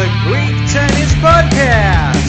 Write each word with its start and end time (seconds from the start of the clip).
the 0.00 0.08
Greek 0.26 0.56
Tennis 0.72 1.12
Podcast. 1.24 2.28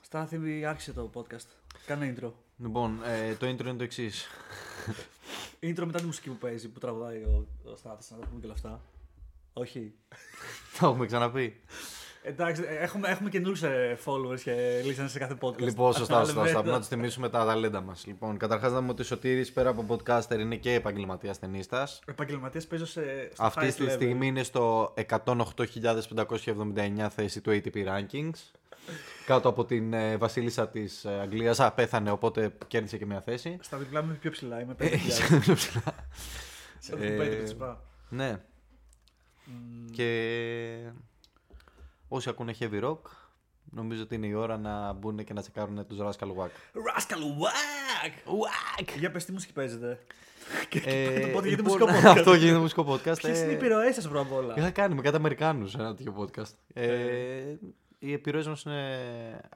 Στάθη, 0.00 0.64
άρχισε 0.64 0.92
το 0.92 1.10
podcast. 1.14 1.46
Κάνε 1.86 2.14
intro. 2.16 2.30
Λοιπόν, 2.58 3.00
ε, 3.04 3.34
το 3.34 3.46
intro 3.46 3.60
είναι 3.64 3.74
το 3.74 3.84
εξής. 3.84 4.26
Intro 5.60 5.82
μετά 5.84 5.98
τη 5.98 6.04
μουσική 6.04 6.28
που 6.28 6.36
παίζει, 6.36 6.68
που 6.68 6.78
τραγουδάει 6.78 7.16
ο, 7.16 7.46
ο 7.64 7.76
Στάθης, 7.76 8.10
να 8.10 8.16
τα 8.16 8.26
πούμε 8.26 8.40
και 8.40 8.46
όλα 8.46 8.54
αυτά. 8.54 8.80
Όχι. 9.52 9.94
Το 10.78 10.86
έχουμε 10.86 11.06
ξαναπεί. 11.06 11.60
Εντάξει, 12.26 12.62
ε, 12.68 12.74
έχουμε, 12.74 13.08
έχουμε 13.08 13.30
καινούριους 13.30 13.62
followers 14.04 14.40
και 14.40 14.80
listeners 14.84 15.06
σε 15.08 15.18
κάθε 15.18 15.36
podcast. 15.40 15.58
Λοιπόν, 15.58 15.92
σωστά, 15.92 16.14
Αλλά 16.14 16.24
σωστά. 16.24 16.40
βέβαια, 16.40 16.42
σωστά. 16.44 16.58
Πρέπει 16.60 16.68
να 16.74 16.78
τους 16.78 16.88
τιμήσουμε 16.88 17.28
τα 17.28 17.44
ταλέντα 17.44 17.80
μας. 17.80 18.06
Λοιπόν, 18.06 18.36
καταρχάς 18.36 18.72
να 18.72 18.78
πούμε 18.78 18.90
ότι 18.90 19.02
ο 19.02 19.04
Σωτήρης 19.04 19.52
πέρα 19.52 19.68
από 19.70 19.84
podcaster 19.88 20.38
είναι 20.38 20.56
και 20.56 20.72
επαγγελματίας 20.74 21.38
ταινίστας. 21.38 22.00
Επαγγελματίας 22.06 22.66
παίζω 22.66 22.86
σε, 22.86 23.02
στο 23.32 23.44
Αυτή 23.44 23.66
highest 23.66 23.72
τη 23.74 23.84
level. 23.86 23.90
στιγμή 23.90 24.26
είναι 24.26 24.42
στο 24.42 24.94
108.579 25.08 27.06
θέση 27.10 27.40
του 27.40 27.50
ATP 27.50 27.76
Rankings. 27.86 28.30
Κάτω 29.26 29.48
από 29.48 29.64
την 29.64 29.92
ε, 29.92 30.16
βασίλισσα 30.16 30.68
της 30.68 31.04
ε, 31.04 31.18
Αγγλίας. 31.20 31.60
Α, 31.60 31.72
πέθανε, 31.72 32.10
οπότε 32.10 32.52
κέρδισε 32.66 32.96
και 32.98 33.06
μια 33.06 33.20
θέση. 33.20 33.58
Στα 33.60 33.76
διπλά 33.76 34.02
μου 34.02 34.08
είναι 34.08 34.18
πιο 34.18 34.30
ψηλά, 34.30 34.60
είμαι 34.60 34.74
Ε, 34.78 34.88
5.000. 34.88 34.98
είσαι 35.06 35.38
πιο 35.40 35.54
ψηλά. 35.54 35.82
Σαν 36.78 36.98
το 36.98 37.04
Ε, 37.04 37.08
κουμπέτι 37.10 37.36
του 37.36 37.44
Τσιπά. 37.44 37.82
Ναι. 38.08 38.40
Και 39.92 40.10
όσοι 42.14 42.28
ακούνε 42.28 42.54
heavy 42.60 42.82
rock, 42.84 42.98
νομίζω 43.70 44.02
ότι 44.02 44.14
είναι 44.14 44.26
η 44.26 44.32
ώρα 44.32 44.56
να 44.58 44.92
μπουν 44.92 45.24
και 45.24 45.32
να 45.32 45.40
τσεκάρουν 45.40 45.86
τους 45.86 45.98
Rascal 46.00 46.26
Wack. 46.28 46.50
Rascal 46.88 47.22
Wack! 47.42 48.12
Wack! 48.32 48.98
Για 48.98 49.10
πες 49.10 49.24
τι 49.24 49.32
μουσική 49.32 49.52
παίζετε. 49.52 49.98
Ε, 50.84 51.20
το 51.20 51.26
podcast 51.38 51.44
γίνεται 51.44 51.62
λοιπόν, 51.62 51.64
μουσικό 51.64 51.86
podcast. 51.86 52.04
Αυτό 52.18 52.34
γίνεται 52.34 52.58
μουσικό 52.58 52.84
podcast. 52.88 53.18
Ποιες 53.18 53.38
είναι 53.40 53.48
οι 53.48 53.52
Ε, 53.52 53.54
επιρροές 53.54 53.94
σας 53.94 54.08
πρώτα 54.08 54.20
απ' 54.20 54.32
όλα; 54.32 54.54
Είχα 54.56 54.70
κάνει 54.70 54.94
με 54.94 55.02
κάτι 55.02 55.16
Αμερικάνους 55.16 55.74
ένα 55.74 55.94
τέτοιο 55.94 56.14
podcast. 56.18 56.52
Ε, 56.74 57.54
οι 57.98 58.12
επιρροές 58.12 58.46
μας 58.46 58.62
είναι 58.62 58.80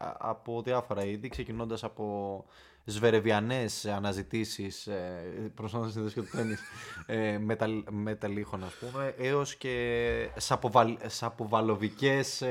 α- 0.00 0.16
από 0.19 0.62
διάφορα 0.62 1.04
είδη, 1.04 1.28
ξεκινώντας 1.28 1.84
από 1.84 2.44
σβερεβιανές 2.91 3.84
αναζητήσεις 3.86 4.86
ε, 4.86 5.22
προσφάτως 5.55 5.92
συνδέσεις 5.92 6.14
και 6.14 6.31
το 6.31 6.36
τέννις 6.36 6.61
ε, 7.06 7.39
μεταλ, 7.39 7.84
μεταλλήχων 7.91 8.64
ας 8.64 8.72
πούμε 8.75 9.14
έως 9.19 9.55
και 9.55 10.28
σαποβαλ, 10.36 10.97
σαποβαλοβικές 11.06 12.42
ε, 12.42 12.47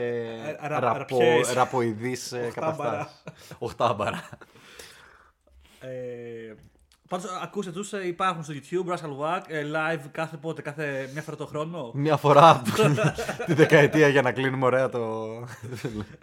Ε, 0.62 0.68
ρα- 0.68 0.80
ραπο, 0.80 0.98
ραπιές. 0.98 1.54
ραποειδείς 1.54 2.32
ε, 2.32 2.52
Οχτάμπαρα. 3.58 4.30
Καταστάσεις. 7.10 7.32
Οχτάμπαρα. 7.32 7.32
Ε, 7.32 7.32
Πάντως 7.32 7.32
ακούστε 7.44 7.72
τους, 7.72 7.94
ε, 7.94 8.08
υπάρχουν 8.08 8.44
στο 8.44 8.54
YouTube, 8.54 8.94
Rascal 8.94 9.18
Wack, 9.22 9.42
ε, 9.48 9.64
live 9.64 10.06
κάθε 10.12 10.38
πότε, 10.38 10.62
κάθε 10.62 11.10
μια 11.14 11.22
φορά 11.22 11.38
το 11.38 11.46
χρόνο. 11.46 11.92
Μια 11.94 12.18
φορά 12.18 12.62
τη 13.46 13.54
δεκαετία 13.54 14.08
για 14.08 14.22
να 14.22 14.32
κλείνουμε 14.32 14.66
ωραία 14.66 14.90
το... 14.90 15.28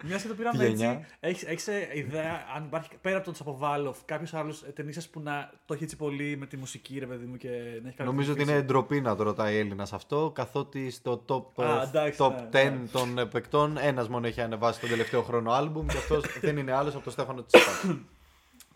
Μιας 0.03 0.21
και 0.21 0.27
το 0.27 0.33
Τη 0.33 0.39
πήραμε 0.39 0.65
γενιά. 0.65 0.89
έτσι, 0.91 1.05
έχεις, 1.19 1.43
έχεις 1.43 1.67
ε, 1.67 1.89
ιδέα 1.93 2.45
αν 2.55 2.63
υπάρχει 2.63 2.89
πέρα 3.01 3.15
από 3.15 3.25
τον 3.25 3.33
Τσαποβάλοφ 3.33 3.97
κάποιος 4.05 4.33
άλλος 4.33 4.61
ε, 4.61 4.71
ταινίσας 4.71 5.09
που 5.09 5.19
να 5.19 5.51
το 5.65 5.73
έχει 5.73 5.83
έτσι 5.83 5.95
πολύ 5.95 6.37
με 6.37 6.45
τη 6.45 6.57
μουσική 6.57 6.99
ρε 6.99 7.05
παιδί 7.05 7.25
μου 7.25 7.37
και 7.37 7.47
να 7.81 7.87
έχει 7.87 7.97
κάνει 7.97 8.09
Νομίζω 8.09 8.31
ότι 8.31 8.41
είναι 8.41 8.61
ντροπή 8.61 9.01
να 9.01 9.15
το 9.15 9.23
ρωτάει 9.23 9.57
Έλληνα 9.57 9.87
αυτό, 9.91 10.31
καθότι 10.35 10.91
στο 10.91 11.23
top, 11.27 11.63
Α, 11.63 11.81
ε, 11.81 11.83
εντάξει, 11.83 12.19
top 12.21 12.31
ναι, 12.31 12.67
10 12.67 12.71
ναι. 12.71 12.87
των 12.91 13.17
ε, 13.17 13.25
παικτών 13.25 13.77
ένας 13.77 14.07
μόνο 14.09 14.27
έχει 14.27 14.41
ανεβάσει 14.41 14.79
τον 14.79 14.89
τελευταίο 14.89 15.21
χρόνο 15.21 15.51
άλμπουμ 15.51 15.85
και 15.85 15.97
αυτός 15.97 16.23
δεν 16.41 16.57
είναι 16.57 16.73
άλλος 16.73 16.95
από 16.95 17.03
τον 17.03 17.13
Στέφανο 17.13 17.43
Τσίπρα. 17.43 17.99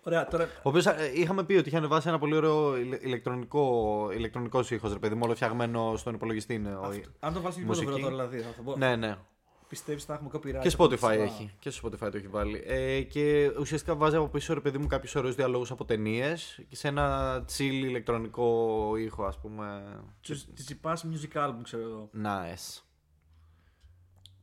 Ωραία, 0.09 0.27
τώρα 0.27 0.43
Ο 0.43 0.69
οποίος 0.69 0.85
είχαμε 1.13 1.43
πει 1.43 1.53
ότι 1.53 1.67
είχε 1.67 1.77
ανεβάσει 1.77 2.07
ένα 2.09 2.19
πολύ 2.19 2.35
ωραίο 2.35 2.77
ηλε- 2.77 3.03
ηλεκτρονικό, 3.03 4.09
ηλεκτρονικός 4.13 4.71
ήχος, 4.71 4.93
ρε 4.93 4.99
παιδί 4.99 5.15
μου, 5.15 5.21
όλο 5.23 5.35
φτιαγμένο 5.35 5.93
στον 5.97 6.13
υπολογιστή 6.13 6.53
είναι. 6.53 6.75
ο- 6.75 6.91
αν 7.19 7.33
το 7.33 7.41
βάλεις 7.41 7.57
και 7.57 7.63
μουσική. 7.63 7.85
πρώτο 7.85 7.99
τώρα 8.01 8.27
δηλαδή, 8.27 8.39
θα, 8.39 8.63
θα, 8.65 8.77
Ναι, 8.77 8.95
ναι. 8.95 9.17
πιστεύεις 9.67 10.03
θα 10.03 10.13
έχουμε 10.13 10.29
copyright. 10.33 10.59
Και 10.61 10.69
από 10.73 10.83
Spotify 10.83 10.89
τη 10.89 10.97
σειρά. 10.97 11.11
έχει. 11.13 11.51
Και 11.59 11.69
στο 11.69 11.87
Spotify 11.87 12.11
το 12.11 12.17
έχει 12.17 12.27
βάλει. 12.27 12.63
Ε, 12.67 13.01
και 13.01 13.51
ουσιαστικά 13.59 13.95
βάζει 13.95 14.15
από 14.15 14.27
πίσω, 14.27 14.53
ρε 14.53 14.59
παιδί 14.59 14.77
μου, 14.77 14.87
κάποιους 14.87 15.15
ωραίους 15.15 15.35
διαλόγους 15.35 15.71
από 15.71 15.85
ταινίες 15.85 16.59
και 16.69 16.75
σε 16.75 16.87
ένα 16.87 17.37
chill 17.57 17.59
ηλεκτρονικό 17.61 18.93
ήχο, 18.97 19.23
ας 19.23 19.39
πούμε. 19.39 19.83
Της 20.21 20.47
της 20.55 20.65
Τσιπάς 20.65 21.05
music 21.05 21.37
album 21.47 21.59
ξέρω 21.63 21.83
εγώ. 21.83 22.09
Nice. 22.23 22.81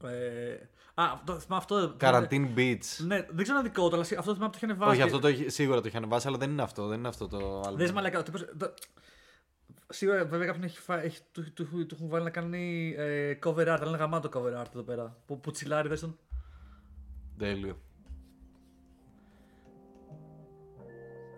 Ε, 0.04 0.56
α, 0.98 1.04
αυτό, 1.12 1.38
θυμάμαι 1.38 1.62
αυτό. 1.62 1.96
Quarantine 2.00 2.58
Beats. 2.58 3.04
Ναι, 3.06 3.26
δεν 3.30 3.42
ξέρω 3.42 3.58
αν 3.58 3.64
δικό 3.64 3.88
του, 3.88 3.94
αλλά 3.94 4.04
αυτό 4.18 4.34
θυμάμαι 4.34 4.50
που 4.52 4.58
το 4.60 4.66
είχε 4.66 4.74
βάσει. 4.74 4.90
Όχι, 4.92 5.02
αυτό 5.02 5.18
το 5.18 5.26
έχει, 5.26 5.48
σίγουρα 5.48 5.80
το 5.80 5.86
έχει 5.86 5.96
ανεβάσει, 5.96 6.28
αλλά 6.28 6.36
δεν 6.36 6.50
είναι 6.50 6.62
αυτό. 6.62 6.86
Δεν 6.86 6.98
είναι 6.98 7.08
αυτό 7.08 7.28
το 7.28 7.60
άλλο. 7.66 7.76
Δες 7.76 7.92
μαλακά, 7.92 8.18
ο 8.18 8.22
τύπος, 8.22 8.44
το- 8.58 8.74
Σίγουρα 9.88 10.24
βέβαια 10.24 10.46
κάποιον 10.46 10.64
έχει, 10.64 10.78
φά, 10.80 11.02
έχει 11.02 11.20
του, 11.32 11.52
του, 11.52 11.64
του, 11.68 11.86
του 11.86 11.94
έχουν 11.94 12.08
βάλει 12.08 12.24
να 12.24 12.30
κάνει 12.30 12.94
ε, 12.98 13.38
cover 13.44 13.54
art, 13.62 13.78
αλλά 13.80 13.88
είναι 13.88 13.96
γαμάτο 13.96 14.28
cover 14.32 14.60
art 14.62 14.70
εδώ 14.74 14.82
πέρα. 14.82 15.16
Που, 15.26 15.40
που 15.40 15.50
τσιλάρει, 15.50 15.88
δες 15.88 16.00
τον. 16.00 16.18
Τέλειο. 17.38 17.80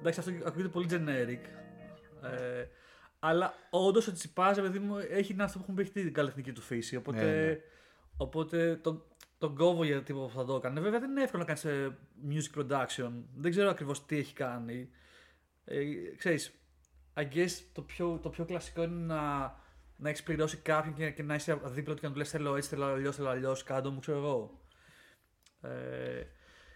Εντάξει, 0.01 0.19
αυτό 0.21 0.33
ακούγεται 0.45 0.69
πολύ 0.69 0.87
generic. 0.91 1.41
Ε, 2.23 2.65
αλλά 3.19 3.55
όντως 3.71 4.07
ο 4.09 4.13
Τσιπάς, 4.13 4.61
παιδί 4.61 4.79
μου, 4.79 4.97
έχει 5.11 5.33
ένα 5.33 5.45
αυτό 5.45 5.59
που 5.59 5.63
έχουν 5.65 5.75
πει 5.75 5.83
έχει 5.83 5.91
την 5.93 6.13
καλλιτεχνική 6.13 6.53
του 6.53 6.61
φύση. 6.61 6.97
Οπότε, 6.97 7.25
Ναι, 7.25 7.47
ναι. 7.47 7.57
οπότε 8.17 8.77
τον, 8.77 9.03
τον 9.39 9.55
κόβω 9.57 9.85
για 9.85 10.03
τύπο 10.03 10.27
που 10.27 10.33
θα 10.35 10.45
το 10.45 10.55
έκανε. 10.55 10.81
Βέβαια 10.81 11.01
δεν 11.01 11.11
είναι 11.11 11.23
εύκολο 11.23 11.45
να 11.49 11.55
κάνεις 11.55 11.93
music 12.29 12.59
production. 12.61 13.11
Δεν 13.37 13.51
ξέρω 13.51 13.71
ακριβώς 13.71 14.07
τι 14.07 14.17
έχει 14.19 14.33
κάνει. 14.35 14.89
Ε, 15.65 15.85
ξέρεις, 16.17 16.53
I 17.15 17.23
guess 17.35 17.51
το 17.73 17.83
πιο, 17.83 18.19
το 18.23 18.29
πιο 18.29 18.45
κλασικό 18.45 18.83
είναι 18.83 19.05
να, 19.15 19.55
να 19.97 20.09
έχεις 20.09 20.23
πληρώσει 20.23 20.57
κάποιον 20.57 20.95
και, 20.95 21.11
και 21.11 21.23
να 21.23 21.35
είσαι 21.35 21.61
δίπλα 21.65 21.95
του 21.95 22.01
και 22.01 22.07
να 22.07 22.13
του 22.13 22.19
λες 22.19 22.31
θέλω 22.31 22.57
έτσι, 22.57 22.69
θέλω 22.69 22.85
αλλιώς, 22.85 23.17
θέλω 23.17 23.29
αλλιώς, 23.29 23.63
κάτω 23.63 23.91
μου, 23.91 23.99
ξέρω 24.01 24.19
εγώ. 24.19 24.61
Ε, 25.61 26.23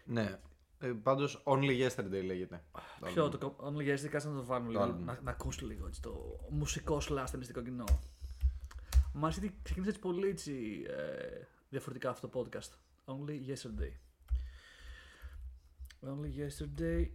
Ναι. 0.04 0.38
Ε, 0.78 0.92
Πάντως, 1.02 1.42
Only 1.46 1.86
Yesterday 1.88 2.24
λέγεται. 2.24 2.64
Ποιο, 3.04 3.28
το 3.28 3.38
κο- 3.38 3.56
Only 3.68 3.80
Yesterday, 3.94 4.08
κάτσε 4.10 4.28
να 4.28 4.34
το 4.34 4.44
βάλουμε 4.44 4.70
λίγο, 4.70 4.82
album. 4.84 4.98
να, 5.04 5.18
να 5.22 5.30
ακούσω 5.30 5.66
λίγο 5.66 5.86
έτσι, 5.86 6.02
το 6.02 6.38
μουσικό 6.50 7.00
slash 7.08 7.24
ταινιστικό 7.30 7.62
κοινό. 7.62 7.84
Μα 9.12 9.28
γιατί 9.28 9.58
ξεκίνησε 9.62 9.90
έτσι 9.90 10.02
πολύ 10.02 10.28
έτσι, 10.28 10.82
ε, 10.88 11.44
διαφορετικά 11.72 12.10
αυτό 12.10 12.28
το 12.28 12.41
podcast. 12.41 12.71
Only 13.05 13.47
Yesterday. 13.49 13.93
Only 16.00 16.31
Yesterday 16.38 17.06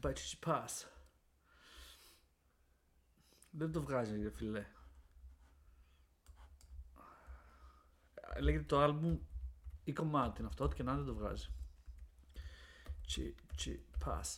by 0.00 0.12
Chichi 0.12 0.38
Pass. 0.46 0.86
Δεν 3.50 3.72
το 3.72 3.82
βγάζει, 3.82 4.22
ρε 4.22 4.30
φιλέ. 4.30 4.66
Λέγεται 8.40 8.64
το 8.64 8.84
album 8.84 9.18
ή 9.84 9.92
κομμάτι 9.92 10.38
είναι 10.38 10.48
αυτό, 10.48 10.64
ό,τι 10.64 10.76
και 10.76 10.82
να 10.82 10.92
είναι 10.92 11.02
δεν 11.02 11.14
το 11.14 11.18
βγάζει. 11.18 11.48
Chichi 13.08 13.76
Pass. 14.04 14.34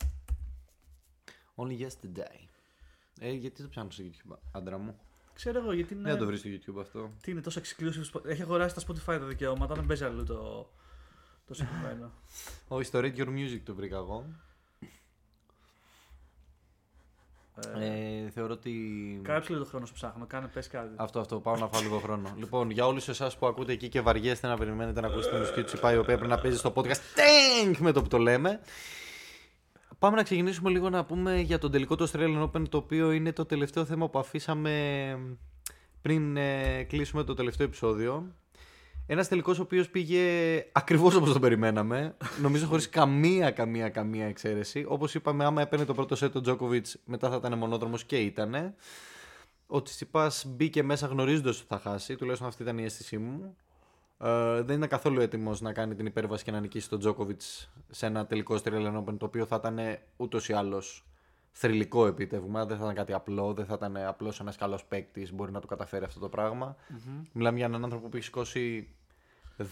Only 1.54 1.88
Yesterday. 1.88 2.48
Ε, 3.20 3.32
γιατί 3.32 3.62
το 3.62 3.68
πιάνω 3.68 3.90
στο 3.90 4.04
YouTube, 4.04 4.36
άντρα 4.52 4.78
μου; 4.78 5.00
Ξέρω 5.36 5.58
εγώ 5.58 5.72
γιατί 5.72 5.94
είναι. 5.94 6.02
Δεν 6.10 6.18
το 6.18 6.26
βρεις 6.26 6.38
στο 6.40 6.48
YouTube 6.52 6.80
αυτό. 6.80 7.10
Τι 7.20 7.30
είναι 7.30 7.40
τόσο 7.40 7.60
exclusive. 7.60 8.12
Spo- 8.12 8.24
Έχει 8.26 8.42
αγοράσει 8.42 8.74
τα 8.74 8.80
Spotify 8.86 9.18
τα 9.18 9.26
δικαιώματα, 9.26 9.74
δεν 9.74 9.86
παίζει 9.86 10.04
αλλού 10.04 10.24
το, 10.24 10.68
το 11.46 11.54
συγκεκριμένο. 11.54 12.10
Όχι, 12.68 12.84
στο 12.84 12.98
Read 13.02 13.16
Your 13.16 13.28
Music 13.28 13.60
το 13.64 13.74
βρήκα 13.74 13.96
εγώ. 13.96 14.24
Ε, 17.78 18.30
θεωρώ 18.30 18.52
ότι. 18.52 18.72
Κάψε 19.24 19.52
λίγο 19.52 19.62
το 19.64 19.68
χρόνο 19.70 19.86
σου 19.86 19.92
ψάχνω, 19.94 20.26
κάνε 20.26 20.46
πες 20.46 20.68
κάτι. 20.68 20.94
Αυτό, 20.96 21.20
αυτό, 21.20 21.40
πάω 21.40 21.56
να 21.56 21.68
φάω 21.68 21.80
λίγο 21.82 21.98
χρόνο. 21.98 22.34
λοιπόν, 22.38 22.70
για 22.70 22.86
όλους 22.86 23.08
εσάς 23.08 23.36
που 23.36 23.46
ακούτε 23.46 23.72
εκεί 23.72 23.88
και 23.88 24.00
βαριέστε 24.00 24.46
να 24.46 24.56
περιμένετε 24.56 25.00
να 25.00 25.06
ακούσετε 25.06 25.34
τη 25.34 25.40
μουσική 25.40 25.60
του 25.60 25.66
Τσιπά, 25.66 25.92
η 25.92 25.96
οποία 25.96 26.16
πρέπει 26.16 26.30
να 26.30 26.38
παίζει 26.38 26.58
στο 26.58 26.72
podcast. 26.76 26.96
Τέγκ 27.14 27.76
με 27.78 27.92
το 27.92 28.02
που 28.02 28.08
το 28.08 28.18
λέμε. 28.18 28.60
Πάμε 29.98 30.16
να 30.16 30.22
ξεκινήσουμε 30.22 30.70
λίγο 30.70 30.90
να 30.90 31.04
πούμε 31.04 31.40
για 31.40 31.58
τον 31.58 31.70
τελικό 31.70 31.96
του 31.96 32.08
Australian 32.08 32.42
Open, 32.42 32.68
το 32.68 32.76
οποίο 32.76 33.10
είναι 33.12 33.32
το 33.32 33.44
τελευταίο 33.44 33.84
θέμα 33.84 34.08
που 34.08 34.18
αφήσαμε 34.18 35.18
πριν 36.02 36.36
ε, 36.36 36.82
κλείσουμε 36.82 37.24
το 37.24 37.34
τελευταίο 37.34 37.66
επεισόδιο. 37.66 38.34
Ένας 39.06 39.28
τελικός 39.28 39.58
ο 39.58 39.62
οποίος 39.62 39.88
πήγε 39.88 40.22
ακριβώς 40.72 41.14
όπως 41.14 41.32
το 41.32 41.38
περιμέναμε. 41.38 42.16
Νομίζω 42.42 42.66
χωρίς 42.66 42.88
καμία, 42.88 43.50
καμία, 43.50 43.88
καμία 43.88 44.26
εξαίρεση. 44.26 44.84
Όπως 44.88 45.14
είπαμε, 45.14 45.44
άμα 45.44 45.62
έπαιρνε 45.62 45.84
το 45.84 45.94
πρώτο 45.94 46.16
σετ 46.16 46.36
ο 46.36 46.40
Τζόκοβιτ, 46.40 46.86
μετά 47.04 47.30
θα 47.30 47.36
ήταν 47.36 47.58
μονόδρομος 47.58 48.04
και 48.04 48.16
ήτανε. 48.16 48.74
Ο 49.66 49.82
Τσιπά 49.82 50.32
μπήκε 50.46 50.82
μέσα 50.82 51.06
γνωρίζοντας 51.06 51.58
ότι 51.58 51.66
θα 51.68 51.78
χάσει, 51.78 52.16
τουλάχιστον 52.16 52.48
αυτή 52.48 52.62
ήταν 52.62 52.78
η 52.78 52.84
αίσθησή 52.84 53.18
μου. 53.18 53.56
Ε, 54.18 54.62
δεν 54.62 54.76
ήταν 54.76 54.88
καθόλου 54.88 55.20
έτοιμος 55.20 55.60
να 55.60 55.72
κάνει 55.72 55.94
την 55.94 56.06
υπέρβαση 56.06 56.44
και 56.44 56.50
να 56.50 56.60
νικήσει 56.60 56.88
τον 56.88 56.98
Τζόκοβιτ 56.98 57.42
σε 57.90 58.06
ένα 58.06 58.26
τελικό 58.26 58.56
Australian 58.58 58.96
Open, 58.96 59.16
το 59.18 59.24
οποίο 59.24 59.46
θα 59.46 59.56
ήταν 59.56 59.78
ούτως 60.16 60.48
ή 60.48 60.52
άλλως 60.52 61.06
θρηλυκό 61.50 62.06
επίτευγμα. 62.06 62.66
Δεν 62.66 62.76
θα 62.76 62.82
ήταν 62.82 62.94
κάτι 62.94 63.12
απλό, 63.12 63.54
δεν 63.54 63.66
θα 63.66 63.74
ήταν 63.74 63.96
απλώς 63.96 64.40
ένας 64.40 64.56
καλός 64.56 64.84
παίκτης 64.84 65.32
μπορεί 65.32 65.52
να 65.52 65.60
το 65.60 65.66
καταφέρει 65.66 66.04
αυτό 66.04 66.20
το 66.20 66.28
πραγμα 66.28 66.76
Μιλάμε 67.32 67.56
για 67.56 67.66
έναν 67.66 67.84
άνθρωπο 67.84 68.08
που 68.08 68.16
έχει 68.16 68.24
σηκώσει 68.24 68.88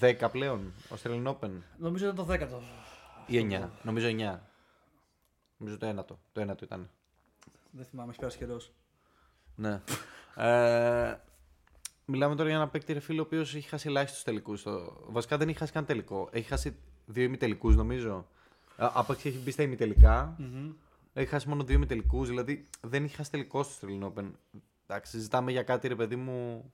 10 0.00 0.28
πλέον 0.32 0.72
Australian 0.88 1.26
Open 1.26 1.50
Νομίζω 1.76 2.04
ήταν 2.04 2.16
το 2.16 2.22
δέκατο. 2.22 2.62
ή 3.26 3.48
9. 3.50 3.68
Νομίζω 3.82 4.08
9. 4.08 4.38
Νομίζω 5.56 5.78
το 5.78 5.86
ένατο. 5.86 6.18
Το 6.32 6.40
ένατο 6.40 6.64
ήταν. 6.64 6.90
Δεν 7.70 7.84
θυμάμαι, 7.84 8.10
έχει 8.10 8.18
πέρασει 8.18 8.38
καιρός. 8.38 8.72
Ναι. 9.54 9.80
ε, 10.36 11.16
μιλάμε 12.04 12.34
τώρα 12.34 12.48
για 12.48 12.58
ένα 12.58 12.68
παίκτη 12.68 12.92
ρε 12.92 13.00
φίλο, 13.00 13.20
ο 13.20 13.24
οποίος 13.24 13.54
έχει 13.54 13.68
χάσει 13.68 13.88
ελάχιστου 13.88 14.22
τελικούς. 14.22 14.64
Βασικά 15.06 15.36
δεν 15.36 15.48
έχει 15.48 15.58
χάσει 15.58 15.72
καν 15.72 15.84
τελικό. 15.84 16.28
Έχει 16.32 16.48
χάσει 16.48 16.76
δύο 17.06 17.22
ημιτελικούς 17.24 17.76
νομίζω. 17.76 18.26
Ε, 18.76 18.86
Άπαξ 18.92 19.24
έχει 19.24 19.38
μπει 19.38 19.50
στα 19.50 19.62
ημιτελικά. 19.62 20.36
Έχει 21.12 21.28
χάσει 21.28 21.48
μόνο 21.48 21.64
δύο 21.64 21.76
ημιτελικούς. 21.76 22.28
Δηλαδή 22.28 22.68
δεν 22.80 23.04
έχει 23.04 23.14
χάσει 23.16 23.30
τελικό 23.30 23.62
στο 23.62 23.86
Australian 23.88 24.04
Open. 24.12 24.30
Εντάξει, 24.86 25.10
συζητάμε 25.10 25.50
για 25.50 25.62
κάτι 25.62 25.88
ρε 25.88 25.94
παιδί 25.94 26.16
μου. 26.16 26.72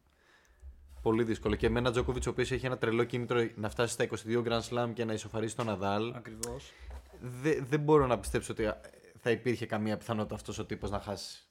Πολύ 1.03 1.25
δύσκολο. 1.25 1.55
Και 1.55 1.69
με 1.71 1.79
ένα 1.79 1.91
Τζόκοβιτς 1.91 2.27
ο 2.27 2.31
οποίος 2.31 2.50
έχει 2.50 2.67
ένα 2.67 2.79
τρελό 2.79 3.05
κίνητρο 3.05 3.49
να 3.55 3.69
φτάσει 3.69 3.93
στα 3.93 4.05
22 4.05 4.43
Grand 4.47 4.61
Slam 4.71 4.91
και 4.94 5.05
να 5.05 5.12
ισοφαρίσει 5.12 5.56
τον 5.56 5.67
Ναδάλ. 5.67 6.15
Ακριβώς. 6.15 6.73
Δε- 7.21 7.61
δεν 7.61 7.81
μπορώ 7.81 8.06
να 8.06 8.19
πιστέψω 8.19 8.53
ότι 8.53 8.71
θα 9.19 9.31
υπήρχε 9.31 9.67
καμία 9.67 9.97
πιθανότητα 9.97 10.35
αυτός 10.35 10.59
ο 10.59 10.65
τύπος 10.65 10.91
να 10.91 11.00
χάσει. 11.00 11.44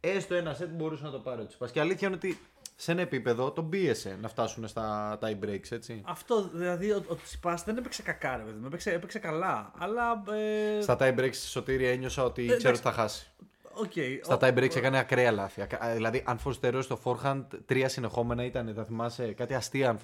Έστω 0.00 0.34
ένα 0.34 0.54
σετ 0.54 0.70
μπορούσε 0.70 1.02
να 1.04 1.10
το 1.10 1.18
πάρει 1.18 1.42
ο 1.42 1.46
Τσιπάς. 1.46 1.70
Και 1.70 1.80
αλήθεια 1.80 2.06
είναι 2.08 2.16
ότι 2.16 2.38
σε 2.78 2.92
ένα 2.92 3.00
επίπεδο 3.00 3.50
τον 3.52 3.68
πίεσε 3.68 4.18
να 4.20 4.28
φτάσουν 4.28 4.68
στα 4.68 5.18
tie 5.22 5.44
breaks, 5.44 5.70
έτσι. 5.70 6.02
Αυτό 6.06 6.48
δηλαδή 6.52 6.90
ο, 6.90 7.04
ο 7.08 7.14
Τσιτσιπάς 7.14 7.64
δεν 7.64 7.76
έπαιξε 7.76 8.02
κακά, 8.02 8.36
ρε 8.36 8.42
παιδί 8.42 8.58
μου. 8.58 8.66
Έπαιξε, 8.66 8.90
έπαιξε 8.90 9.18
καλά. 9.18 9.72
Αλλά. 9.78 10.22
Ε, 10.78 10.80
Στα 10.80 10.96
tie 11.00 11.14
breaks 11.18 11.32
στη 11.34 11.46
σωτηρία 11.46 11.90
ένιωσα 11.90 12.24
ότι 12.24 12.42
ξέρω 12.42 12.54
εντάξει. 12.58 12.68
ότι 12.72 12.80
θα 12.80 12.92
χάσει. 12.92 13.30
οκ. 13.72 13.92
Στα 14.22 14.34
Ο- 14.34 14.38
tie 14.40 14.54
breaks 14.58 14.76
έκανε 14.76 14.98
ακραία 14.98 15.30
λάθη. 15.32 15.60
Ακα- 15.62 15.92
Δηλαδή, 15.94 16.22
unforced 16.26 16.38
error 16.38 16.82
στο 16.82 16.98
forehand, 17.04 17.44
τρία 17.66 17.88
συνεχόμενα 17.88 18.44
ήταν, 18.44 18.72
θα 18.76 18.84
θυμάσαι, 18.84 19.32
κάτι 19.32 19.54
αστεία 19.54 19.88
αν, 19.88 19.98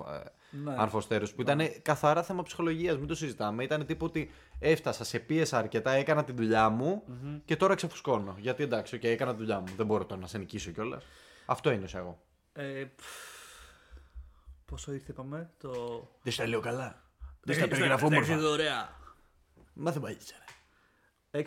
Ναι. 0.50 0.74
αν 0.76 0.90
που 0.90 1.40
ήταν 1.40 1.60
καθαρά 1.82 2.22
θέμα 2.22 2.42
ψυχολογίας. 2.42 2.98
Μην 2.98 3.06
το 3.06 3.14
συζητάμε. 3.14 3.62
Ήταν 3.64 3.86
τύπου 3.86 4.04
ότι 4.06 4.30
έφτασα, 4.58 5.04
σε 5.04 5.18
πίεσα 5.18 5.58
αρκετά, 5.58 5.90
έκανα 5.90 6.24
τη 6.24 6.32
δουλειά 6.32 6.68
μου 6.68 7.02
και 7.44 7.56
τώρα 7.56 7.74
ξεφουσκώνω. 7.74 8.36
Γιατί 8.38 8.62
εντάξει, 8.62 8.98
okay, 9.02 9.06
έκανα 9.06 9.32
τη 9.32 9.38
δουλειά 9.38 9.58
μου. 9.60 9.66
Δεν 9.76 9.86
μπορώ 9.86 10.04
τώρα 10.04 10.20
να 10.20 10.26
σε 10.26 10.38
νικήσω 10.38 10.70
κιόλας. 10.70 11.04
Αυτό 11.46 11.70
ένιωσα 11.70 11.98
εγώ. 11.98 12.18
Ε, 12.52 12.84
πφ, 12.96 13.04
πόσο 14.64 14.92
ήρθε, 14.92 15.12
είπαμε. 15.12 15.50
Το. 15.58 15.72
Δεν 16.22 16.32
στα 16.32 16.46
λέω 16.46 16.60
καλά. 16.60 17.02
Δεν 17.40 17.54
στα 17.56 17.68
περιγράφω 17.68 18.06
όμορφα. 18.06 18.36
Ωραία. 18.48 18.96
Μα 19.74 19.92
δεν 19.92 20.02
πάει 20.02 20.16
6-3. 21.30 21.42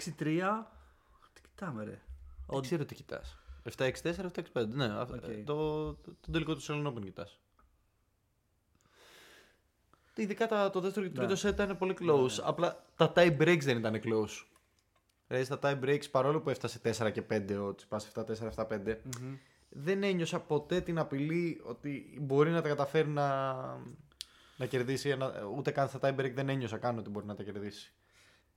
Τι 1.33 1.41
κοιτάμε, 1.41 1.83
ρε. 1.83 2.01
Δεν 2.47 2.61
ξέρω 2.61 2.85
τι 2.85 2.95
κοιτάς. 2.95 3.37
7-6-4, 3.77 3.91
7-6-5. 4.03 4.67
Ναι, 4.67 4.85
αυ- 4.85 5.11
Οκ. 5.13 5.21
το, 5.45 5.93
το, 5.93 6.11
το 6.21 6.31
τελικό 6.31 6.55
του 6.55 6.61
Australian 6.63 6.87
Open 6.87 7.01
κοιτάς. 7.03 7.39
Ειδικά 10.15 10.47
τα, 10.47 10.69
το 10.69 10.79
δεύτερο 10.79 11.05
και 11.07 11.11
το 11.13 11.21
Ναι. 11.21 11.27
τρίτο 11.27 11.47
set 11.49 11.51
ήταν 11.53 11.77
πολύ 11.77 11.95
close. 12.01 12.39
Απλά 12.43 12.83
τα 12.95 13.13
tie 13.15 13.37
breaks 13.41 13.61
δεν 13.63 13.77
ήταν 13.77 14.01
close. 14.03 14.43
Δηλαδή 15.27 15.45
στα 15.45 15.59
tie 15.61 15.79
breaks 15.83 16.09
παρόλο 16.11 16.41
που 16.41 16.49
έφτασε 16.49 16.79
4 16.83 17.11
και 17.11 17.23
5 17.29 17.57
ο 17.67 17.75
Τσιπάς 17.75 18.11
7-4-7-5 18.15 18.97
δεν 19.69 20.03
ένιωσα 20.03 20.39
ποτέ 20.39 20.81
την 20.81 20.97
απειλή 20.99 21.61
ότι 21.63 22.17
μπορεί 22.21 22.49
να 22.51 22.61
τα 22.61 22.67
καταφέρει 22.67 23.07
να, 23.07 23.53
να 24.57 24.65
κερδίσει 24.65 25.09
ένα, 25.09 25.33
ούτε 25.55 25.71
καν 25.71 25.87
στα 25.87 25.99
tie 26.01 26.15
break 26.19 26.31
δεν 26.33 26.49
ένιωσα 26.49 26.77
καν 26.77 26.97
ότι 26.97 27.09
μπορεί 27.09 27.25
να 27.25 27.35
τα 27.35 27.43
κερδίσει. 27.43 27.93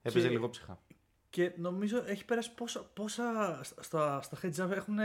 Έπαιζε 0.02 0.26
Και- 0.26 0.32
λίγο 0.32 0.49
ψυχά. 0.49 0.78
Και 1.31 1.52
νομίζω 1.56 2.02
έχει 2.06 2.25
περάσει 2.25 2.55
πόσα, 2.55 2.81
πόσα 2.94 3.60
στα, 3.81 4.22
στα 4.22 4.38
heads 4.43 4.66
up 4.66 4.70
έχουν 4.70 4.96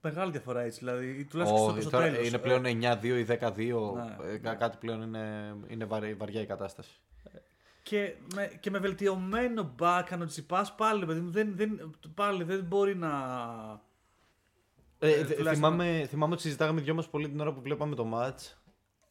μεγάλη 0.00 0.30
διαφορά 0.30 0.60
έτσι. 0.60 0.78
Δηλαδή, 0.78 1.06
ή 1.18 1.24
τουλάχιστον 1.24 1.60
στο, 1.62 1.70
Όχι, 1.72 1.80
στο 1.80 1.90
τώρα 1.90 2.04
τέλος. 2.10 2.28
είναι 2.28 2.38
πλέον 2.38 2.62
9-2 2.64 3.04
ή 3.04 3.24
10-2. 3.28 3.92
Ναι, 3.94 4.32
ε, 4.32 4.36
κα- 4.38 4.54
Κάτι 4.54 4.76
πλέον 4.80 5.02
είναι, 5.02 5.54
είναι 5.68 5.84
βαρύ- 5.84 6.16
βαριά 6.18 6.40
η 6.40 6.46
κατάσταση. 6.46 7.00
Και 7.82 8.14
με, 8.34 8.50
και 8.60 8.70
με 8.70 8.78
βελτιωμένο 8.78 9.74
backhand 9.78 10.18
ο 10.20 10.24
Τσιπάς 10.24 10.74
πάλι, 10.74 11.06
παιδί 11.06 11.20
μου, 11.20 11.30
δεν, 11.30 11.56
δεν, 11.56 11.94
πάλι 12.14 12.44
δεν 12.44 12.62
μπορεί 12.64 12.96
να... 12.96 13.10
Ε, 15.04 15.10
Ε, 15.10 15.24
δε- 15.24 15.34
τουλάχιστον- 15.34 15.54
θυμάμαι, 15.54 16.06
θυμάμαι 16.10 16.32
ότι 16.32 16.42
συζητάγαμε 16.42 16.80
οι 16.80 16.82
δυο 16.82 16.94
μας 16.94 17.08
πολύ 17.08 17.28
την 17.28 17.40
ώρα 17.40 17.52
που 17.52 17.60
βλέπαμε 17.60 17.94
το 17.94 18.10
match. 18.14 18.54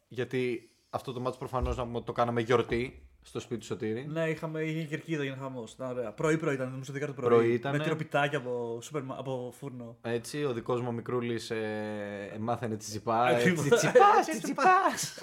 Γιατί 0.08 0.70
αυτό 0.90 1.14
το 1.14 1.24
match 1.28 1.38
προφανώς 1.38 1.78
να 1.78 1.84
πούμε 1.84 1.98
ότι 1.98 2.06
το 2.06 2.12
κάναμε 2.12 2.42
γιορτή 2.42 3.06
στο 3.22 3.40
σπίτι 3.40 3.60
του 3.60 3.66
Σωτήρη. 3.66 4.06
Ναι, 4.10 4.30
είχαμε, 4.30 4.62
είχε 4.62 4.84
κερκίδα 4.84 5.24
για 5.24 5.36
να 5.36 5.42
χαμός. 5.42 5.72
Ήταν 5.74 5.90
ωραία. 5.90 6.12
Πρωί-πρωί 6.12 6.54
ήταν, 6.54 6.70
νομίζω 6.72 6.94
10 6.94 7.06
το 7.06 7.14
πρωί. 7.14 7.30
Πρωί 7.30 7.54
ήτανε. 7.54 7.78
Με 7.78 7.84
τυροπιτάκια 7.84 8.38
από, 8.38 8.80
σούπερ, 8.82 9.04
μα- 9.04 9.16
από 9.20 9.54
φούρνο. 9.60 9.98
Έτσι, 10.02 10.44
ο 10.44 10.54
δικός 10.54 10.82
μου 10.82 10.88
ο 10.90 10.92
Μικρούλης 10.92 11.50
ε, 11.50 12.36
μάθαινε 12.40 12.76
τσιτσιπά. 12.78 13.26
Ακριβώς. 13.26 13.66
Έτσι, 13.66 13.76
τσιτσιπάς, 13.78 14.28
τσιτσιπάς. 14.30 15.22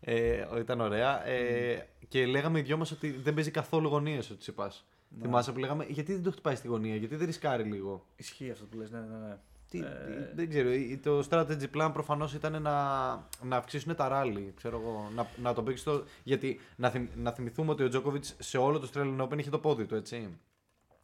ε, 0.00 0.44
ήταν 0.58 0.80
ωραία. 0.80 1.26
Ε, 1.26 1.86
και 2.08 2.26
λέγαμε 2.26 2.58
οι 2.58 2.62
δυο 2.62 2.76
μας 2.76 2.90
ότι 2.90 3.10
δεν 3.10 3.34
παίζει 3.34 3.50
καθόλου 3.50 3.88
γωνίες 3.88 4.30
ο 4.30 4.36
Τσιτσιπάς. 5.12 5.28
Θυμάσαι 5.28 5.52
που 5.52 5.58
λέγαμε, 5.58 5.84
γιατί 5.88 6.12
δεν 6.12 6.22
το 6.22 6.30
χτυπάει 6.30 6.54
στη 6.54 6.68
γωνία, 6.68 6.96
γιατί 6.96 7.16
δεν 7.16 7.26
ρισκάρει 7.26 7.62
λίγο. 7.62 8.04
Ισχύει 8.16 8.50
αυτό 8.50 8.64
που 8.64 8.76
λες, 8.76 8.90
ναι, 8.90 8.98
ναι, 8.98 9.16
ναι. 9.26 9.36
Τι, 9.70 9.78
Ε, 9.78 9.82
τι- 9.82 10.34
δεν 10.34 10.48
ξέρω. 10.48 10.72
η- 10.72 10.98
Το 11.02 11.22
strategy 11.30 11.66
plan 11.76 11.90
προφανώς 11.92 12.34
ήταν 12.34 12.62
να, 12.62 12.72
να 13.42 13.56
αυξήσουν 13.56 13.94
τα 13.94 14.08
ράλι. 14.08 14.52
Ξέρω 14.56 14.80
εγώ, 14.80 15.08
να, 15.14 15.26
να 15.42 15.54
το 15.54 15.62
παίξεις 15.62 15.84
το. 15.84 16.02
Γιατί 16.22 16.60
να, 16.76 16.90
θυμ- 16.90 17.16
να 17.16 17.30
θυμηθούμε 17.32 17.70
ότι 17.70 17.82
ο 17.82 17.88
Τζόκοβιτ 17.88 18.24
σε 18.38 18.58
όλο 18.58 18.78
το 18.78 18.88
Australian 18.92 19.20
Open 19.20 19.38
είχε 19.38 19.50
το 19.50 19.58
πόδι 19.58 19.84
του, 19.86 19.94
έτσι. 19.94 20.38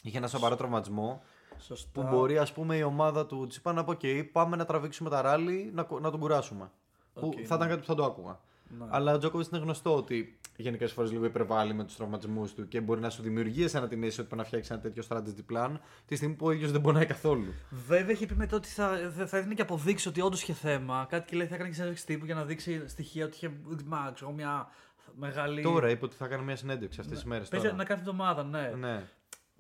Είχε 0.02 0.19
ένα 0.19 0.26
σοβαρό 0.28 0.56
τραυματισμό 0.56 1.22
Σωστά. 1.58 1.88
που 1.93 2.08
μπορεί 2.08 2.38
ας 2.38 2.52
πούμε 2.52 2.76
η 2.76 2.82
ομάδα 2.82 3.26
του 3.26 3.46
Τσιπά 3.46 3.72
να 3.72 3.84
πει: 3.84 3.96
OK, 4.02 4.28
πάμε 4.32 4.56
να 4.56 4.64
τραβήξουμε 4.64 5.11
τα 5.11 5.20
ράλι 5.22 5.70
να, 5.75 5.82
κο- 5.82 6.00
να 6.00 6.11
τον 6.11 6.20
κουράσουμε. 6.20 6.70
που 7.14 7.26
Οκ, 7.26 7.32
θα 7.46 7.54
ήταν 7.54 7.69
κάτι 7.69 7.81
που 7.81 7.87
θα 7.87 7.94
το 7.94 8.04
άκουγα. 8.04 8.40
Ναι. 8.78 8.84
Αλλά 8.88 9.14
ο 9.14 9.19
Τζόκοβιτ 9.19 9.46
είναι 9.52 9.61
γνωστό 9.61 9.96
ότι 9.96 10.38
γενικές 10.62 10.93
φορές 10.93 11.12
λίγο 11.12 11.25
υπερβάλλει 11.25 11.75
με 11.75 11.84
τους 11.84 11.96
τραυματισμούς 11.96 12.55
του 12.55 12.69
και 12.69 12.81
μπορεί 12.81 13.00
να 13.00 13.10
σου 13.10 13.22
δημιουργήσει 13.22 13.76
ένα 13.76 13.88
την 13.88 13.99
αίσθηση 14.02 14.20
ότι 14.20 14.28
πρέπει 14.28 14.43
να 14.43 14.46
φτιάξεις 14.46 14.70
ένα 14.70 14.81
τέτοιο 14.81 15.02
strategy 15.08 15.52
plan 15.52 15.70
τη 16.06 16.16
στιγμή 16.16 16.34
που 16.34 16.46
ο 16.46 16.50
ίδιος 16.50 16.69
δεν 16.69 16.81
πονάει 16.81 17.06
καθόλου. 17.06 17.55
Βέβαια 17.70 18.10
είχε 18.12 18.26
πει 18.26 18.34
μετά 18.34 18.56
ότι 18.56 18.69
θα, 18.69 19.12
θα, 19.16 19.26
θα 19.26 19.37
έδινε 19.37 19.55
και 19.55 19.62
αποδείξει 19.62 20.08
ότι 20.08 20.20
όντως 20.20 20.43
είχε 20.43 20.52
θέμα. 20.52 21.06
Κάτι 21.08 21.31
και 21.31 21.37
λέει 21.37 21.46
θα 21.46 21.55
έκανε 21.55 21.69
και 21.69 21.75
συνέντευξη 21.75 22.06
τύπου 22.06 22.25
για 22.25 22.34
να 22.34 22.44
δείξει 22.44 22.88
στοιχεία 22.88 23.25
ότι 23.25 23.34
είχε 23.37 23.52
μα, 23.84 24.12
ξέρω, 24.14 24.32
μια 24.32 24.69
μεγάλη. 25.14 25.62
Τώρα 25.62 25.90
είπε 25.90 26.05
ότι 26.05 26.16
θα 26.16 26.26
κάνει 26.26 26.44
μια 26.44 26.56
συνέντευξη 26.56 27.00
αυτές 27.00 27.16
τις 27.16 27.26
μέρες. 27.26 27.49
Παίζει 27.49 27.66
να 27.66 27.84
κάνει 27.84 28.00
την 28.00 28.11
εβδομάδα, 28.11 28.44
ναι. 28.44 28.72
Ναι. 28.78 29.02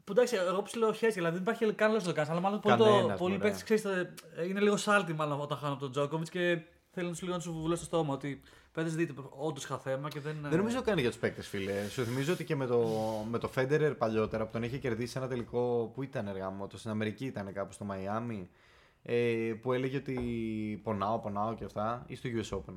Που 0.04 0.12
εντάξει, 0.12 0.36
εγώ 0.36 0.62
ψιλοχαίρει, 0.62 1.12
δηλαδή 1.12 1.32
δεν 1.32 1.42
υπάρχει 1.42 1.72
καν 1.72 1.88
λόγος 1.88 2.02
να 2.02 2.08
το 2.08 2.14
κάνεις. 2.14 2.30
Αλλά 2.30 2.40
μάλλον 2.40 2.60
πολλοί, 2.60 2.76
το, 2.76 2.84
Κανένας, 2.84 3.18
πολλοί 3.18 3.36
μωρέ. 3.36 3.50
παίχτε 3.50 3.64
ξέρεις, 3.64 4.08
είναι 4.48 4.60
λίγο 4.60 4.76
σάλτι 4.76 5.12
μάλλον 5.12 5.40
όταν 5.40 5.58
χάνουν 5.58 5.72
από 5.72 5.82
τον 5.82 5.90
Τζόκοβιτ 5.90 6.28
και 6.28 6.58
θέλουν 6.98 7.16
λίγο 7.20 7.32
να 7.32 7.38
τους 7.38 7.50
βουλώσει 7.52 7.84
στο 7.84 7.96
στόμα 7.96 8.14
ότι 8.14 8.40
παίρνει 8.72 8.90
δείτε, 8.90 9.12
όντως 9.30 9.64
είχα 9.64 9.78
θέμα 9.78 10.08
και 10.08 10.20
δεν. 10.20 10.36
Δεν 10.42 10.58
νομίζω 10.58 10.82
κάνει 10.82 11.00
για 11.00 11.10
τους 11.10 11.18
παίκτες, 11.18 11.48
φίλε. 11.48 11.88
Σου 11.88 12.04
θυμίζω 12.04 12.32
ότι 12.32 12.44
και 12.44 12.56
με 12.56 12.66
το, 12.66 12.86
με 13.30 13.38
το 13.38 13.50
Federer 13.56 13.94
παλιότερα 13.98 14.44
που 14.44 14.52
τον 14.52 14.62
είχε 14.62 14.78
κερδίσει 14.78 15.14
ένα 15.18 15.28
τελικό. 15.28 15.90
Πού 15.94 16.02
ήταν, 16.02 16.26
εργά 16.28 16.50
μου, 16.50 16.66
το 16.66 16.78
στην 16.78 16.90
Αμερική 16.90 17.24
ήταν 17.24 17.52
κάπου 17.52 17.72
στο 17.72 17.84
Μαϊάμι. 17.84 18.48
Ε, 19.02 19.52
που 19.62 19.72
έλεγε 19.72 19.96
ότι 19.96 20.16
πονάω, 20.82 21.18
πονάω 21.18 21.54
και 21.54 21.64
αυτά. 21.64 22.04
ή 22.06 22.14
στο 22.14 22.28
US 22.34 22.56
Open. 22.58 22.74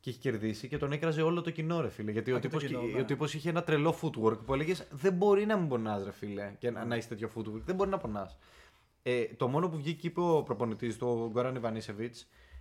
Και 0.00 0.10
είχε 0.10 0.18
κερδίσει 0.18 0.68
και 0.68 0.78
τον 0.78 0.92
έκραζε 0.92 1.22
όλο 1.22 1.40
το 1.42 1.50
κοινό, 1.50 1.80
ρε 1.80 1.88
φίλε. 1.88 2.10
Γιατί 2.10 2.30
Α, 2.32 2.36
ο 2.36 2.38
και 2.38 2.48
το 2.48 2.56
τύπος, 2.56 2.70
κοινό, 2.70 2.86
και- 2.86 2.94
ναι. 2.94 3.00
ο 3.00 3.04
τύπος 3.04 3.34
είχε 3.34 3.48
ένα 3.48 3.62
τρελό 3.62 3.94
footwork 4.02 4.38
που 4.44 4.54
έλεγες 4.54 4.86
Δεν 4.90 5.12
μπορεί 5.12 5.46
να 5.46 5.56
μην 5.56 5.68
πονάς, 5.68 6.04
ρε 6.04 6.12
φίλε, 6.12 6.52
και 6.58 6.70
να, 6.70 6.84
να 6.84 6.94
έχει 6.94 7.08
τέτοιο 7.08 7.30
footwork. 7.36 7.60
Δεν 7.64 7.74
μπορεί 7.74 7.90
να 7.90 7.98
πονάς. 7.98 8.38
Ε, 9.02 9.24
το 9.24 9.48
μόνο 9.48 9.68
που 9.68 9.76
βγήκε 9.76 10.00
και 10.00 10.06
είπε 10.06 10.20
ο 10.20 10.42
προπονητής 10.42 10.98
του, 10.98 11.06
ο 11.08 11.30
Γκόραν 11.30 11.54
Ιβανίσεβιτ, 11.54 12.16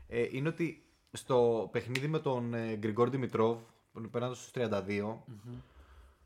ε, 0.08 0.28
είναι 0.32 0.48
ότι 0.48 0.84
στο 1.12 1.70
παιχνίδι 1.72 2.08
με 2.08 2.20
τον 2.20 2.54
ε, 2.54 2.76
Γκριγκόρ 2.76 3.10
Δημητρόβ, 3.10 3.58
που 3.94 4.02
πέρασε 4.10 4.42
στους 4.42 4.52
32, 4.56 5.16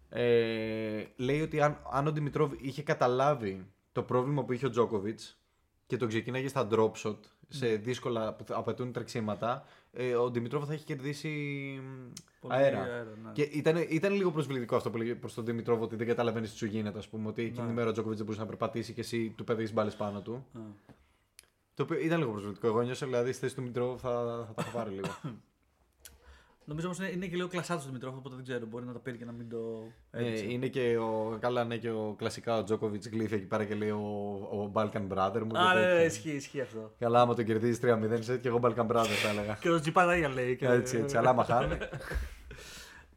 ε, 0.10 1.04
λέει 1.16 1.42
ότι 1.42 1.62
αν, 1.62 1.78
αν 1.92 2.08
ο 2.08 2.12
Δημητρόβ 2.12 2.52
είχε 2.62 2.84
καταλάβει 2.84 3.66
το 3.92 4.04
πρόβλημα 4.04 4.44
που 4.44 4.54
είχε 4.54 4.66
ο 4.66 4.70
Τζόκοβιτς 4.70 5.38
και 5.88 5.98
το 5.98 6.08
ξεκίναγε 6.08 6.48
στα 6.48 6.68
drop 6.72 6.92
shot 7.04 7.18
σε 7.48 7.68
δύσκολα 7.76 8.34
που 8.34 8.44
θα 8.44 8.58
απαιτούν 8.58 8.92
τρεξίματα, 8.92 9.66
ε, 9.92 10.16
ο 10.16 10.30
Δημητρόβ 10.30 10.64
θα 10.68 10.74
έχει 10.74 10.84
κερδίσει 10.84 11.30
μ, 11.84 12.12
Πολύ 12.42 12.54
αέρα. 12.54 12.82
αέρα, 12.82 13.04
ναι. 13.24 13.32
Και 13.34 13.42
ήταν, 13.42 13.86
ήταν 13.90 14.14
λίγο 14.14 14.32
προσβλητικό 14.32 14.76
αυτό 14.76 14.90
που 14.90 14.98
λέγε 14.98 15.16
προς 15.16 15.34
τον 15.34 15.46
Δημητρόβ 15.46 15.82
ότι 15.82 15.96
δεν 15.96 16.08
καταλαβαίνεις 16.08 16.52
τι 16.52 16.58
σου 16.58 16.66
γίνεται, 16.66 16.98
ας 16.98 17.08
πούμε. 17.08 17.28
Ότι 17.28 17.42
εκείνη 17.42 17.58
Ναι. 17.58 17.64
την 17.64 17.72
ημέρα 17.72 17.90
ο 17.90 17.92
Τζόκοβιτς 17.92 18.18
δεν 18.18 18.26
μπορούσε 18.28 18.44
να 18.46 18.58
περπατήσει 18.58 18.94
και 18.94 19.02
εσύ 19.02 19.34
του 19.38 19.44
παιδείς 19.44 19.74
μπάλες 19.74 19.96
πάνω 19.96 20.22
του. 20.22 20.46
Α. 20.54 20.60
Το 21.74 21.84
οποίο 21.84 22.00
ήταν 22.00 22.20
λίγο 22.20 22.32
προσβλητικό. 22.32 22.68
Εγώ 22.68 22.82
ένιωσα 22.82 23.06
δηλαδή 23.06 23.32
στη 23.32 23.42
θέση 23.42 23.56
του 23.56 23.62
Δημητρόφ 23.62 24.00
θα, 24.00 24.10
θα 24.48 24.54
τα 24.54 24.62
έχω 24.62 24.78
πάρει 24.78 24.90
λίγο. 24.90 25.16
Νομίζω 26.66 26.88
όμως 26.88 27.00
είναι, 27.00 27.10
είναι 27.10 27.28
και 27.28 27.36
λίγο 27.36 27.48
κλασάτο 27.48 27.80
του 27.80 27.88
Δημητρόφ, 27.88 28.16
οπότε 28.16 28.36
δεν 28.36 28.44
ξέρω. 28.44 28.66
Μπορεί 28.66 28.86
να 28.86 28.94
τα 28.94 29.00
πήρε 29.00 29.18
και 29.18 29.26
να 29.26 29.32
μην 29.32 29.50
το. 29.50 29.84
Ε, 30.12 30.26
έδειξε. 30.26 30.44
είναι 30.44 30.68
και 30.68 30.98
ο, 30.98 31.38
καλά, 31.40 31.64
ναι, 31.64 31.78
και 31.78 31.90
ο 31.90 32.16
κλασικά 32.18 32.58
ο 32.58 32.64
Τζόκοβιτ 32.64 33.04
γλύφει 33.12 33.36
εκεί 33.36 33.46
πέρα 33.46 33.66
και 33.66 33.76
λέει 33.76 33.90
ο, 33.90 34.00
ο 34.52 34.72
Balkan 34.74 35.08
Brother 35.14 35.42
μου. 35.44 35.52
και 35.52 35.58
Α, 35.58 35.74
ναι, 35.74 35.80
ναι, 35.80 35.88
τέτοια. 35.88 36.04
ισχύει, 36.04 36.30
ισχύει 36.30 36.62
αυτό. 36.62 36.94
Καλά, 37.00 37.22
άμα 37.22 37.34
τον 37.36 37.46
κερδίζεις 37.46 37.80
3-0 37.84 38.18
σε 38.20 38.38
και 38.38 38.48
εγώ 38.48 38.60
Balkan 38.64 38.88
Brother 38.88 39.06
θα 39.24 39.30
έλεγα. 39.30 39.54
Και 39.54 39.70
ο 39.70 39.80
Τσιτσιπά 39.80 40.06
τα 40.06 40.16
ίδια 40.16 40.30
λέει. 40.30 40.56
Και... 40.56 40.68
έτσι, 40.68 40.98
έτσι. 40.98 41.18
Αλλά 41.18 41.30
άμα 41.30 41.44
χάνει. 41.44 41.78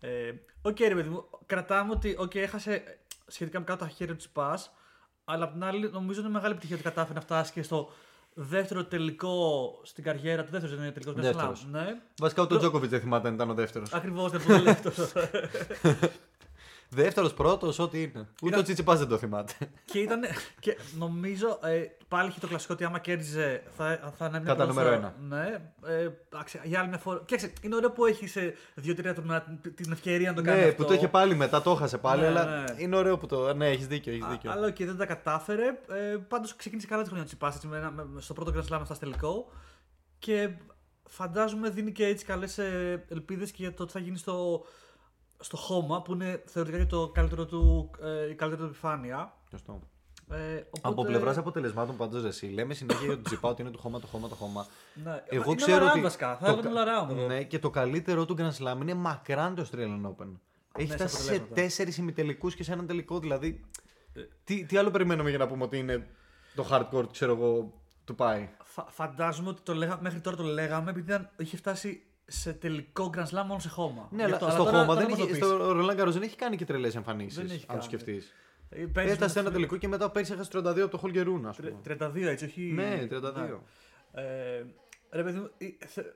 Ε, 0.01 0.33
Οκ, 0.63 0.81
ρε 0.81 0.95
παιδί 0.95 1.09
μου, 1.09 1.25
κρατάμε 1.47 1.93
ότι 1.93 2.17
okay, 2.21 2.37
έχασε 2.37 2.99
σχετικά 3.27 3.59
με 3.59 3.65
κάτω 3.65 3.85
τα 3.85 3.91
χέρια 3.91 4.13
του 4.13 4.19
Τσιτσιπά, 4.19 4.59
αλλά 5.25 5.45
απ' 5.45 5.53
την 5.53 5.65
άλλη 5.65 5.91
νομίζω 5.91 6.21
είναι 6.21 6.29
μεγάλη 6.29 6.53
επιτυχία 6.53 6.77
ότι 6.77 6.85
κατάφερε 6.85 7.15
να 7.15 7.21
φτάσει 7.21 7.53
και 7.53 7.63
στο 7.63 7.91
δεύτερο 8.39 8.85
τελικό 8.85 9.35
στην 9.83 10.05
καριέρα 10.05 10.45
του. 10.45 10.51
Δεύτερος 10.51 10.77
δεν 10.77 10.85
είναι 10.85 10.95
τελικός 10.95 11.15
Grand 11.15 11.19
Slam. 11.19 11.33
Δεύτερος. 11.33 11.67
Ναι. 11.71 11.87
Βασικά 12.19 12.43
ούτε 12.43 12.55
ο 12.55 12.59
Τζόκοβιτ 12.59 12.91
δεν 12.91 13.01
θυμάται 13.01 13.29
αν 13.29 13.35
ήταν 13.35 13.51
ο 13.51 13.55
δεύτερος. 13.55 13.93
Ακριβώς 13.93 14.31
δεν 14.31 14.41
το 14.47 14.59
λέω 14.59 14.71
αυτό. 14.71 14.91
Δεύτερος, 16.89 17.35
πρώτος, 17.35 17.79
ό,τι 17.79 18.03
είναι. 18.03 18.19
Ούτε 18.19 18.47
Ήταν- 18.47 18.61
ο 18.61 18.63
Τσιτσιπά 18.63 18.97
δεν 18.97 19.09
το 19.09 19.19
θυμάται. 19.19 19.53
και, 19.85 19.99
ήταν, 19.99 20.21
και 20.61 20.77
νομίζω 20.99 21.59
ε, 21.63 21.83
πάλι 22.09 22.29
είχε 22.29 22.41
το 22.41 22.47
κλασικό 22.47 22.75
ότι 22.75 22.85
άμα 22.85 22.99
κέρδιζε 22.99 23.63
θα, 23.77 24.13
θα 24.17 24.27
είναι 24.27 24.41
μια 24.41 24.55
Κατά 24.55 24.67
ποδόσφαιρο- 24.67 25.13
νούμερο 25.21 25.43
Ναι, 25.43 25.71
ε, 25.93 26.09
άξι, 26.41 26.61
για 26.65 26.79
άλλη 26.79 26.89
μια 26.89 26.99
φορά. 26.99 27.21
Κοίταξε, 27.25 27.53
είναι 27.63 27.75
ωραίο 27.75 27.91
που 27.91 28.05
έχει 28.07 28.27
σε 28.27 28.55
δύο-τρία 28.75 29.15
τουρνουά 29.15 29.59
την 29.75 29.93
ευκαιρία 29.93 30.29
να 30.31 30.37
το 30.37 30.43
κάνει. 30.43 30.61
ναι, 30.61 30.65
αυτό. 30.69 30.83
που 30.83 30.89
το 30.89 30.95
είχε 30.95 31.09
πάλι 31.09 31.35
μετά, 31.35 31.63
το 31.63 31.71
έχασε 31.71 31.99
πάλι, 31.99 32.21
Ναι, 32.21 32.27
αλλά 32.27 32.45
ναι. 32.45 32.65
είναι 32.83 32.97
ωραίο 32.97 33.19
που 33.19 33.27
το. 33.27 33.55
Ναι, 33.55 33.69
έχεις 33.69 33.87
δίκιο. 33.87 34.13
Έχεις 34.13 34.25
Α, 34.25 34.29
δίκιο. 34.31 34.51
Αλλά 34.51 34.67
οκ, 34.67 34.77
δεν 34.79 34.97
τα 34.97 35.07
κατάφερε. 35.07 35.67
Ε, 35.89 36.17
Πάντως 36.29 36.57
ξεκίνησε 36.57 36.87
καλά 36.87 37.03
τη 37.03 37.07
χρονιά 37.09 37.25
ο 37.25 37.31
Τσιτσιπάς, 37.31 37.55
έτσι, 37.55 37.67
με 37.67 37.77
ένα- 37.77 37.91
με- 37.91 38.21
στο 38.21 38.33
πρώτο 38.35 38.53
Grand 38.57 38.75
Slam 38.75 38.81
στο 38.85 38.97
τελικό. 38.99 39.53
Και 40.19 40.51
φαντάζομαι 41.09 41.71
δίνει 41.71 41.93
και 41.93 42.07
έτσι 42.07 42.25
καλές 42.25 42.59
ελπίδες 43.09 43.51
και 43.51 43.63
για 43.63 43.75
το 43.75 43.85
τι 43.85 43.93
θα 43.93 43.99
γίνει 43.99 44.19
στο, 44.19 44.65
στο 45.41 45.57
χώμα 45.57 46.03
που 46.03 46.13
είναι 46.13 46.43
θεωρητικά 46.47 46.83
και 46.83 46.89
το 46.91 47.09
καλύτερο 47.09 47.47
του, 47.47 47.91
ε, 48.03 48.31
η 48.31 48.35
καλύτερη 48.35 48.63
του 48.63 48.69
επιφάνεια. 48.69 49.33
Σωστό. 49.51 49.81
Ε, 50.31 50.55
οπότε, 50.57 50.81
Από 50.83 51.05
πλευράς 51.05 51.37
αποτελεσμάτων 51.37 51.97
πάντως 51.97 52.25
εσύ, 52.25 52.47
λέμε 52.47 52.75
συνέχεια 52.75 53.05
για 53.07 53.15
τον 53.15 53.25
Τσιτσιπά 53.25 53.49
ότι 53.49 53.63
είναι 53.63 53.71
το 53.71 53.79
χώμα, 53.79 54.01
το 54.01 54.07
χώμα, 54.07 54.29
το 54.29 54.35
χώμα. 54.35 54.67
Ναι, 55.05 55.23
Εγώ 55.29 55.45
είναι 55.51 55.55
ξέρω 55.55 55.85
all-around 55.87 55.91
ότι. 55.91 56.01
Βασικά. 56.01 56.37
Θα 56.37 56.55
το 56.55 56.69
έλεγα 56.69 56.85
κα- 56.85 57.05
all 57.05 57.07
around 57.07 57.11
εδώ. 57.17 57.27
Ναι, 57.27 57.43
και 57.43 57.59
το 57.59 57.71
καλύτερό 57.71 58.25
του 58.25 58.37
Grand 58.39 58.51
Slam 58.53 58.81
είναι 58.81 58.95
μακράν 58.95 59.55
το 59.55 59.67
Australian 59.71 60.07
Open. 60.07 60.27
Έχει 60.79 60.87
Ναι, 60.89 60.97
σε 60.97 60.97
φτάσει 60.97 61.15
σε 61.17 61.21
αποτελέσματα. 61.23 61.55
τέσσερις 61.55 61.97
ημιτελικούς 61.97 62.55
και 62.55 62.63
σε 62.63 62.73
έναν 62.73 62.87
τελικό. 62.87 63.19
Δηλαδή, 63.19 63.65
Ε. 64.15 64.21
τι, 64.45 64.65
τι 64.65 64.77
άλλο 64.77 64.91
περιμένουμε 64.91 65.29
για 65.29 65.39
να 65.39 65.47
πούμε 65.47 65.65
ότι 65.65 65.79
είναι 65.79 66.07
το 66.55 66.67
hardcore, 66.71 67.09
ξέρω 67.13 67.33
εγώ, 67.33 67.73
του 68.05 68.15
πάει. 68.15 68.49
Φα- 68.65 68.87
φαντάζομαι 68.91 69.49
ότι 69.49 69.61
το 69.63 69.75
λέγα, 69.75 69.99
μέχρι 70.01 70.21
τώρα 70.21 70.37
το 70.37 70.43
λέγαμε 70.43 70.91
επειδή 70.91 71.11
ήταν, 71.13 71.31
είχε 71.37 71.57
φτάσει 71.57 72.03
σε 72.27 72.53
τελικό 72.53 73.11
Grand 73.17 73.21
Slam 73.29 73.45
μόνο 73.47 73.59
σε 73.59 73.69
χώμα. 73.69 74.09
Ναι, 74.11 74.17
Γι' 74.17 74.23
αλλά 74.25 74.35
αυτό, 74.35 74.51
στο 74.51 74.57
τώρα- 74.65 74.71
χώμα 74.71 74.85
τώρα 74.87 75.01
δεν 75.01 75.09
μας 75.09 75.19
το 75.19 75.25
έχει, 75.25 75.33
πεις. 75.33 75.45
στο 75.47 75.71
Roland 75.71 76.01
Garros 76.01 76.13
δεν 76.13 76.23
έχει 76.23 76.37
κάνει 76.37 76.57
και 76.57 76.65
τρελές 76.65 76.95
εμφανίσεις. 76.95 77.37
Δεν 77.37 77.45
έχει 77.45 77.55
Αν 77.55 77.61
το 77.61 77.67
κάνει. 77.73 77.83
σκεφτείς. 77.83 78.33
Ε, 78.69 78.85
παίζεις 78.85 79.13
Έφτασε 79.13 79.33
σε 79.33 79.39
με- 79.39 79.45
ένα 79.47 79.55
τελικό 79.55 79.77
και 79.77 79.89
μετά 79.89 80.11
πέρσι 80.11 80.33
έχασε 80.33 80.51
32 80.53 80.83
από 80.83 80.91
το 80.91 80.99
Χολγκερούν, 80.99 81.47
ας 81.47 81.57
Τρε- 81.57 81.71
πούμε. 81.71 81.83
32 81.83 82.29
έτσι, 82.29 82.45
όχι. 82.45 82.61
Ναι, 82.63 83.07
32. 83.11 83.63
Ε, 84.13 84.63
ρε 85.11 85.23
παιδί 85.23 85.39
μου, 85.39 85.51
ε, 85.59 85.87
θε- 85.87 86.07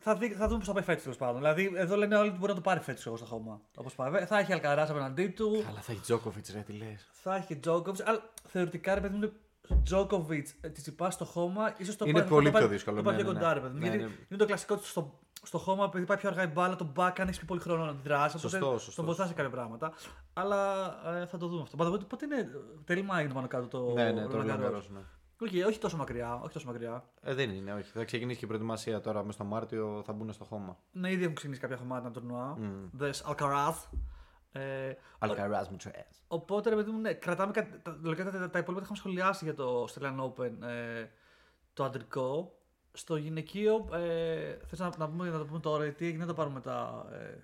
θα, 0.00 0.14
δει, 0.16 0.28
θα 0.32 0.46
δούμε 0.46 0.58
πώς 0.58 0.66
θα 0.66 0.72
πάει 0.72 0.82
φέτος 0.82 1.02
τέλος 1.02 1.16
πάντων. 1.16 1.36
Δηλαδή, 1.36 1.72
εδώ 1.74 1.96
λένε 1.96 2.16
όλοι 2.16 2.28
ότι 2.28 2.38
μπορεί 2.38 2.50
να 2.50 2.54
το 2.56 2.60
πάρει 2.64 2.80
φέτος 2.80 3.06
εγώ 3.06 3.16
στο 3.16 3.24
χώμα. 3.26 3.60
Όπως 3.76 3.94
πάει. 3.94 4.24
Θα 4.24 4.38
έχει 4.38 4.52
Αλκαράς 4.52 4.90
απέναντί 4.90 5.28
του, 5.28 5.62
Καλά, 5.66 5.80
θα 5.80 5.92
έχει 5.92 6.00
Τζόκοβιτ, 6.00 6.46
ρε, 6.54 6.58
τι 6.60 6.72
λες. 6.72 7.08
θα 7.12 7.36
έχει 7.36 7.46
και 7.46 7.56
Τζόκοβιτ. 7.56 8.08
Αλλά 8.08 8.30
θεωρητικά, 8.46 8.94
ρε 8.94 9.00
παιδί 9.00 9.16
μου, 9.16 9.32
Τζόκοβιτ 9.84 10.48
τη 10.60 10.80
τσιπάς 10.80 11.14
στο 11.14 11.24
χώμα, 11.24 11.74
ίσως 11.78 11.96
το 11.96 12.04
Είναι 12.04 12.18
πάρει- 12.18 12.30
πολύ 12.30 12.44
θα 12.46 12.52
το 12.52 12.58
πιο 12.58 12.66
πάρει- 12.66 12.76
δύσκολο, 12.76 12.96
Το 12.96 13.02
πάρει 13.02 13.16
ναι, 13.16 13.22
πιο 13.22 13.32
ναι, 13.32 13.38
κοντά, 13.38 13.48
ναι. 13.54 13.54
ρε 13.54 13.60
παιδί 13.66 13.74
μου. 13.74 13.80
Ναι, 13.80 13.86
Γιατί 13.88 14.02
ναι. 14.04 14.10
είναι 14.28 14.38
το 14.38 14.44
κλασικό 14.46 14.74
ότι 14.74 14.86
στο, 14.86 15.18
στο 15.42 15.58
χώμα, 15.58 15.84
επειδή 15.84 16.04
πάει 16.04 16.16
πιο 16.16 16.28
αργά 16.28 16.42
η 16.42 16.46
μπάλα, 16.46 16.76
τον 16.76 16.92
back 16.96 17.12
αν 17.18 17.26
έχεις 17.26 17.36
πιο 17.36 17.46
πολύ 17.46 17.60
χρόνο 17.60 17.84
να 17.84 17.90
αντιδράσει. 17.90 18.38
Σωστό, 18.38 18.66
οπότε 18.66 18.78
σωστό. 18.78 18.94
Τον 18.94 19.04
βοηθάς 19.04 19.28
σε 19.28 19.34
κάποια 19.34 19.50
πράγματα. 19.50 19.92
Αλλά 20.32 20.86
ε, 21.16 21.26
θα 21.26 21.38
το 21.38 21.46
δούμε 21.46 21.62
αυτό. 21.62 21.76
Πάντω, 21.76 21.98
πότε 21.98 22.24
είναι. 22.24 22.48
Τέλη 22.84 23.02
Μάη 23.02 23.24
είναι 23.24 23.32
πάνω 23.32 23.46
κάτω 23.46 23.66
το. 23.68 23.92
Ναι, 23.92 24.12
ναι, 24.12 24.26
το 24.26 24.38
Roland 24.38 24.44
Roland 24.44 24.60
Garros. 24.60 24.74
Garros, 24.74 24.88
ναι. 24.88 25.00
Όχι, 25.40 25.62
όχι 25.62 25.78
τόσο 25.78 25.96
μακριά. 25.96 26.40
Όχι 26.42 26.52
τόσο 26.52 26.66
μακριά. 26.66 27.04
Ε, 27.22 27.34
δεν 27.34 27.50
είναι, 27.50 27.72
όχι. 27.72 27.90
Θα 27.90 28.04
ξεκινήσει 28.04 28.38
και 28.38 28.44
η 28.44 28.48
προετοιμασία 28.48 29.00
τώρα 29.00 29.24
μες 29.24 29.34
στο 29.34 29.44
Μάρτιο, 29.44 30.02
θα 30.04 30.12
μπουν 30.12 30.32
στο 30.32 30.44
χώμα. 30.44 30.76
Ναι, 30.92 31.10
ήδη 31.10 31.22
έχουν 31.22 31.34
ξεκινήσει 31.34 31.60
κάποια 31.60 31.76
χωμάτια 31.76 32.10
τουρνουά. 32.10 32.56
Μμ. 32.58 32.88
Δες 32.92 33.24
Alcaraz. 33.28 33.74
Ε, 34.52 34.92
Αλκαράζ 35.18 35.68
μου 35.68 35.76
τσουέ. 35.76 36.06
οπότε, 36.28 36.70
ρε 36.70 36.76
παιδί 36.76 36.90
μου, 36.90 37.00
ναι, 37.00 37.12
κρατάμε 37.12 37.52
κάτι. 37.52 37.78
Τα, 37.82 37.98
λογικά 38.02 38.24
τα, 38.24 38.30
τα, 38.30 38.50
τα 38.50 38.58
υπόλοιπα 38.58 38.74
τα 38.74 38.80
είχαμε 38.80 38.96
σχολιάσει 38.98 39.44
για 39.44 39.54
το 39.54 39.84
Australian 39.84 40.20
Open 40.20 40.68
ε, 40.68 41.06
το 41.72 41.84
αντρικό. 41.84 42.57
Στο 42.98 43.16
γυναικείο, 43.16 43.88
ε, 43.92 44.56
θες 44.66 44.78
να, 44.78 44.90
να, 44.98 45.08
πούμε, 45.08 45.30
να 45.30 45.38
το 45.38 45.44
πούμε 45.44 45.60
τώρα, 45.60 45.84
τι 45.92 46.06
έγινε 46.06 46.20
να 46.20 46.26
το 46.26 46.34
πάρουμε 46.34 46.54
μετά. 46.54 47.06
Ε, 47.12 47.38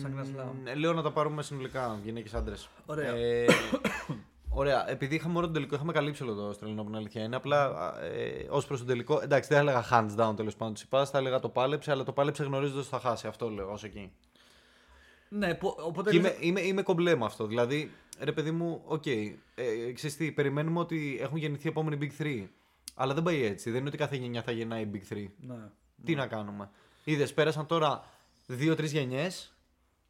Σαν 0.00 0.14
Grand 0.16 0.40
Slam. 0.40 0.76
Λέω 0.76 0.92
να 0.92 1.02
τα 1.02 1.12
πάρουμε 1.12 1.42
συνολικά, 1.42 2.00
γυναίκες 2.04 2.34
άντρες. 2.34 2.68
Ωραία. 2.86 3.14
Ε, 3.14 3.46
ωραία. 4.48 4.90
Επειδή 4.90 5.14
είχαμε 5.14 5.32
μόνο 5.32 5.44
τον 5.44 5.54
τελικό, 5.54 5.74
είχαμε 5.74 5.92
καλύψει 5.92 6.22
όλο 6.22 6.34
το 6.34 6.50
Australian 6.50 6.80
Open, 6.80 6.94
αλήθεια 6.94 7.22
είναι. 7.22 7.36
Απλά 7.36 7.92
ε, 8.02 8.46
ως 8.48 8.66
προς 8.66 8.78
τον 8.78 8.88
τελικό, 8.88 9.20
εντάξει, 9.22 9.48
δεν 9.54 9.64
θα 9.64 9.70
έλεγα 9.70 9.84
hands 9.90 10.20
down 10.20 10.36
τέλος 10.36 10.56
πάντων 10.56 10.74
τη 10.74 10.84
θα 10.90 11.18
έλεγα 11.18 11.40
το 11.40 11.48
πάλεψε, 11.48 11.90
αλλά 11.90 12.04
το 12.04 12.12
πάλεψε 12.12 12.44
γνωρίζοντας 12.44 12.86
ότι 12.86 13.02
θα 13.02 13.08
χάσει. 13.08 13.26
Αυτό 13.26 13.48
λέω 13.50 13.72
ως 13.72 13.84
εκεί. 13.84 14.12
ναι, 15.28 15.54
που, 15.54 15.76
οπότε. 15.78 16.10
Και 16.10 16.16
είμαι, 16.16 16.36
είμαι, 16.40 16.60
είμαι 16.60 16.82
κομπλέ 16.82 17.16
με 17.16 17.24
αυτό. 17.24 17.46
Δηλαδή, 17.46 17.90
ρε 18.20 18.32
παιδί 18.32 18.50
μου, 18.50 18.82
οκ. 18.84 19.06
ε, 19.06 19.92
ξέρεις 19.94 20.16
τι, 20.16 20.32
περιμένουμε 20.32 20.78
ότι 20.78 21.18
έχουν 21.20 21.38
γεννηθεί 21.38 21.66
οι 21.66 21.70
επόμενοι 21.70 21.98
Big 22.00 22.22
3. 22.22 22.46
Αλλά 22.94 23.14
δεν 23.14 23.22
πάει 23.22 23.44
έτσι. 23.44 23.70
Δεν 23.70 23.78
είναι 23.78 23.88
ότι 23.88 23.96
κάθε 23.96 24.16
γενιά 24.16 24.42
θα 24.42 24.52
γεννάει 24.52 24.90
Big 24.92 25.12
3. 25.14 25.26
Ναι. 25.40 25.54
Τι 26.04 26.14
να 26.14 26.26
κάνουμε. 26.26 26.70
Είδες, 27.04 27.34
πέρασαν 27.34 27.66
τώρα 27.66 28.04
δύο-τρεις 28.46 28.92
γενιές. 28.92 29.56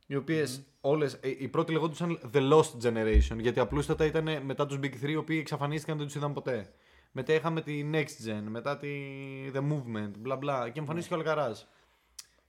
Οι 0.06 0.16
οποίες 0.16 0.62
όλες. 0.80 1.18
Η 1.38 1.48
πρώτη 1.48 1.72
λεγόντουσαν 1.72 2.18
The 2.32 2.52
Lost 2.52 2.82
Generation. 2.82 3.38
Γιατί 3.38 3.60
απλούστατα 3.60 4.04
ήταν 4.04 4.42
μετά 4.44 4.66
τους 4.66 4.78
Big 4.82 4.94
3 5.02 5.08
οι 5.08 5.16
οποίοι 5.16 5.38
εξαφανίστηκαν 5.40 5.96
δεν 5.96 6.06
τους 6.06 6.14
είδαν 6.14 6.32
ποτέ. 6.32 6.72
Μετά 7.12 7.32
είχαμε 7.32 7.60
τη 7.60 7.90
Next 7.92 8.28
Gen, 8.28 8.42
μετά 8.48 8.76
τη 8.78 8.88
The 9.54 9.58
Movement, 9.58 10.10
μπλα 10.18 10.36
μπλα. 10.36 10.68
Και 10.68 10.78
εμφανίστηκε 10.78 11.14
ο 11.14 11.18
Αλκαράζ. 11.18 11.58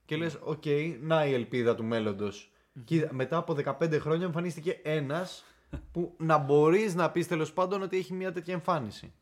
Και 0.04 0.16
λες, 0.16 0.38
οκ, 0.42 0.64
να 1.00 1.26
η 1.26 1.32
ελπίδα 1.32 1.74
του 1.74 1.84
μέλλοντος. 1.84 2.52
Και 2.84 3.08
μετά 3.10 3.36
από 3.36 3.54
15 3.54 3.98
χρόνια 3.98 4.26
εμφανίστηκε 4.26 4.80
ένας 4.82 5.44
που 5.92 6.14
να 6.18 6.38
μπορείς 6.38 6.94
να 6.94 7.10
πεις 7.10 7.26
τέλος 7.26 7.52
πάντων 7.52 7.82
ότι 7.82 7.96
έχει 7.96 8.12
μια 8.12 8.32
τέτοια 8.32 8.54
εμφάνιση. 8.54 9.12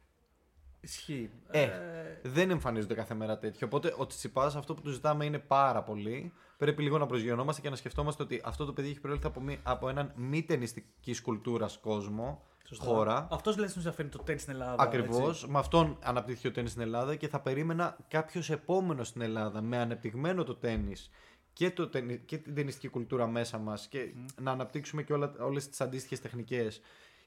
Ισχύει. 0.85 1.31
Ε, 1.51 1.69
δεν 2.23 2.51
εμφανίζονται 2.51 2.95
κάθε 2.95 3.15
μέρα 3.15 3.39
τέτοιοι. 3.39 3.67
Οπότε 3.67 3.95
ο 3.99 4.07
Τσιτσιπά 4.07 4.45
αυτό 4.45 4.75
που 4.75 4.83
του 4.83 4.91
ζητάμε 4.91 5.25
είναι 5.25 5.39
πάρα 5.39 5.83
πολύ. 5.83 6.33
Πρέπει 6.57 6.83
λίγο 6.83 6.99
να 6.99 7.07
προσγειωνόμαστε 7.07 7.61
και 7.61 7.71
να 7.71 7.77
σκεφτόμαστε 7.77 8.23
ότι 8.23 8.41
αυτό 8.45 8.65
το 8.65 8.73
παιδί 8.73 8.89
έχει 8.89 9.01
προέλθει 9.01 9.27
από, 9.27 9.41
μη- 9.41 9.61
από 9.63 9.89
έναν 9.89 10.13
μη 10.17 10.43
ταινιστικής 10.43 11.21
κουλτούρας 11.23 11.79
κόσμο, 11.79 12.43
χώρα. 12.79 13.27
Αυτός 13.31 13.57
λέει 13.57 13.69
στην 13.69 13.93
φέρνει 13.93 14.11
το 14.11 14.19
τέννη 14.19 14.41
στην 14.41 14.53
Ελλάδα. 14.53 14.83
Ακριβώς. 14.83 15.29
έτσι. 15.43 15.51
Με 15.51 15.59
αυτόν 15.59 15.99
αναπτύχθηκε 16.03 16.49
ο 16.49 16.53
τέννη 16.53 16.69
στην 16.69 16.83
Ελλάδα 16.83 17.15
και 17.17 17.29
θα 17.29 17.41
περίμενα 17.41 17.97
κάποιος 18.09 18.51
επόμενος 18.51 19.09
στην 19.09 19.21
Ελλάδα 19.21 19.61
με 19.61 19.77
ανεπτυγμένο 19.79 20.45
το 20.45 20.55
τέννη 20.55 20.93
και, 21.53 21.71
το, 21.71 21.89
ταινι- 21.89 22.25
και 22.25 22.39
την 22.39 22.55
ταινιστική 22.55 22.89
κουλτούρα 22.89 23.27
μέσα 23.27 23.59
μας 23.59 23.87
και 23.89 24.13
να 24.41 24.51
αναπτύξουμε 24.51 25.03
και 25.03 25.13
όλα, 25.13 25.35
όλες 25.41 25.69
τις 25.69 25.81
αντίστοιχες 25.81 26.21
τεχνικές 26.21 26.81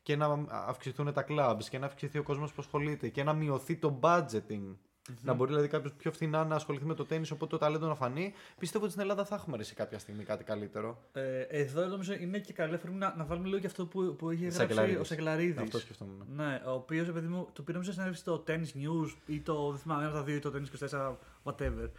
και 0.07 0.15
να 0.15 0.45
αυξηθούν 0.49 1.13
τα 1.13 1.25
clubs 1.27 1.63
και 1.69 1.77
να 1.77 1.85
αυξηθεί 1.85 2.17
ο 2.17 2.23
κόσμος 2.23 2.51
που 2.51 2.61
ασχολείται 2.61 3.09
και 3.09 3.23
να 3.23 3.33
μειωθεί 3.33 3.75
το 3.75 3.99
budgeting. 4.01 4.75
Να 5.21 5.33
μπορεί 5.33 5.49
δηλαδή 5.49 5.67
κάποιος 5.67 5.93
πιο 5.93 6.11
φθηνά 6.11 6.45
να 6.45 6.55
ασχοληθεί 6.55 6.85
με 6.85 6.93
το 6.93 7.05
τέννη, 7.05 7.27
οπότε 7.33 7.51
το 7.51 7.57
ταλέντο 7.57 7.87
να 7.87 7.95
φανεί. 7.95 8.33
Πιστεύω 8.59 8.83
ότι 8.83 8.93
στην 8.93 9.03
Ελλάδα 9.03 9.25
θα 9.25 9.35
έχουμε 9.35 9.57
ρέσει 9.57 9.73
κάποια 9.73 9.99
στιγμή 9.99 10.23
κάτι 10.23 10.43
καλύτερο. 10.43 11.03
Ε, 11.11 11.41
εδώ 11.41 11.85
νομίζω 11.85 12.13
είναι 12.13 12.39
και 12.39 12.53
καλή 12.53 12.75
αφορμή 12.75 12.97
να, 12.97 13.15
να 13.17 13.25
βάλουμε 13.25 13.47
λίγο 13.47 13.59
και 13.59 13.67
αυτό 13.67 13.85
που, 13.85 14.15
που 14.15 14.31
είχε 14.31 14.41
γράψει 14.41 14.59
Σακελαρίδης. 14.59 14.99
ο 14.99 15.03
Σακελαρίδης. 15.03 15.57
Αυτό 15.57 15.79
σκεφτόμουν. 15.79 16.25
Ναι, 16.35 16.61
ο 16.65 16.71
οποίος 16.71 17.11
παιδί 17.11 17.27
μου 17.27 17.47
το 17.53 17.61
πήραμε 17.61 17.83
σε 17.83 17.91
συνέντευξη 17.91 18.21
στο 18.21 18.43
Tennis 18.47 18.51
News 18.51 19.15
ή 19.25 19.39
το. 19.39 19.69
Δεν 19.71 19.79
θυμάμαι, 19.79 20.01
ένα 20.01 20.09
από 20.09 20.19
τα 20.19 20.23
δύο 20.23 20.35
ή 20.35 20.39
το 20.39 20.53
Tennis 20.55 20.87
24, 20.89 21.15
whatever. 21.43 21.89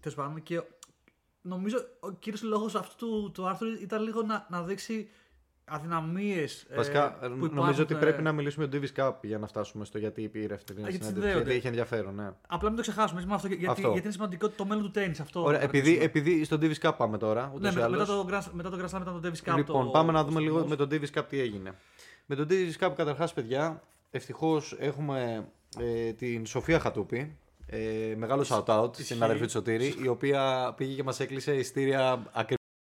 Τέλος 0.00 0.14
πάντων. 0.14 0.42
Και 0.42 0.62
νομίζω 1.42 1.76
ο 2.00 2.10
κύριος 2.10 2.42
λόγος 2.42 2.74
αυτού 2.74 3.06
του, 3.06 3.30
του 3.34 3.46
άρθρου 3.48 3.68
ήταν 3.68 4.02
λίγο 4.02 4.22
να, 4.22 4.46
να 4.50 4.62
δείξει 4.62 5.08
αδυναμίες. 5.70 6.66
Βασικά, 6.76 7.18
ε, 7.22 7.26
που 7.26 7.34
νομίζω 7.34 7.50
υπάρχουν, 7.60 7.80
ότι 7.82 7.94
ε, 7.94 7.98
πρέπει 7.98 8.22
να 8.22 8.32
μιλήσουμε 8.32 8.64
για 8.64 8.80
τον 8.80 8.88
Davis 8.94 9.00
Cup 9.08 9.12
για 9.22 9.38
να 9.38 9.46
φτάσουμε 9.46 9.84
στο 9.84 9.98
γιατί 9.98 10.28
πήρε 10.28 10.54
αυτή 10.54 10.74
την 10.74 10.84
Α, 10.84 10.88
γιατί 10.88 11.04
συνέντευξη. 11.04 11.12
συνδέονται. 11.30 11.38
Γιατί 11.38 11.58
έχει 11.58 11.66
ενδιαφέρον, 11.66 12.14
ναι. 12.14 12.30
Απλά 12.48 12.68
μην 12.68 12.76
το 12.76 12.82
ξεχάσουμε 12.82 13.16
έτσι, 13.18 13.28
με 13.30 13.34
αυτό, 13.34 13.48
γιατί, 13.48 13.66
Αυτό. 13.66 13.80
γιατί 13.88 14.00
είναι 14.02 14.10
σημαντικό 14.12 14.48
το 14.48 14.64
μέλλον 14.64 14.82
του 14.84 14.90
τέννη. 14.90 15.14
Αυτό 15.20 15.42
Ωραία, 15.42 15.58
να 15.58 15.64
επειδή, 15.64 15.96
κρατήσουμε. 15.96 16.04
επειδή 16.28 16.44
στον 16.44 16.60
Davis 16.62 16.88
Cup 16.88 16.92
πάμε 16.96 17.18
τώρα. 17.18 17.52
Ούτως 17.54 17.60
Ναι, 17.60 17.68
ή 17.68 17.74
μετά, 17.74 17.88
μετά, 17.88 18.02
άλλως. 18.12 18.26
το 18.26 18.50
Grand, 18.50 18.52
μετά 18.52 18.70
το 18.70 18.76
Grand 18.80 18.96
Slam 18.96 19.00
ήταν 19.00 19.20
το 19.22 19.28
Davis 19.28 19.50
Cup. 19.52 19.56
Λοιπόν, 19.56 19.84
το, 19.84 19.90
πάμε 19.90 20.12
να 20.12 20.20
ο 20.20 20.24
δούμε 20.24 20.40
λίγο 20.40 20.58
στυλός. 20.58 20.78
με 20.78 20.86
τον 20.86 20.88
Davis 20.90 21.18
Cup 21.20 21.24
τι 21.28 21.40
έγινε. 21.40 21.74
Με 22.26 22.34
τον 22.36 22.46
Davis 22.50 22.86
Cup, 22.86 22.92
καταρχάς, 22.96 23.32
παιδιά, 23.32 23.82
ευτυχώς 24.10 24.76
έχουμε 24.78 25.48
ε, 25.78 26.12
την 26.12 26.46
Σοφία 26.46 26.80
Χατούπη. 26.80 27.36
Ε, 27.66 28.14
μεγάλο 28.16 28.44
shout 28.48 28.64
out 28.64 28.96
στην 28.96 29.22
αδερφή 29.22 29.44
του 29.44 29.50
Σωτήρη, 29.50 29.94
η 30.02 30.08
οποία 30.08 30.72
πήγε 30.76 30.94
και 30.94 31.02
μας 31.02 31.20
έκλεισε 31.20 31.54
ειστήρια 31.54 32.22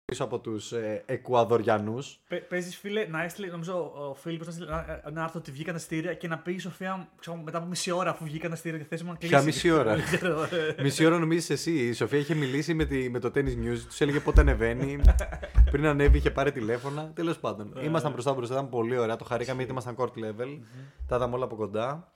ακριβώ 0.08 0.26
από 0.26 0.40
τους 0.40 0.72
ε, 0.72 1.04
Εκουαδοριανούς. 1.06 2.20
Παίζεις 2.50 2.78
φίλε 2.78 3.06
να 3.06 3.24
έστειλε, 3.24 3.48
νομίζω 3.48 3.92
ο 4.10 4.14
Φίλιππος 4.14 4.48
να 4.48 4.54
έστειλε 4.54 4.72
ένα- 4.72 5.02
ένα 5.08 5.24
άρθρο 5.24 5.40
ότι 5.40 5.52
βγήκαν 5.52 5.74
τα 5.74 5.80
στήρια 5.80 6.14
και 6.14 6.28
να 6.28 6.38
πει 6.38 6.54
η 6.54 6.60
Σοφία 6.60 7.08
ξέρω, 7.20 7.38
μετά 7.38 7.58
από 7.58 7.68
μισή 7.68 7.92
ώρα 7.92 8.10
αφού 8.10 8.24
βγήκαν 8.26 8.50
τα 8.50 8.56
στήρια 8.56 8.80
και 8.80 8.86
θέσουμε 8.90 9.12
να 9.12 9.18
κλείσει. 9.18 9.34
Ποια 9.34 9.44
μισή 9.44 9.72
ώρα; 9.72 9.96
Δεν 9.96 10.04
ξέρω, 10.04 10.42
ε. 10.78 10.82
Μισή 10.82 11.06
ώρα 11.06 11.18
νομίζεις 11.20 11.50
εσύ. 11.50 11.72
Η 11.72 11.94
Σοφία 11.94 12.20
είχε 12.20 12.36
μιλήσει 12.36 12.74
με, 12.74 12.86
τη, 12.86 13.10
με 13.10 13.20
το 13.20 13.32
Tennis 13.36 13.56
News, 13.66 13.78
τους 13.88 14.02
έλεγε 14.02 14.20
πότε 14.20 14.42
ανεβαίνει. 14.42 15.00
Πριν 15.72 15.86
ανέβει, 15.86 16.18
είχε 16.18 16.32
πάρει 16.32 16.52
τηλέφωνα. 16.52 17.12
Τέλος 17.14 17.40
πάντων. 17.40 17.74
ήμασταν 17.84 18.12
μπροστά 18.12 18.34
μπροστά, 18.34 18.54
ήταν 18.54 18.70
πολύ 18.70 18.98
ωραία. 18.98 19.16
Το 19.16 19.24
χαρήκαμε 19.26 19.58
γιατί 19.58 19.72
ήμασταν 19.72 19.96
court 19.98 20.20
level. 20.26 20.60
Τα 21.08 21.16
είδαμε 21.16 21.36
όλα 21.36 21.44
από 21.46 21.56
κοντά. 21.56 22.14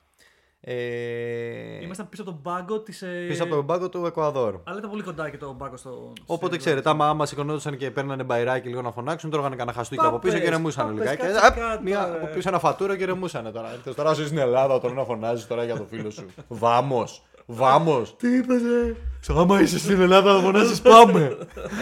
Ε, 0.62 1.82
Ήμασταν 1.82 2.08
πίσω 2.08 2.22
από 2.22 2.30
τον 2.30 2.42
πάγκο 2.42 2.78
της. 2.80 3.04
πίσω 3.28 3.42
από 3.42 3.54
τον 3.54 3.66
πάγκο 3.66 3.88
του 3.88 4.06
Εκουαδόρ. 4.06 4.54
Αλλά 4.64 4.78
ήταν 4.78 4.90
πολύ 4.90 5.02
κοντά 5.02 5.30
και 5.30 5.36
το 5.36 5.46
πάγκο 5.58 5.76
στο. 5.76 6.12
Οπότε 6.26 6.54
στο- 6.54 6.64
ξέρετε, 6.64 6.90
άμα, 6.90 7.08
άμα 7.08 7.26
σηκωνόντουσαν 7.26 7.76
και 7.76 7.90
παίρνανε 7.90 8.22
μπαϊράκι 8.22 8.68
λίγο 8.68 8.82
να 8.82 8.90
φωνάξουν, 8.90 9.30
τρώγανε 9.30 9.56
κανένα 9.56 9.76
χαστούκι 9.76 10.04
από 10.06 10.18
πίσω 10.18 10.32
Πάπες, 10.32 10.48
και 10.48 10.54
ρεμούσαν 10.54 10.86
πάπες, 10.86 10.98
λιγάκι. 11.00 11.22
κάτσε 11.22 11.46
Απ, 11.46 11.58
κάτω, 11.58 11.82
Μία 11.82 12.06
ρε. 12.12 12.16
από 12.16 12.26
πίσω 12.34 12.48
ένα 12.48 12.58
φατούρο 12.58 12.96
και 12.96 13.04
ρεμούσαν 13.04 13.52
τώρα. 13.52 13.72
Ήρθες 13.74 13.94
τώρα 13.94 14.10
είσαι 14.10 14.26
στην 14.26 14.38
Ελλάδα 14.38 14.80
τώρα 14.80 14.94
να 14.94 15.04
φωνάζεις 15.04 15.46
τώρα 15.46 15.64
για 15.64 15.76
το 15.76 15.84
φίλο 15.90 16.10
σου. 16.10 16.26
Βάμος, 16.48 17.22
Βάμος. 17.46 18.16
Τι 18.16 18.28
είπες, 18.36 18.60
ρε. 18.62 18.94
Άμα 19.40 19.60
είσαι 19.60 19.78
στην 19.78 20.00
Ελλάδα, 20.00 20.34
θα 20.36 20.40
φωνάζεις 20.40 20.80
πάμε. 20.80 21.36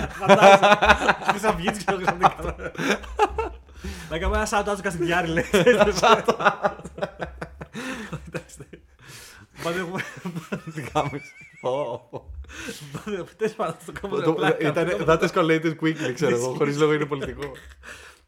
Φαντάζομαι. 0.08 0.78
Χρυσή 1.22 1.46
Αυγή 1.46 1.70
τη 1.70 1.84
ξέρω 1.84 1.98
ξαφνικά. 2.00 2.54
Να 4.10 4.18
κάνουμε 4.18 4.36
ένα 4.38 4.46
shout 4.50 4.68
out 4.68 4.72
στο 4.72 4.82
Καστιδιάρη, 4.82 5.28
λέει. 5.28 5.44
Εντάξει. 8.28 8.58
Πάντα 9.62 9.78
έχουμε. 9.78 10.02
Τι 10.74 10.82
κάνεις. 10.82 11.22
Ω, 11.60 11.70
ω. 11.70 12.24
Τέλο 13.36 13.52
πάντων, 13.56 13.76
το 13.86 13.92
κάνουμε 14.00 14.22
Το- 14.22 14.32
πλάκα. 14.32 14.68
Ήταν 14.68 14.88
that 15.06 15.28
escalated 15.28 15.74
quickly, 15.82 16.12
ξέρω 16.14 16.36
εγώ, 16.36 16.54
χωρίς 16.58 16.78
λόγο 16.78 16.92
είναι 16.92 17.04
πολιτικό. 17.06 17.52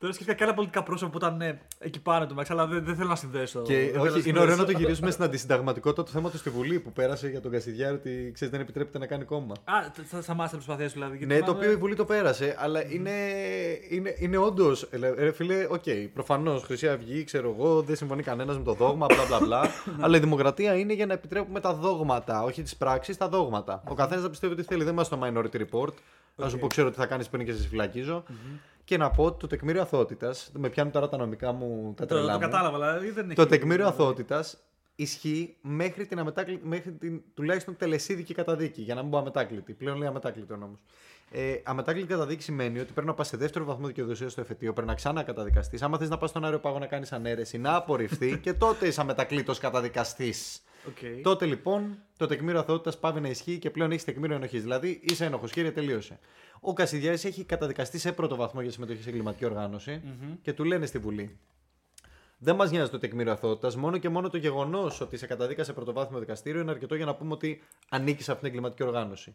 Τώρα 0.01 0.13
σκέφτηκα 0.13 0.37
και 0.39 0.45
άλλα 0.45 0.55
πολιτικά 0.55 0.83
πρόσωπα 0.83 1.11
που 1.11 1.17
ήταν 1.17 1.41
ε, 1.41 1.61
εκεί 1.79 2.01
πάνω 2.01 2.27
του 2.27 2.35
αλλά 2.49 2.67
δεν, 2.67 2.85
δεν 2.85 2.97
θέλω 2.97 3.09
να 3.09 3.15
συνδέσω. 3.17 3.63
Και 3.63 3.75
Δεν 3.79 3.89
θέλω 3.91 4.03
όχι, 4.03 4.13
να 4.23 4.29
είναι 4.29 4.39
ωραίο 4.39 4.51
να 4.51 4.57
συνδέσω. 4.57 4.73
το 4.73 4.79
γυρίσουμε 4.79 5.11
στην 5.11 5.25
αντισυνταγματικότητα 5.25 6.03
του 6.05 6.11
θέματος 6.11 6.37
στη 6.37 6.51
Βουλή 6.51 6.81
που 6.81 6.93
πέρασε 6.93 7.29
για 7.29 7.41
τον 7.41 7.51
Κασιδιάρη 7.51 7.95
ότι 7.95 8.31
ξέρεις 8.35 8.53
δεν 8.53 8.63
επιτρέπεται 8.63 8.99
να 8.99 9.07
κάνει 9.07 9.25
κόμμα. 9.25 9.55
Α, 9.65 9.73
θα 10.05 10.23
σταμάτησε 10.23 10.55
προσπάθειες 10.57 10.91
σου 10.91 10.97
δηλαδή. 10.99 11.17
γιατί 11.17 11.33
Ναι, 11.33 11.39
το 11.39 11.45
θυμάμαι- 11.45 11.63
οποίο 11.65 11.77
η 11.77 11.81
Βουλή 11.81 11.95
το 11.95 12.05
πέρασε, 12.05 12.57
αλλά 12.59 12.93
είναι, 12.93 13.11
είναι, 13.91 14.15
είναι 14.19 14.37
όντως. 14.37 14.89
Ρε 15.17 15.33
φίλε, 15.33 15.67
οκ, 15.71 15.83
προφανώς 16.15 16.63
Χρυσή 16.63 16.89
Αυγή, 16.89 17.25
ξέρω 17.25 17.55
εγώ, 17.59 17.83
δεν 17.83 17.97
συμφωνεί 17.97 18.23
κανένας 18.23 18.59
με 18.59 18.65
το 18.65 18.73
δόγμα, 18.73 19.07
μπλα 19.07 19.25
μπλα 19.27 19.41
μπλα. 19.47 19.71
αλλά 20.01 20.17
η 20.17 20.21
δημοκρατία 20.21 20.75
είναι 20.75 20.93
για 20.93 21.07
να 21.07 21.13
επιτρέπουμε 21.13 21.61
τα 21.61 21.75
δόγματα, 21.75 22.43
όχι 22.43 22.63
τις 22.63 22.77
πράξεις, 22.77 23.17
τα 23.17 23.29
δόγματα. 23.29 23.83
Ο 23.89 23.95
καθένας 23.95 24.23
θα 24.23 24.31
πιστεύει 24.31 24.53
ό,τι 24.53 24.63
θέλει. 24.63 24.85
Δεν 24.85 24.93
είμαστε 24.93 25.17
στο 25.17 25.27
Minority 25.27 25.57
Report. 25.61 25.93
Να 26.37 26.49
σου 26.49 26.59
πω, 26.59 26.67
ξέρω 26.67 26.91
τι 26.91 26.97
θα 26.97 27.07
κάνεις 27.07 27.29
πριν 27.29 27.45
και 27.45 27.53
σε 27.53 27.69
φυλακίζω. 27.69 28.25
Και 28.91 28.97
να 28.97 29.11
πω 29.11 29.25
ότι 29.25 29.39
το 29.39 29.47
τεκμήριο 29.47 29.83
αθωότητας. 29.83 30.51
Με 30.59 30.69
πιάνουν 30.69 30.93
τώρα 30.93 31.09
τα 31.09 31.17
νομικά 31.17 31.53
μου 31.53 31.95
τα 31.97 32.07
Το, 32.07 32.15
τρελά. 32.15 32.27
το 32.27 32.33
μου. 32.33 32.39
κατάλαβα, 32.39 32.79
δηλαδή 32.79 33.11
δεν 33.11 33.25
έχει. 33.25 33.35
Το 33.35 33.47
τεκμήριο 33.47 33.87
αθωότητας 33.87 34.59
ισχύει 34.95 35.57
μέχρι 35.61 36.07
την, 36.07 36.19
αμετάκλη... 36.19 36.61
μέχρι 36.63 36.93
την 36.93 37.23
τουλάχιστον 37.35 37.77
τελεσίδικη 37.77 38.35
καταδίκη. 38.35 38.83
Για 38.83 38.95
να 38.95 39.03
μην 39.03 39.11
πω 39.11 39.19
αμετάκλητη. 39.19 39.73
Πλέον 39.73 39.99
λέει 39.99 40.09
αμετάκλητη 40.09 40.53
ο 40.53 40.57
νόμος. 40.57 40.79
Ε, 41.31 41.55
αμετάκλητη 41.65 42.07
καταδίκη 42.07 42.43
σημαίνει 42.43 42.79
ότι 42.79 42.93
πρέπει 42.93 43.07
να 43.07 43.15
πας 43.15 43.29
σε 43.29 43.37
δεύτερο 43.37 43.65
βαθμό 43.65 43.87
δικαιοδοσίας 43.87 44.33
στο 44.33 44.41
εφετείο, 44.41 44.73
πρέπει 44.73 44.89
να 44.89 44.95
ξανακαταδικαστείς. 44.95 45.83
Άμα 45.83 45.99
θες 45.99 46.09
να 46.09 46.19
πας 46.19 46.31
στον 46.31 46.45
Άρειο 46.45 46.64
Πάγο 46.64 46.79
να 46.79 46.87
κάνεις 46.87 47.13
αναίρεση, 47.13 47.59
να 47.59 47.75
απορριφθεί 47.75 48.39
και 48.39 48.53
τότε 48.53 48.87
είσαι 48.87 49.01
αμετακλήτως 49.01 49.59
καταδικασθείς. 49.59 50.63
Οκ. 50.89 51.23
Τότε 51.23 51.47
λοιπόν 51.47 51.99
το 52.17 52.27
τεκμήριο 52.27 52.61
αθωότητας 52.61 52.99
παύει 52.99 53.21
να 53.21 53.29
ισχύει 53.29 53.59
και 53.59 53.71
πλέον 53.71 53.91
έχεις 53.91 54.05
τεκμήριο 54.05 54.37
ενοχής. 54.37 54.63
Δηλαδή 54.63 55.01
είσαι 55.03 55.25
ένοχος, 55.25 55.53
κύριε, 55.53 55.71
τελείωσε. 55.71 56.19
Ο 56.61 56.73
Κασιδιάρης 56.73 57.25
έχει 57.25 57.45
καταδικαστεί 57.45 57.99
σε 57.99 58.13
πρώτο 58.13 58.37
βαθμό 58.37 58.61
για 58.61 58.71
συμμετοχή 58.71 59.03
σε 59.03 59.09
εγκληματική 59.09 59.45
οργάνωση 59.45 60.03
και 60.43 60.53
του 60.53 60.65
λένε 60.65 60.87
στη 60.87 60.99
Βουλή. 60.99 61.39
Δεν 62.39 62.55
μας 62.57 62.71
νοιάζει 62.71 62.91
το 62.91 62.99
τεκμήριο 62.99 63.33
αθωότητας, 63.33 63.77
μόνο 63.77 63.99
και 63.99 64.09
μόνο 64.09 64.31
το 64.31 64.37
γεγονός 64.37 65.01
ότι 65.01 65.17
σε 65.17 65.27
καταδίκασε 65.27 65.73
πρωτοβάθμιο 65.73 66.19
δικαστήριο 66.19 66.61
είναι 66.61 66.71
αρκετό 66.71 66.95
για 66.95 67.05
να 67.05 67.15
πούμε 67.15 67.33
ότι 67.33 67.63
ανήκεις 67.89 68.25
σε 68.25 68.33
αυτήν 68.33 68.49
την 68.49 68.57
εγκληματική 68.57 68.89
οργάνωση. 68.89 69.35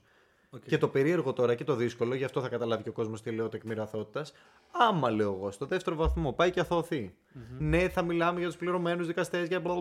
Οκ. 0.50 0.62
Και 0.66 0.78
το 0.78 0.88
περίεργο 0.88 1.34
τώρα 1.34 1.56
και 1.56 1.64
το 1.64 1.76
δύσκολο, 1.76 2.16
γι' 2.16 2.24
αυτό 2.24 2.42
θα 2.42 2.50
καταλάβει 2.50 2.84
και 2.84 2.90
ο 2.90 2.92
κόσμος 2.92 3.16
τι 3.16 3.32
λέω 3.32 3.50
τεκμήριο 3.50 3.84
αθωότητας. 3.84 4.26
Άμα 4.72 5.10
λέω 5.12 5.34
εγώ 5.34 5.52
στο 5.52 5.66
δεύτερο 5.66 5.96
βαθμό 5.96 6.34
πάει 6.34 6.52
και 6.52 6.60
αθωωθεί. 6.60 7.16
Ναι, 7.60 7.90
θα 7.90 8.02
μιλάμε 8.02 8.40
για 8.40 8.50
τους 8.50 8.58
πληρωμένους 8.58 9.06
δικαστές, 9.06 9.44
για 9.44 9.60
μπλα. 9.60 9.76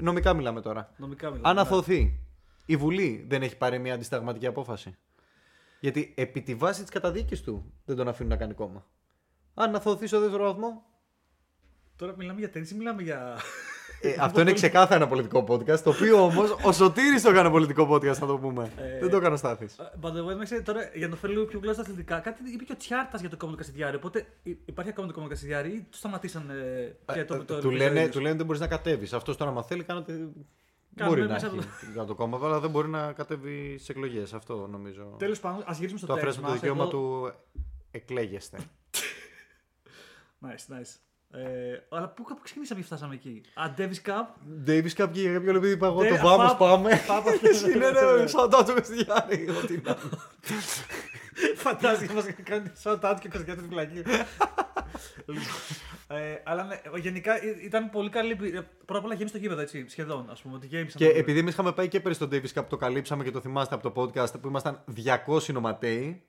Νομικά 0.00 0.34
μιλάμε 0.34 0.60
τώρα. 0.60 0.92
Νομικά 0.96 1.26
μιλάμε. 1.26 1.48
Αν 1.48 1.54
ναι. 1.54 1.60
αθωωθεί, 1.60 2.20
η 2.66 2.76
Βουλή 2.76 3.24
δεν 3.28 3.42
έχει 3.42 3.56
πάρει 3.56 3.78
μια 3.78 3.94
αντισυνταγματική 3.94 4.46
απόφαση. 4.46 4.96
Γιατί 5.80 6.14
επί 6.16 6.42
τη 6.42 6.54
βάση 6.54 6.84
τη 6.84 6.90
καταδίκη 6.90 7.36
του 7.36 7.72
δεν 7.84 7.96
τον 7.96 8.08
αφήνουν 8.08 8.30
να 8.30 8.36
κάνει 8.36 8.54
κόμμα. 8.54 8.86
Αν 9.54 9.74
αθωωωθεί 9.74 10.06
στο 10.06 10.20
δεύτερο 10.20 10.44
βαθμό. 10.44 10.84
Τώρα 11.96 12.14
μιλάμε 12.16 12.38
για 12.38 12.50
ταινίε 12.50 12.68
ή 12.72 12.76
μιλάμε 12.76 13.02
για. 13.02 13.38
Ε, 14.00 14.14
αυτό 14.20 14.40
είναι 14.40 14.52
ξεκάθαρα 14.52 14.94
ένα 14.94 15.06
πολιτικό 15.08 15.44
podcast. 15.48 15.78
Το 15.80 15.90
οποίο 15.90 16.22
όμως 16.24 16.56
ο 16.62 16.72
Σωτήρης 16.72 17.22
το 17.22 17.30
έκανε 17.30 17.50
πολιτικό 17.50 17.88
podcast, 17.92 18.12
θα 18.14 18.26
το 18.26 18.38
πούμε. 18.38 18.70
Ε, 18.76 18.98
δεν 18.98 19.10
το 19.10 19.16
έκανε 19.16 19.34
ο 19.34 19.36
Στάθης. 19.36 19.76
By 20.00 20.06
the 20.08 20.32
way, 20.32 20.36
μέχρι 20.38 20.62
τώρα 20.62 20.90
για 20.94 21.06
να 21.06 21.12
το 21.12 21.18
φέρω 21.20 21.32
λίγο 21.32 21.44
πιο 21.44 21.58
γλώσσα 21.58 21.82
στα 21.82 21.90
αθλητικά, 21.90 22.18
κάτι 22.18 22.40
είπε 22.52 22.64
και 22.64 22.72
ο 22.72 22.76
Τσιάρτας 22.76 23.20
για 23.20 23.30
το 23.30 23.36
κόμμα 23.36 23.52
του 23.52 23.58
Κασιδιάρη. 23.58 23.96
Οπότε 23.96 24.26
υ- 24.42 24.58
υπάρχει 24.64 24.90
ακόμα 24.90 25.06
το 25.06 25.12
κόμμα 25.12 25.26
του 25.26 25.32
Κασιδιάρη 25.32 25.68
ή 25.68 25.86
το 25.90 25.96
σταματήσαν. 25.96 26.50
ε, 26.50 26.96
και 27.14 27.24
το, 27.24 27.34
Ε, 27.34 27.38
το, 27.38 27.54
του, 27.54 27.60
το- 27.60 27.70
λένε, 27.70 28.02
το- 28.06 28.10
του 28.10 28.20
λένε 28.20 28.36
δεν 28.36 28.46
μπορείς 28.46 28.60
να 28.60 28.66
κατέβεις. 28.66 29.12
Αυτός 29.12 29.36
τώρα, 29.36 29.50
άμα 29.50 29.62
θέλει, 29.62 29.82
κάνετε. 29.84 30.12
Κάνουμε 30.94 31.16
Μπορεί 31.16 31.28
να 31.28 31.34
μέσα 31.34 31.46
έχει 31.46 31.56
από 31.58 31.66
για 31.92 32.04
το 32.04 32.14
κόμμα, 32.14 32.38
αλλά 32.42 32.60
δεν 32.60 32.70
μπορεί 32.70 32.88
να 32.88 33.12
κατέβει 33.12 33.76
στι 33.78 33.86
εκλογές. 33.96 34.32
Αυτό 34.34 34.66
νομίζω. 34.70 35.14
Τέλος 35.18 35.40
πάντων, 35.40 35.62
ας 35.66 35.76
γυρίσουμε 35.76 35.98
στο 35.98 36.06
το 36.06 36.14
τέλο. 36.14 36.26
αφρέσουμε 36.28 36.48
το 36.48 36.54
δικαίωμα 36.60 36.88
του 36.88 37.32
εκλέγεστε. 37.90 38.58
Nice, 40.46 40.72
nice. 40.74 40.94
Ε, 41.44 41.86
αλλά 41.88 42.08
πού 42.08 42.22
κάπου 42.22 42.40
ξεκινήσαμε 42.42 42.80
και 42.80 42.86
φτάσαμε 42.86 43.14
εκεί. 43.14 43.40
Α, 43.54 43.62
Davis 43.78 44.08
Cup. 44.08 44.26
Davis 44.70 45.02
Cup 45.02 45.08
και 45.12 45.20
για 45.20 45.32
κάποιο 45.32 45.52
λόγο 45.52 45.56
επειδή 45.56 45.72
είπα 45.72 45.86
εγώ 45.86 46.02
Ναι, 46.02 46.08
το 46.08 46.14
πάμε, 46.22 46.44
φα- 46.48 46.56
πάμε. 46.56 47.00
πάμε. 47.06 47.30
Εσύ 47.42 47.68
ναι, 47.78 47.90
ναι, 47.90 48.26
σαν 48.26 48.50
τάτο 48.50 48.72
με 48.72 48.82
στη 48.82 48.94
Γιάννη. 49.02 49.50
Ό,τι 49.62 49.80
να. 49.84 49.96
Φαντάζομαι 51.56 52.12
μας 52.14 52.24
κάνει 52.44 52.72
shout 52.82 53.00
out 53.00 53.16
και 53.20 53.28
κοζιά 53.28 53.54
στην 53.54 53.68
φυλακή. 53.68 54.02
ε, 56.08 56.34
αλλά 56.44 56.64
ναι, 56.64 56.80
γενικά 57.00 57.34
ε, 57.44 57.56
ήταν 57.64 57.90
πολύ 57.90 58.10
καλή. 58.10 58.30
εμπειρία. 58.30 58.62
Πρώτα 58.84 58.98
απ' 58.98 59.04
όλα 59.04 59.14
γέμισε 59.14 59.34
το 59.34 59.40
γήπεδο 59.40 59.60
έτσι, 59.60 59.84
σχεδόν. 59.88 60.30
Α 60.30 60.36
πούμε, 60.42 60.54
ότι 60.54 60.66
γέμισαν 60.66 61.00
Και 61.00 61.08
το- 61.12 61.18
επειδή 61.18 61.38
εμείς 61.38 61.52
είχαμε 61.52 61.72
πάει 61.72 61.88
και 61.88 62.00
πέρυσι 62.00 62.20
στο 62.24 62.28
Davis 62.32 62.60
Cup, 62.60 62.64
το 62.68 62.76
καλύψαμε 62.76 63.24
και 63.24 63.30
το 63.30 63.40
θυμάστε 63.40 63.74
από 63.74 63.90
το 63.90 64.02
podcast 64.02 64.40
που 64.40 64.48
ήμασταν 64.48 64.84
200 65.26 65.52
νοματέοι. 65.52 66.22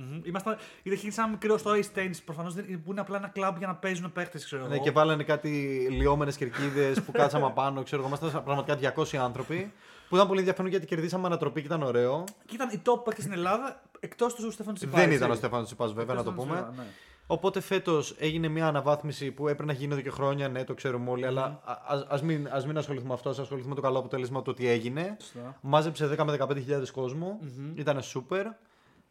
Μμμ, 0.00 0.14
μμμ. 0.14 0.20
Ήμασταν, 0.24 0.56
είδα 0.82 0.94
είχε 0.94 1.10
ένα 1.16 1.28
μικρό 1.28 1.58
στο 1.58 1.70
Ace 1.70 1.98
Tennis 1.98 2.16
προφανώ 2.24 2.52
που 2.84 2.90
είναι 2.90 3.00
απλά 3.00 3.16
ένα 3.16 3.28
κλαμπ 3.28 3.56
για 3.58 3.66
να 3.66 3.74
παίζουν 3.74 4.12
παίχτες, 4.12 4.44
ξέρω 4.44 4.66
Ναι, 4.66 4.74
εγώ. 4.74 4.82
και 4.82 4.90
βάλανε 4.90 5.22
κάτι 5.22 5.48
λιώμενε 5.90 6.30
κερκίδες 6.30 7.02
που 7.02 7.12
κάτσαμε 7.12 7.46
απάνω. 7.46 7.82
Ξέρω 7.82 8.02
εγώ, 8.02 8.16
ήμασταν 8.16 8.44
πραγματικά 8.44 8.94
200 8.96 9.16
άνθρωποι. 9.16 9.72
Που 10.08 10.14
ήταν 10.16 10.28
πολύ 10.28 10.38
ενδιαφέρον 10.38 10.70
γιατί 10.70 10.86
κερδίσαμε 10.86 11.26
ανατροπή 11.26 11.60
και 11.60 11.66
ήταν 11.66 11.82
ωραίο. 11.82 12.24
Και 12.46 12.54
ήταν 12.54 12.68
η 12.72 12.82
top 12.84 13.04
παίχτη 13.04 13.20
στην 13.20 13.32
Ελλάδα 13.32 13.82
εκτός 14.00 14.34
του 14.34 14.50
Στέφαν 14.50 14.74
Τσιπάς. 14.74 15.00
Δεν 15.00 15.10
ήταν 15.10 15.30
ο 15.30 15.34
Στέφανο 15.34 15.64
Τσιπάς, 15.64 15.92
βέβαια, 15.92 16.14
να 16.14 16.22
το 16.22 16.30
Εκτός 16.30 16.44
του 16.44 16.50
πούμε. 16.50 16.60
Τσιπάς, 16.62 16.76
ναι. 16.76 16.92
Οπότε 17.26 17.60
φέτος 17.60 18.14
έγινε 18.18 18.48
μια 18.48 18.66
αναβάθμιση 18.66 19.30
που 19.30 19.48
έπρεπε 19.48 19.72
να 19.72 19.78
γίνει 19.78 19.92
εδώ 19.92 20.02
και 20.02 20.10
χρόνια, 20.10 20.48
ναι, 20.48 20.64
το 20.64 20.74
ξέρουμε 20.74 21.10
όλοι, 21.10 21.26
αλλά 21.26 21.60
α 22.08 22.18
μην, 22.22 22.48
ας 22.52 22.66
μην 22.66 22.78
ασχοληθούμε 22.78 23.08
με 23.08 23.14
αυτό, 23.14 23.28
ας 23.28 23.38
ασχοληθούμε 23.38 23.74
με 23.74 23.80
το 23.80 23.86
καλό 23.86 23.98
αποτέλεσμα 23.98 24.42
του 24.42 24.48
ότι 24.54 24.68
έγινε. 24.68 25.16
Σωστά. 25.20 25.58
Μάζεψε 25.60 26.16
10 26.18 26.24
με 26.24 26.36
15.000 26.40 26.90
κόσμο. 26.92 27.38
Ήταν 27.74 28.00
super. 28.14 28.44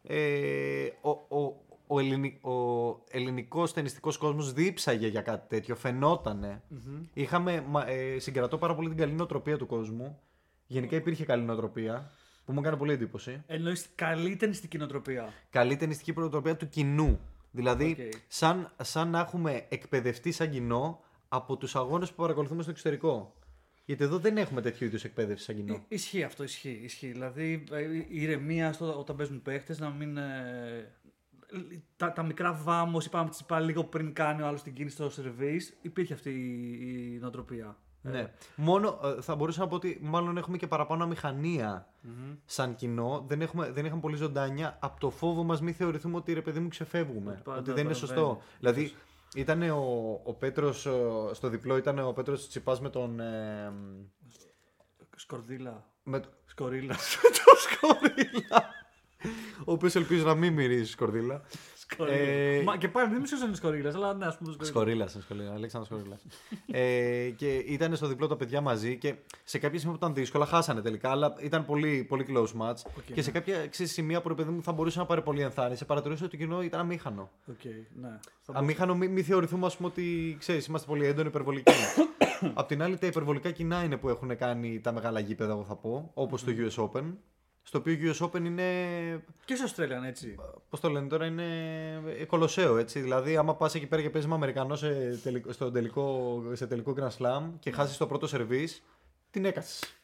Ε, 0.02 0.86
ο, 1.00 1.10
ο, 1.10 1.56
ο, 1.86 1.98
ελληνι, 1.98 2.38
ο 2.42 2.52
ελληνικός 3.10 3.72
ταινιστικός 3.72 4.16
κόσμος 4.16 4.52
δίψαγε 4.52 5.06
για 5.06 5.22
κάτι 5.22 5.48
τέτοιο, 5.48 5.74
φαινότανε. 5.76 6.62
Είχαμε, 7.12 7.64
μα- 7.68 7.88
ε, 7.88 8.18
συγκρατώ 8.18 8.58
πάρα 8.58 8.74
πολύ 8.74 8.88
την 8.88 8.96
καλή 8.96 9.12
νοοτροπία 9.12 9.56
του 9.58 9.66
κόσμου. 9.66 10.18
Γενικά 10.66 10.96
υπήρχε 10.96 11.24
καλή 11.24 11.42
νοοτροπία, 11.42 12.10
που 12.44 12.52
μου 12.52 12.60
έκανε 12.60 12.76
πολύ 12.76 12.92
εντύπωση. 12.92 13.42
Εννοείς 13.46 13.88
καλή 13.94 14.36
τενιστική 14.36 14.78
νοοτροπία. 14.78 15.32
Καλή 15.50 15.76
τενιστική 15.76 16.12
νοοτροπία 16.16 16.56
του 16.56 16.68
κοινού. 16.68 17.20
Δηλαδή, 17.50 17.96
Οκ. 18.00 18.12
σαν, 18.28 18.72
σαν 18.82 19.10
να 19.10 19.20
έχουμε 19.20 19.66
εκπαιδευτεί 19.68 20.32
σαν 20.32 20.50
κοινό 20.50 21.00
από 21.28 21.56
τους 21.56 21.76
αγώνες 21.76 22.08
που 22.10 22.22
παρακολουθούμε 22.22 22.62
στο 22.62 22.70
εξωτερικό. 22.70 23.34
Γιατί 23.90 24.04
εδώ 24.04 24.18
δεν 24.18 24.36
έχουμε 24.36 24.60
τέτοιου 24.60 24.86
είδους 24.86 25.04
εκπαίδευση 25.04 25.44
σαν 25.44 25.54
κοινό. 25.54 25.74
Ε, 25.74 25.78
Ισχύει 25.88 26.22
αυτό, 26.22 26.42
ισχύει. 26.42 26.80
ισχύει. 26.82 27.12
Δηλαδή 27.12 27.64
ε, 27.70 27.82
η 28.08 28.22
ηρεμία 28.22 28.72
στο, 28.72 28.98
όταν 28.98 29.16
παίζουν 29.16 29.42
παίχτες 29.42 29.78
να 29.78 29.90
μην. 29.90 30.16
ε, 30.16 30.92
τα, 31.96 32.12
τα 32.12 32.22
μικρά 32.22 32.52
βάμος, 32.52 33.06
είπαμε 33.06 33.30
Τσιτσιπά 33.30 33.60
λίγο 33.60 33.84
πριν 33.84 34.12
κάνει 34.12 34.42
ο 34.42 34.46
άλλος 34.46 34.62
την 34.62 34.72
κίνηση 34.74 34.94
στο 34.94 35.10
σερβίς, 35.10 35.76
υπήρχε 35.82 36.14
αυτή 36.14 36.30
η, 36.30 37.14
η 37.14 37.18
νοοτροπία. 37.20 37.76
Ναι. 38.02 38.32
Μόνο 38.56 39.00
ε, 39.18 39.20
θα 39.22 39.34
μπορούσα 39.34 39.60
να 39.60 39.66
πω 39.68 39.74
ότι 39.74 39.98
μάλλον 40.02 40.36
έχουμε 40.36 40.56
και 40.56 40.66
παραπάνω 40.66 41.04
αμηχανία 41.04 41.88
σαν 42.44 42.74
κοινό. 42.74 43.24
Δεν, 43.28 43.40
έχουμε, 43.40 43.70
δεν 43.70 43.84
είχαμε 43.84 44.00
πολύ 44.00 44.16
ζωντάνια 44.16 44.78
από 44.80 45.00
το 45.00 45.10
φόβο 45.10 45.42
μας 45.42 45.60
μην 45.60 45.74
θεωρηθούμε 45.74 46.16
ότι 46.16 46.32
ρε 46.32 46.42
παιδί 46.42 46.60
μου 46.60 46.68
ξεφεύγουμε. 46.68 47.30
Ότι 47.32 47.40
πάντα 47.42 47.58
ότι 47.58 47.70
δεν 47.72 47.84
είναι 47.84 47.92
παραβαίνει. 47.94 48.06
σωστό. 48.14 48.42
Δηλαδή, 48.58 48.92
ήταν 49.34 49.62
ο, 49.62 50.20
ο 50.24 50.34
Πέτρος, 50.34 50.80
στο 51.32 51.48
διπλό 51.48 51.76
ήταν 51.76 51.98
ο 51.98 52.12
Πέτρος 52.12 52.48
Τσιπάς 52.48 52.80
με 52.80 52.90
τον. 52.90 53.20
Ε, 53.20 53.72
Σκορδίλα. 55.16 55.86
με, 56.02 56.20
το- 56.20 56.28
Σκορίλα. 56.46 56.94
το 57.44 57.56
Σκορίλα. 57.56 58.70
ο 59.64 59.72
οποίος 59.72 59.94
ελπίζω 59.94 60.24
να 60.24 60.34
μην 60.34 60.52
μυρίζει 60.52 60.90
σκορδίλα. 60.90 61.42
Ε, 61.98 62.62
Μα 62.64 62.76
και 62.76 62.88
πάλι 62.88 63.10
δεν 63.10 63.20
μισό 63.20 63.46
είναι 63.46 63.54
σκορίλας, 63.54 63.94
αλλά 63.94 64.14
ναι, 64.14 64.26
ας 64.26 64.38
πούμε 64.38 64.52
σκορίλα. 64.52 64.70
Σκορίλας, 64.70 65.16
σκορίλα, 65.20 65.52
Αλέξανδρος 65.52 65.98
Σκορίλας. 65.98 66.22
ε, 66.72 67.30
και 67.36 67.56
ήταν 67.56 67.96
στο 67.96 68.06
διπλό 68.06 68.26
τα 68.26 68.36
παιδιά 68.36 68.60
μαζί 68.60 68.96
και 68.96 69.14
σε 69.44 69.58
κάποια 69.58 69.78
σημεία 69.78 69.96
που 69.96 70.04
ήταν 70.04 70.14
δύσκολα 70.14 70.46
χάσανε 70.46 70.80
τελικά, 70.80 71.10
αλλά 71.10 71.34
ήταν 71.40 71.64
πολύ, 71.64 72.04
πολύ 72.08 72.26
close 72.28 72.60
match. 72.60 72.74
και 73.14 73.22
σε 73.22 73.30
κάποια 73.30 73.66
ξέρεις, 73.66 73.92
σημεία 73.92 74.20
που 74.20 74.28
ρε 74.28 74.34
παιδί 74.34 74.50
μου 74.50 74.62
θα 74.62 74.72
μπορούσε 74.72 74.98
να 74.98 75.06
πάρει 75.06 75.22
πολύ 75.22 75.40
ενθάρρυνση, 75.40 75.84
παρατηρούσα 75.84 76.24
ότι 76.24 76.36
το 76.36 76.44
κοινό 76.44 76.62
ήταν 76.62 76.80
αμήχανο. 76.80 77.30
Οκ, 77.48 77.64
ναι. 78.00 78.18
Θα 78.42 78.52
Αμήχανο, 78.52 78.94
μην 78.94 79.12
μη 79.12 79.22
θεωρηθούμε 79.22 79.66
ας 79.66 79.76
πούμε, 79.76 79.88
ότι 79.88 80.36
ξέρεις, 80.38 80.66
είμαστε 80.66 80.86
πολύ 80.86 81.06
έντονοι 81.06 81.28
υπερβολικοί. 81.28 81.72
Απ' 82.54 82.68
την 82.68 82.82
άλλη, 82.82 82.98
τα 82.98 83.06
υπερβολικά 83.06 83.50
κοινά 83.50 83.84
είναι 83.84 83.96
που 83.96 84.08
έχουν 84.08 84.36
κάνει 84.36 84.80
τα 84.80 84.92
μεγάλα 84.92 85.20
γήπεδα, 85.20 85.52
εγώ 85.52 85.64
θα 85.64 85.76
πω, 85.76 86.10
όπως 86.14 86.44
το 86.44 86.52
US 86.56 86.84
Open. 86.84 87.04
Στο 87.70 87.78
οποίο 87.78 88.12
US 88.12 88.26
Open 88.26 88.44
είναι 88.44 88.64
Και 89.44 89.54
στο 89.54 89.66
Australian, 89.66 90.06
έτσι. 90.06 90.34
Πώς 90.70 90.80
το 90.80 90.88
λένε 90.88 91.08
τώρα, 91.08 91.26
είναι 91.26 91.44
ε, 92.18 92.24
κολοσσέο 92.24 92.76
έτσι. 92.76 93.00
Δηλαδή, 93.00 93.36
άμα 93.36 93.54
πας 93.54 93.74
εκεί 93.74 93.86
πέρα 93.86 94.02
και 94.02 94.10
παίζεις 94.10 94.28
με 94.30 94.34
Αμερικανό 94.34 94.76
σε 94.76 95.20
τελικό, 95.22 95.52
στο 95.52 95.70
τελικό, 95.70 96.42
σε 96.52 96.66
τελικό 96.66 96.94
Grand 96.98 97.16
Slam 97.18 97.42
και 97.58 97.70
χάσεις 97.70 97.96
το 97.96 98.06
πρώτο 98.06 98.26
σερβίς, 98.26 98.82
την 99.30 99.44
έκασες. 99.44 99.99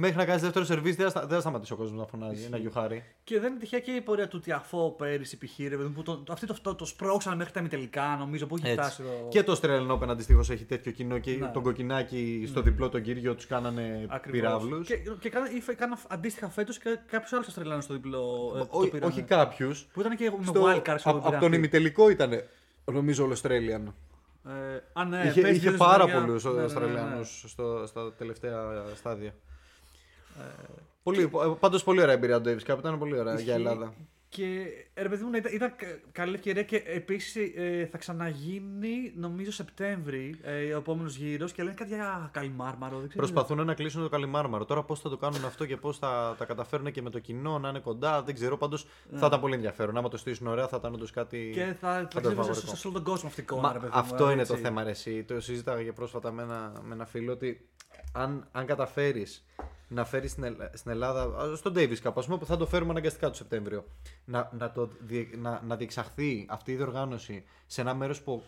Μέχρι 0.00 0.16
να 0.16 0.24
κάνεις 0.24 0.42
δεύτερο 0.42 0.64
σερβίς 0.64 0.96
δεν 0.96 1.04
θα, 1.04 1.10
στα- 1.10 1.20
δεν 1.20 1.34
θα 1.34 1.40
σταματήσει 1.40 1.72
ο 1.72 1.76
κόσμος 1.76 1.98
να 2.00 2.06
φωνάζει, 2.06 2.48
να 2.48 2.56
γιουχάρει. 2.56 3.04
Και 3.24 3.40
δεν 3.40 3.50
είναι 3.50 3.60
τυχαία 3.60 3.80
και 3.80 3.90
η 3.90 4.00
πορεία 4.00 4.28
του 4.28 4.40
Τιαφό 4.40 4.94
πέρυσι 4.98 5.38
π.χ. 5.38 5.58
ρε 5.58 5.68
παιδί 5.68 5.82
μου, 5.82 5.90
που 5.92 6.02
το, 6.02 6.16
το, 6.16 6.32
αυτοί 6.32 6.46
το, 6.46 6.56
το, 6.62 6.74
το 6.74 6.84
σπρώξαν 6.84 7.36
μέχρι 7.36 7.52
τα 7.52 7.60
ημιτελικά 7.60 8.16
νομίζω 8.18 8.46
που 8.46 8.56
έχει 8.56 8.72
φτάσει. 8.72 9.02
Το... 9.02 9.08
Και 9.28 9.42
το 9.42 9.60
Australian 9.62 9.90
Open 9.90 10.08
αντιστοίχως 10.08 10.50
έχει 10.50 10.64
τέτοιο 10.64 10.92
κοινό 10.92 11.18
και 11.18 11.30
Ναι. 11.40 11.46
τον 11.46 11.62
κοκκινάκι 11.62 12.44
στο 12.48 12.60
διπλό 12.62 12.88
τον 12.88 13.02
κύριο 13.02 13.34
τους 13.34 13.46
κάνανε 13.46 14.06
Ακριβώς. 14.08 14.40
πυράβλους. 14.40 14.86
Και, 14.86 14.96
και 15.20 15.28
κάνα, 15.30 15.50
ή 15.50 15.60
φε- 15.60 15.76
κάνα 15.78 15.98
αντίστοιχα 16.08 16.48
φέτος 16.48 16.78
και 16.78 16.98
κάποιο 17.10 17.28
άλλο 17.36 17.44
Αυστραλιάνο 17.46 17.80
στο 17.80 17.94
διπλό. 17.94 18.52
ε, 18.56 18.58
το 18.58 18.66
όχι 18.70 18.90
πήρανε. 18.90 19.22
κάποιους. 19.22 19.86
Που 19.92 20.00
ήταν 20.00 20.16
και 20.16 20.30
με 20.30 20.52
wildcard 20.54 20.94
στο 20.98 21.10
Από 21.10 21.38
τον 21.40 21.52
ημιτελικό 21.52 22.08
ήταν, 22.10 22.30
νομίζω, 22.84 23.24
ο 23.24 23.30
Australian. 23.42 23.92
Ε, 24.48 24.50
α, 24.92 25.04
ναι, 25.04 25.22
είχε 25.26 25.40
παίζει 25.40 25.56
είχε 25.58 25.68
δύο 25.68 25.78
πάρα 25.78 26.04
ζευγάρια. 26.04 26.26
πολλούς 26.26 26.44
Ναι, 26.44 26.50
ναι, 26.50 26.56
ναι, 26.56 26.62
ναι. 26.62 26.66
Αυστραλιανού 26.66 27.24
στα 27.86 28.12
τελευταία 28.18 28.84
στάδια. 28.94 29.34
Ε, 30.38 30.72
Πολύ, 31.02 31.30
πάντως 31.60 31.84
πολύ 31.84 32.00
ωραία 32.00 32.14
εμπειρία 32.14 32.40
του 32.40 32.48
Davis 32.50 32.72
Cup, 32.72 32.78
ήταν 32.78 32.98
πολύ 32.98 33.12
ωραία 33.18 33.32
για 33.32 33.40
Ισχύει. 33.42 33.50
Ελλάδα. 33.50 33.94
Και 34.30 34.64
ε, 34.94 35.02
ρε 35.02 35.08
παιδί 35.08 35.24
μου, 35.24 35.30
ήταν, 35.34 35.52
ήταν 35.54 35.76
κα- 35.76 35.86
καλή 36.12 36.34
ευκαιρία 36.34 36.62
και 36.62 36.82
επίσης 36.86 37.42
θα 37.90 37.98
ξαναγίνει 37.98 39.12
νομίζω 39.16 39.52
Σεπτέμβρη 39.52 40.38
ε, 40.42 40.72
ο 40.74 40.78
επόμενος 40.78 41.16
γύρος 41.16 41.52
και 41.52 41.62
λένε 41.62 41.74
κάτι 41.74 41.94
για 41.94 42.28
Καλιμάρμαρο. 42.32 42.98
Δεν 42.98 43.08
ξέρω. 43.08 43.26
Προσπαθούν 43.26 43.66
να 43.66 43.74
κλείσουν 43.74 44.02
το 44.02 44.08
Καλιμάρμαρο. 44.08 44.64
Τώρα 44.64 44.82
πώς 44.82 45.00
θα 45.00 45.08
το 45.08 45.16
κάνουν 45.16 45.44
αυτό 45.44 45.66
και 45.66 45.76
πώς 45.76 45.98
θα 45.98 46.34
τα 46.38 46.44
καταφέρουν 46.44 46.92
και 46.92 47.02
με 47.02 47.10
το 47.10 47.18
κοινό 47.18 47.58
να 47.58 47.68
είναι 47.68 47.78
κοντά, 47.80 48.22
δεν 48.22 48.34
ξέρω. 48.34 48.56
Πάντως 48.56 48.86
θα 49.14 49.26
ήταν 49.26 49.40
πολύ 49.40 49.54
ενδιαφέρον. 49.54 49.96
Άμα 49.96 50.08
το 50.08 50.16
στήσουν 50.16 50.46
ωραία, 50.46 50.68
θα 50.68 50.76
ήταν 50.76 50.94
όντως 50.94 51.10
κάτι. 51.10 51.50
Και 51.54 51.74
θα, 51.80 51.92
θα 51.92 52.08
το 52.08 52.20
ξέρει 52.20 52.34
φαβορικό. 52.34 52.66
σε, 52.66 52.76
σε 52.76 52.86
όλο 52.86 52.96
τον 52.96 53.04
κόσμο 53.04 53.28
αυτή 53.28 53.40
η 53.40 53.44
εικόνα. 53.46 53.62
Μα 53.62 53.72
ρε 53.72 53.78
παιδί 53.78 53.92
μου, 53.94 53.98
αυτό 53.98 54.28
ε, 54.28 54.32
είναι 54.32 54.44
το 54.44 54.52
έτσι. 54.52 54.64
θέμα, 54.64 54.82
ρε, 54.84 54.90
εσύ. 54.90 55.22
Το 55.24 55.40
συζήταγα 55.40 55.82
και 55.82 55.92
πρόσφατα 55.92 56.32
με 56.32 56.42
ένα, 56.42 56.72
με 56.82 56.94
ένα 56.94 57.06
φίλο 57.06 57.32
ότι 57.32 57.68
αν, 58.12 58.48
αν 58.52 58.66
καταφέρεις 58.66 59.44
να 59.88 60.04
φέρεις 60.04 60.30
στην, 60.30 60.44
Ελλά- 60.44 60.70
στην 60.76 60.90
Ελλάδα, 60.90 61.22
α, 61.22 61.56
στον 61.56 61.72
Davis 61.76 61.96
Cup, 62.02 62.12
ας 62.14 62.24
πούμε, 62.26 62.38
που 62.38 62.46
θα 62.46 62.56
το 62.56 62.66
φέρουμε 62.66 62.90
αναγκαστικά 62.90 63.28
το 63.28 63.34
Σεπτέμβριο, 63.34 63.84
να, 64.24 64.50
να, 64.58 64.72
το, 64.72 64.88
διε- 65.00 65.36
να, 65.36 65.62
να 65.66 65.76
διεξαχθεί 65.76 66.46
αυτή 66.48 66.72
η 66.72 66.76
διοργάνωση 66.76 67.44
σε 67.66 67.80
ένα 67.80 67.94
μέρος 67.94 68.22
που 68.22 68.42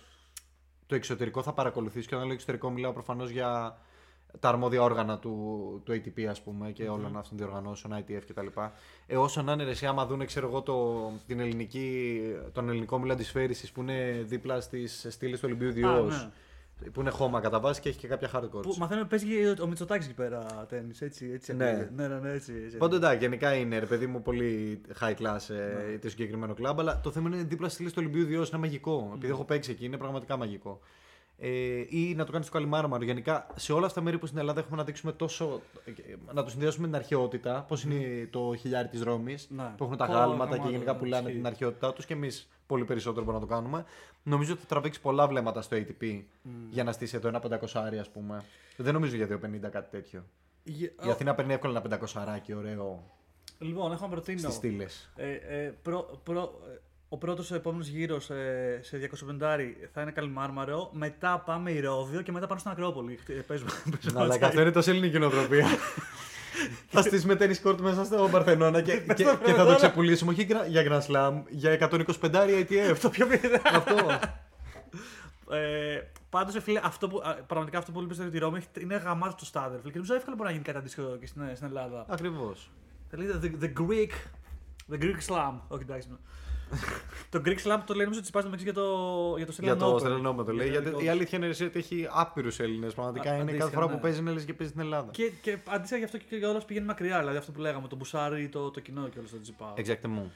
το 0.86 0.94
εξωτερικό 0.94 1.42
θα 1.42 1.52
παρακολουθήσει. 1.52 2.06
Και 2.08 2.14
όταν 2.14 2.26
λέω 2.26 2.34
εξωτερικό, 2.34 2.70
μιλάω 2.70 2.92
προφανώς 2.92 3.30
για 3.30 3.78
τα 4.40 4.48
αρμόδια 4.48 4.82
όργανα 4.82 5.18
του, 5.18 5.34
του 5.84 5.92
ATP, 5.92 6.22
ας 6.24 6.42
πούμε, 6.42 6.70
και 6.70 6.88
όλων 6.88 7.16
αυτών 7.16 7.28
των 7.28 7.36
διοργανώσεων, 7.46 8.04
ITF 8.06 8.22
κτλ. 8.28 8.46
Ε, 9.06 9.16
όσο 9.16 9.42
να 9.42 9.52
είναι 9.52 9.64
ρε, 9.64 9.70
εσύ, 9.70 9.86
άμα 9.86 10.06
δουν, 10.06 10.26
ξέρω 10.26 10.46
εγώ, 10.48 10.62
το, 10.62 11.10
την 11.26 11.40
ελληνική, 11.40 12.20
τον 12.52 12.68
ελληνικό 12.68 12.98
μήλα 12.98 13.14
τη 13.14 13.24
φέρηση 13.24 13.72
που 13.72 13.80
είναι 13.80 14.22
δίπλα 14.26 14.60
στις 14.60 15.06
στήλες 15.08 15.38
του 15.40 15.44
Ολυμπίου 15.48 15.72
Διός. 15.72 16.22
ναι. 16.24 16.30
Που 16.92 17.00
είναι 17.00 17.10
χώμα 17.10 17.40
κατά 17.40 17.60
βάση 17.60 17.80
και 17.80 17.88
έχει 17.88 17.98
και 17.98 18.08
κάποια 18.08 18.30
hardcore. 18.34 18.62
Που 18.62 18.74
μαθαίνουμε 18.78 19.06
παίζει 19.06 19.26
και 19.26 19.62
ο 19.62 19.66
Μητσοτάκης 19.66 20.06
εκεί 20.06 20.14
πέρα 20.14 20.66
τέννη. 20.68 20.92
Έτσι, 21.00 21.30
έτσι. 21.34 21.54
Ναι. 21.54 21.68
ακούγεται. 21.68 21.90
ναι, 21.94 22.08
ναι, 22.08 22.18
ναι, 22.18 22.32
έτσι. 22.32 22.52
έτσι. 22.64 22.76
Πάντω 22.76 22.96
εντάξει, 22.96 23.18
γενικά 23.18 23.54
είναι 23.54 23.78
ρε 23.78 23.86
παιδί 23.86 24.06
μου 24.06 24.22
πολύ 24.22 24.80
high 25.00 25.14
class 25.14 25.54
ε, 25.54 25.98
το 25.98 26.08
συγκεκριμένο 26.08 26.54
κλαμπ, 26.54 26.80
αλλά 26.80 27.00
το 27.00 27.10
θέμα 27.10 27.28
είναι 27.28 27.42
δίπλα 27.42 27.68
στη 27.68 27.74
στήλη 27.74 27.90
του 27.90 27.96
Ολυμπίου 27.98 28.24
Διό 28.24 28.44
είναι 28.48 28.58
μαγικό. 28.58 29.12
Επειδή 29.14 29.32
έχω 29.32 29.44
παίξει 29.44 29.70
εκεί, 29.70 29.84
είναι 29.84 29.96
πραγματικά 29.96 30.36
μαγικό. 30.36 30.80
Ε, 31.42 31.84
ή 31.88 32.14
να 32.16 32.24
το 32.24 32.32
κάνεις 32.32 32.46
στο 32.46 32.56
Καλιμάρμαρο. 32.56 33.04
Γενικά 33.04 33.46
σε 33.54 33.72
όλα 33.72 33.86
αυτά 33.86 33.98
τα 33.98 34.04
μέρη 34.04 34.18
που 34.18 34.26
στην 34.26 34.38
Ελλάδα 34.38 34.60
έχουμε 34.60 34.76
να 34.76 34.84
δείξουμε 34.84 35.12
τόσο. 35.12 35.60
ε, 35.84 35.92
να 36.32 36.42
το 36.44 36.50
συνδυάσουμε 36.50 36.86
με 36.86 36.92
την 36.92 37.02
αρχαιότητα, 37.02 37.64
πώς 37.68 37.84
είναι 37.84 38.28
το 38.30 38.54
χιλιάρι 38.58 38.88
της 38.88 39.02
Ρώμης, 39.02 39.46
Ναι. 39.50 39.72
που 39.76 39.84
έχουν 39.84 39.96
τα 39.96 40.06
Πω, 40.06 40.12
γάλματα 40.12 40.44
και 40.50 40.56
γαμάτο, 40.56 40.70
γενικά 40.70 40.92
ναι, 40.92 40.98
πουλάνε 40.98 41.22
ισχύει. 41.22 41.36
την 41.36 41.46
αρχαιότητά 41.46 41.92
τους 41.92 42.06
και 42.06 42.12
εμείς 42.14 42.48
πολύ 42.66 42.84
περισσότερο 42.84 43.24
μπορούμε 43.24 43.42
να 43.42 43.48
το 43.48 43.54
κάνουμε. 43.54 43.84
Νομίζω 44.22 44.52
ότι 44.52 44.60
θα 44.60 44.66
τραβήξει 44.66 45.00
πολλά 45.00 45.26
βλέμματα 45.28 45.62
στο 45.62 45.76
ATP 45.76 46.22
για 46.70 46.84
να 46.84 46.92
στήσει 46.92 47.16
εδώ 47.16 47.28
ένα 47.28 47.40
500 47.40 47.98
ας 48.00 48.08
πούμε. 48.10 48.42
Δεν 48.76 48.92
νομίζω 48.94 49.16
για 49.16 49.26
250 49.26 49.68
κάτι 49.70 49.90
τέτοιο. 49.90 50.24
Γε- 50.64 50.92
Η 51.06 51.10
Αθήνα 51.10 51.34
παίρνει 51.34 51.52
εύκολα 51.52 51.72
ένα 51.72 51.98
500 51.98 52.20
αράκι 52.20 52.54
ωραίο 52.54 53.02
Λοιπόν, 53.58 53.92
έχω 53.92 54.04
να 54.04 54.10
προτείνω. 54.10 54.38
στις 54.38 54.54
στήλες. 54.54 55.10
Ε, 55.16 55.30
ε, 55.32 55.74
προ, 55.82 56.20
προ, 56.22 56.60
ε, 56.74 56.78
ο 57.12 57.16
πρώτος 57.16 57.52
επόμενος 57.52 57.86
γύρος 57.86 58.30
ε, 58.30 58.78
σε 58.82 59.10
250 59.40 59.40
θα 59.92 60.00
είναι 60.02 60.10
Καλιμάρμαρο. 60.10 60.90
Μετά 60.92 61.38
πάμε 61.46 61.70
Ηρώδιο 61.70 62.22
και 62.22 62.32
μετά 62.32 62.46
πάμε 62.46 62.60
στην 62.60 62.70
Ακρόπολη. 62.72 63.18
Ε, 63.28 63.32
Παίζουμε. 63.32 63.70
παίζουμε 64.02 64.20
Αλλά 64.22 64.34
outside. 64.34 64.42
αυτό 64.42 64.60
είναι 64.60 64.70
τόσο 64.70 64.90
ελληνική 64.90 65.18
νοοτροπία. 65.18 65.66
θα 66.90 67.02
στήσουμε 67.02 67.36
τέννη 67.36 67.56
κόρτ 67.56 67.80
μέσα 67.80 68.04
στο 68.04 68.28
Παρθενώνα 68.30 68.80
και, 68.82 68.96
και, 69.16 69.24
και 69.44 69.52
θα 69.52 69.64
το 69.66 69.74
ξεπουλήσουμε 69.76 70.30
όχι 70.32 70.46
gra- 70.50 70.68
για 70.68 70.82
Grand 70.88 71.06
Slam, 71.12 71.42
για 71.48 71.88
125 71.90 72.04
ITF. 72.20 72.96
Το 73.02 73.10
πιο 73.10 73.26
μικρό. 73.26 73.56
αυτό. 73.64 73.94
Ε, 75.56 76.00
Πάντως, 76.30 76.62
φίλε, 76.62 76.80
αυτό 76.84 77.08
που, 77.08 77.20
α, 77.24 77.34
πραγματικά 77.34 77.78
αυτό 77.78 77.92
που 77.92 78.02
είπε 78.02 78.14
στη 78.14 78.38
Ρώμη 78.38 78.56
έχει- 78.58 78.82
είναι 78.82 78.96
γαμάτος 78.96 79.34
το 79.34 79.44
Στάδερφιλ 79.44 79.86
και 79.90 79.96
νομίζω 79.96 80.14
εύκολα 80.14 80.36
μπορεί 80.36 80.48
να 80.48 80.52
γίνει 80.54 80.64
κάτι 80.64 80.78
αντίστοιχο 80.78 81.16
και 81.20 81.26
στην, 81.26 81.42
στην 81.54 81.66
Ελλάδα. 81.66 82.04
Ακριβώς. 82.08 82.70
Θα 83.10 83.16
λέγεται 83.16 83.38
the, 83.42 83.64
the 83.64 83.72
Greek. 83.82 84.10
The 84.92 85.02
Greek 85.02 85.18
Slam. 85.34 85.54
Όχι, 85.68 85.82
εντάξει. 85.82 86.08
Ναι. 86.70 86.78
το 87.30 87.42
Greek 87.44 87.58
Slam 87.66 87.80
το 87.86 87.94
λέει 87.94 88.02
νομίζω 88.02 88.18
ότι 88.18 88.26
σπάζει 88.26 88.44
μεταξύ 88.44 88.64
για 88.64 88.74
το, 88.74 88.86
για 89.36 89.46
το 89.46 89.52
Για 89.58 89.74
Australian 89.74 89.78
το 89.78 89.94
Open. 89.94 90.02
Australian 90.02 90.40
Open 90.40 90.44
το 90.44 90.52
λέει. 90.52 90.68
Για 90.68 90.82
το 90.82 90.82
Γιατί 90.82 90.84
δικό 90.84 90.98
η 90.98 91.00
τους. 91.00 91.08
αλήθεια 91.08 91.38
είναι 91.38 91.46
ρε, 91.46 91.64
ότι 91.64 91.78
έχει 91.78 92.08
άπειρους 92.10 92.58
Έλληνες. 92.58 92.94
Πραγματικά 92.94 93.30
Α, 93.30 93.32
είναι 93.32 93.42
αντίστοιχα, 93.42 93.64
κάθε 93.64 93.74
φορά 93.76 93.86
ναι. 93.86 93.92
που 93.92 94.00
παίζει 94.00 94.18
είναι 94.18 94.30
Έλληνε 94.30 94.44
και 94.44 94.54
παίζει 94.54 94.72
στην 94.72 94.84
Ελλάδα. 94.84 95.10
Και, 95.10 95.30
και 95.42 95.58
αντίστοιχα 95.68 95.96
γι' 95.98 96.04
αυτό 96.04 96.18
και 96.18 96.36
για 96.36 96.48
όλα 96.48 96.62
πηγαίνει 96.66 96.86
μακριά. 96.86 97.18
Δηλαδή 97.18 97.36
αυτό 97.36 97.52
που 97.52 97.60
λέγαμε, 97.60 97.88
το 97.88 97.96
μπουσάρι, 97.96 98.48
το, 98.48 98.70
το 98.70 98.80
κοινό 98.80 99.08
και 99.08 99.18
όλο 99.18 99.28
το 99.30 99.40
τζιπά. 99.40 99.74
Exactement. 99.76 100.26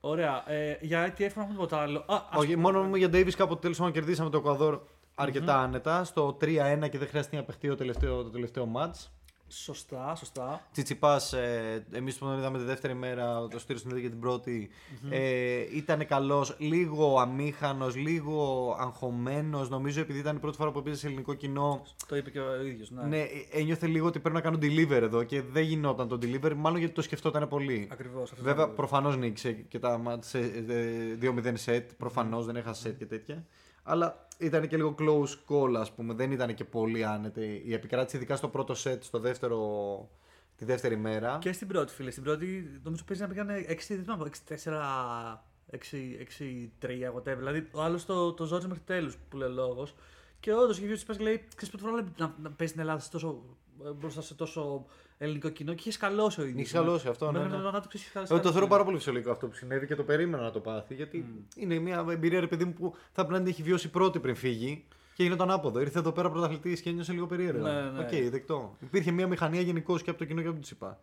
Ωραία. 0.00 0.50
Ε, 0.52 0.78
για 0.80 1.06
ITF 1.06 1.18
να 1.18 1.24
έχουμε 1.24 1.46
τίποτα 1.50 1.78
άλλο. 1.78 1.98
Α, 1.98 2.22
ας 2.30 2.40
Όχι, 2.42 2.56
μόνο 2.56 2.82
μου 2.82 2.96
για 2.96 3.08
Davis 3.08 3.32
κάποτε 3.36 3.60
τέλος 3.60 3.76
πάντων 3.78 3.92
κερδίσαμε 3.92 4.30
το 4.30 4.36
Εκουαδόρ 4.36 4.80
αρκετά 5.14 5.58
άνετα. 5.62 6.04
Στο 6.04 6.36
3-1 6.40 6.88
και 6.90 6.98
δεν 6.98 7.08
χρειάστηκε 7.08 7.36
να 7.36 7.42
παιχτεί 7.42 7.68
το 7.68 7.74
τελευταίο, 7.74 8.22
το 8.22 8.30
τελευταίο 8.30 8.72
match. 8.76 9.06
Σωστά, 9.50 10.14
σωστά. 10.14 10.68
Τσιτσιπάς, 10.72 11.32
ε, 11.32 11.86
εμείς 11.92 12.16
που 12.18 12.24
τον 12.24 12.38
είδαμε 12.38 12.58
τη 12.58 12.64
δεύτερη 12.64 12.94
μέρα, 12.94 13.48
το 13.48 13.58
στήριο 13.58 13.80
στην 13.80 14.00
και 14.00 14.08
την 14.08 14.20
πρωτη 14.20 14.70
ε, 15.10 15.76
ήταν 15.76 16.06
καλός, 16.06 16.56
λίγο 16.58 17.18
αμήχανος, 17.20 17.96
λίγο 17.96 18.76
αγχωμένος. 18.78 19.68
Νομίζω 19.68 20.00
επειδή 20.00 20.18
ήταν 20.18 20.36
η 20.36 20.38
πρώτη 20.38 20.56
φορά 20.56 20.70
που 20.70 20.82
πήγε 20.82 20.96
σε 20.96 21.06
ελληνικό 21.06 21.34
κοινό. 21.34 21.82
Το 22.06 22.16
είπε 22.16 22.30
και 22.30 22.40
ο 22.40 22.64
ίδιος. 22.64 22.90
Ναι. 22.90 23.02
Ναι, 23.02 23.24
ένιωθε 23.52 23.86
λίγο 23.86 24.06
ότι 24.06 24.18
πρέπει 24.18 24.36
να 24.36 24.42
κάνω 24.42 24.58
deliver 24.62 25.02
εδώ 25.02 25.22
και 25.22 25.42
δεν 25.42 25.62
γινόταν 25.62 26.08
το 26.08 26.18
deliver, 26.22 26.52
μάλλον 26.56 26.78
γιατί 26.78 26.94
το 26.94 27.02
σκεφτόταν 27.02 27.48
πολύ. 27.48 27.88
Ακριβώς. 27.92 28.32
Βέβαια, 28.40 28.68
προφανώς 28.68 29.16
νίκησε 29.16 29.52
και 29.52 29.78
τα 29.78 29.98
μάτς 29.98 30.28
σε 30.28 30.38
ε, 30.38 31.18
2-0 31.22 31.54
set. 31.64 31.84
Προφανώς 31.98 32.46
δεν 32.46 32.56
έχασε 32.56 32.88
set 32.90 32.94
και 32.98 33.06
τέτοια. 33.06 33.44
Αλλά 33.88 34.26
ήταν 34.38 34.68
και 34.68 34.76
λίγο 34.76 34.94
close 34.98 35.34
call, 35.48 35.74
ας 35.76 35.92
πούμε. 35.92 36.14
Δεν 36.14 36.30
ήταν 36.30 36.54
και 36.54 36.64
πολύ 36.64 37.04
άνετη 37.04 37.62
η 37.64 37.72
επικράτηση, 37.72 38.16
ειδικά 38.16 38.36
στο 38.36 38.48
πρώτο 38.48 38.74
set, 38.84 38.98
στο 39.00 39.18
δεύτερο, 39.18 40.10
τη 40.56 40.64
δεύτερη 40.64 40.96
μέρα. 40.96 41.38
Και 41.40 41.52
στην 41.52 41.68
πρώτη, 41.68 41.92
φίλε. 41.92 42.10
Στην 42.10 42.22
πρώτη 42.22 42.80
νομίζω 42.82 43.04
παίζει 43.04 43.22
να 43.22 43.28
πήγανε 43.28 43.64
6, 43.68 43.74
δεν 43.88 44.02
θυμάμαι, 44.02 44.30
6-4, 44.48 45.38
6-3, 45.70 47.14
whatever. 47.16 47.36
Δηλαδή 47.36 47.68
ο 47.72 47.82
άλλος 47.82 48.04
το, 48.04 48.32
το 48.32 48.44
ζόριζε 48.44 48.68
μέχρι 48.68 48.82
τέλους 48.84 49.16
που 49.28 49.36
λέει 49.36 49.50
λόγος. 49.50 49.94
Και 50.40 50.52
όντως 50.52 50.76
είχε 50.76 50.84
βγει 50.84 50.92
ο 50.92 50.96
Τσιπάς 50.96 51.16
και 51.16 51.22
λέει: 51.22 51.44
Ξέρεις 51.54 51.74
πρώτη 51.74 51.96
φορά 51.96 52.12
να, 52.16 52.34
να 52.42 52.50
παίζει 52.50 52.72
στην 52.72 52.80
Ελλάδα 52.80 53.00
σε 53.00 53.10
τόσο, 53.10 53.42
ε, 53.84 53.90
μπροστά 53.90 54.20
σε 54.20 54.34
τόσο 54.34 54.86
ελληνικό 55.18 55.48
κοινό 55.48 55.72
και 55.72 55.80
είχες 55.80 55.94
σκαλώσει 55.94 56.40
ο 56.40 56.44
ίδιος. 56.44 56.60
Είχε 56.60 56.68
σκαλώσει 56.68 57.08
αυτό, 57.08 57.26
ναι, 57.26 57.32
Μέχρι 57.32 57.48
ναι. 57.48 57.54
τον 57.54 57.64
θανάτου 57.64 57.88
ξέρεις, 57.88 58.06
είχε 58.06 58.18
Εγώ 58.18 58.26
το 58.26 58.34
σκαλώσει. 58.34 58.52
θεωρώ 58.52 58.66
πάρα 58.70 58.84
πολύ 58.84 58.96
φυσιολογικό 58.96 59.30
αυτό 59.30 59.46
που 59.46 59.54
συνέβη 59.54 59.86
και 59.86 59.94
το 59.94 60.02
περίμενα 60.02 60.42
να 60.42 60.50
το 60.50 60.60
πάθει. 60.60 60.94
Γιατί 60.94 61.44
είναι 61.56 61.78
μια 61.78 62.04
εμπειρία, 62.10 62.40
ρε 62.40 62.46
παιδί 62.46 62.64
μου, 62.64 62.72
που 62.72 62.94
θα 63.12 63.26
πρέπει 63.26 63.32
να 63.32 63.38
την 63.38 63.46
έχει 63.48 63.62
βιώσει 63.62 63.90
πρώτη 63.90 64.18
πριν 64.18 64.34
φύγει 64.34 64.84
και 65.14 65.22
έγινε 65.22 65.36
το 65.38 65.50
ανάποδο. 65.50 65.80
Ήρθε 65.80 65.98
εδώ 65.98 66.12
πέρα 66.12 66.30
πρωταθλητής 66.30 66.80
και 66.80 66.90
ένιωσε 66.90 67.12
λίγο 67.12 67.26
περίεργα. 67.26 67.60
Ναι, 67.60 67.90
ναι. 67.90 67.98
Οκ, 68.00 68.30
δεκτό. 68.30 68.76
Υπήρχε 68.80 69.10
μια 69.10 69.26
αμηχανία 69.26 69.60
γενικώς 69.60 69.98
και 69.98 70.10
από 70.10 70.18
το 70.18 70.24
κοινό 70.24 70.40
και 70.40 70.46
από 70.46 70.54
τον 70.56 70.62
Τσιτσιπά. 70.64 71.00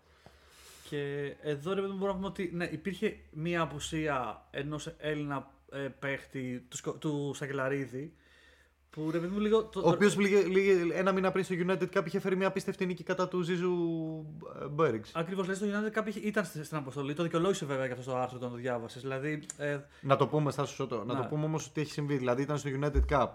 Και 0.89 1.33
εδώ 1.41 1.73
ρε 1.73 1.81
παιδί 1.81 1.91
μου 1.91 1.97
μπορούμε 1.97 2.07
να 2.07 2.15
πούμε 2.15 2.27
ότι 2.27 2.51
ναι, 2.53 2.65
υπήρχε 2.65 3.17
μία 3.31 3.61
απουσία 3.61 4.45
ενός 4.51 4.93
Έλληνα 4.97 5.51
ε, 5.71 5.77
παίχτη 5.99 6.65
του, 6.69 6.77
Σκο- 6.77 6.91
του 6.97 7.31
Σακελαρίδη. 7.35 8.13
Που 8.95 9.11
ρε 9.11 9.19
παιδί 9.19 9.33
μου 9.33 9.39
λίγο. 9.39 9.63
Το, 9.63 9.79
Ο 9.85 9.89
οποίος 9.89 10.17
ένα 10.93 11.11
μήνα 11.11 11.31
πριν 11.31 11.43
στο 11.43 11.55
United 11.67 11.97
Cup 11.97 12.05
είχε 12.05 12.19
φέρει 12.19 12.35
μια 12.35 12.47
απίστευτη 12.47 12.85
νίκη 12.85 13.03
κατά 13.03 13.27
του 13.27 13.41
Ζίζου 13.41 13.73
Μπερξ. 14.71 15.11
Ακριβώς 15.13 15.45
λέει 15.47 15.55
στο 15.55 15.65
United 15.65 15.91
κάποιοι 15.91 16.13
ήταν 16.25 16.45
στη- 16.45 16.63
στην 16.63 16.77
αποστολή. 16.77 17.13
Το 17.13 17.23
δικαιολόγησε 17.23 17.65
βέβαια 17.65 17.87
και 17.87 17.93
αυτό 17.93 18.11
το 18.11 18.17
άρθρο 18.17 18.37
όταν 18.37 18.49
το 18.49 18.55
διάβασες. 18.55 19.01
Δηλαδή. 19.01 19.43
Ε, 19.57 19.77
Να 20.01 20.15
το 20.15 20.27
πούμε, 20.27 20.51
Στάσου 20.51 20.73
Σωστό, 20.73 21.03
να 21.07 21.13
Ναι. 21.13 21.19
το 21.19 21.25
πούμε 21.29 21.45
όμως 21.45 21.67
ότι 21.67 21.81
έχει 21.81 21.91
συμβεί. 21.91 22.17
Δηλαδή 22.17 22.41
ήταν 22.41 22.57
στο 22.57 22.69
United 22.81 23.01
Cup. 23.17 23.27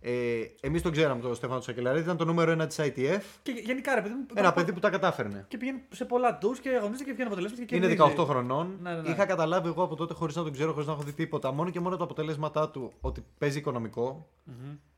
Ε, 0.00 0.40
Εμείς 0.60 0.82
τον 0.82 0.92
ξέραμε 0.92 1.20
τον 1.20 1.34
Στέφανο 1.34 1.60
Σακελαρίδη, 1.60 2.04
ήταν 2.04 2.16
το 2.16 2.24
νούμερο 2.24 2.52
1 2.62 2.66
της 2.68 2.78
ITF. 2.80 3.20
και 3.42 3.52
γενικά 3.64 3.94
ρε 3.94 4.00
παιδί 4.02 4.14
μου. 4.14 4.26
Ένα 4.34 4.52
παιδί 4.52 4.72
που 4.72 4.80
τα 4.80 4.90
κατάφερνε. 4.90 5.44
Και 5.48 5.56
πήγαινε 5.56 5.82
σε 5.90 6.04
πολλά 6.04 6.38
tours 6.42 6.58
και 6.60 6.68
αγωνίζεται 6.68 7.04
και 7.04 7.12
βγαίνει 7.12 7.26
αποτελέσματα. 7.26 7.64
Και 7.64 7.76
Είναι 7.76 7.86
κερδίζει. 7.86 8.14
18 8.18 8.24
χρονών. 8.26 8.78
Ναι, 8.82 8.94
ναι, 8.94 9.00
ναι. 9.00 9.08
Είχα 9.10 9.26
καταλάβει 9.26 9.68
εγώ 9.68 9.82
από 9.82 9.96
τότε 9.96 10.14
χωρίς 10.14 10.36
να 10.36 10.42
τον 10.42 10.52
ξέρω, 10.52 10.72
χωρίς 10.72 10.86
να 10.86 10.92
έχω 10.92 11.02
δει 11.02 11.12
τίποτα. 11.12 11.52
Μόνο 11.52 11.70
και 11.70 11.80
μόνο 11.80 11.96
τα 11.96 12.04
αποτελέσματά 12.04 12.70
του 12.70 12.92
ότι 13.00 13.24
παίζει 13.38 13.58
οικονομικό. 13.58 14.28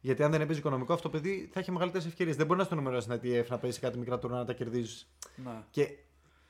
Γιατί 0.00 0.22
αν 0.22 0.30
δεν 0.30 0.40
έπαιζε 0.40 0.58
οικονομικό, 0.58 0.92
αυτό 0.92 1.08
το 1.08 1.18
παιδί 1.18 1.48
θα 1.52 1.60
έχει 1.60 1.72
μεγαλύτερες 1.72 2.06
ευκαιρίες. 2.06 2.36
Δεν 2.36 2.46
μπορεί 2.46 2.58
να 2.60 2.66
είναι 2.70 2.74
στο 2.80 2.90
νούμερο 2.90 3.16
1 3.16 3.20
στην 3.20 3.42
ITF 3.42 3.46
να 3.48 3.58
παίζει 3.58 3.76
σε 3.76 3.82
κάτι 3.86 3.98
μικρά 3.98 4.18
τουρνά 4.18 4.36
να 4.36 4.44
τα 4.44 4.52
κερδίζεις 4.52 5.10
Ναι, 5.36 5.50
και 5.70 5.88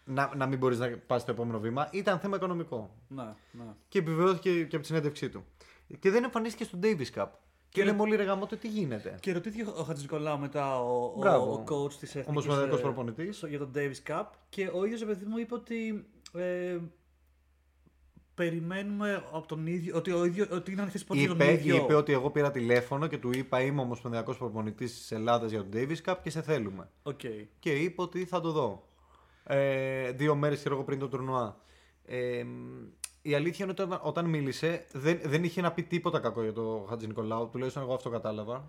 να, 0.05 0.33
να 0.37 0.47
μην 0.47 0.59
μπορείς 0.59 0.79
να 0.79 0.89
πας 1.07 1.23
στο 1.23 1.31
επόμενο 1.31 1.59
βήμα. 1.59 1.89
Ήταν 1.93 2.19
θέμα 2.19 2.37
οικονομικό. 2.37 2.95
ναι, 3.09 3.35
ναι. 3.53 3.65
Και 3.89 3.99
επιβεβαιώθηκε 3.99 4.51
και 4.65 4.77
από 4.77 4.81
τη 4.81 4.87
συνέντευξή 4.87 5.29
του. 5.29 5.45
Και 5.99 6.11
δεν 6.11 6.25
εμφανίστηκε 6.25 6.65
στο 6.65 6.79
Davis 6.83 7.21
Cup. 7.21 7.27
Και 7.71 7.85
λέμε 7.85 8.03
όλοι 8.03 8.17
ρε 8.17 8.23
γαμώτο, 8.23 8.47
τι 8.47 8.69
γίνεται. 8.69 9.17
Και 9.21 9.33
ρωτήθηκε 9.33 9.71
ο 9.71 9.83
Χατζηνικολάου 9.83 10.39
μετά 10.39 10.81
ο, 10.83 11.05
ο, 11.05 11.15
Μπράβο. 11.19 11.53
ο 11.53 11.65
coach 11.69 11.93
της 11.93 12.09
Εθνικής. 12.09 12.29
Ομοσπονδιακός 12.31 12.81
προπονητής. 12.81 13.45
Για 13.49 13.59
τον 13.59 13.71
Davis 13.75 14.11
Cup. 14.13 14.25
Και 14.49 14.71
ο 14.75 14.85
ίδιος 14.85 15.05
παιδί 15.05 15.25
μου 15.25 15.39
είπε 15.39 15.55
ότι. 15.55 16.07
Ε, 16.35 16.79
περιμένουμε 18.35 19.25
από 19.33 19.47
τον 19.47 19.67
ίδιο. 19.67 19.97
Ότι, 19.97 20.13
ο 20.13 20.25
ίδιος, 20.25 20.47
ότι 20.51 20.73
είναι 20.73 20.81
ανοιχτές 20.81 20.99
πόρτες 21.07 21.27
για 21.27 21.35
τον 21.35 21.41
Είπε, 21.47 21.53
ίδιο. 21.53 21.77
είπε 21.77 21.95
ότι 21.95 22.13
εγώ 22.13 22.31
πήρα 22.31 22.51
τηλέφωνο 22.51 23.07
και 23.07 23.19
του 23.19 23.31
είπα 23.33 23.61
είμαι 23.61 23.81
ομοσπονδιακός 23.81 24.37
προπονητής 24.37 24.95
της 24.95 25.13
Ελλάδας 25.13 25.51
για 25.51 25.67
τον 25.67 25.71
Davis 25.75 26.11
Cup 26.11 26.15
και 26.23 26.31
σε 26.31 26.43
θέλουμε. 26.43 26.89
Οκ. 27.03 27.21
Και 27.59 27.73
είπε 27.73 28.03
ότι 28.03 28.25
θα 28.25 28.41
το 28.41 28.51
δω. 28.53 28.89
Ε, 29.45 30.11
δύο 30.13 30.35
μέρες 30.35 30.67
εγώ 30.67 30.85
πριν 30.85 30.99
το 30.99 31.09
τουρνουά. 31.09 31.57
Ε, 32.05 32.45
η 33.23 33.35
αλήθεια 33.35 33.65
είναι 33.65 33.73
ότι 33.79 33.83
όταν, 33.83 34.01
όταν 34.03 34.25
μίλησε 34.25 34.85
δεν, 34.93 35.21
δεν 35.25 35.45
είχε 35.45 35.61
να 35.61 35.73
πει 35.73 35.83
τίποτα 35.83 36.19
κακό 36.21 36.43
για 36.43 36.53
τον 36.53 36.87
Χατζη 36.89 37.07
Νικολάου, 37.07 37.49
τουλάχιστον 37.53 37.83
εγώ 37.83 37.95
αυτό 37.95 38.11
κατάλαβα. 38.11 38.69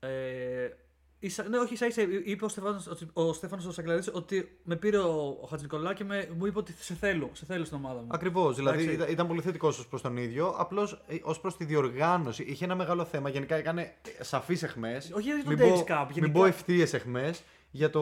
Ε, 0.00 0.68
ίσα, 1.18 1.48
ναι, 1.48 1.58
όχι, 1.58 1.72
ίσα 1.72 1.86
ίσα 1.86 2.02
είπε 2.24 2.44
ο 2.44 2.48
Στέφανος, 2.48 2.86
ότι- 2.86 3.08
ο 3.12 3.32
Στέφανος 3.32 3.66
ο 3.66 3.72
Σαγκλαρίδης 3.72 4.10
ότι 4.14 4.58
με 4.64 4.76
πήρε 4.76 4.98
ο, 4.98 5.38
ο 5.42 5.46
Χατζη 5.46 5.64
Νικολάου 5.64 5.92
και 5.92 6.04
με, 6.04 6.28
μου 6.38 6.46
είπε 6.46 6.58
ότι 6.58 6.74
σε 6.78 6.94
θέλω, 6.94 7.30
σε 7.32 7.44
θέλω 7.44 7.64
στην 7.64 7.76
ομάδα 7.76 8.00
μου. 8.00 8.06
Ακριβώς. 8.10 8.56
Δηλαδή 8.56 8.78
Εντάξει. 8.82 8.94
ήταν, 8.96 9.10
ήταν 9.10 9.26
πολύ 9.26 9.40
θετικός 9.40 9.78
ως 9.78 9.86
προς 9.88 10.02
τον 10.02 10.16
ίδιο. 10.16 10.54
Απλώς 10.58 11.02
ως 11.22 11.40
προς 11.40 11.56
τη 11.56 11.64
διοργάνωση 11.64 12.42
είχε 12.42 12.64
ένα 12.64 12.74
μεγάλο 12.74 13.04
θέμα. 13.04 13.28
Γενικά 13.28 13.54
έκανε 13.54 13.94
σαφείς 14.20 14.62
εχμές. 14.62 15.10
Όχι 15.14 15.22
για 15.32 15.44
τον 15.44 15.54
μην, 15.54 15.58
Davis 15.66 15.68
πω- 15.78 15.84
Cup, 15.88 16.04
μην 16.06 16.14
γενικά. 16.14 16.32
πω 16.32 16.44
ευθείε 16.44 16.86
εχμές 16.92 17.42
για 17.74 17.90
το. 17.90 18.00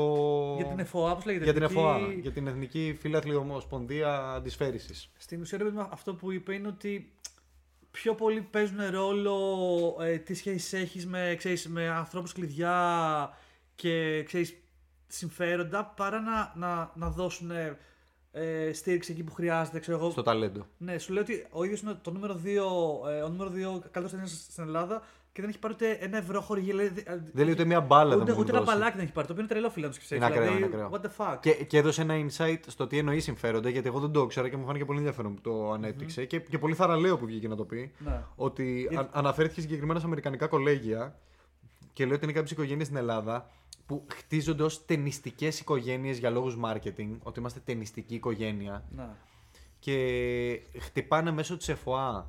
Για 0.57 0.67
την 0.67 0.79
ΕΦΟΑ, 0.79 1.15
πώς 1.15 1.25
λέγεται. 1.25 1.45
για 1.45 1.53
την 1.53 1.63
Εθνική- 1.63 1.81
ΕΦΟΑ, 1.85 1.99
για 2.21 2.33
την 2.33 2.47
Εθνική 2.47 2.97
Φίλαθλη 3.01 3.35
Ομοσπονδία 3.35 4.33
Αντισφαίρηση. 4.33 5.11
Στην 5.19 5.41
ουσία, 5.41 5.59
ρε 5.59 5.65
παιδί 5.65 5.77
μου, 5.77 5.89
αυτό 5.91 6.15
που 6.15 6.33
είπε 6.33 6.55
είναι 6.55 6.69
ότι 6.69 7.13
πιο 7.91 8.15
πολύ 8.15 8.41
παίζουν 8.41 8.79
ρόλο 8.91 9.37
ε, 10.01 10.17
τι 10.19 10.35
σχέσεις 10.35 10.73
έχεις 10.73 11.07
με, 11.07 11.35
ξέρεις, 11.39 11.69
με 11.69 11.89
ανθρώπους 11.89 12.33
κλειδιά 12.33 13.31
και 13.75 14.23
ξέρεις, 14.23 14.57
συμφέροντα 15.07 15.85
παρά 15.85 16.21
να, 16.21 16.53
να, 16.57 16.93
να 16.95 17.11
δώσουν 17.11 17.51
ε, 18.33 18.73
στήριξη 18.73 19.13
εκεί 19.13 19.23
που 19.23 19.33
χρειάζεται. 19.33 19.79
Ξέρω 19.79 19.99
εγώ. 19.99 20.11
Στο 20.11 20.23
ταλέντο. 20.23 20.67
Ναι, 20.79 20.99
σου 20.99 21.13
λέω 21.13 21.23
ότι 21.23 21.47
ο 21.51 21.65
ίδιος 21.65 21.81
είναι 21.81 21.99
το 22.03 22.11
νούμερο 22.11 22.41
2 22.45 22.47
ε, 23.11 23.23
ο 23.23 23.29
νούμερο 23.29 23.51
2 23.51 23.53
καλύτερος 23.91 24.11
ταινία 24.11 24.27
στην 24.27 24.65
Ελλάδα 24.65 25.03
και 25.33 25.41
δεν 25.41 25.51
έχει 25.51 25.59
πάρει 25.59 25.75
ούτε 25.75 25.91
ένα 25.91 26.17
ευρώ 26.17 26.41
χορηγία. 26.41 26.75
Δηλαδή, 26.77 27.03
ε, 27.07 27.17
Δεν 27.33 27.45
λέει 27.45 27.53
ούτε 27.53 27.65
μία 27.65 27.81
μπάλα 27.81 28.11
δεν 28.11 28.21
ούτε, 28.21 28.33
μου 28.33 28.39
ούτε 28.41 28.51
έχουν 28.51 28.55
ένα 28.57 28.65
δώσει. 28.65 28.77
μπαλάκι 28.77 28.97
δεν 28.97 29.05
έχει 29.05 29.13
πάρει. 29.15 29.27
Το 29.27 29.33
οποίο 29.33 29.45
είναι 29.45 29.53
τρελό 29.55 29.71
φίλο 29.71 29.89
τους 29.89 30.11
Είναι 30.11 30.25
ακραίο, 30.25 30.41
δηλαδή, 30.43 30.57
είναι 30.57 30.67
ακραίο. 30.67 30.91
What 30.93 31.01
the 31.05 31.35
fuck. 31.35 31.39
Και, 31.41 31.51
και 31.53 31.79
έδωσε 31.79 32.03
ένα 32.03 32.15
insight 32.27 32.59
στο 32.67 32.87
τι 32.87 32.99
εννοεί 32.99 33.21
συμφέροντα, 33.21 33.69
γιατί 33.69 33.87
εγώ 33.89 34.01
δεν 34.01 34.11
το 34.13 34.21
ήξερα 34.21 34.49
και 34.49 34.57
μου 34.57 34.65
φάνηκε 34.67 34.85
πολύ 34.85 34.99
ενδιαφέρον 34.99 35.35
που 35.35 35.41
το 35.41 35.73
ανέπτυξε 35.73 36.25
και, 36.25 36.39
και 36.41 36.59
πολύ 36.59 36.75
θαραλέο 36.75 37.19
που 37.19 37.27
βγήκε 37.27 37.49
να 37.49 37.57
το 37.57 37.65
πει. 37.65 37.93
Ναι. 37.99 38.21
Ότι 38.37 38.79
Γιατί- 38.81 38.97
α- 38.97 39.09
αναφέρθηκε 39.13 39.61
συγκεκριμένα 39.61 39.99
σε 40.01 40.07
αμερικανικά 40.07 40.47
κολέγια 40.47 41.19
και 41.93 42.05
λέει 42.05 42.15
ότι 42.15 42.25
είναι 42.25 42.33
κάποιες 42.33 42.51
οικογένειες 42.51 42.87
στην 42.87 42.99
Ελλάδα 42.99 43.51
που 43.87 44.05
χτίζονται 44.15 44.63
ως 44.63 44.85
ταινιστικές 44.85 45.61
οικογένειες 45.61 46.19
για 46.19 46.31
λόγους 46.31 46.57
marketing, 46.65 47.17
ότι 47.23 47.39
είμαστε 47.39 47.61
ταινιστική 47.65 48.15
οικογένεια 48.15 48.85
Ναι. 48.97 49.09
και 49.79 50.61
χτυπάνε 50.79 51.31
μέσω 51.31 51.57
της 51.57 51.69
ΕΦΟΑ 51.69 52.27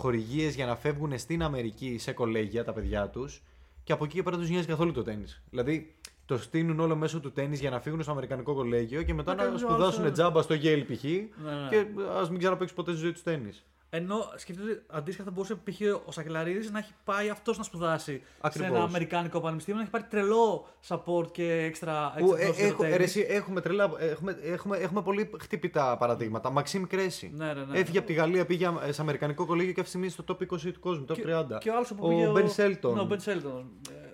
χορηγίες 0.00 0.54
για 0.54 0.66
να 0.66 0.76
φεύγουν 0.76 1.18
στην 1.18 1.42
Αμερική 1.42 1.98
σε 1.98 2.12
κολέγια 2.12 2.64
τα 2.64 2.72
παιδιά 2.72 3.08
τους 3.08 3.42
και 3.84 3.92
από 3.92 4.04
εκεί 4.04 4.14
και 4.14 4.22
πέρα 4.22 4.36
τους 4.36 4.48
νοιάζει 4.48 4.66
καθόλου 4.66 4.92
το 4.92 5.02
τέννη. 5.02 5.24
Δηλαδή 5.50 5.94
το 6.24 6.38
στείλουν 6.38 6.80
όλο 6.80 6.96
μέσω 6.96 7.20
του 7.20 7.32
τέννη 7.32 7.56
για 7.56 7.70
να 7.70 7.80
φύγουν 7.80 8.02
στο 8.02 8.10
Αμερικανικό 8.10 8.54
κολέγιο 8.54 9.02
και 9.02 9.14
μετά 9.14 9.34
Να 9.34 9.36
να 9.36 9.44
κάνουν 9.44 9.58
σπουδάσουν 9.58 10.02
άλλους, 10.02 10.12
τζάμπα 10.12 10.42
στο 10.42 10.54
Yale 10.54 10.84
π.χ. 10.92 11.02
Ναι, 11.02 11.10
ναι. 11.10 11.68
και 11.70 11.86
ας 12.20 12.30
μην 12.30 12.38
ξαναπέξει 12.38 12.74
ποτέ 12.74 12.90
στη 12.90 13.00
ζωή 13.00 13.12
τους 13.12 13.22
τέννη. 13.22 13.50
Ενώ 13.92 14.32
σκεφτείτε 14.36 14.70
ότι 14.70 14.82
αντίστοιχα 14.90 15.24
θα 15.24 15.30
μπορούσε 15.30 15.54
π.χ. 15.54 15.80
ο 16.06 16.12
Σακελαρίδης 16.12 16.70
να 16.70 16.78
έχει 16.78 16.92
πάει 17.04 17.28
αυτός 17.28 17.58
να 17.58 17.64
σπουδάσει 17.64 18.22
Ακριβώς. 18.40 18.68
σε 18.70 18.74
ένα 18.74 18.84
Αμερικάνικο 18.84 19.40
πανεπιστήμιο, 19.40 19.76
να 19.76 19.82
έχει 19.82 19.92
πάρει 19.92 20.04
τρελό 20.10 20.66
support 20.88 21.32
και 21.32 21.52
έξτρα 21.52 22.14
Που, 22.18 22.34
έξτρα 22.34 22.42
ε, 22.42 22.46
δόσεις 22.46 22.64
για 22.64 22.68
το 22.68 22.72
έχω, 22.72 22.82
ρε, 22.82 22.88
τέννις. 22.88 23.16
εσύ, 23.16 23.26
έχουμε, 23.28 23.60
τρελά, 23.60 23.90
έχουμε, 23.98 24.38
έχουμε, 24.42 24.76
έχουμε 24.76 25.02
πολύ 25.02 25.30
χτυπητά 25.40 25.96
παραδείγματα. 25.96 26.50
Μαξίμ 26.50 26.84
Κρέση. 26.86 27.32
Ναι, 27.34 27.52
ναι, 27.52 27.64
ναι. 27.64 27.78
Έφυγε 27.78 27.98
από 27.98 28.06
τη 28.06 28.12
Γαλλία, 28.12 28.46
πήγε 28.46 28.70
σε 28.90 29.00
Αμερικανικό 29.00 29.46
κολέγιο 29.46 29.72
και 29.72 29.80
αυτή 29.80 29.98
τη 29.98 30.04
στιγμή 30.06 30.24
στο 30.24 30.24
top 30.28 30.54
20 30.54 30.72
του 30.72 30.80
κόσμου, 30.80 31.04
top 31.08 31.12
30. 31.12 31.58
Και 31.60 31.70
ο 31.70 31.74
άλλος 31.74 31.88
που 31.88 32.06
ο 32.06 32.08
πήγε. 32.08 32.32
Ben 32.34 32.60
Shelton. 32.60 32.92
Ναι, 32.94 33.00
ο 33.00 33.08
Ben 33.10 33.30
Shelton. 33.30 33.64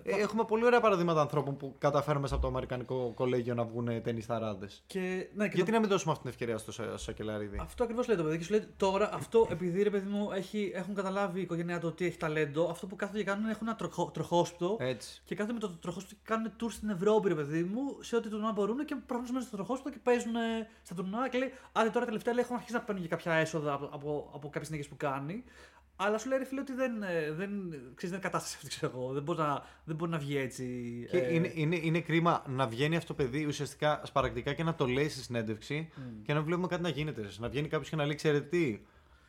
Ε, 0.09 0.11
Ε, 0.11 0.21
έχουμε 0.21 0.43
πολύ 0.45 0.65
ωραία 0.65 0.79
παραδείγματα 0.79 1.21
ανθρώπων 1.21 1.57
που 1.57 1.75
καταφέρουν 1.77 2.21
μέσα 2.21 2.33
από 2.33 2.43
το 2.43 2.49
Αμερικανικό 2.49 3.11
κολέγιο 3.15 3.53
να 3.53 3.63
βγουν 3.63 4.01
ταινισταράδε. 4.03 4.67
και, 4.87 4.99
ναι, 5.33 5.43
και 5.47 5.51
Γιατί 5.55 5.69
το- 5.71 5.71
να 5.71 5.79
μην 5.79 5.89
δώσουμε 5.89 6.11
αυτή 6.11 6.23
την 6.23 6.31
ευκαιρία 6.33 6.57
στο, 6.57 6.71
Σα- 6.71 6.83
στο 6.87 6.97
Σακελαρίδη; 6.97 7.57
Αυτό 7.61 7.83
ακριβώς 7.83 8.07
λέει 8.07 8.17
το 8.17 8.23
παιδί. 8.23 8.37
Και 8.37 8.43
σου 8.43 8.51
λέει 8.51 8.67
τώρα 8.77 9.13
αυτό 9.13 9.47
επειδή 9.49 9.83
ρε 9.83 9.89
παιδί 9.89 10.09
μου 10.09 10.31
έχει, 10.31 10.71
έχουν 10.75 10.93
καταλάβει 10.95 11.39
η 11.39 11.41
οικογένειά 11.41 11.79
του 11.79 11.87
ότι 11.91 12.05
έχει 12.05 12.17
ταλέντο, 12.17 12.67
αυτό 12.69 12.87
που 12.87 12.95
κάθονται 12.95 13.17
και 13.19 13.23
κάνουν 13.23 13.43
είναι 13.43 13.51
έχουν 13.51 13.67
ένα 13.67 13.75
τροχό, 13.75 14.11
τροχόσπιτο 14.13 14.77
Έτσι. 14.79 15.21
και 15.25 15.35
κάθονται 15.35 15.53
με 15.53 15.59
το 15.59 15.69
τροχόσπιτο 15.69 16.15
και 16.15 16.21
κάνουν 16.33 16.51
tour 16.61 16.67
στην 16.71 16.89
Ευρώπη, 16.89 17.27
ρε 17.27 17.35
παιδί 17.35 17.63
μου, 17.63 17.81
σε 17.99 18.15
ό,τι 18.15 18.29
τουρνουά 18.29 18.51
μπορούν 18.51 18.85
και 18.85 18.95
προχωρούν 19.05 19.33
μέσα 19.33 19.47
στο 19.47 19.55
τροχόσπιτο 19.55 19.89
και 19.89 19.99
παίζουν 20.03 20.35
ε, 20.35 20.67
στα 20.83 20.95
τουρνουά 20.95 21.29
και 21.29 21.37
λέει 21.37 21.51
Άντε 21.71 21.89
τώρα 21.89 22.05
τελευταία 22.05 22.33
λέει, 22.33 22.43
έχουν 22.43 22.55
αρχίσει 22.55 22.73
να 22.73 22.81
παίρνουν 22.81 23.03
και 23.03 23.09
κάποια 23.09 23.33
έσοδα 23.33 23.73
από, 23.73 23.85
από, 23.91 24.29
από 24.33 24.47
κάποιες 24.49 24.65
συνέχειες 24.65 24.87
που 24.89 24.97
κάνει. 24.97 25.43
Αλλά 25.99 26.17
σου 26.17 26.29
λέει 26.29 26.37
ρε 26.37 26.45
φίλε 26.45 26.61
ότι 26.61 26.73
δεν, 26.73 27.03
ε, 27.03 27.31
δεν, 27.31 27.49
ξέρεις, 27.69 27.99
δεν 27.99 28.09
είναι 28.09 28.19
κατάσταση 28.19 28.55
αυτή, 28.55 28.67
ξέρω 28.67 28.91
εγώ. 28.95 29.13
Δεν 29.13 29.23
μπορεί 29.23 29.39
να, 29.39 29.63
δεν 29.83 29.95
μπορεί 29.95 30.11
να 30.11 30.17
βγει 30.17 30.37
έτσι. 30.37 30.63
Και 31.09 31.17
ε, 31.17 31.33
είναι, 31.33 31.51
είναι, 31.53 31.75
είναι 31.75 32.01
κρίμα 32.01 32.43
να 32.47 32.67
βγαίνει 32.67 32.95
αυτό 32.95 33.13
το 33.13 33.23
παιδί 33.23 33.45
ουσιαστικά 33.45 34.01
σπαρακτικά 34.03 34.53
και 34.53 34.63
να 34.63 34.75
το 34.75 34.85
λέει 34.85 35.09
στη 35.09 35.21
συνέντευξη 35.21 35.89
και 36.23 36.33
να 36.33 36.41
βλέπουμε 36.41 36.67
κάτι 36.67 36.81
να 36.81 36.89
γίνεται. 36.89 37.21
ρε. 37.21 37.27
Να 37.37 37.49
βγαίνει 37.49 37.67
κάποιος 37.67 37.89
και 37.89 37.95
να 37.95 38.05
λέει: 38.05 38.15
Ξέρετε 38.15 38.47
τι, 38.47 38.79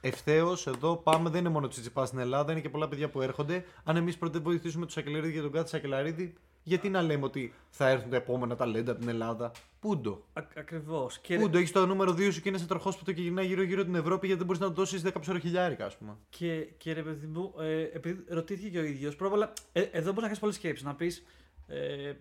ευθέως 0.00 0.66
εδώ 0.66 0.96
πάμε, 0.96 1.30
δεν 1.30 1.40
είναι 1.40 1.48
μόνο 1.48 1.68
τσιτσιπά 1.68 2.06
στην 2.06 2.18
Ελλάδα, 2.18 2.52
είναι 2.52 2.60
και 2.60 2.68
πολλά 2.68 2.88
παιδιά 2.88 3.08
που 3.08 3.20
έρχονται. 3.20 3.64
Αν 3.84 3.96
εμείς 3.96 4.18
πρώτα 4.18 4.40
βοηθήσουμε 4.40 4.84
τους 4.84 4.94
Σακελαρίδη 4.94 5.32
για 5.32 5.42
τον 5.42 5.52
κάθε 5.52 5.68
Σακελαρίδη, 5.68 6.34
γιατί 6.68 6.88
να 6.88 7.02
λέμε 7.02 7.24
ότι 7.24 7.54
θα 7.70 7.88
έρθουν 7.88 8.10
τα 8.10 8.16
επόμενα 8.16 8.56
ταλέντα 8.56 8.90
από 8.90 9.00
την 9.00 9.08
Ελλάδα; 9.08 9.52
Πούντο. 9.80 10.24
Ακριβώς. 10.32 11.18
Και, 11.18 11.38
Πούντο, 11.38 11.58
έχεις 11.58 11.72
το 11.72 11.86
νούμερο 11.86 12.12
2 12.12 12.32
σου 12.32 12.40
και 12.40 12.48
είναι 12.48 12.58
σε 12.58 12.66
τροχόσπιτο 12.66 13.12
και 13.12 13.22
γυρνάει 13.22 13.46
γύρω-γύρω 13.46 13.84
την 13.84 13.94
Ευρώπη 13.94 14.26
γιατί 14.26 14.38
δεν 14.38 14.46
μπορείς 14.46 14.60
να 14.60 14.68
του 14.68 14.74
δώσεις 14.74 15.02
10 15.06 15.10
ψωροχιλιάρικα, 15.20 15.84
ας 15.86 15.96
πούμε. 15.96 16.16
Και, 16.28 16.68
και 16.76 16.92
ρε 16.92 17.02
παιδί 17.02 17.26
μου, 17.26 17.54
ε, 17.58 17.82
επειδή 17.82 18.24
ρωτήθηκε 18.28 18.68
και 18.68 18.78
ο 18.78 18.84
ίδιος, 18.84 19.16
πρώτα 19.16 19.34
απ' 19.34 19.40
όλα, 19.40 19.52
ε, 19.72 19.80
εδώ 19.80 20.12
μπορείς 20.12 20.20
να 20.22 20.26
κάνει 20.26 20.38
πολλές 20.38 20.54
σκέψεις. 20.54 20.84
Να 20.84 20.94
πεις 20.94 21.24
ε, 21.66 22.12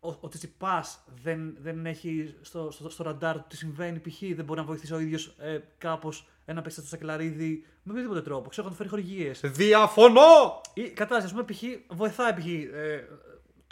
ο, 0.00 0.16
ο 0.20 0.28
Τσιτσιπά 0.28 0.84
δεν, 1.22 1.56
δεν 1.60 1.86
έχει 1.86 2.34
στο, 2.40 2.70
στο, 2.70 2.90
στο 2.90 3.02
ραντάρ 3.02 3.36
του 3.36 3.44
τι 3.48 3.56
συμβαίνει, 3.56 3.98
π.χ. 3.98 4.18
δεν 4.34 4.44
μπορεί 4.44 4.60
να 4.60 4.66
βοηθήσει 4.66 4.94
ο 4.94 4.98
ίδιος 4.98 5.34
ε, 5.38 5.58
κάπως 5.78 6.28
ένα 6.44 6.62
παίξι 6.62 6.78
στο 6.78 6.88
σακελαρίδι 6.88 7.64
με 7.82 7.92
οποιοδήποτε 7.92 8.22
τρόπο. 8.22 8.48
Ξέρω, 8.48 8.66
να 8.66 8.72
του 8.72 8.78
φέρει 8.78 8.88
χορηγίες. 8.88 9.40
Διαφωνώ! 9.44 10.60
Ή 10.74 10.82
κατάσταση, 10.82 11.24
ας 11.24 11.30
πούμε, 11.32 11.44
π.χ. 11.44 11.96
βοηθάει 11.96 12.32
π.χ. 12.32 12.46
Ε, 12.46 13.08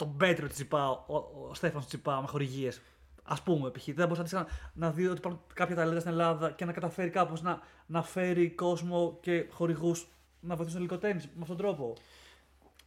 τον 0.05 0.17
Πέτρο 0.17 0.47
Τσιπά, 0.47 0.89
ο, 0.89 1.03
ο, 1.07 1.47
ο 1.49 1.53
Στέφανος 1.53 1.87
Τσιπά 1.87 2.21
με 2.21 2.27
χορηγίες. 2.27 2.81
Α 3.23 3.35
πούμε, 3.43 3.69
π.χ. 3.69 3.87
Δεν 3.95 4.07
μπορούσε 4.07 4.35
να, 4.35 4.45
να 4.73 4.91
δει 4.91 5.07
ότι 5.07 5.17
υπάρχουν 5.17 5.41
κάποια 5.53 5.75
ταλέντα 5.75 5.99
στην 5.99 6.11
Ελλάδα 6.11 6.51
και 6.51 6.65
να 6.65 6.71
καταφέρει 6.71 7.09
κάπως 7.09 7.41
να, 7.41 7.59
να 7.85 8.01
φέρει 8.03 8.49
κόσμο 8.49 9.17
και 9.21 9.45
χορηγούς 9.51 10.07
να 10.39 10.55
βοηθήσουν 10.55 10.79
το 10.87 10.93
ελληνικό 10.95 10.97
τέννη 10.97 11.21
με 11.35 11.41
αυτόν 11.41 11.57
τον 11.57 11.65
τρόπο. 11.65 11.93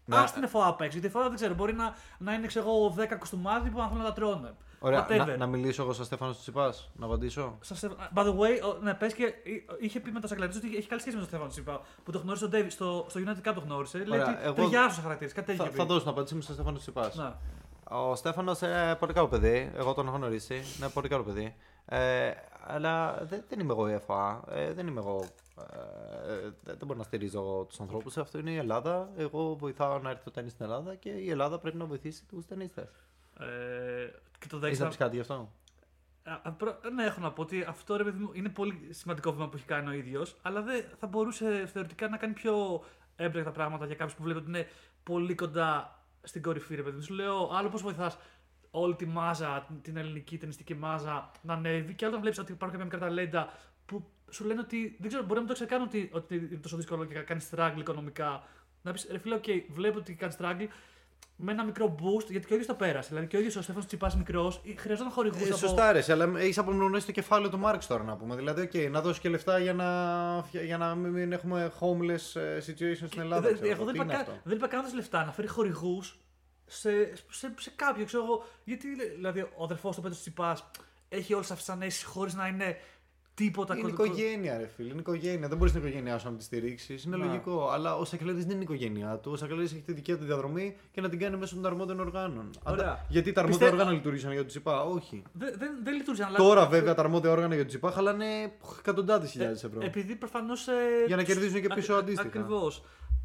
Να- 0.04 0.20
Α 0.20 0.24
την 0.24 0.42
ΕΦΟΑ 0.42 0.66
απ' 0.66 0.80
έξω. 0.80 0.98
Γιατί 0.98 1.06
η 1.06 1.08
ΕΦΟΑ 1.08 1.28
δεν 1.28 1.34
ξέρω, 1.34 1.54
μπορεί 1.54 1.72
να, 1.72 1.94
να 2.18 2.32
είναι 2.34 2.46
ξέρω, 2.46 2.64
εγώ, 2.68 2.94
10 2.98 3.16
κουστούμάδι 3.18 3.70
που 3.70 3.78
να 3.78 3.86
θέλουν 3.88 4.02
να 4.02 4.08
τα 4.08 4.14
τρώνε. 4.14 4.54
Ωραία, 4.84 5.06
Whatever. 5.08 5.26
να, 5.26 5.36
να 5.36 5.46
μιλήσω 5.46 5.82
εγώ 5.82 5.92
σαν 5.92 6.04
Στέφανος 6.04 6.38
Τσιπά, 6.40 6.74
να 6.96 7.06
απαντήσω; 7.06 7.56
Σας 7.60 7.82
ευ- 7.82 7.94
By 8.14 8.22
the 8.22 8.34
way, 8.34 8.72
ο- 8.74 8.78
ναι, 8.82 8.94
πες 8.94 9.14
και 9.14 9.24
εί- 9.24 9.64
είχε 9.80 10.00
πει 10.00 10.10
με 10.10 10.20
τα 10.20 10.26
Σαγκλαρίδη 10.26 10.58
ότι 10.66 10.76
έχει 10.76 10.88
καλή 10.88 11.00
σχέση 11.00 11.14
με 11.16 11.20
τον 11.20 11.28
Στέφανο 11.30 11.50
Τσιπά. 11.50 11.80
Που 12.04 12.12
το 12.12 12.18
γνώρισε 12.18 12.44
ο 12.44 12.48
Davis, 12.52 12.66
στο, 12.68 13.06
στο 13.08 13.20
United 13.26 13.48
Cup 13.50 13.52
το 13.54 13.60
γνώρισε. 13.60 13.98
Λέει 13.98 14.20
Ωραία, 14.20 14.34
ότι 14.34 14.44
εγώ- 14.44 14.54
ταιριάζουν 14.54 14.92
σε 14.92 15.00
χαρακτήρες. 15.00 15.32
Κάτι 15.32 15.46
τέτοιο. 15.46 15.62
Θα, 15.62 15.68
είχε 15.68 15.76
θα 15.78 15.82
πει. 15.82 15.88
δώσω 15.88 16.00
την 16.04 16.10
απάντησή 16.10 16.34
μου 16.34 16.40
στον 16.40 16.54
Στέφανο 16.54 16.78
Τσιπά. 16.78 17.10
Ναι. 17.14 17.32
Ο 17.96 18.14
Στέφανος 18.14 18.60
είναι 18.60 18.96
πολύ 18.98 19.12
καλό 19.12 19.28
παιδί. 19.28 19.72
Εγώ 19.76 19.94
τον 19.94 20.06
έχω 20.06 20.16
γνωρίσει. 20.16 20.62
Είναι 20.78 20.88
πολύ 20.88 21.08
καλό 21.08 21.22
παιδί. 21.22 21.54
Ε, 21.86 22.30
αλλά 22.66 23.18
δεν, 23.22 23.44
δεν 23.48 23.60
είμαι 23.60 23.72
εγώ 23.72 23.88
η 23.88 23.92
ΕΦΑ. 23.92 24.44
Ε, 24.50 24.72
δεν 24.72 24.86
είμαι 24.86 25.00
εγώ. 25.00 25.24
Ε, 25.58 26.40
δεν 26.40 26.54
δεν 26.78 26.86
μπορώ 26.86 26.98
να 26.98 27.04
στηρίζω 27.04 27.64
τους 27.68 27.80
ανθρώπους. 27.80 28.16
Αυτό 28.16 28.38
είναι 28.38 28.50
η 28.50 28.56
Ελλάδα. 28.56 29.08
Εγώ 29.16 29.54
βοηθάω 29.54 29.98
να 29.98 30.10
έρθει 30.10 30.24
το 30.24 30.30
τέννη 30.30 30.50
στην 30.50 30.64
Ελλάδα 30.64 30.94
και 30.94 31.08
η 31.08 31.30
Ελλάδα 31.30 31.58
πρέπει 31.58 31.76
να 31.76 31.84
βοηθήσει 31.84 32.24
τους 32.24 32.46
ταινίστε. 32.46 32.88
Ε, 33.40 33.44
και 34.48 34.56
το 34.56 34.66
Έχεις 34.66 34.78
να 34.78 34.84
δέξα. 34.84 34.86
πεις 34.88 34.96
κάτι 34.96 35.14
γι' 35.14 35.20
αυτό; 35.20 35.52
Α, 36.42 36.52
προ- 36.52 36.80
Ναι, 36.94 37.04
έχω 37.04 37.20
να 37.20 37.32
πω 37.32 37.42
ότι 37.42 37.64
αυτό 37.68 37.96
ρε 37.96 38.04
παιδί 38.04 38.18
μου 38.18 38.30
είναι 38.32 38.48
πολύ 38.48 38.88
σημαντικό 38.90 39.32
βήμα 39.32 39.48
που 39.48 39.56
έχει 39.56 39.66
κάνει 39.66 39.88
ο 39.88 39.92
ίδιος, 39.92 40.36
αλλά 40.42 40.62
δεν 40.62 40.84
θα 40.98 41.06
μπορούσε 41.06 41.66
θεωρητικά 41.72 42.08
να 42.08 42.16
κάνει 42.16 42.32
πιο 42.32 42.84
έμπρεκτα 43.16 43.50
πράγματα 43.50 43.86
για 43.86 43.94
κάποιους 43.94 44.16
που 44.16 44.22
βλέπει 44.22 44.38
ότι 44.38 44.48
είναι 44.48 44.66
πολύ 45.02 45.34
κοντά 45.34 45.98
στην 46.22 46.42
κορυφή. 46.42 46.74
Ρε 46.74 46.82
παιδί 46.82 46.96
μου. 46.96 47.02
Σου 47.02 47.14
λέω, 47.14 47.50
άλλο 47.52 47.68
πώς 47.68 47.82
βοηθάς 47.82 48.18
όλη 48.70 48.94
τη 48.94 49.06
μάζα, 49.06 49.66
την 49.82 49.96
ελληνική 49.96 50.38
ταινιστική 50.38 50.74
μάζα 50.74 51.30
να 51.42 51.54
ανέβει, 51.54 51.94
και 51.94 52.04
άλλο 52.04 52.14
να 52.14 52.20
βλέπεις 52.20 52.38
ότι 52.38 52.52
υπάρχουν 52.52 52.78
κάποια 52.78 52.84
μικρά 52.96 53.08
ταλέντα 53.08 53.52
που 53.86 54.08
σου 54.30 54.44
λένε 54.44 54.60
ότι 54.60 54.96
δεν 54.98 55.08
ξέρω, 55.08 55.22
μπορεί 55.22 55.34
να 55.34 55.38
μην 55.40 55.48
το 55.48 55.52
ξέρει 55.54 55.70
καν 55.70 55.82
ότι, 55.82 56.10
ότι 56.12 56.34
είναι 56.34 56.56
τόσο 56.62 56.76
δύσκολο 56.76 57.04
και 57.04 57.14
κάνει 57.20 57.46
struggle 57.50 57.74
οικονομικά. 57.78 58.42
Να 58.82 58.92
πεις 58.92 59.08
ρε 59.10 59.18
φίλε, 59.18 59.40
OK, 59.44 59.62
βλέπω 59.70 59.98
ότι 59.98 60.14
κάνει 60.14 60.34
struggle, 60.38 60.66
με 61.36 61.52
ένα 61.52 61.64
μικρό 61.64 61.94
boost, 61.98 62.26
γιατί 62.30 62.46
και 62.46 62.52
ο 62.52 62.56
ίδιος 62.56 62.66
το 62.66 62.74
πέρασε. 62.74 63.08
Δηλαδή 63.08 63.26
και 63.26 63.36
ο 63.36 63.38
ίδιος 63.38 63.56
ο 63.56 63.62
Στέφανος 63.62 63.86
Τσιπάς 63.86 64.16
μικρός 64.16 64.60
χρειαζόταν 64.76 65.12
χορηγού. 65.12 65.44
Ε, 65.44 65.52
σωστά, 65.52 65.92
ρε, 65.92 66.02
αλλά 66.08 66.32
έχεις 66.38 66.58
απομονώσει 66.58 67.06
το 67.06 67.12
κεφάλαιο 67.12 67.50
του 67.50 67.58
Μάρξ 67.58 67.86
τώρα 67.86 68.02
να 68.04 68.16
πούμε. 68.16 68.36
Δηλαδή, 68.36 68.70
okay, 68.72 68.90
να 68.90 69.00
δώσεις 69.00 69.20
και 69.20 69.28
λεφτά 69.28 69.58
για 69.58 69.72
να, 69.72 69.88
για 70.64 70.78
να 70.78 70.94
μην 70.94 71.32
έχουμε 71.32 71.72
homeless 71.80 72.40
ε, 72.40 72.58
situation 72.58 73.06
στην 73.06 73.20
Ελλάδα. 73.20 73.40
Δεν, 73.40 73.54
ξέρω 73.54 73.70
εγώ 73.70 73.82
εγώ. 73.82 73.84
δεν 73.84 73.92
Τι 73.92 73.98
είπα, 73.98 74.04
είναι 74.04 74.12
κα- 74.12 74.18
αυτό; 74.20 74.32
δεν 74.44 74.56
είπα 74.56 74.66
καν 74.66 74.76
να 74.76 74.82
δώσεις 74.82 74.98
λεφτά, 74.98 75.24
να 75.24 75.32
φέρει 75.32 75.48
χορηγούς 75.48 76.18
σε, 76.66 76.90
σε, 77.30 77.54
σε 77.58 77.72
κάποιο, 77.76 78.04
ξέρω 78.04 78.24
εγώ. 78.24 78.44
Γιατί 78.64 78.88
δηλαδή 79.14 79.40
ο 79.40 79.64
αδερφός 79.64 79.96
του 79.96 80.02
Πέτρος 80.02 80.20
Τσιπάς 80.20 80.64
έχει 81.08 81.34
όλες 81.34 81.50
αυτές 81.50 81.64
τις 81.64 81.74
ανέσεις 81.74 82.04
χωρίς 82.04 82.34
να 82.34 82.46
είναι 82.46 82.76
τίποτα 83.34 83.72
Είναι 83.74 83.82
κωδικό- 83.82 84.04
οικογένεια, 84.04 84.56
ρε 84.58 84.66
φίλε. 84.66 84.88
Είναι 84.90 85.00
οικογένεια. 85.00 85.48
Δεν 85.48 85.56
μπορείς 85.58 85.72
την 85.72 85.80
οικογένειά 85.82 86.18
σου 86.18 86.30
να 86.30 86.36
τη 86.36 86.44
στηρίξεις. 86.44 87.04
Είναι 87.04 87.16
Ναι. 87.16 87.24
λογικό. 87.24 87.68
Αλλά 87.70 87.96
ο 87.96 88.04
Σακελέτη 88.04 88.38
δεν 88.38 88.50
είναι 88.50 88.58
η 88.58 88.62
οικογένειά 88.62 89.16
του. 89.18 89.30
Ο 89.32 89.36
Σακελέτη 89.36 89.64
έχει 89.74 89.82
τη 89.82 89.92
δική 89.92 90.16
του 90.16 90.24
διαδρομή 90.24 90.76
και 90.92 91.00
να 91.00 91.08
την 91.08 91.18
κάνει 91.18 91.36
μέσω 91.36 91.54
των 91.54 91.66
αρμόδιων 91.66 92.00
οργάνων. 92.00 92.50
Ωραία. 92.62 92.84
Αντα- 92.86 93.06
Γιατί 93.08 93.32
τα 93.32 93.40
αρμόδια 93.40 93.58
Πιστεύω- 93.58 93.80
όργανα 93.80 93.96
λειτουργήσαν 93.96 94.30
για 94.30 94.40
τον 94.40 94.48
Τσιπά. 94.48 94.82
Όχι. 94.84 95.22
Δεν, 95.32 95.54
δεν, 95.58 95.70
δεν 95.82 95.94
λειτουργήσε. 95.94 96.26
αλλά- 96.26 96.36
Τώρα 96.38 96.66
βέβαια 96.66 96.94
τα 96.94 97.02
αρμόδια 97.02 97.30
όργανα 97.30 97.48
για 97.54 97.58
τον 97.62 97.66
Τσιτσιπά 97.66 97.90
χαλάνε 97.90 98.52
εκατοντάδες 98.78 99.30
χιλιάδες 99.30 99.64
ευρώ. 99.64 99.80
Ε, 99.82 99.86
Επειδή 99.86 100.16
προφανώς. 100.16 100.66
Για 101.06 101.16
να 101.16 101.22
κερδίζουν 101.22 101.60
και 101.60 101.68
πίσω 101.74 101.94
αντίστοιχα. 101.94 102.28
Ακριβώς. 102.28 102.84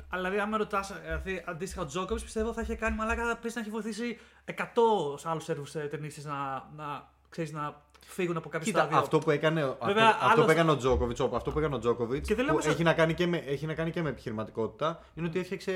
Αλλά 0.10 0.22
δηλαδή, 0.30 0.40
άμα 0.40 0.58
ρωτάς, 0.58 0.94
δηλαδή, 1.04 1.44
αντίστοιχα 1.46 1.82
ο 1.82 1.86
Τζόκοβιτς 1.86 2.24
πιστεύω 2.24 2.54
θα 2.54 2.62
είχε 2.62 2.76
κάνει 2.76 2.96
μαλάκα 2.96 3.38
πες 3.38 3.56
να 3.56 3.62
έχει 3.62 3.70
βοηθήσει 3.70 4.18
100 4.46 5.24
άλλους 5.24 5.44
Σέρβους 5.44 5.72
ταινίστες 5.72 6.26
να, 6.26 6.34
να, 6.76 7.08
ξέρεις, 7.30 7.52
να 7.52 7.82
φύγουν 8.12 8.38
από 8.38 8.50
κάποιο 8.50 8.66
Κοίτα, 8.66 8.80
στάδιο. 8.80 8.98
αυτό 8.98 9.20
που 9.20 9.32
έκανε, 9.32 9.62
αυτό, 9.64 9.86
Βέβαια, 9.86 10.08
αυτό 10.08 10.26
άλλος- 10.32 10.46
που 10.46 10.52
έκανε 10.52 10.72
ο 10.72 10.78
Τζόκοβιτς, 10.78 11.22
αυτό 11.34 11.52
που 11.52 11.60
έκανε 11.60 11.76
ο 11.76 11.80
Τζόκοβιτς, 11.80 12.28
Και 12.28 12.36
δεν 12.36 12.46
που 12.46 12.52
λέμε 12.52 12.64
σε- 12.64 12.70
έχει, 12.70 12.84
να 12.84 12.94
κάνει 12.94 13.14
και 13.14 13.28
με, 13.28 13.38
έχει 13.38 13.66
να 13.66 13.74
κάνει 13.74 13.92
και 13.92 14.02
με 14.02 14.10
επιχειρηματικότητα, 14.10 15.04
είναι 15.16 15.28
ότι 15.28 15.40
έφτιαξε 15.40 15.72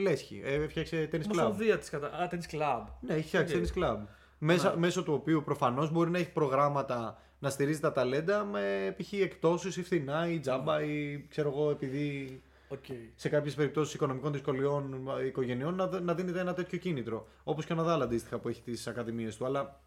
λέσχη, 0.00 0.40
ε, 0.44 0.54
έφτιαξε 0.54 1.08
tennis 1.12 1.16
club. 1.16 1.30
Ομοσπονδία 1.32 1.78
της 1.78 1.90
κατά. 1.90 2.06
Α, 2.06 2.28
tennis 2.30 2.54
club. 2.56 2.84
Ναι, 3.00 3.14
έχει 3.14 3.26
φτιάξει 3.26 3.56
OK. 3.56 3.64
tennis 3.64 3.78
club. 3.82 3.96
Μέσα, 4.38 4.70
Ναι. 4.70 4.76
Μέσω 4.76 5.02
του 5.02 5.12
οποίου 5.12 5.42
προφανώς 5.44 5.90
μπορεί 5.92 6.10
να 6.10 6.18
έχει 6.18 6.30
προγράμματα 6.32 7.18
να 7.38 7.50
στηρίζει 7.50 7.80
τα 7.80 7.92
ταλέντα 7.92 8.44
με 8.44 8.94
π.χ. 8.98 9.12
εκτόσει 9.12 9.80
ή 9.80 9.82
φθηνά 9.82 10.28
ή 10.30 10.38
τζάμπα 10.40 10.82
ή 10.82 11.24
ξέρω 11.28 11.48
εγώ 11.48 11.70
επειδή 11.70 12.42
Okay. 12.74 12.94
σε 13.14 13.28
κάποιες 13.28 13.54
περιπτώσεις 13.54 13.94
οικονομικών 13.94 14.32
δυσκολιών 14.32 15.08
ε, 15.22 15.26
οικογενειών 15.26 15.74
να, 15.74 15.86
δ- 15.86 16.00
να 16.02 16.14
δίνεται 16.14 16.40
ένα 16.40 16.54
τέτοιο 16.54 16.78
κίνητρο. 16.78 17.26
Όπως 17.44 17.64
και 17.64 17.72
ο 17.72 17.76
Ναδάλ 17.76 18.02
αντίστοιχα 18.02 18.38
που 18.38 18.48
έχει 18.48 18.62
τις 18.62 18.86
ακαδημίες 18.86 19.36
του. 19.36 19.44
Αλλά 19.44 19.80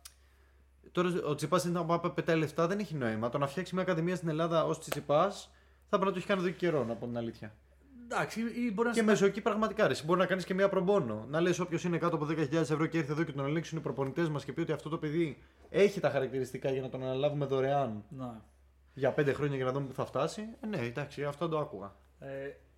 τώρα 0.91 1.09
ο 1.27 1.35
Τσιπάς 1.35 1.63
είναι 1.63 1.79
να 1.79 1.85
πάει 1.85 2.11
πετάει 2.11 2.37
λεφτά 2.37 2.67
δεν 2.67 2.79
έχει 2.79 2.95
νόημα. 2.95 3.29
Το 3.29 3.37
να 3.37 3.47
φτιάξει 3.47 3.73
μια 3.73 3.83
ακαδημία 3.83 4.15
στην 4.15 4.29
Ελλάδα 4.29 4.65
ως 4.65 4.79
Τσιπάς 4.79 5.51
θα 5.89 5.99
πρέπει 5.99 6.05
να 6.05 6.11
το 6.11 6.17
έχει 6.17 6.27
κάνει 6.27 6.41
εδώ 6.41 6.49
και 6.49 6.55
καιρό, 6.55 6.83
να 6.83 6.93
πω 6.93 7.05
την 7.05 7.17
αλήθεια. 7.17 7.53
Εντάξει, 8.03 8.41
ή 8.41 8.71
μπορεί 8.73 8.87
να 8.87 8.93
Και 8.93 9.03
μέσω 9.03 9.25
εκεί 9.25 9.41
πραγματικά 9.41 9.87
ρε, 9.87 9.93
μπορεί 10.05 10.19
να 10.19 10.25
κάνεις 10.25 10.45
και 10.45 10.53
μια 10.53 10.69
προμπόνο. 10.69 11.25
Να 11.29 11.41
λες 11.41 11.59
όποιος 11.59 11.83
είναι 11.83 11.97
κάτω 11.97 12.15
από 12.15 12.27
10.000 12.29 12.53
ευρώ 12.53 12.85
και 12.85 12.97
έρθει 12.97 13.11
εδώ 13.11 13.23
και 13.23 13.31
τον 13.31 13.45
ελέγξουν 13.45 13.77
οι 13.77 13.81
προπονητές 13.81 14.29
μας 14.29 14.45
και 14.45 14.53
πει 14.53 14.61
ότι 14.61 14.71
αυτό 14.71 14.89
το 14.89 14.97
παιδί 14.97 15.37
έχει 15.69 15.99
τα 15.99 16.09
χαρακτηριστικά 16.09 16.71
για 16.71 16.81
να 16.81 16.89
τον 16.89 17.03
αναλάβουμε 17.03 17.45
δωρεάν 17.45 18.03
Να. 18.09 18.41
για 18.93 19.13
5 19.17 19.33
χρόνια 19.33 19.55
για 19.55 19.65
να 19.65 19.71
δούμε 19.71 19.87
που 19.87 19.93
θα 19.93 20.05
φτάσει. 20.05 20.41
Ε, 20.61 20.67
ναι, 20.67 20.77
εντάξει, 20.77 21.23
αυτό 21.23 21.49
το 21.49 21.59
άκουγα. 21.59 21.95
Ε, 22.19 22.27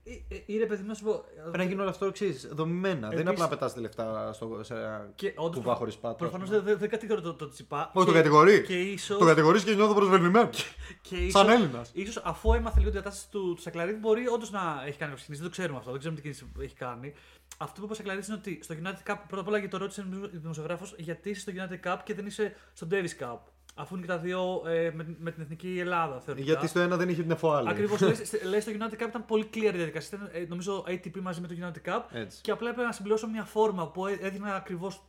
ή- 0.07 0.25
ή- 0.27 0.43
ή 0.45 0.57
ρε 0.57 0.65
παιδί 0.65 0.81
μου, 0.81 0.87
να 0.87 0.93
σου 0.93 1.03
πω. 1.03 1.23
Πρέπει 1.41 1.57
να 1.57 1.63
γίνει 1.63 1.81
όλο 1.81 1.89
αυτό 1.89 2.05
εξή, 2.05 2.31
δομημένα. 2.51 3.07
Δεν 3.09 3.19
είναι 3.19 3.29
Επίσης- 3.29 3.29
απλά 3.29 3.43
να 3.43 3.47
πετάς 3.49 3.75
λεφτά 3.75 4.33
στο, 4.33 4.59
σε 4.63 4.75
Και 5.15 5.33
όντως 5.35 5.55
κουβά 5.63 5.75
χωρίς 5.75 5.95
πάτο. 5.95 6.15
Προφανώς 6.15 6.49
δεν, 6.49 6.63
δεν, 6.63 6.77
δεν 6.77 6.89
κατηγορώ 6.89 7.21
το, 7.21 7.33
το 7.33 7.49
τσιπά. 7.49 7.91
Όχι, 7.93 8.05
το 8.05 8.11
Και- 8.11 8.17
κατηγορεί. 8.17 8.61
Και 8.63 8.81
ίσω. 8.81 9.17
Το 9.17 9.25
κατηγορείς 9.25 9.63
και 9.63 9.73
νιώθω 9.73 9.93
προσβεβλημένο. 9.93 10.49
Και 11.01 11.15
ίσως, 11.15 11.31
Σαν 11.41 11.49
Έλληνας. 11.49 11.89
ίσως 11.93 12.17
αφού 12.25 12.53
έμαθε 12.53 12.79
λίγο 12.79 12.91
την 12.91 12.99
κατάσταση 13.01 13.29
του, 13.29 13.53
του 13.55 13.61
Σακλαρίδη, 13.61 13.97
μπορεί 13.97 14.27
όντως 14.27 14.51
να 14.51 14.83
έχει 14.85 14.97
κάνει 14.97 15.11
κινήσει. 15.13 15.33
Δεν 15.33 15.43
το 15.43 15.49
ξέρουμε 15.49 15.77
αυτό, 15.77 15.89
δεν 15.89 15.99
ξέρουμε 15.99 16.21
τι 16.21 16.27
κίνηση 16.29 16.51
έχει 16.59 16.75
κάνει. 16.75 17.13
Αυτό 17.57 17.79
που 17.79 17.83
είπε 17.83 17.93
ο 17.93 17.95
Σακλαρίδη 17.95 18.25
είναι 18.27 18.35
ότι 18.37 18.59
στο 18.63 18.75
United 18.83 19.11
Cup, 19.11 19.17
πρώτα 19.27 19.41
απ' 19.41 19.47
όλα 19.47 19.57
γιατί 19.57 19.71
το 19.71 19.77
ρώτησε 19.77 20.01
ο 20.01 20.29
δημοσιογράφος, 20.33 20.95
γιατί 20.97 21.29
είσαι 21.29 21.39
στο 21.39 21.51
United 21.55 21.87
Cup 21.91 21.97
και 22.03 22.13
δεν 22.13 22.25
είσαι 22.25 22.55
στο 22.73 22.87
Davis 22.91 23.23
Cup. 23.23 23.37
Αφού 23.77 23.95
είναι 23.95 24.05
και 24.05 24.11
τα 24.11 24.17
δύο 24.17 24.61
ε, 24.67 24.91
με, 24.93 25.15
με 25.19 25.31
την 25.31 25.41
εθνική 25.41 25.77
Ελλάδα, 25.79 26.19
θεωρητικά. 26.19 26.51
Γιατί 26.51 26.67
στο 26.67 26.79
ένα 26.79 26.95
δεν 26.97 27.09
είχε 27.09 27.21
την 27.21 27.31
εφοάλη. 27.31 27.69
Ακριβώς. 27.69 28.01
λέει 28.43 28.59
στο 28.65 28.71
United 28.71 29.03
Cup 29.03 29.07
ήταν 29.07 29.25
πολύ 29.25 29.49
clear 29.53 29.57
η 29.73 29.77
διαδικασία. 29.77 30.17
Ήταν, 30.17 30.29
ε, 30.33 30.45
νομίζω 30.49 30.83
ATP 30.87 31.19
μαζί 31.21 31.41
με 31.41 31.47
το 31.47 31.53
United 31.61 31.89
Cup. 31.89 32.01
Έτσι. 32.11 32.41
Και 32.41 32.51
απλά 32.51 32.69
έπρεπε 32.69 32.87
να 32.87 32.93
συμπληρώσω 32.93 33.27
μια 33.27 33.43
φόρμα 33.43 33.87
που 33.87 34.07
έ- 34.07 34.23
έδειχνα 34.23 34.55
ακριβώς 34.55 35.01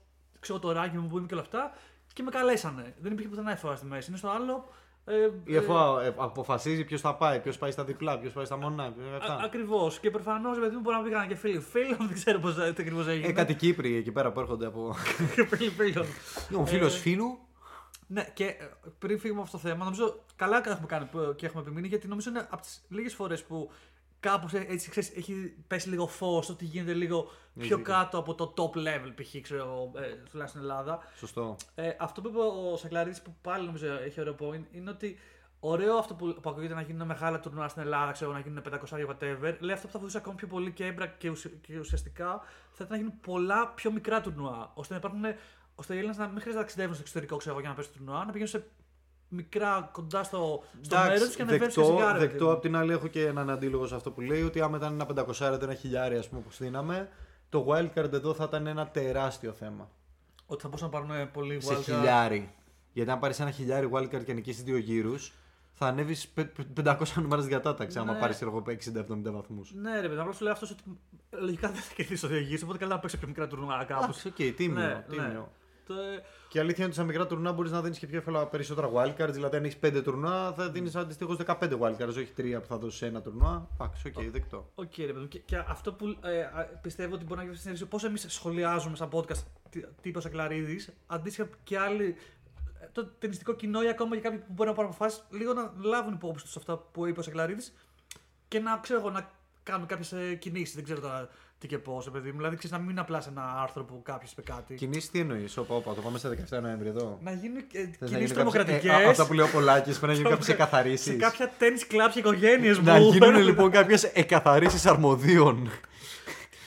το 0.61 0.72
ράκι 0.72 0.96
μου 0.98 1.09
που 1.09 1.16
είμαι 1.18 1.26
και 1.26 1.35
όλα 1.35 1.42
αυτά. 1.42 1.72
Και 2.12 2.22
με 2.22 2.31
καλέσανε. 2.31 2.94
Δεν 3.00 3.12
υπήρχε 3.12 3.29
πουθενά 3.31 3.50
εφοά 3.50 3.76
στη 3.76 3.87
μέση. 3.87 4.07
Είναι 4.09 4.18
στο 4.18 4.29
άλλο. 4.29 4.68
Ε, 5.05 5.29
Η 5.44 5.57
ΕΦΟΑ 5.57 6.02
ε, 6.05 6.14
αποφασίζει 6.16 6.85
ποιος 6.85 7.00
θα 7.00 7.14
πάει, 7.14 7.40
ποιος 7.40 7.59
πάει 7.59 7.70
στα 7.70 7.85
διπλά, 7.85 8.18
ποιος 8.18 8.33
πάει 8.33 8.44
στα 8.44 8.57
μονά. 8.57 8.92
ποιος- 8.92 9.20
αυτά. 9.20 9.40
Ακριβώς. 9.44 9.98
Και 10.00 10.11
προφανώς, 10.11 10.59
παιδί 10.59 10.74
μου, 10.74 10.81
μπορεί 10.81 10.96
να 10.96 11.02
πήγαν 11.02 11.29
και 11.29 11.35
φίλοι. 11.35 11.61
Φίλων, 11.61 11.96
δεν 11.98 12.12
ξέρω 12.14 12.38
πώς 12.38 12.59
ακριβώς 12.59 13.07
έγινε. 13.07 13.26
Ε, 13.29 13.33
κάτι 13.33 13.55
Κύπροι 13.55 13.96
εκεί 13.96 14.12
πέρα 14.12 14.33
που 14.33 14.40
έρχονται 14.40 14.66
από. 14.66 14.94
Φίλοι 15.57 15.70
φίλων. 15.70 16.07
Ο 16.61 16.66
φίλος 16.66 16.94
Ε, 16.96 16.98
φίλου. 16.98 17.38
Ναι, 18.07 18.31
και 18.35 18.45
ε, 18.45 18.55
πριν 18.99 19.19
φύγουμε 19.19 19.40
από 19.40 19.49
αυτό 19.49 19.62
το 19.62 19.69
θέμα, 19.73 19.85
νομίζω 19.85 20.23
καλά 20.37 20.62
έχουμε 20.69 20.87
κάνει 20.87 21.05
που- 21.07 21.35
και 21.37 21.47
έχουμε 21.47 21.62
επιμείνει 21.62 21.88
γιατί 21.88 22.09
νομίζω 22.09 22.31
είναι 22.31 22.47
από 22.51 22.62
τις 22.62 22.85
λίγες 22.88 23.14
φορές 23.14 23.45
που 23.45 23.71
κάπως 24.21 24.53
έτσι 24.55 24.90
ξέρεις, 24.90 25.11
έχει 25.16 25.55
πέσει 25.66 25.88
λίγο 25.88 26.07
φως, 26.07 26.49
ότι 26.49 26.64
γίνεται 26.64 26.92
λίγο 26.92 27.23
πιο 27.23 27.77
δίκιο. 27.77 27.83
κάτω 27.83 28.19
από 28.19 28.35
το 28.35 28.55
top 28.57 28.77
level, 28.79 29.12
π.χ. 29.14 29.40
ξέρω 29.42 29.62
εγώ, 29.62 29.90
ε, 29.95 30.01
τουλάχιστον 30.31 30.47
στην 30.49 30.61
Ελλάδα. 30.61 30.99
Σωστό. 31.16 31.57
Ε, 31.75 31.90
αυτό 31.99 32.21
που 32.21 32.29
είπε 32.29 32.38
ο 32.38 32.77
Σακλαρίδης, 32.77 33.23
που 33.23 33.35
πάλι 33.42 33.66
νομίζω 33.66 33.87
έχει 33.87 34.21
ωραίο 34.21 34.35
point, 34.40 34.62
είναι 34.71 34.90
ότι 34.90 35.19
ωραίο 35.61 35.97
αυτό 35.97 36.14
που, 36.14 36.37
που 36.42 36.51
ακούγεται 36.51 36.75
να 36.75 36.81
γίνουν 36.81 37.07
μεγάλα 37.07 37.40
τουρνουά 37.40 37.69
στην 37.69 37.83
Ελλάδα, 37.83 38.12
ξέρω 38.12 38.33
να 38.33 38.38
γίνουν 38.38 38.62
500 38.62 39.07
whatever. 39.09 39.57
Λέει 39.59 39.73
αυτό 39.75 39.87
που 39.87 39.92
θα 39.92 39.99
βοηθούσε 39.99 40.19
ακόμη 40.19 40.37
πιο 40.37 40.47
πολύ 40.47 40.73
και 40.73 40.85
έμπρα 40.87 41.07
και, 41.07 41.29
ουσ- 41.31 41.61
και 41.61 41.79
ουσιαστικά 41.79 42.27
θα 42.73 42.85
ήταν 42.85 42.88
να 42.88 42.97
γίνουν 42.97 43.21
πολλά 43.21 43.69
πιο 43.69 43.92
μικρά 43.92 44.21
τουρνουά. 44.21 44.71
ώστε 44.75 44.92
να 44.92 44.99
υπάρχουν. 44.99 45.21
Ώστε 45.79 45.95
οι 45.95 45.97
Έλληνες 45.97 46.17
να 46.17 46.25
μην 46.25 46.33
χρειάζεται 46.33 46.55
να 46.55 46.61
ταξιδεύουν 46.61 46.95
στο 46.95 47.03
εξωτερικό 47.03 47.37
ξέρω, 47.37 47.53
εγώ, 47.53 47.61
για 47.61 47.71
να 47.71 47.77
πέσουν 47.77 47.93
τουρνουά, 47.97 48.19
να 48.19 48.25
πηγαίνουν 48.33 48.47
σε 48.49 48.65
μικρά 49.29 49.89
κοντά 49.93 50.23
στο, 50.23 50.62
στο 50.81 50.97
μέρος 50.99 51.23
τους 51.27 51.37
και 51.37 51.43
να 51.45 51.49
ανεβαίνουν 51.49 51.73
σε 51.73 51.81
δεκτό, 51.81 51.97
σιγάρα. 51.97 52.19
δεκτό. 52.19 52.53
Απ' 52.53 52.61
την 52.61 52.77
άλλη, 52.77 52.93
έχω 52.93 53.07
και 53.07 53.27
έναν 53.27 53.51
αντίλογο 53.51 53.87
σε 53.87 53.95
αυτό 53.95 54.11
που 54.11 54.21
λέει 54.21 54.43
ότι 54.43 54.61
άμα 54.61 54.77
ήταν 54.77 54.93
ένα 54.93 55.25
500 55.29 55.59
ένα 55.62 55.75
χιλιάρι, 55.75 56.17
ας 56.17 56.29
πούμε, 56.29 56.41
που 56.41 56.51
στείναμε, 56.51 57.09
το 57.49 57.67
wildcard 57.69 58.12
εδώ 58.12 58.35
θα 58.35 58.45
ήταν 58.45 58.67
ένα 58.67 58.87
τεράστιο 58.89 59.53
θέμα. 59.53 59.91
Ότι 60.47 60.62
θα 60.62 60.69
μπορούσαν 60.69 60.91
να 60.93 61.01
πάρουν 61.01 61.31
πολύ 61.31 61.61
Σε 61.61 61.75
wildcard. 61.75 61.83
χιλιάρι. 61.83 62.55
Γιατί 62.93 63.11
αν 63.11 63.19
πάρεις 63.19 63.41
ένα 63.41 63.51
χιλιάρι 63.51 63.89
wildcard 63.93 64.25
και 64.25 64.33
νικήσεις 64.33 64.62
δύο 64.62 64.77
γύρους, 64.77 65.33
θα 65.73 65.87
ανέβεις 65.87 66.33
500 66.75 66.97
νούμερα 67.17 67.41
στη 67.41 67.51
διατάταξη. 67.51 67.99
Άμα 67.99 68.12
Ναι. 68.12 68.19
πάρεις 68.19 68.43
60-70 68.43 69.31
βαθμούς. 69.33 69.73
Ναι, 69.75 70.01
ρε 70.01 70.09
παιδί, 70.09 70.21
απλά 70.21 70.33
σου 70.33 70.43
λέει 70.43 70.53
αυτός 70.53 70.71
ότι 70.71 70.83
λογικά 71.31 71.69
δεν 71.71 71.81
θα 71.81 71.93
κερδίσει 71.95 72.21
το 72.23 72.29
διαγώνιο, 72.29 72.59
οπότε 72.62 72.79
καλά 72.79 72.95
να 72.95 73.01
παίξει 73.01 73.19
πιο 73.19 73.29
μικρά 73.29 73.47
τουρνουά 73.47 73.85
κάπως. 73.85 74.03
Εντάξει, 74.05 74.29
οκ, 74.29 74.57
τίμιο. 74.57 74.81
Ναι, 74.81 75.05
τίμιο. 75.09 75.23
Το, 75.33 75.39
ε, 75.39 75.65
Και 76.49 76.59
η 76.59 76.61
αλήθεια 76.61 76.77
είναι 76.85 76.87
ότι 76.87 76.94
σε 76.94 77.05
μικρά 77.05 77.27
τουρνουά 77.27 77.53
μπορείς 77.53 77.70
να 77.70 77.83
δίνεις 77.83 77.99
και 77.99 78.07
πιο 78.07 78.18
εύκολα 78.18 78.46
περισσότερα 78.46 78.90
wildcards. 78.94 79.31
Δηλαδή, 79.33 79.57
αν 79.57 79.64
έχεις 79.64 79.79
5 79.83 80.03
τουρνουά, 80.03 80.53
θα 80.57 80.70
δίνεις 80.70 80.96
αντιστοίχως 80.96 81.37
15 81.37 81.79
wildcards, 81.81 82.09
όχι 82.09 82.33
3 82.37 82.61
που 82.61 82.66
θα 82.66 82.77
δώσεις 82.79 82.99
σε 82.99 83.07
ένα 83.07 83.22
τουρνουά. 83.22 83.68
Εντάξει, 83.75 84.09
οκ, 84.16 84.22
δεκτό. 84.31 84.70
Οκ, 84.75 84.92
ρε 84.99 85.07
παιδί 85.07 85.18
μου. 85.20 85.29
Και, 85.29 85.38
και 85.38 85.57
αυτό 85.57 85.92
που 85.92 86.16
ε, 86.22 86.40
α, 86.42 86.79
πιστεύω 86.83 87.14
ότι 87.14 87.25
μπορεί 87.25 87.38
να 87.40 87.44
γίνει 87.53 87.75
στην 87.77 87.88
πώς 87.88 88.05
εμείς 88.05 88.25
σχολιάζουμε 88.29 88.96
σαν 88.96 89.09
podcast 89.12 89.42
τι- 89.70 89.81
τι 90.01 90.09
είπε 90.09 90.18
ο 90.18 90.20
Σακελαρίδης, 90.20 90.81
αντίστοιχα 91.07 91.49
και 91.64 91.79
άλλοι. 91.79 92.16
ε, 92.81 92.87
Το 92.92 93.07
ταινιστικό 93.07 93.53
κοινό 93.55 93.83
ή 93.83 93.88
ακόμα 93.88 94.14
και 94.16 94.20
κάποιοι 94.22 94.38
που 94.38 94.53
μπορεί 94.53 94.68
να 94.68 94.75
πάρουν 94.75 94.90
αποφάσεις, 94.90 95.25
λίγο 95.31 95.53
να 95.53 95.72
λάβουν 95.83 96.12
υπόψη 96.12 96.44
τους 96.44 96.57
αυτά 96.57 96.77
που 96.77 97.07
είπε 97.07 97.20
ο 97.20 97.22
Σακελαρίδης 97.22 97.62
και 98.49 98.59
να 98.61 98.79
ξέρω 98.79 98.99
εγώ 98.99 99.11
να 99.11 99.31
κάνουν 99.70 99.87
κάποιες 99.87 100.14
κινήσεις. 100.38 100.74
Δεν 100.74 100.85
ξέρω 100.85 101.00
τώρα 101.00 101.29
τι 101.59 101.66
και 101.66 101.79
πώς, 101.79 102.11
παιδί 102.11 102.31
μου. 102.31 102.37
Δηλαδή, 102.37 102.57
ξέρεις 102.57 102.76
να 102.76 102.83
μην 102.83 102.90
είναι 102.90 103.00
απλάς 103.00 103.24
σε 103.24 103.31
ένα 103.31 103.61
άρθρο 103.62 103.85
που 103.85 104.02
κάποιος 104.02 104.33
είπε 104.33 104.42
κάτι. 104.42 104.74
Κινήσεις 104.74 105.11
τι 105.11 105.18
εννοείς, 105.20 105.57
όπα, 105.57 105.74
όπα, 105.74 105.94
το 105.94 106.00
πάμε 106.00 106.18
στα 106.18 106.29
17 106.29 106.61
Νοέμβρη 106.62 106.88
εδώ. 106.88 107.18
Να 107.22 107.33
γίνουν 107.33 107.57
ε, 107.57 107.62
Θες 107.72 107.87
να 107.98 108.07
κινήσεις 108.07 108.18
γίνουν 108.18 108.35
τρομοκρατικές. 108.35 108.81
κάποιες- 108.83 109.02
ε, 109.02 109.07
α, 109.07 109.11
Αυτά 109.11 109.26
που 109.26 109.33
λέει 109.33 109.46
ο 109.46 109.50
Πολάκης, 109.52 109.98
πρέπει 109.98 110.07
να 110.07 110.12
γίνουν 110.12 110.31
κάποιες 110.35 110.46
σε 110.46 110.52
εκαθαρίσει. 110.52 111.16
κάποια 111.16 111.52
τέννη 111.59 111.79
κλαμπ 111.79 112.11
και 112.11 112.18
οικογένειες 112.18 112.79
μου. 112.79 112.85
Να 112.85 112.98
γίνουν 112.98 113.37
λοιπόν 113.37 113.70
κάποιες 113.70 114.05
εκαθαρίσεις 114.05 114.87
αρμοδίων. 114.87 115.70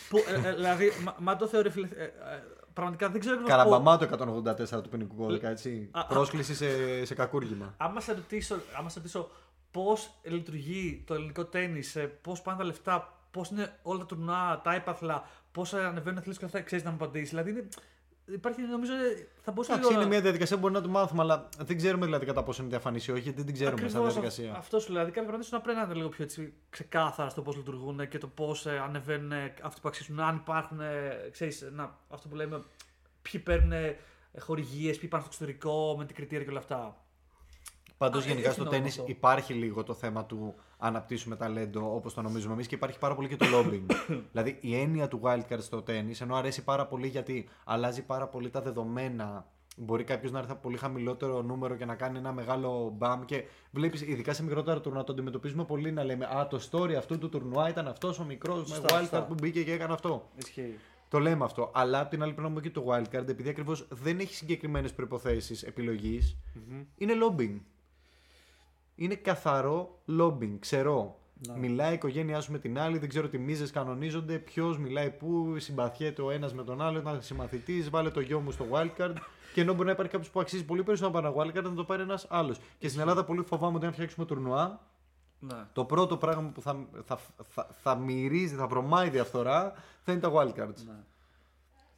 Που, 0.09 0.17
ε, 0.43 0.47
ε, 0.49 0.53
δηλαδή, 0.53 0.91
μα, 1.03 1.15
μα 1.19 1.35
το 1.35 1.47
θεωρεί 1.47 1.69
φίλε. 1.69 1.87
ε, 1.97 2.03
ε, 2.03 2.09
πραγματικά 2.73 3.09
δεν 3.09 3.19
ξέρω 3.19 3.35
ακριβώς 3.35 3.57
Καραμπαμά 3.57 3.97
το 3.97 4.05
184 4.77 4.83
του 4.83 4.89
ποινικού 4.89 5.15
κώδικα, 5.15 5.49
έτσι. 5.49 5.89
Α, 5.91 5.99
α. 5.99 6.05
Πρόσκληση 6.05 6.55
σε, 6.55 6.65
σε 7.05 7.13
κακούργημα. 7.13 7.73
Άμα 7.77 7.99
σε 8.01 8.13
ρωτήσω, 8.13 8.55
άμα 8.79 8.89
σε 8.89 8.97
ρωτήσω 8.99 9.29
πώς 9.71 10.09
λειτουργεί 10.23 11.03
το 11.07 11.13
ελληνικό 11.13 11.45
τέννη, 11.45 11.81
πώς 12.21 12.41
πάνε 12.41 12.57
τα 12.57 12.63
λεφτά, 12.63 13.19
πώς 13.31 13.49
είναι 13.49 13.77
όλα 13.81 13.99
τα 13.99 14.05
τουρνουά, 14.05 14.61
τα 14.63 14.73
έπαθλα, 14.73 15.27
πώς 15.51 15.73
ανεβαίνουν 15.73 16.17
αθλητές 16.17 16.37
και 16.39 16.45
αυτά, 16.45 16.61
ξέρεις 16.61 16.83
να 16.85 16.89
μου 16.91 16.95
απαντήσεις. 17.01 17.29
Δηλαδή, 17.29 17.49
είναι, 17.49 17.67
υπάρχει 18.25 18.61
νομίζω. 18.61 18.91
Θα 19.41 19.51
μπορούσα 19.51 19.71
Εντάξει, 19.73 19.89
λίγο 19.89 19.91
είναι 19.91 20.01
να- 20.01 20.07
μια 20.07 20.21
διαδικασία 20.21 20.55
που 20.55 20.61
μπορεί 20.61 20.73
να 20.73 20.81
το 20.81 20.89
μάθουμε, 20.89 21.21
αλλά 21.21 21.49
δεν 21.57 21.77
ξέρουμε 21.77 22.05
δηλαδή 22.05 22.25
κατά 22.25 22.43
πόσο 22.43 22.61
είναι 22.61 22.71
διαφανής 22.71 23.07
ή 23.07 23.11
όχι, 23.11 23.21
γιατί 23.21 23.37
δεν 23.37 23.45
την 23.45 23.53
ξέρουμε 23.55 23.77
σαν 23.77 23.87
Ακριβώς 23.87 24.13
διαδικασία. 24.13 24.49
αυ- 24.49 24.57
Αυτό 24.59 24.79
σου 24.79 24.85
λέω. 24.91 24.93
Δηλαδή, 24.97 25.11
κάποια 25.11 25.29
πράγματα 25.29 25.55
να 25.57 25.61
πρέπει 25.61 25.77
να 25.77 25.83
είναι 25.83 25.93
λίγο 25.93 26.09
πιο 26.09 26.23
έτσι, 26.23 26.53
ξεκάθαρα 26.69 27.29
στο 27.29 27.41
πώς 27.41 27.55
λειτουργούν 27.55 28.07
και 28.07 28.17
το 28.17 28.27
πώς 28.27 28.65
ανεβαίνουν 28.65 29.31
ε, 29.31 29.53
αυτοί 29.61 29.81
που 29.81 29.87
αξίζουν. 29.87 30.19
Αν 30.19 30.35
υπάρχουν, 30.35 30.79
ε, 30.79 31.29
ξέρεις, 31.31 31.69
να, 31.71 31.97
αυτό 32.09 32.27
που 32.27 32.35
λέμε, 32.35 32.63
ποιοι 33.21 33.41
παίρνουν 33.41 33.73
χορηγίες, 34.39 34.97
ποιοι 34.97 35.09
πάνε 35.09 35.23
στο 35.23 35.31
εξωτερικό 35.33 35.95
με 35.97 36.05
την 36.05 36.15
κριτήρια 36.15 36.43
και 36.43 36.49
όλα 36.49 36.59
αυτά. 36.59 36.97
Πάντως 37.99 38.23
Α, 38.23 38.27
γενικά 38.27 38.45
έχει 38.45 38.53
στο 38.53 38.63
νόημα 38.63 38.75
τέννη 38.77 38.89
αυτό. 38.89 39.03
υπάρχει 39.07 39.53
λίγο 39.53 39.83
το 39.83 39.93
θέμα 39.93 40.25
του 40.25 40.55
αναπτύσσουμε 40.77 41.35
ταλέντο 41.35 41.95
όπως 41.95 42.13
το 42.13 42.21
νομίζουμε 42.21 42.53
εμείς 42.53 42.67
και 42.67 42.75
υπάρχει 42.75 42.99
πάρα 42.99 43.15
πολύ 43.15 43.27
και 43.27 43.35
το 43.35 43.45
lobbying. 43.53 43.85
δηλαδή 44.31 44.57
η 44.61 44.75
έννοια 44.79 45.07
του 45.07 45.21
wildcard 45.23 45.59
στο 45.59 45.81
τέννη 45.81 46.13
ενώ 46.19 46.35
αρέσει 46.35 46.63
πάρα 46.63 46.87
πολύ 46.87 47.07
γιατί 47.07 47.49
αλλάζει 47.63 48.05
πάρα 48.05 48.27
πολύ 48.27 48.49
τα 48.49 48.61
δεδομένα. 48.61 49.45
Μπορεί 49.77 50.03
κάποιος 50.03 50.31
να 50.31 50.39
έρθει 50.39 50.51
από 50.51 50.61
πολύ 50.61 50.77
χαμηλότερο 50.77 51.41
νούμερο 51.41 51.75
και 51.75 51.85
να 51.85 51.95
κάνει 51.95 52.17
ένα 52.17 52.33
μεγάλο 52.33 52.93
μπαμ 52.97 53.25
και 53.25 53.43
βλέπεις, 53.71 54.01
ειδικά 54.01 54.33
σε 54.33 54.43
μικρότερα 54.43 54.81
τουρνουά, 54.81 55.03
το 55.03 55.11
αντιμετωπίζουμε 55.11 55.65
πολύ 55.65 55.91
να 55.91 56.03
λέμε 56.03 56.25
Α, 56.25 56.47
το 56.47 56.59
story 56.71 56.93
αυτού 56.93 57.17
του 57.17 57.29
τουρνουά 57.29 57.69
ήταν 57.69 57.87
αυτός 57.87 58.19
ο 58.19 58.23
μικρός 58.23 58.59
με 58.59 58.75
Σωστά, 58.75 58.87
wildcard 58.95 58.99
σωστά. 58.99 59.23
που 59.25 59.33
μπήκε 59.33 59.63
και 59.63 59.71
έκανε 59.71 59.93
αυτό. 59.93 60.29
Ισχύει. 60.35 60.75
Το 61.09 61.19
λέμε 61.19 61.43
αυτό. 61.43 61.71
Αλλά 61.73 61.99
απ' 61.99 62.09
την 62.09 62.21
άλλη 62.23 62.33
πρέπει 62.33 62.47
να 62.47 62.53
πούμε 62.53 62.69
και 62.69 62.79
το 62.79 62.85
wildcard, 62.89 63.27
επειδή 63.27 63.49
ακριβώς 63.49 63.87
δεν 63.89 64.19
έχει 64.19 64.33
συγκεκριμένες 64.33 64.93
προποθέσει 64.93 65.65
επιλογής, 65.67 66.37
είναι 66.97 67.13
lobbying. 67.13 67.59
Είναι 69.01 69.15
καθαρό 69.15 69.99
lobbying, 70.19 70.55
ξερό. 70.59 71.19
Ναι. 71.47 71.57
Μιλάει 71.57 71.91
η 71.91 71.93
οικογένειά 71.93 72.41
σου 72.41 72.51
με 72.51 72.59
την 72.59 72.79
άλλη, 72.79 72.97
δεν 72.97 73.09
ξέρω 73.09 73.27
τι 73.29 73.37
μίζες 73.37 73.71
κανονίζονται, 73.71 74.37
ποιος 74.39 74.77
μιλάει 74.77 75.09
πού, 75.11 75.55
συμπαθιέται 75.59 76.21
ο 76.21 76.31
ένας 76.31 76.53
με 76.53 76.63
τον 76.63 76.81
άλλο, 76.81 76.97
ήταν 76.99 77.21
συμμαθητής, 77.21 77.89
βάλε 77.89 78.09
το 78.09 78.19
γιο 78.19 78.39
μου 78.39 78.51
στο 78.51 78.65
wildcard. 78.71 79.13
Και 79.53 79.61
ενώ 79.61 79.73
μπορεί 79.73 79.85
να 79.85 79.91
υπάρχει 79.91 80.11
κάποιος 80.11 80.29
που 80.31 80.39
αξίζει 80.39 80.65
πολύ 80.65 80.83
περισσότερο 80.83 81.21
να 81.21 81.31
πάρει 81.31 81.49
ένα 81.49 81.51
wildcard, 81.59 81.69
να 81.69 81.75
το 81.75 81.83
πάρει 81.83 82.01
ένας 82.01 82.25
άλλος. 82.29 82.59
Και 82.77 82.87
στην 82.87 82.99
Ελλάδα 83.01 83.23
πολύ 83.25 83.43
φοβάμαι 83.43 83.75
ότι 83.75 83.85
αν 83.85 83.91
φτιάξουμε 83.93 84.25
τουρνουά, 84.25 84.79
Ναι. 85.39 85.65
το 85.73 85.85
πρώτο 85.85 86.17
πράγμα 86.17 86.49
που 86.49 86.61
θα, 86.61 86.85
θα, 87.05 87.19
θα, 87.47 87.67
θα 87.81 87.95
μυρίζει, 87.95 88.55
θα 88.55 88.67
βρωμάει 88.67 89.09
διαφθορά 89.09 89.73
θα 90.03 90.11
είναι 90.11 90.21
τα 90.21 90.31
wildcards. 90.33 90.83
Ναι. 90.85 90.93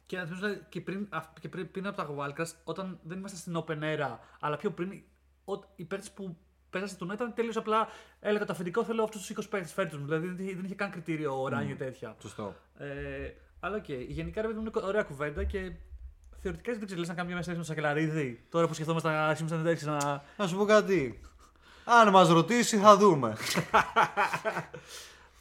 Και 0.06 0.16
να 0.16 0.24
θυμίσω 0.24 0.46
και 0.68 0.80
πριν, 0.80 1.06
αυ- 1.10 1.40
και 1.40 1.48
πριν, 1.48 1.70
πριν 1.70 1.86
από 1.86 1.96
τα 1.96 2.08
Wildcards, 2.16 2.52
όταν 2.64 2.98
δεν 3.02 3.18
ήμασταν 3.18 3.40
στην 3.40 3.56
Open 3.56 3.82
Era, 3.96 4.18
αλλά 4.40 4.56
πιο 4.56 4.70
πριν, 4.70 5.02
ο- 5.44 5.64
οι 5.76 5.84
παίκτες 5.84 6.10
που 6.10 6.36
παίζαν 6.72 6.88
στο 6.88 6.98
τουρνουά 6.98 7.14
ήταν 7.14 7.34
τελείω 7.34 7.52
απλά. 7.54 7.88
Έλεγα 8.20 8.44
το 8.44 8.52
αφεντικό 8.52 8.84
θέλω 8.84 9.02
αυτούς 9.02 9.26
τους 9.26 9.46
20 9.46 9.48
παίκτες 9.50 9.72
φέρτε 9.72 9.96
μου. 9.96 10.04
Δηλαδή 10.04 10.26
δεν 10.26 10.44
είχε, 10.46 10.54
δεν 10.54 10.64
είχε 10.64 10.74
καν 10.74 10.90
κριτήριο 10.90 11.42
ώρα 11.42 11.62
για 11.62 11.76
τέτοια. 11.76 12.16
Σωστό. 12.22 12.54
Ε, 12.78 12.86
αλλά 13.60 13.76
οκ. 13.76 13.88
Γενικά 13.88 14.40
ρε 14.40 14.46
παιδί 14.46 14.58
μου 14.58 14.70
είναι 14.74 14.86
ωραία 14.86 15.02
κουβέντα 15.02 15.44
και 15.44 15.72
θεωρητικά 16.40 16.72
δεν 16.72 16.86
ξέρω, 16.86 17.00
λες 17.00 17.08
να 17.08 17.14
κάνουμε 17.14 17.34
μια 17.34 17.44
μέσα 17.46 17.58
με 17.58 17.64
Σακελαρίδη. 17.64 18.44
Τώρα 18.50 18.66
που 18.66 18.74
σκεφτόμαστε 18.74 19.08
να 19.08 19.26
αρχίσουμε 19.26 19.56
να 19.56 19.60
εντάξει 19.60 19.84
να. 19.84 20.22
Να 20.36 20.46
σου 20.46 20.56
πω 20.56 20.64
κάτι. 20.64 21.20
Αν 21.84 22.08
μας 22.08 22.28
ρωτήσει, 22.28 22.76
θα 22.76 22.96
δούμε. 22.96 23.36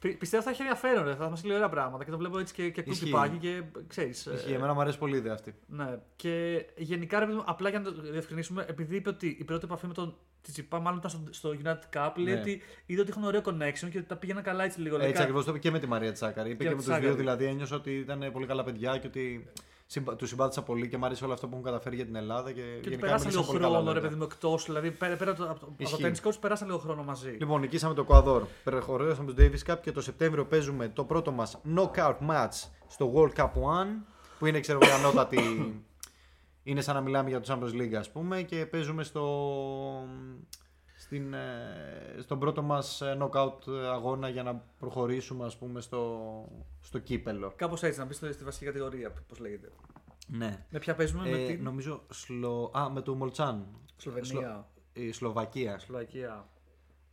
Πι- 0.02 0.18
Πιστεύω 0.18 0.44
θα 0.44 0.50
έχει 0.50 0.62
ενδιαφέρον, 0.62 1.06
ρε. 1.06 1.16
θα 1.16 1.30
μας 1.30 1.44
λέει 1.44 1.56
ωραία 1.56 1.70
πράγματα 1.70 2.04
και 2.04 2.12
το 2.12 2.18
βλέπω 2.18 2.38
έτσι 2.40 2.54
και, 2.54 2.70
και 2.70 2.84
Ισχύει. 2.86 3.00
κουτυπάκι 3.00 3.38
και 3.38 3.62
ξέρεις. 3.88 4.26
Ισχύει, 4.26 4.52
εμένα 4.52 4.74
μου 4.74 4.82
αρέσει 4.82 4.98
πολύ 4.98 5.16
η 5.16 5.18
ιδέα 5.18 5.34
αυτή. 5.34 5.56
Ναι. 5.68 6.00
Και 6.16 6.66
γενικά, 6.78 7.20
ρε 7.20 7.26
παιδί 7.26 7.38
μου, 7.38 7.44
απλά 7.46 7.70
για 7.70 7.80
να 7.80 7.86
το 7.86 8.02
διευκρινίσουμε, 8.02 8.66
επειδή 8.70 8.96
είπε 8.96 9.10
ότι 9.10 9.36
η 9.40 9.44
πρώτη 9.44 9.66
επαφή 9.66 9.88
με 9.88 9.94
τον 9.94 10.16
Τσιτσιπά 10.42 10.80
μάλλον 10.80 11.00
ήταν 11.00 11.10
στο, 11.12 11.22
στο 11.30 11.56
United 11.64 11.98
Cup, 11.98 12.12
λέει 12.16 12.34
Ναι. 12.34 12.40
ότι 12.40 12.62
είδε 12.86 13.02
ότι 13.02 13.10
έχουν 13.10 13.24
ωραίο 13.24 13.42
connection 13.46 13.90
και 13.92 13.98
ότι 13.98 14.04
τα 14.08 14.16
πήγαιναν 14.16 14.44
καλά 14.44 14.64
έτσι 14.64 14.80
λίγο. 14.82 14.96
Έτσι 14.96 15.08
Λέει, 15.08 15.18
ακριβώς 15.22 15.44
το 15.46 15.50
είπε 15.52 15.60
και 15.60 15.72
με 15.72 15.80
τη 15.80 15.88
Μαρία 15.88 16.12
Τσάκαρη. 16.12 16.50
Είπε 16.50 16.64
Και 16.64 16.70
και, 16.70 16.70
με 16.70 16.76
με 16.76 16.82
τη 16.82 16.88
του 16.88 16.90
δύο, 16.92 17.00
Τσάκαρη. 17.00 17.22
δηλαδή 17.22 17.46
ένιωσα 17.46 17.76
ότι 17.76 17.92
ήταν 17.98 18.30
πολύ 18.32 18.46
καλά 18.46 18.64
παιδιά 18.64 18.98
και 18.98 19.08
ότι 19.08 19.48
συμπα... 19.92 20.16
του 20.16 20.28
συμπάθησα 20.28 20.62
πολύ 20.64 20.88
και 20.90 20.98
μου 20.98 21.06
άρεσε 21.06 21.24
όλο 21.24 21.34
αυτό 21.34 21.46
που 21.48 21.52
έχουν 21.54 21.66
καταφέρει 21.66 21.96
για 21.96 22.06
την 22.06 22.16
Ελλάδα. 22.16 22.52
Και, 22.52 22.62
Και 22.62 22.68
ότι 22.78 22.90
γενικά 22.90 23.02
περάσαν 23.02 23.28
μίλησαν 23.28 23.42
λίγο 23.42 23.46
πολύ 23.52 23.60
καλά 23.64 23.76
χρόνο, 23.76 23.88
ρε 23.88 23.94
λόγια. 23.94 24.02
παιδί 24.10 24.16
μου, 24.16 24.24
εκτός. 24.32 24.66
Δηλαδή, 24.66 24.92
πέρα, 24.92 25.16
πέρα 25.16 25.32
από 25.32 25.40
το, 25.44 25.50
από 25.50 25.60
το- 25.60 25.66
από 25.66 25.76
το 25.78 25.84
Ισχύει. 25.84 26.04
tennis 26.24 26.28
coach, 26.30 26.36
περάσαν 26.40 26.68
λίγο 26.68 26.80
χρόνο 26.80 27.04
μαζί. 27.04 27.30
Λοιπόν, 27.40 27.60
νικήσαμε 27.60 27.94
το 27.94 28.02
Εκουαδόρ. 28.02 28.44
Προχωρήσαμε 28.64 29.34
το 29.34 29.44
Davis 29.44 29.72
Cup 29.72 29.78
και 29.82 29.92
το 29.92 30.02
Σεπτέμβριο 30.02 30.46
παίζουμε 30.46 30.88
το 30.90 31.04
πρώτο 31.04 31.32
μας 31.32 31.62
knockout 31.76 32.16
match 32.30 32.68
στο 32.88 33.14
World 33.16 33.40
Cup 33.42 33.46
1 33.46 33.50
που 34.40 34.46
είναι 34.46 34.60
ξέρω 34.60 34.80
εγώ 34.82 34.94
ανώτατη. 34.94 35.40
είναι 36.64 36.82
σαν 36.82 36.96
να 36.96 37.02
μιλάμε 37.02 37.30
για 37.30 37.40
το 37.42 37.54
Champions 37.54 37.82
League, 37.82 37.94
ας 37.94 38.12
πούμε, 38.12 38.42
και 38.42 38.66
παίζουμε 38.66 39.04
στο. 39.04 39.24
Στην, 41.12 41.34
ε, 41.34 42.22
στον 42.22 42.40
πρώτο 42.40 42.62
μας 42.62 43.02
ε, 43.02 43.18
knockout 43.20 43.70
αγώνα 43.92 44.30
για 44.30 44.44
να 44.44 44.64
προχωρήσουμε 44.80 45.46
ας 45.46 45.58
πούμε 45.58 45.82
στο, 45.82 46.24
στο 46.82 47.00
κύπελο. 47.00 47.54
Κάπως 47.56 47.84
έτσι, 47.84 48.00
να 48.00 48.06
μπεις 48.06 48.16
στη 48.16 48.34
στη 48.34 48.44
βασική 48.44 48.66
κατηγορία, 48.66 49.12
πώς 49.28 49.40
λέγεται. 49.40 49.70
Ναι. 50.28 50.66
Με 50.70 50.80
ποια 50.80 50.96
παίζουμε, 50.96 51.30
με 51.30 51.38
Ε, 51.38 51.46
την 51.46 51.64
νομίζω 51.64 52.04
Σλο... 52.10 52.72
Α, 52.74 52.90
με 52.90 53.02
το 53.02 53.16
Μολτσάν. 53.16 53.66
Σλοβενία, 53.96 54.68
Η 54.94 55.12
Σλοβακία. 55.12 55.80
Σλοβακία. 55.80 56.48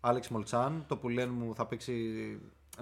Άλεξ 0.01 0.29
Μολτσάν. 0.29 0.85
Το 0.89 0.97
που 0.97 1.09
λένε 1.09 1.33
μου 1.33 1.55
θα 1.55 1.67
παίξει 1.67 1.93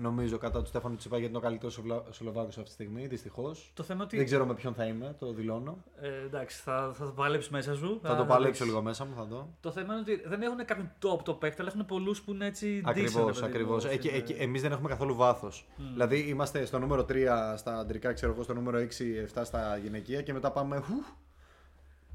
νομίζω 0.01 0.39
κατά 0.39 0.61
του 0.61 0.67
Στέφανου 0.67 0.97
Τσιπά 0.97 1.17
γιατί 1.19 1.29
είναι 1.31 1.39
ο 1.39 1.41
καλύτερος 1.47 1.81
Σλοβάκος 2.11 2.49
αυτή 2.59 2.63
τη 2.69 2.71
στιγμή. 2.71 3.07
Δυστυχώς. 3.07 3.71
Το 3.75 3.83
θέμα 3.83 4.05
ότι. 4.05 4.17
Δεν 4.17 4.25
ξέρω 4.25 4.47
με 4.47 4.55
ποιον 4.55 4.75
θα 4.75 4.85
είμαι, 4.85 5.17
το 5.19 5.33
δηλώνω. 5.33 5.79
Ε, 6.01 6.09
εντάξει, 6.25 6.61
θα, 6.63 6.93
θα 6.95 7.05
το 7.05 7.11
παλέψει 7.11 7.49
μέσα 7.53 7.75
σου. 7.75 8.01
Θα 8.03 8.17
το 8.17 8.25
παλέξω 8.25 8.65
δεις. 8.65 8.73
λίγο 8.73 8.83
μέσα 8.85 9.05
μου, 9.05 9.15
θα 9.17 9.25
δω. 9.25 9.49
Το 9.61 9.71
θέμα 9.71 9.93
είναι 9.93 10.01
ότι 10.03 10.29
δεν 10.29 10.43
έχουν 10.43 10.65
κάποιον 10.65 10.91
top 11.03 11.19
το 11.25 11.35
παίκτη, 11.35 11.61
αλλά 11.61 11.71
έχουν 11.75 11.87
πολλούς 11.87 12.23
που 12.23 12.33
είναι 12.33 12.47
έτσι. 12.47 12.83
Ακριβώς, 12.85 13.15
decent, 13.23 13.27
ρε 13.27 13.33
παιδί 13.33 13.47
ακριβώς. 13.47 13.85
μου, 13.85 13.91
στην- 13.93 14.37
Εμείς 14.39 14.63
δεν 14.63 14.73
έχουμε 14.73 14.89
καθόλου 14.89 15.15
βάθος. 15.15 15.67
Δηλαδή 15.93 16.19
είμαστε 16.19 16.65
στο 16.65 16.79
νούμερο 16.79 17.05
3 17.05 17.55
στα 17.57 17.79
αντρικά, 17.79 18.13
ξέρω 18.13 18.33
εγώ, 18.33 18.43
στο 18.43 18.55
νούμερο 18.55 18.79
6-7 18.79 19.45
στα 19.45 19.77
γυναικεία 19.77 20.23
και 20.23 20.33
μετά 20.33 20.51
πάμε. 20.53 20.77
χου, 20.81 20.95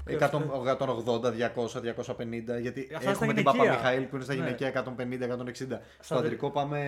180, 0.06 1.32
200, 1.32 1.80
250. 1.80 2.60
Γιατί 2.60 2.88
Αυτά 2.96 3.10
έχουμε 3.10 3.14
στα 3.14 3.26
την 3.26 3.26
γυναικεία. 3.26 3.42
Παπα-Μιχαήλ 3.42 4.02
που 4.04 4.14
είναι 4.14 4.24
στα 4.24 4.34
Ναι. 4.34 4.38
γυναικεία 4.40 4.68
150-160. 4.68 5.54
Στο 5.54 6.04
Στα 6.04 6.16
δε- 6.20 6.26
αντρικό 6.26 6.50
πάμε. 6.50 6.78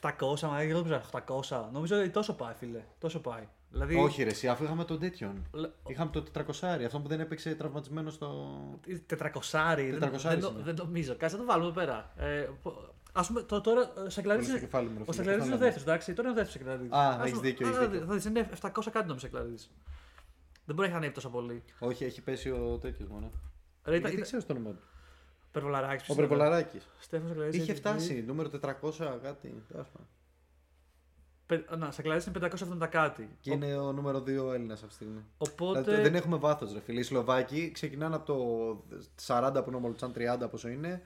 700, 0.00 0.48
μα 0.48 0.56
δεν 0.56 0.68
νομίζω 0.68 1.00
800. 1.10 1.68
Νομίζω 1.72 1.96
ότι 1.98 2.08
τόσο 2.10 2.32
πάει, 2.34 2.52
φίλε. 2.58 2.80
Τόσο 2.98 3.20
πάει. 3.20 3.48
Δηλαδή, 3.70 3.94
Όχι, 3.96 4.22
ρε, 4.22 4.30
εσύ, 4.30 4.48
αφού 4.48 4.64
είχαμε 4.64 4.84
τον 4.84 4.98
τέτοιον. 4.98 5.46
λε- 5.52 5.70
Είχαμε 5.86 6.10
το 6.10 6.22
400, 6.22 6.84
αυτό 6.84 6.98
που 7.00 7.08
δεν 7.08 7.20
έπαιξε 7.20 7.54
τραυματισμένο 7.54 8.10
στο. 8.10 8.28
400. 9.06 9.82
Δεν, 9.82 9.92
Τετρακοσάρι 9.92 10.34
δεν, 10.34 10.44
το- 10.44 10.52
είναι. 10.54 10.62
δεν 10.64 10.74
νομίζω. 10.78 11.14
Κάτσε 11.16 11.36
να 11.36 11.42
το 11.42 11.48
βάλουμε 11.48 11.68
εδώ 11.70 11.80
πέρα. 11.80 12.12
Ε, 12.16 12.48
Α 13.12 13.22
πούμε, 13.26 13.40
το, 13.42 13.60
τώρα 13.60 13.92
ο 14.06 14.08
Σακλαρίδη. 14.10 14.46
Πολύ 14.46 14.58
στο 14.58 14.66
κεφάλι 14.66 14.88
μου, 14.88 14.94
ρε 14.96 15.00
Ο 15.00 15.04
φίλε, 15.04 15.16
Σακλαρίδη 15.16 15.38
πώς 15.38 15.46
είναι 15.48 15.56
το 15.56 15.64
ο 15.64 15.66
λέμε. 15.66 15.72
δεύτερος, 15.72 15.82
εντάξει. 15.88 16.12
Τώρα 16.14 16.28
είναι 16.28 16.40
ο 16.40 16.42
δεύτερος 16.44 16.66
Σακλαρίδη. 16.68 16.88
Α, 16.96 17.24
έχεις 17.26 17.38
δίκιο, 17.40 17.66
έχεις 17.68 17.78
δίκιο. 17.78 18.06
Θα 18.06 18.14
δεις, 18.14 18.24
είναι 18.24 18.48
700 18.60 18.90
κάτι 18.90 19.06
νομίζω 19.06 19.26
Σακλαρίδη. 19.26 19.56
Δεν 20.70 20.78
μπορεί 20.78 20.88
να 20.88 20.94
έχει 20.94 21.04
ανέβει 21.04 21.14
τόσο 21.14 21.28
πολύ. 21.30 21.62
Όχι, 21.78 22.04
έχει 22.04 22.20
πέσει 22.22 22.50
ο 22.50 22.78
τέτοιο 22.80 23.06
μόνο. 23.10 23.30
Ρε, 23.84 23.96
ήταν, 23.96 24.02
Δεν 24.02 24.10
ήταν, 24.12 24.22
ξέρω 24.22 24.42
το 24.44 24.52
όνομα 24.52 24.70
του. 24.70 24.82
Περβολαράκης, 25.52 26.02
Ο 26.02 26.04
ποιος 26.04 26.16
ήταν; 26.16 26.28
Πρεπολαράκη. 26.28 26.78
Στέφανος 26.98 27.28
Σακλαρίδης 27.30 27.60
Είχε 27.62 27.70
έχει 27.70 27.80
φτάσει, 27.80 28.24
νούμερο 28.26 28.48
400 28.48 29.18
κάτι. 29.22 29.62
τέλος 29.68 29.86
πάντων. 29.88 30.06
Πε- 31.46 31.76
Να, 31.76 31.90
Σακλαρίδης 31.90 32.26
είναι 32.26 32.34
570 32.38 32.86
κάτι. 32.86 33.28
Και 33.40 33.50
είναι 33.52 33.76
ο 33.76 33.92
νούμερο 33.92 34.20
2 34.20 34.52
Έλληνας 34.52 34.76
αυτή 34.82 34.88
τη 34.88 34.94
στιγμή. 34.94 35.24
Οπότε. 35.38 35.80
Δηλαδή, 35.82 36.02
δεν 36.02 36.14
έχουμε 36.14 36.36
βάθος, 36.36 36.72
ρε 36.72 36.80
φίλε. 36.80 37.00
Οι 37.00 37.02
Σλοβάκοι 37.02 37.70
ξεκινάνε 37.70 38.14
από 38.14 38.24
το 38.26 38.36
40 39.26 39.52
που 39.62 39.64
είναι 39.68 39.76
ο 39.76 39.80
Μολτσάν, 39.80 40.12
30 40.12 40.48
πόσο 40.50 40.68
είναι. 40.68 41.02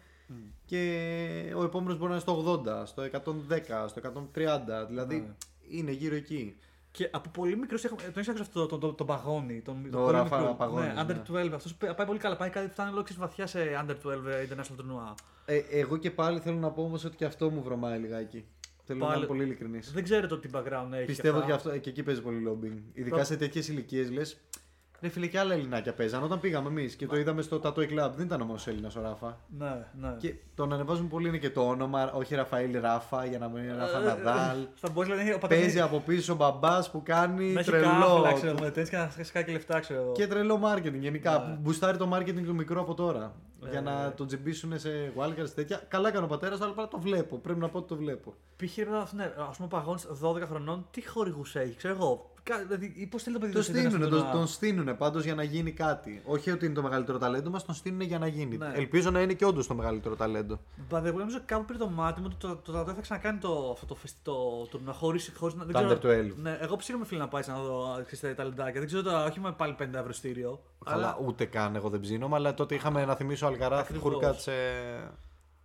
Και 0.65 1.53
ο 1.57 1.63
επόμενος 1.65 1.97
μπορεί 1.99 2.09
να 2.11 2.15
είναι 2.15 2.21
στο 2.21 2.33
80, 2.37 2.87
στο 2.87 3.03
110, 3.03 3.89
στο 3.89 4.01
130. 4.01 4.87
Δηλαδή 4.87 5.17
Ναι. 5.21 5.35
είναι 5.69 5.91
γύρω 5.91 6.15
εκεί. 6.15 6.57
Και 6.97 7.09
από 7.13 7.31
πολύ 7.31 7.57
μικρός 7.57 7.81
τον 7.83 7.99
έχει 8.17 8.19
ακούσει 8.31 8.31
αυτό 8.41 8.67
τον, 8.67 8.81
τον, 8.81 8.95
τον 8.95 9.07
Παγόνι. 9.07 9.61
Τον, 9.61 9.83
τον 9.83 9.91
Το 9.91 9.99
πολύ 9.99 10.13
Ραφα 10.13 10.39
μικρό. 10.39 10.55
Παγόνι, 10.55 10.87
Ναι, 10.87 10.95
under 11.03 11.07
ναι. 11.31 11.43
12. 11.43 11.51
Αυτό 11.55 11.71
πάει 11.95 12.07
πολύ 12.07 12.19
καλά. 12.19 12.37
Πάει, 12.37 12.51
κάτι- 12.51 12.71
φτάνει 12.71 12.91
λόγω 12.91 13.03
της 13.03 13.17
βαθιά 13.17 13.47
σε 13.47 13.59
under 13.81 13.91
12 13.91 14.17
international 14.49 14.77
τουρνουά. 14.77 15.15
Ε, 15.45 15.57
εγώ 15.71 15.97
και 15.97 16.11
πάλι 16.11 16.39
θέλω 16.41 16.57
να 16.57 16.71
πω 16.71 16.83
όμως 16.83 17.05
ότι 17.05 17.17
και 17.17 17.25
αυτό 17.25 17.51
μου 17.51 17.63
βρωμάει 17.63 17.99
λιγάκι. 17.99 18.45
Θέλω 18.85 18.99
να 18.99 19.05
Πάλι- 19.05 19.19
είμαι 19.19 19.27
πολύ 19.27 19.43
ειλικρινής. 19.43 19.93
Δεν 19.93 20.03
ξέρω 20.05 20.27
το 20.27 20.39
τι 20.39 20.49
background 20.53 20.89
έχει. 20.93 21.05
Πιστεύω 21.05 21.39
αυτά. 21.39 21.55
ότι 21.55 21.57
αυτό, 21.69 21.79
και 21.79 21.91
εκεί 21.91 22.03
παίζει 22.03 22.23
πολύ 22.23 22.45
lobbying. 22.49 22.79
Ειδικά 22.93 23.17
Το- 23.17 23.25
σε 23.25 23.37
τέτοιες 23.37 23.69
ηλικίες 23.69 24.11
λες. 24.11 24.41
Ρε 25.01 25.09
φίλε, 25.09 25.27
και 25.27 25.39
άλλα 25.39 25.55
ελληνάκια 25.55 25.93
παίζαν. 25.95 26.23
Όταν 26.23 26.41
πήγαμε 26.41 26.69
εμείς 26.69 26.95
και 26.95 27.07
το 27.07 27.17
είδαμε 27.17 27.43
στο 27.43 27.61
Tattoo 27.65 27.79
Club, 27.79 28.11
δεν 28.17 28.27
ήταν 28.27 28.41
όμως 28.41 28.67
Έλληνας 28.67 28.97
ο 28.97 29.01
Ράφα. 29.01 29.39
Ναι, 29.59 29.87
ναι. 30.01 30.15
Και 30.19 30.35
τον 30.55 30.73
ανεβάζουν 30.73 31.09
πολύ 31.09 31.29
είναι 31.29 31.39
και 31.39 31.51
το 31.51 31.69
όνομα, 31.69 32.13
όχι 32.13 32.35
Ραφαήλ 32.35 32.81
Ράφα, 32.81 33.25
για 33.25 33.39
να 33.39 33.49
μην 33.49 33.63
είναι 33.63 33.77
Ράφα 33.77 33.99
Ε, 34.01 34.05
Ναδάλ. 34.05 34.57
Θα 34.75 34.91
μπορούσε 34.91 35.15
να 35.15 35.23
είναι 35.23 35.35
ο 35.35 35.39
πατέρας 35.39 35.65
Παίζει 35.65 35.81
από 35.81 36.01
πίσω 36.01 36.33
ο 36.33 36.37
μπαμπάς 36.37 36.91
που 36.91 37.03
κάνει 37.03 37.53
να 37.53 37.61
έχει 37.61 37.71
τρελό. 37.71 37.85
κάφλα, 37.91 38.33
ξέρω 38.33 38.59
με 38.61 38.71
τέτοια 38.71 39.11
και 39.15 39.19
να 39.19 39.25
σκάει 39.25 39.45
και 39.45 39.53
λεφτά, 39.53 39.81
ξέρω 39.81 40.01
εγώ. 40.01 40.13
Και 40.13 40.27
τρελό 40.27 40.61
marketing 40.65 40.99
γενικά. 40.99 41.39
Ναι. 41.39 41.57
Μπουστάρει 41.61 41.97
το 41.99 42.11
marketing 42.15 42.43
του 42.45 42.55
μικρού 42.55 42.81
από 42.81 42.95
τώρα. 42.95 43.35
Ε, 43.67 43.71
για 43.71 43.81
να 43.81 44.13
τον 44.17 44.27
τζιμπήσουν 44.27 44.79
σε 44.79 45.13
wildcards 45.19 45.51
τέτοια. 45.55 45.81
Καλά 45.89 46.09
έκανε 46.09 46.25
ο 46.25 46.29
πατέρας, 46.29 46.61
αλλά 46.61 46.71
απλά 46.71 46.89
το 46.89 46.99
βλέπω. 46.99 47.37
Πρέπει 47.37 47.61
να 47.61 47.69
πω 47.69 47.79
ότι 47.79 47.89
το 47.89 47.97
βλέπω. 47.97 48.35
Π.χ. 48.57 48.77
ρε, 48.77 48.85
ναι, 49.11 49.33
ας 49.49 49.57
πούμε 49.57 49.69
ο 49.73 49.77
Παγόνι 49.77 50.01
12 50.23 50.47
χρονών, 50.49 50.87
τι 50.91 51.07
χορηγού 51.09 51.43
έχει, 51.53 51.77
ξέρω 51.77 51.95
εγώ. 51.95 52.33
Κα- 52.45 52.59
Δηλαδή, 52.65 53.09
πώς 53.11 53.23
θέλει 53.23 53.35
το 53.35 53.41
παιδί 53.41 53.53
Το 53.53 53.59
του 53.59 53.65
στο 53.65 53.73
international 53.73 53.79
στείνουνε, 53.79 54.05
τουρνουά. 54.05 54.23
τον, 54.31 54.33
τον 54.39 54.47
στείνουνε 54.47 54.95
πάντως 54.95 55.25
για 55.25 55.35
να 55.35 55.43
γίνει 55.43 55.73
κάτι. 55.73 56.23
Όχι 56.25 56.51
ότι 56.51 56.65
είναι 56.65 56.75
το 56.75 56.83
μεγαλύτερο 56.83 57.19
ταλέντο 57.19 57.51
μας, 57.51 57.65
τον 57.65 57.75
στείνουνε 57.75 58.05
για 58.05 58.19
να 58.19 58.27
γίνει. 58.27 58.57
Ναι. 58.57 58.73
Ελπίζω 58.75 59.11
να 59.11 59.21
είναι 59.21 59.33
και 59.33 59.45
όντως 59.45 59.67
το 59.67 59.75
μεγαλύτερο 59.75 60.17
ταλέντο. 60.17 60.59
By 60.91 60.97
the 60.97 61.09
way, 61.09 61.15
νομίζω 61.15 61.39
κάπου 61.45 61.65
πήρε 61.65 61.79
το 61.79 61.89
μάτι 61.89 62.21
μου 62.21 62.27
ότι 62.31 62.37
το, 62.39 62.57
το, 62.73 62.85
το, 62.85 62.93
θα 62.93 63.01
ξανακάνει 63.01 63.39
το, 63.39 63.71
αυτό 63.73 63.87
το, 63.87 63.95
φεσ- 63.95 64.17
το 64.23 64.35
τουρνουά 64.71 64.93
χωρί 64.93 65.21
να. 65.57 65.65
δεν 65.65 65.73
Το 65.73 65.99
ξέρω- 65.99 66.01
Under 66.03 66.33
12. 66.33 66.35
Ναι, 66.43 66.59
εγώ 66.61 66.77
ψήνομαι 66.77 67.05
φίλε 67.05 67.21
να 67.21 67.29
πάει 67.29 67.43
να 67.47 67.59
δω 67.63 68.01
ξέρεις, 68.05 68.21
τα 68.21 68.35
ταλεντάκια. 68.35 68.73
Δεν 68.81 68.87
ξέρω 68.87 69.03
τώρα, 69.03 69.25
όχι 69.25 69.41
με 69.41 69.53
πάλι 69.53 69.77
5 69.79 69.95
ευρώ 69.95 70.13
στήριο. 70.13 70.61
Καλά, 70.85 71.19
ούτε 71.27 71.45
καν 71.45 71.77
εγώ 71.77 71.89
δεν 71.89 72.01
ψήνομαι, 72.01 72.37
αλλά 72.37 72.55
τότε 72.55 72.75
είχαμε 72.75 73.05
να 73.05 73.15
θυμίσω 73.15 73.47
Αλκαράθ, 73.47 73.81
Ακριβώς. 73.91 74.49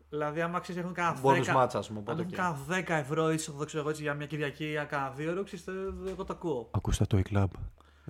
Χουρκάτ 0.10 0.34
σε 0.34 0.34
Δηλαδή, 0.36 0.41
άμα 0.41 0.60
ξέρεις, 0.60 0.82
έχουν 0.82 0.93
κανένα 0.93 1.20
10. 1.22 1.24
bonus 1.24 1.55
match, 1.55 1.70
ας 1.74 1.88
πούμε. 1.88 1.99
Αν 1.99 2.05
Οπότε 2.07 2.12
έχουν 2.22 2.28
και. 2.28 2.36
κανένα 2.36 2.57
10 2.68 3.01
ευρώ 3.03 3.32
ή 3.32 3.36
το 3.38 3.66
ξέρω 3.66 3.82
εγώ 3.82 3.89
έτσι 3.89 4.01
για 4.01 4.14
μια 4.14 4.26
Κυριακή 4.26 4.66
ή 4.66 4.70
για 4.70 4.84
κανένα 4.84 5.10
δύο 5.12 5.30
ευρώ, 5.30 5.43
ξέρεις, 5.43 5.68
ε, 5.68 5.72
εγώ 6.10 6.24
το 6.24 6.34
ακούω. 6.34 6.68
Ακούστε 6.72 7.05
το 7.05 7.22
e-club. 7.26 7.47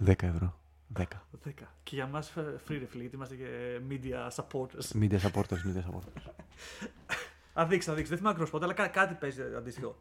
10 0.06 0.24
ευρώ. 0.24 0.60
10. 0.97 1.04
10. 1.45 1.50
Και 1.84 1.95
για 1.95 2.08
μας 2.08 2.32
free 2.38 2.78
ρε 2.80 2.86
φίλε, 2.86 3.02
γιατί 3.02 3.16
είμαστε 3.16 3.36
και 3.36 3.80
media 3.89 4.30
supporters. 4.36 5.02
Media 5.02 5.20
supporters, 5.20 5.62
media 5.68 5.84
supporters. 5.89 6.24
Θα 7.54 7.66
δείξεις, 7.66 7.86
θα 7.89 7.93
δείξεις. 7.93 8.10
Δεν 8.10 8.18
θυμάμαι 8.18 8.30
ακριβώς 8.30 8.50
πότε, 8.50 8.64
αλλά 8.66 8.74
κά- 8.74 8.91
κάτι 8.91 9.14
παίζει 9.14 9.41
αντίστοιχο. 9.58 9.95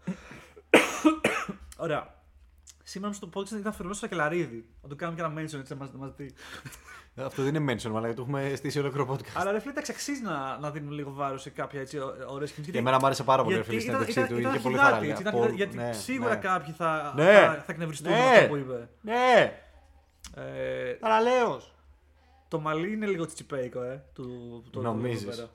Ωραία. 1.76 2.14
Σήμερα 2.90 3.12
στο 3.12 3.28
podcast 3.34 3.46
ήταν 3.46 3.66
αφιερωμένο 3.66 3.94
στο 3.94 4.06
Σακελαρίδη. 4.06 4.64
Να 4.82 4.88
το 4.88 4.94
κάνουμε 4.94 5.20
και 5.20 5.24
ένα 5.26 5.34
mention 5.40 5.58
έτσι 5.60 5.72
να 5.72 5.78
μας- 5.78 5.92
να 5.92 5.98
μας 5.98 6.12
δει. 6.16 6.34
Αυτό 7.16 7.42
δεν 7.42 7.54
είναι 7.54 7.72
mention, 7.72 7.92
αλλά 7.96 8.14
το 8.14 8.22
έχουμε 8.22 8.52
στήσει 8.56 8.78
ολόκληρο 8.78 9.06
podcast. 9.14 9.30
Αλλά 9.34 9.52
ρε 9.52 9.58
φίλε, 9.60 9.70
εντάξει, 9.72 9.92
αξίζει 9.92 10.22
να, 10.22 10.58
να 10.58 10.70
δίνουμε 10.70 10.94
λίγο 10.94 11.12
βάρος 11.12 11.42
σε 11.42 11.50
κάποια 11.50 11.80
έτσι 11.80 11.98
ωραίες 12.28 12.48
σκηνέ. 12.50 12.66
Και 12.66 12.78
εμένα 12.78 12.98
μου 12.98 13.06
άρεσε 13.06 13.22
πάρα 13.22 13.42
πολύ 13.44 13.56
ρε 13.56 13.62
φίλε, 13.62 13.76
η 13.76 13.80
συνέντευξή 13.80 14.26
του. 14.26 14.38
Είχε 14.38 14.58
πολύ 14.58 14.76
χαρά. 14.76 15.04
γιατί 15.54 15.80
σίγουρα 15.90 16.36
κάποιοι 16.36 16.72
θα, 16.72 17.12
Ναι. 17.16 17.24
θα, 17.32 17.62
θα 17.66 17.72
εκνευριστούν 17.72 18.10
Ναι. 18.12 18.18
με 18.18 18.24
αυτό 18.36 18.46
που 18.48 18.56
είπε. 18.56 18.88
Ναι! 19.00 19.60
Ε, 20.36 20.92
Παραλέως! 21.00 21.74
το 22.48 22.60
μαλλί 22.60 22.92
είναι 22.92 23.06
λίγο 23.06 23.26
τσιτσιπέικο, 23.26 23.82
ε. 23.82 24.02
Του, 24.14 24.24
του, 24.70 24.80
Νομίζεις. 24.80 25.22
του- 25.22 25.28
εδώ 25.28 25.36
πέρα. 25.36 25.48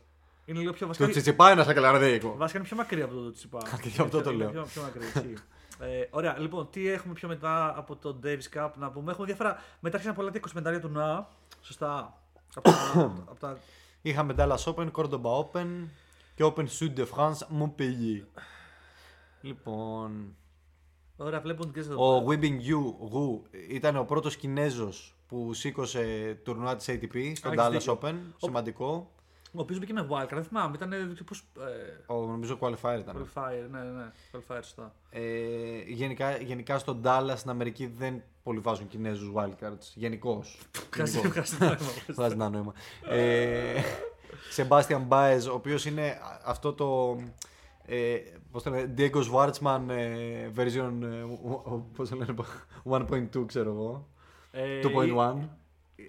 είναι 0.46 0.60
λίγο 0.60 0.72
πιο 0.72 0.80
Το 0.82 0.88
βασικά. 0.88 1.08
τσιτσιπά 1.10 1.52
είναι 1.52 1.64
σαν 1.64 1.74
καλαρδίκο. 1.74 2.36
Βασικά 2.38 2.60
είναι 2.60 2.68
πιο 2.68 2.78
μακριά 2.78 3.06
από 3.06 3.14
το 3.14 3.32
τσιπά. 3.32 3.60
Και 3.82 3.90
γι' 3.90 4.02
αυτό 4.02 4.22
το 4.22 4.30
Είναι 4.30 4.44
λέω. 4.44 4.52
Πιο, 4.52 4.64
πιο 4.74 4.82
μακριά, 4.82 5.08
ισχύει. 5.08 5.34
ε, 5.80 6.08
ωραία, 6.10 6.40
λοιπόν, 6.40 6.70
τι 6.70 6.88
έχουμε 6.90 7.14
πιο 7.14 7.28
μετά 7.28 7.78
από 7.78 7.96
το 7.96 8.20
Davis 8.24 8.58
Cup 8.58 8.70
να 8.76 8.92
πούμε; 8.92 9.12
Έχουμε 9.12 9.26
διάφορα. 9.26 9.58
Μετά 9.80 9.96
άρχισαν 9.96 10.16
πολλά 10.16 10.32
τα 10.32 10.40
25 10.76 10.80
του 10.82 10.90
ΝΑ. 10.90 11.28
Σωστά. 11.62 12.18
από, 12.56 12.70
τα, 12.70 13.14
από 13.30 13.40
τα 13.40 13.58
Είχαμε 14.02 14.36
Dallas 14.38 14.64
Open, 14.64 14.92
Cordoba 14.92 15.44
Open 15.44 15.68
και 16.36 16.44
Open 16.44 16.66
Sud 16.80 16.94
de 16.98 17.06
France 17.06 17.62
Montpellier. 17.62 18.24
Λοιπόν, 19.42 20.36
Ωραία, 21.18 21.42
βλέπουν 21.42 21.72
και 21.74 21.80
εδώ. 21.80 22.16
ο 22.18 22.26
Weibing 22.28 22.60
Yu 22.60 22.84
Wu 23.14 23.42
ήταν 23.70 23.96
ο 23.98 24.04
πρώτος 24.04 24.36
Κινέζος 24.36 25.16
που 25.28 25.54
σήκωσε 25.54 26.36
τουρνουά 26.44 26.76
της 26.76 26.86
ATP 26.90 27.32
στο 27.36 27.50
έχεις 27.50 27.60
Dallas 27.62 27.72
δίκιο. 27.72 28.00
Open. 28.02 28.16
Σημαντικό. 28.38 29.12
Ο 29.56 29.60
οποίο 29.62 29.78
μπήκε 29.78 29.94
με 29.94 30.08
wildcard, 30.10 30.28
δεν 30.32 30.44
θυμάμαι. 30.44 30.76
Ήταν. 30.76 30.92
Πώς. 31.26 31.44
Ε, 32.08 32.14
Ο, 32.14 32.26
νομίζω 32.26 32.58
qualifier 32.62 32.98
ήταν. 33.00 33.16
qualifier, 33.36 33.70
ναι, 33.72 33.80
ναι. 33.80 34.12
Qualifier, 34.32 34.60
σωστά. 34.62 34.94
Ε, 35.10 35.22
γενικά, 35.88 36.38
γενικά 36.38 36.78
στο 36.78 37.00
Dallas 37.04 37.34
στην 37.36 37.50
Αμερική 37.50 37.88
δεν 37.98 38.24
πολύ 38.44 38.60
βάζουν 38.60 38.88
Κινέζους 38.88 39.32
wildcards. 39.36 39.92
Γενικώς. 39.96 40.60
Ευχαριστώ, 40.90 41.22
ευχαριστώ. 41.28 41.76
Βγάζει 42.14 42.34
ένα 42.34 42.50
νόημα. 42.56 42.74
ε, 43.10 43.82
Sebastian 44.56 45.08
Baez, 45.10 45.40
ο 45.50 45.54
οποίος 45.54 45.86
είναι 45.86 46.18
αυτό 46.46 46.74
το. 46.74 47.18
Ε, 47.86 48.18
πώς 48.52 48.64
το 48.64 48.70
λένε, 48.70 48.94
Diego 48.98 49.22
Schwartzman 49.32 49.82
ε, 49.90 50.50
version 50.56 50.92
ε, 51.04 51.22
ο- 51.22 51.62
ο- 51.66 51.86
πώς 51.96 52.10
το 52.10 52.16
λένε, 52.16 52.34
1.2 52.84 53.46
ξέρω 53.48 53.70
εγώ. 53.70 54.08
Ε, 54.52 54.80
2.1. 54.84 55.36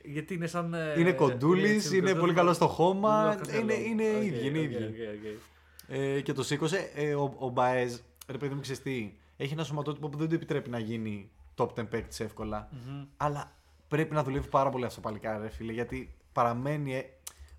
Γιατί 0.05 0.35
είναι 0.35 0.47
σαν. 0.47 0.75
ε, 0.75 0.95
Είναι 1.01 1.13
κοντούλης, 1.13 1.85
έτσι, 1.85 1.97
είναι 1.97 2.07
δεν 2.11 2.19
πολύ 2.21 2.33
το- 2.33 2.39
καλός 2.39 2.57
στο 2.57 2.67
δεν 2.67 2.75
χώμα. 2.75 3.37
το 3.37 3.41
έχω 3.51 3.59
Είναι, 3.61 3.65
μυαλό. 3.75 3.85
είναι 3.87 4.17
Οκ, 4.17 4.23
ίδιοι, 4.25 4.47
είναι 4.47 4.59
οκ, 4.59 4.65
ίδιοι. 4.65 4.85
OK, 4.85 4.91
OK. 4.91 5.41
Ε, 5.89 6.21
και 6.21 6.33
το 6.33 6.43
σήκωσε. 6.43 6.91
Ε, 6.95 7.15
ο, 7.15 7.23
ο 7.23 7.53
Baez, 7.57 7.99
ρε 8.27 8.39
παιδί 8.39 8.55
μου, 8.55 8.61
ξέρεις 8.61 8.83
τι, 8.83 9.13
έχει 9.37 9.53
ένα 9.53 9.65
σωματότυπο 9.65 10.09
που 10.09 10.19
δεν 10.19 10.29
του 10.29 10.35
επιτρέπει 10.35 10.71
να 10.71 10.79
γίνει 10.79 11.31
top 11.57 11.69
10 11.75 11.89
παίκτης 11.89 12.21
εύκολα. 12.21 12.69
Μμμ. 12.73 13.05
Αλλά 13.17 13.53
πρέπει 13.89 14.15
να 14.15 14.23
δουλεύει 14.23 14.49
πάρα 14.49 14.71
πολύ 14.71 14.85
αυτό 14.85 15.01
το 15.01 15.09
παλικάρι, 15.09 15.43
ρε 15.43 15.49
φίλε, 15.51 15.73
γιατί 15.73 16.15
παραμένει, 16.33 16.95
ε, 16.95 17.03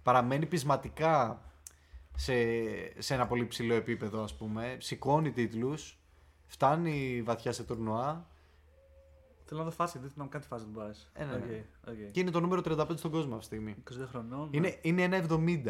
παραμένει 0.03 0.45
πεισματικά 0.45 1.41
σε, 2.17 2.33
σε 2.97 3.13
ένα 3.13 3.27
πολύ 3.27 3.45
ψηλό 3.45 3.73
επίπεδο, 3.73 4.23
ας 4.23 4.35
πούμε. 4.35 4.77
Σηκώνει 4.79 5.31
τίτλους, 5.31 5.97
φτάνει 6.47 7.21
βαθιά 7.25 7.51
σε 7.51 7.63
τουρνουά 7.63 8.27
Θέλω 9.47 9.59
να 9.59 9.65
δω 9.65 9.71
φάση, 9.71 9.99
δεν 9.99 10.09
θυμάμαι 10.09 10.29
καν 10.29 10.41
τη 10.41 10.47
φάση 10.47 10.63
του 10.65 10.71
Μπάε. 10.73 10.91
Ε, 11.13 11.25
ναι, 11.25 11.31
ναι. 11.35 11.93
και 12.11 12.19
είναι 12.19 12.31
το 12.31 12.39
νούμερο 12.39 12.61
35 12.65 12.85
στον 12.95 13.11
κόσμο 13.11 13.35
αυτή 13.35 13.39
τη 13.39 13.45
στιγμή. 13.55 14.03
22 14.05 14.07
χρονών. 14.09 14.47
Είναι, 14.51 14.77
είναι 14.81 15.01
ένα 15.01 15.25
70. 15.29 15.67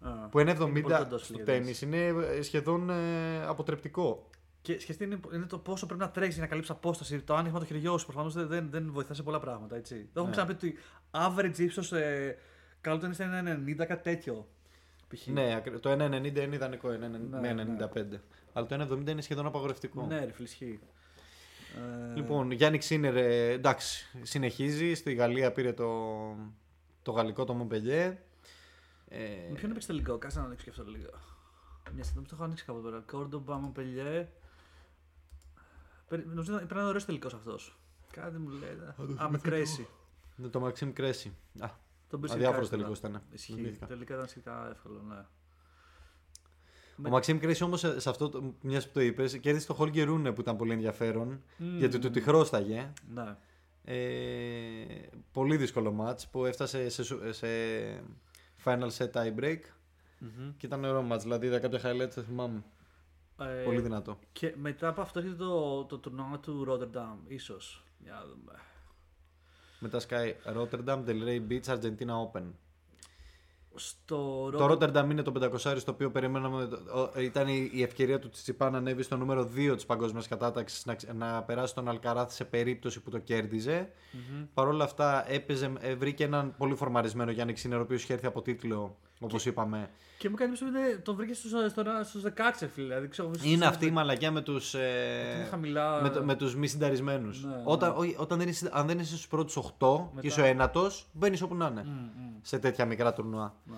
Α. 0.00 0.10
Που 0.28 0.38
ένα 0.38 0.50
Είναι 0.50 0.58
πολύ 0.60 0.84
70 0.86 0.98
κοντός 0.98 1.24
στο 1.24 1.32
φιλιαδής. 1.36 1.54
τέννις 1.54 1.82
είναι 1.82 2.06
ε, 2.36 2.42
σχεδόν 2.42 2.90
ε, 2.90 3.44
αποτρεπτικό. 3.46 4.28
Και 4.62 4.80
σκεφτείτε 4.80 5.04
είναι, 5.04 5.20
είναι 5.34 5.46
το 5.46 5.58
πόσο 5.58 5.86
πρέπει 5.86 6.00
να 6.00 6.10
τρέξεις 6.10 6.34
για 6.34 6.42
να 6.42 6.48
καλύψεις 6.48 6.74
απόσταση. 6.74 7.20
Το 7.20 7.34
άνοιγμα 7.34 7.58
του 7.58 7.64
χεριού 7.64 7.98
σου 7.98 8.06
προφανώς 8.06 8.34
δεν, 8.34 8.46
δεν, 8.48 8.70
δεν 8.70 8.88
βοηθά 8.92 9.14
σε 9.14 9.22
πολλά 9.22 9.40
πράγματα. 9.40 9.76
Έτσι. 9.76 9.94
Το 10.12 10.20
έχουμε 10.20 10.24
Ναι. 10.24 10.30
ξαναπεί 10.30 10.52
ότι 10.52 10.78
average 11.10 11.58
ύψος 11.58 11.92
ε, 11.92 12.36
καλό 12.80 12.96
ήταν 12.96 13.14
σε 13.14 13.22
ένα 13.22 13.58
90 13.66 13.74
κάτι 13.86 14.02
τέτοιο. 14.02 14.48
π.χ. 15.08 15.26
Ναι, 15.26 15.54
ακρι- 15.54 15.80
το 15.80 15.90
1,90 15.90 15.96
είναι 16.24 16.54
ιδανικό, 16.54 16.92
είναι 16.92 17.08
Ναι, 17.08 17.54
με 17.54 17.88
95. 17.94 18.20
Αλλά 18.52 18.66
το 18.66 18.74
1,70 18.94 19.08
είναι 19.10 19.20
σχεδόν 19.22 19.46
απαγορευτικό. 19.46 20.06
Ναι, 20.06 20.24
ρε 20.24 20.32
φίλε, 20.32 20.46
ισχύει. 20.46 20.78
Ε, 20.82 20.86
Λοιπόν, 22.14 22.50
Γιάννη 22.50 22.78
Ξίνερ, 22.78 23.16
ε, 23.16 23.50
εντάξει, 23.50 24.06
συνεχίζει. 24.22 24.94
Στη 24.94 25.12
Γαλλία 25.14 25.52
πήρε 25.52 25.72
το, 25.72 25.88
το 27.02 27.12
γαλλικό 27.12 27.44
το 27.44 27.54
Μομπελιέ. 27.54 28.18
Ε, 29.08 29.18
Με 29.48 29.54
ποιον 29.54 29.70
έπαιξε 29.70 29.86
τελικό, 29.86 30.18
κάτσε 30.18 30.38
να 30.38 30.44
ανοίξω 30.44 30.64
και 30.64 30.70
αυτό 30.70 30.84
λίγο. 30.90 31.10
Μια 31.94 32.04
στιγμή 32.04 32.26
το 32.26 32.34
έχω 32.34 32.44
ανοίξει 32.44 32.64
κάπου 32.64 32.80
τώρα. 32.80 33.00
Κόρντομπα, 33.06 33.56
Μομπελιέ. 33.56 34.28
Περι- 36.08 36.26
Νομίζω 36.26 36.54
ότι 36.54 36.58
πρέπει 36.64 36.74
να 36.74 36.80
είναι 36.80 36.88
ωραίο 36.88 37.04
τελικός 37.04 37.34
αυτός. 37.34 37.78
Κάτι 38.12 38.38
μου 38.38 38.48
λέει. 38.48 38.78
Α, 39.22 39.28
με 39.30 39.38
κρέσει. 39.38 39.86
με 40.36 40.48
το 40.48 40.60
Μαξίμ 40.60 40.92
Κρέση. 40.92 41.36
Α, 41.60 41.68
Τον 42.08 42.20
πήρε 42.20 42.32
αδιάφορος 42.32 42.66
σχετικά 42.66 42.86
τελικός 42.88 42.96
εύκολα. 42.98 43.22
ήταν. 43.24 43.34
Ισχύει. 43.36 43.54
Θυμήθηκα. 43.54 43.86
Τελικά 43.86 44.14
ήταν 44.14 44.26
σχετικά 44.28 44.68
εύκολο, 44.70 45.02
ναι. 45.08 45.24
Ο 47.06 47.10
Μαξίμ 47.10 47.38
Κρέση 47.38 47.64
όμως 47.64 47.80
σε 47.80 48.08
αυτό, 48.10 48.28
το- 48.28 48.54
μιας 48.62 48.86
που 48.86 48.90
το 48.92 49.00
είπες, 49.00 49.38
κέρδισε 49.38 49.66
το 49.66 49.74
Χόλγκερ 49.74 50.06
Ρούνε 50.06 50.32
που 50.32 50.40
ήταν 50.40 50.56
πολύ 50.56 50.72
ενδιαφέρον. 50.72 51.42
Μμμ. 51.56 51.76
Γιατί 51.78 51.98
του 51.98 52.10
τη 52.10 52.20
χρώσταγε. 52.20 52.92
Ναι. 53.14 53.36
Ε, 53.84 55.08
πολύ 55.32 55.56
δύσκολο 55.56 55.92
μάτς 55.92 56.28
που 56.28 56.44
έφτασε 56.44 56.88
σε, 56.88 57.02
σου- 57.04 57.32
σε 57.32 57.46
final 58.64 58.88
set 58.98 59.10
tie 59.12 59.34
break 59.40 59.58
Μμμ. 60.18 60.52
και 60.56 60.66
ήταν 60.66 60.84
ωραίο 60.84 61.02
μάτς. 61.02 61.22
Δηλαδή 61.22 61.46
είδα 61.46 61.58
κάποια 61.58 61.80
highlights, 61.84 62.14
το 62.14 62.20
θυμάμαι. 62.22 62.62
Ε, 63.40 63.62
Πολύ 63.64 63.80
δυνατό. 63.80 64.18
Και 64.32 64.54
μετά 64.56 64.88
από 64.88 65.00
αυτό 65.00 65.18
έρχεται 65.18 65.36
το, 65.36 65.84
το 65.84 65.98
τουρνουά 65.98 66.38
του 66.42 66.66
Rotterdam, 66.68 67.16
ίσως. 67.26 67.84
Για 68.02 68.12
να 68.12 68.20
δούμε. 68.24 68.52
Μετά 69.80 70.00
Sky 70.08 70.32
Rotterdam, 70.56 71.04
Del 71.06 71.24
Rey 71.28 71.40
Beach, 71.50 71.74
Argentina 71.78 72.12
Open. 72.32 72.42
Στο 73.74 74.50
Το 74.50 74.66
Rotterdam- 74.66 74.96
Rotterdam 74.96 75.10
είναι 75.10 75.22
το 75.22 75.32
500 75.32 75.78
στο 75.80 75.92
οποίο 75.92 76.10
περιμέναμε. 76.10 76.68
ο- 77.14 77.20
Ήταν 77.20 77.48
η 77.48 77.70
η 77.72 77.82
ευκαιρία 77.82 78.18
του 78.18 78.28
Τσιπά 78.30 78.70
να 78.70 78.78
ανέβει 78.78 79.02
στο 79.02 79.16
νούμερο 79.16 79.44
2 79.44 79.74
της 79.74 79.86
παγκόσμιας 79.86 80.28
κατάταξης 80.28 80.86
να, 80.86 80.94
ξε- 80.94 81.12
να 81.14 81.42
περάσει 81.42 81.74
τον 81.74 81.88
Αλκαράθ 81.88 82.32
σε 82.32 82.44
περίπτωση 82.44 83.00
που 83.00 83.10
το 83.10 83.18
κέρδιζε. 83.18 83.90
Μμμ. 84.12 84.44
Παρ' 84.54 84.66
όλα 84.68 84.84
αυτά 84.84 85.30
έπαιζε, 85.32 85.72
ε, 85.80 85.94
βρήκε 85.94 86.24
έναν 86.24 86.54
πολύ 86.58 86.74
φορμαρισμένο 86.74 87.30
Γιάννη 87.30 87.52
Ξίνερ, 87.52 87.78
ο 87.78 87.82
οποίος 87.82 88.02
είχε 88.02 88.12
έρθει 88.12 88.26
από 88.26 88.42
τίτλο, 88.42 88.96
όπως 89.20 89.46
είπαμε. 89.46 89.90
Και 90.18 90.28
μου 90.28 90.34
κάνει 90.34 90.52
εντύπωση 90.52 90.76
ότι 90.92 90.98
τον 91.02 91.16
βρήκε 91.16 91.34
στους, 91.34 91.50
στο, 91.50 91.82
στους 92.04 92.22
16, 92.22 92.68
φίλε. 92.72 92.86
Δηλαδή, 92.86 93.08
ξέρω, 93.08 93.28
στους- 93.34 93.46
Είναι 93.46 93.54
στους- 93.56 93.68
αυτή 93.68 93.86
η 93.86 93.90
μαλακιά 93.90 94.30
με 94.30 94.40
τους. 94.40 94.74
είναι 94.74 95.46
χαμηλά. 95.50 96.00
με, 96.02 96.10
το- 96.10 96.22
με 96.24 96.34
τους 96.34 96.56
μη 96.56 96.66
συνταρισμένους. 96.66 97.44
Ναι, 97.44 97.62
όταν, 97.64 97.90
ναι. 97.90 97.96
όχι, 97.98 98.14
όταν 98.18 98.38
δεν 98.38 98.48
είσαι, 98.48 98.68
αν 98.72 98.86
δεν 98.86 98.98
είσαι 98.98 99.12
στους 99.14 99.28
πρώτους 99.28 99.56
8 99.56 100.08
Μετά. 100.08 100.20
και 100.20 100.26
είσαι 100.26 100.40
ο 100.40 100.44
ένατος, 100.44 101.06
μπαίνεις 101.12 101.42
όπου 101.42 101.54
να 101.54 101.66
είναι. 101.66 101.82
Μμ, 101.84 101.90
μμ. 101.90 102.38
Σε 102.42 102.58
τέτοια 102.58 102.84
μικρά 102.84 103.12
τουρνουά. 103.12 103.54
Ναι. 103.64 103.76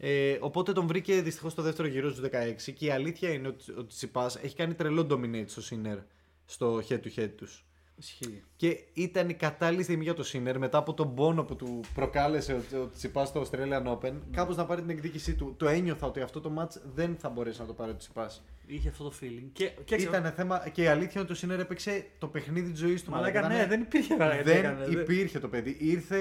Ε, 0.00 0.38
οπότε 0.40 0.72
τον 0.72 0.86
βρήκε 0.86 1.22
δυστυχώς 1.22 1.52
στο 1.52 1.62
δεύτερο 1.62 1.88
γύρο 1.88 2.08
στους 2.10 2.20
16 2.20 2.72
και 2.72 2.86
η 2.86 2.90
αλήθεια 2.90 3.30
είναι 3.32 3.48
ότι 3.48 3.72
ο 3.78 3.86
Τσιπάς 3.86 4.36
έχει 4.36 4.56
κάνει 4.56 4.74
τρελό 4.74 5.06
dominate 5.10 5.44
στο 5.46 5.62
Sinner 5.70 5.98
στο 6.46 6.82
head 6.88 6.98
to 7.00 7.08
head 7.18 7.30
τους. 7.36 7.64
Ισχύει. 7.98 8.42
Και 8.56 8.78
ήταν 8.92 9.28
η 9.28 9.34
κατάλληλη 9.34 9.82
στιγμή 9.82 10.02
για 10.04 10.14
το 10.14 10.24
Sinner 10.32 10.54
μετά 10.58 10.78
από 10.78 10.94
τον 10.94 11.14
πόνο 11.14 11.42
που 11.44 11.56
του 11.56 11.80
προκάλεσε 11.94 12.52
ο, 12.52 12.78
ο 12.82 12.88
Τσιπάς 12.96 13.28
στο 13.28 13.42
Australian 13.50 13.86
Open 13.98 14.12
κάπως 14.30 14.56
να 14.56 14.64
πάρει 14.66 14.80
την 14.80 14.90
εκδίκησή 14.90 15.34
του. 15.34 15.54
Το 15.56 15.68
ένιωθα 15.68 16.06
ότι 16.06 16.20
αυτό 16.20 16.40
το 16.40 16.52
match 16.58 16.80
δεν 16.94 17.16
θα 17.20 17.28
μπορέσει 17.28 17.60
να 17.60 17.66
το 17.66 17.72
πάρει 17.72 17.90
ο 17.90 17.96
Τσιπάς. 17.96 18.42
Είχε 18.70 18.88
αυτό 18.88 19.04
το 19.04 19.12
feeling. 19.20 19.48
Και, 19.52 19.70
και 19.84 19.94
Ήταν 19.94 20.32
θέμα 20.36 20.68
και 20.72 20.82
η 20.82 20.86
αλήθεια 20.86 21.20
είναι 21.20 21.30
ότι 21.30 21.46
ο 21.46 21.48
Sinner 21.54 21.58
έπαιξε 21.58 22.06
το 22.18 22.26
παιχνίδι 22.26 22.70
της 22.70 22.80
ζωής 22.80 23.04
του. 23.04 23.10
Μαλάκα, 23.10 23.38
Ήταν- 23.38 23.52
ναι, 23.52 23.66
δεν 23.66 23.80
υπήρχε 23.80 24.16
βέβαια. 24.16 24.42
δεν 24.42 24.56
έκανε, 24.56 24.84
δεν- 24.84 25.00
υπήρχε 25.00 25.38
το 25.38 25.48
παιδί. 25.48 25.76
Ήρθε 25.80 26.18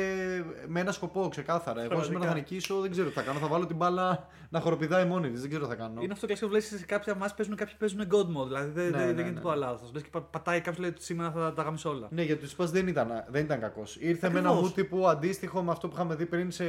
με 0.68 0.80
ένα 0.80 0.92
σκοπό 0.92 1.28
ξεκάθαρα. 1.30 1.80
Εγώ 1.80 1.88
Πραγματικά. 1.90 2.14
σήμερα 2.20 2.30
θα 2.32 2.38
νικήσω, 2.38 2.80
δεν 2.80 2.92
ξέρω 2.92 3.08
τι 3.08 3.14
θα 3.14 3.22
κάνω. 3.22 3.40
Θα 3.40 3.48
βάλω 3.48 3.66
την 3.66 3.76
μπάλα 3.76 4.28
να 4.50 4.60
χοροπηδάει 4.60 5.06
μόνη 5.06 5.30
της. 5.32 5.40
Δεν 5.42 5.50
ξέρω 5.50 5.64
τι 5.64 5.70
θα 5.70 5.76
κάνω. 5.76 6.02
Είναι 6.02 6.14
αυτό 6.14 6.20
το 6.20 6.26
κλασικό 6.28 6.48
που 6.48 6.52
λέει 6.54 6.62
σε 6.62 6.86
κάποια 6.86 7.16
μάτια 7.16 7.36
παίζουν 7.36 7.56
κάποιοι 7.56 7.76
παίζουν 7.78 8.00
God 8.12 8.42
mode. 8.42 8.48
Δηλαδή 8.48 8.72
δεν, 8.72 8.86
Ναι, 8.86 8.92
δεν, 8.92 9.00
ναι, 9.00 9.06
δεν 9.06 9.16
ναι. 9.16 9.22
γίνεται 9.22 9.36
τίποτα 9.40 9.56
λάθος. 9.56 9.92
Λες 9.94 10.02
και 10.04 10.10
πα- 10.12 10.22
πατάει 10.22 10.58
κάποιος 10.58 10.78
λέει 10.78 10.90
ότι 10.90 11.04
σήμερα 11.04 11.32
θα 11.32 11.54
τα 11.54 11.64
γάμισε 11.68 11.88
όλα. 11.88 12.08
Ναι, 12.12 12.22
γιατί 12.24 12.40
του 12.42 12.46
Τσιπά 12.48 12.66
δεν 12.66 12.88
ήταν, 12.88 13.26
δεν 13.30 13.44
ήταν 13.44 13.60
κακός. 13.60 13.98
Ήρθε 14.00 14.30
με 14.30 14.40
ένα 14.40 14.50
Ακριβώς. 14.50 14.70
mood 14.70 14.74
τύπου 14.74 15.08
αντίστοιχο 15.08 15.62
με 15.62 15.72
αυτό 15.72 15.88
που 15.88 15.94
είχαμε 15.96 16.16
δει 16.16 16.26
πριν. 16.26 16.52
Σε, 16.52 16.66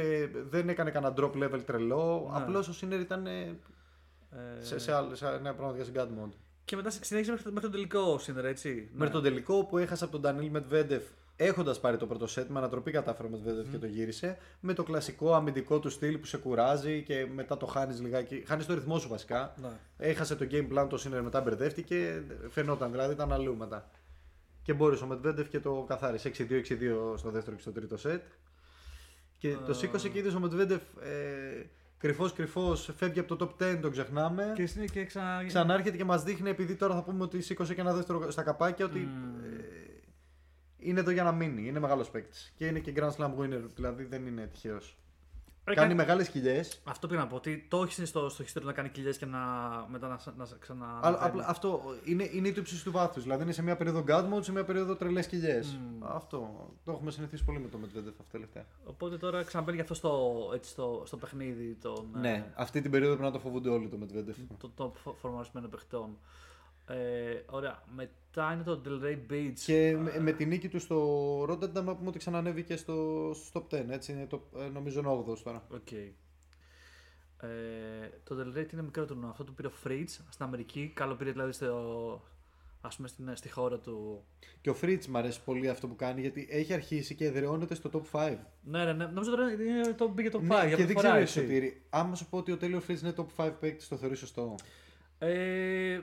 δεν 0.49 0.69
έκανε 0.69 0.91
κανένα 0.91 1.13
drop 1.17 1.31
level 1.43 1.59
τρελό. 1.65 2.29
Ναι. 2.31 2.37
Απλώς 2.37 2.67
ο 2.67 2.73
Σίνερ 2.73 2.99
ήταν 2.99 3.25
ε, 3.27 3.59
Ε, 4.31 4.63
σε, 4.63 4.79
σε, 4.79 4.93
άλλο- 4.93 5.15
σε 5.15 5.25
ένα 5.27 5.53
πράγμα 5.53 5.83
σε 5.83 5.91
God 5.95 5.99
mode. 6.01 6.33
Και 6.65 6.75
μετά 6.75 6.89
συνέχισε 6.89 7.31
μέχρι, 7.31 7.45
μέχρι 7.51 7.61
τον 7.61 7.71
τελικό 7.71 8.17
σύνδερα, 8.17 8.47
έτσι. 8.47 8.89
Μέχρι 8.93 9.13
τον 9.13 9.23
τελικό 9.23 9.65
που 9.65 9.77
έχασε 9.77 10.03
από 10.03 10.13
τον 10.13 10.21
Ντανίλ 10.21 10.49
Μετβέντεφ 10.49 11.03
έχοντας 11.35 11.79
πάρει 11.79 11.97
το 11.97 12.07
πρώτο 12.07 12.27
σετ, 12.27 12.49
με 12.49 12.57
ανατροπή 12.59 12.91
κατάφερε 12.91 13.27
ο 13.27 13.31
Μετβέντεφ 13.31 13.69
και 13.71 13.77
το 13.77 13.85
γύρισε. 13.85 14.37
Με 14.59 14.73
το 14.73 14.83
κλασικό 14.83 15.33
αμυντικό 15.33 15.79
του 15.79 15.89
στυλ 15.89 16.17
που 16.17 16.25
σε 16.25 16.37
κουράζει 16.37 17.03
και 17.03 17.27
μετά 17.33 17.57
το 17.57 17.65
χάνεις 17.65 18.01
λιγάκι. 18.01 18.43
Χάνεις 18.47 18.65
το 18.65 18.73
ρυθμό 18.73 18.99
σου 18.99 19.07
βασικά. 19.09 19.53
Ναι. 19.61 19.67
Έχασε 19.97 20.35
το 20.35 20.47
game 20.51 20.67
plan 20.73 20.87
το 20.89 21.03
Sinner 21.05 21.21
μετά 21.23 21.41
μπερδεύτηκε. 21.41 22.23
Φαινόταν 22.49 22.91
δηλαδή, 22.91 23.13
ήταν 23.13 23.31
αλλού 23.33 23.55
μετά. 23.57 23.89
Και 24.69 24.75
Και 24.75 24.81
μπόρεσε 24.81 25.03
ο 25.03 25.07
Μετβέντεφ 25.07 25.49
και 25.49 25.59
το 25.59 25.85
καθάρισε 25.87 26.31
6-2-6-2 26.37 27.17
στο 27.17 27.31
δεύτερο 27.31 27.55
και 27.55 27.61
στο 27.61 27.71
τρίτο 27.71 27.97
σετ. 27.97 28.23
Και 29.37 29.55
το 29.65 29.71
Ε. 29.71 29.73
σήκωσε 29.73 30.09
και 30.09 30.17
είδες 30.17 30.33
ο 30.33 30.39
Μετβέντεφ 30.39 30.81
ε, 31.01 31.65
κρυφός 31.97 32.33
κρυφός, 32.33 32.89
φεύγει 32.95 33.19
από 33.19 33.35
το 33.35 33.55
top 33.59 33.63
10, 33.63 33.77
τον 33.81 33.91
ξεχνάμε. 33.91 34.53
Και, 34.55 34.69
είναι 34.75 34.85
και 34.85 35.05
ξα... 35.05 35.43
Ξανάρχεται 35.47 35.97
και 35.97 36.03
μας 36.03 36.23
δείχνει, 36.23 36.49
επειδή 36.49 36.75
τώρα 36.75 36.95
θα 36.95 37.03
πούμε 37.03 37.23
ότι 37.23 37.41
σήκωσε 37.41 37.73
και 37.73 37.81
ένα 37.81 37.93
δεύτερο 37.93 38.31
στα 38.31 38.43
καπάκια, 38.43 38.85
ότι 38.85 38.99
Μμμ. 38.99 39.43
ε, 39.43 39.57
είναι 40.77 40.99
εδώ 40.99 41.11
για 41.11 41.23
να 41.23 41.31
μείνει. 41.31 41.67
Είναι 41.67 41.79
μεγάλος 41.79 42.09
παίκτης. 42.09 42.53
Και 42.55 42.65
είναι 42.65 42.79
και 42.79 42.93
Grand 42.95 43.11
Slam 43.11 43.31
winner, 43.39 43.61
δηλαδή 43.75 44.03
δεν 44.03 44.25
είναι 44.25 44.47
τυχαίος. 44.47 44.97
Ε, 45.71 45.75
Κάνει 45.75 45.89
κα- 45.89 45.95
μεγάλες 45.95 46.27
χιλιέ. 46.27 46.63
Αυτό 46.83 47.07
πήγα 47.07 47.19
να 47.19 47.27
πω. 47.27 47.35
Ότι 47.35 47.65
το 47.69 47.81
έχεις 47.81 48.09
στο, 48.09 48.29
στο 48.29 48.43
χιστήριο 48.43 48.67
να 48.67 48.73
κάνει 48.73 48.89
κοιλιές 48.89 49.17
και 49.17 49.25
να, 49.25 49.39
μετά 49.89 50.07
να, 50.07 50.19
να 50.37 50.47
ξανα. 50.59 50.99
Αλλά 51.01 51.17
απλά 51.25 51.45
αυτό 51.47 51.81
είναι, 52.05 52.29
είναι 52.33 52.47
η 52.47 52.51
του 52.51 52.59
ύψη 52.59 52.83
του 52.83 52.91
βάθους. 52.91 53.23
Δηλαδή 53.23 53.43
είναι 53.43 53.51
σε 53.51 53.63
μια 53.63 53.75
περίοδο 53.75 54.03
God 54.07 54.33
mode, 54.33 54.43
σε 54.43 54.51
μια 54.51 54.63
περίοδο 54.63 54.95
τρελές 54.95 55.27
χιλιέ. 55.27 55.59
Μμ. 55.59 56.03
Αυτό 56.05 56.69
το 56.83 56.91
έχουμε 56.91 57.11
συνηθίσει 57.11 57.43
πολύ 57.43 57.59
με 57.59 57.67
το 57.67 57.77
Medvedev 57.83 58.07
αυτό 58.09 58.23
τελευταία. 58.31 58.65
Οπότε 58.85 59.17
τώρα 59.17 59.43
ξαναμπαίνει 59.43 59.75
και 59.77 59.83
αυτό 59.83 59.93
στο, 59.93 60.33
έτσι, 60.53 60.69
στο, 60.69 61.03
στο 61.05 61.17
παιχνίδι 61.17 61.77
των, 61.81 62.09
ε, 62.15 62.19
Ναι, 62.19 62.45
αυτή 62.55 62.81
την 62.81 62.91
περίοδο 62.91 63.13
πρέπει 63.15 63.31
να 63.31 63.37
τον 63.37 63.43
φοβούνται 63.43 63.69
όλοι 63.69 63.87
τον 63.87 63.97
Medvedev. 64.01 64.35
των 64.57 64.71
top 64.77 65.13
φορμαρισμένων 65.21 65.69
παιχτών. 65.69 66.17
Ε, 66.87 66.95
ωραία. 67.49 67.83
Μετά 68.39 68.53
είναι 68.53 68.63
το 68.63 68.81
Delray 68.85 69.31
Beach. 69.31 69.59
Και 69.65 69.97
με, 69.99 70.19
με 70.19 70.31
τη 70.31 70.45
νίκη 70.45 70.69
του 70.69 70.79
στο 70.79 71.41
Rotterdam 71.43 71.83
να 71.83 71.95
πούμε 71.95 72.07
ότι 72.07 72.17
ξανανέβηκε 72.17 72.75
στο, 72.75 73.31
στο 73.33 73.67
top 73.71 73.75
10. 73.75 73.85
Έτσι 73.89 74.11
είναι 74.11 74.25
το, 74.25 74.41
ε, 74.57 74.67
νομίζω 74.67 75.25
8 75.29 75.37
τώρα. 75.43 75.63
Οκ. 75.69 75.91
Ε, 75.91 77.49
το 78.23 78.35
Delray 78.39 78.73
είναι 78.73 78.81
μικρό 78.81 79.05
τουρνουά. 79.05 79.29
Αυτό 79.29 79.43
το 79.43 79.51
πήρε 79.51 79.67
ο 79.67 79.71
Fritz 79.85 80.07
στην 80.07 80.45
Αμερική. 80.45 80.91
Καλό 80.93 81.15
πήρε 81.15 81.31
δηλαδή 81.31 81.51
στο, 81.51 82.21
ας 82.81 82.95
πούμε, 82.95 83.07
στην, 83.07 83.35
στη 83.35 83.51
χώρα 83.51 83.77
του. 83.77 84.23
Και 84.61 84.69
ο 84.69 84.75
Fritz 84.81 85.05
μου 85.05 85.17
αρέσει 85.17 85.43
πολύ 85.43 85.69
αυτό 85.69 85.87
που 85.87 85.95
κάνει 85.95 86.21
γιατί 86.21 86.47
έχει 86.49 86.73
αρχίσει 86.73 87.15
και 87.15 87.25
εδραιώνεται 87.25 87.75
στο 87.75 87.89
top 87.93 88.19
5. 88.19 88.37
Ναι, 88.61 88.85
ναι, 88.85 88.93
ναι. 88.93 89.05
Νομίζω 89.05 89.31
τώρα 89.31 89.51
είναι 89.51 89.93
το 89.97 90.07
μπήκε 90.07 90.29
το 90.29 90.37
5. 90.37 90.41
Ναι, 90.41 90.47
για 90.47 90.63
και 90.63 90.67
πρώτη 90.67 90.83
δεν 90.83 90.95
φορά, 90.95 91.07
ξέρω 91.07 91.21
έτσι. 91.21 91.39
εσύ, 91.39 91.47
Σωτήρη, 91.47 91.81
άμα 91.89 92.15
σου 92.15 92.29
πω 92.29 92.37
ότι 92.37 92.51
ο 92.51 92.57
Τέλειο 92.57 92.81
Fritz 92.87 93.01
είναι 93.01 93.13
top 93.15 93.45
5 93.45 93.51
παίκτης, 93.59 93.87
το 93.87 93.97
θεωρείς 93.97 94.19
σωστό. 94.19 94.55
Ε, 95.19 95.99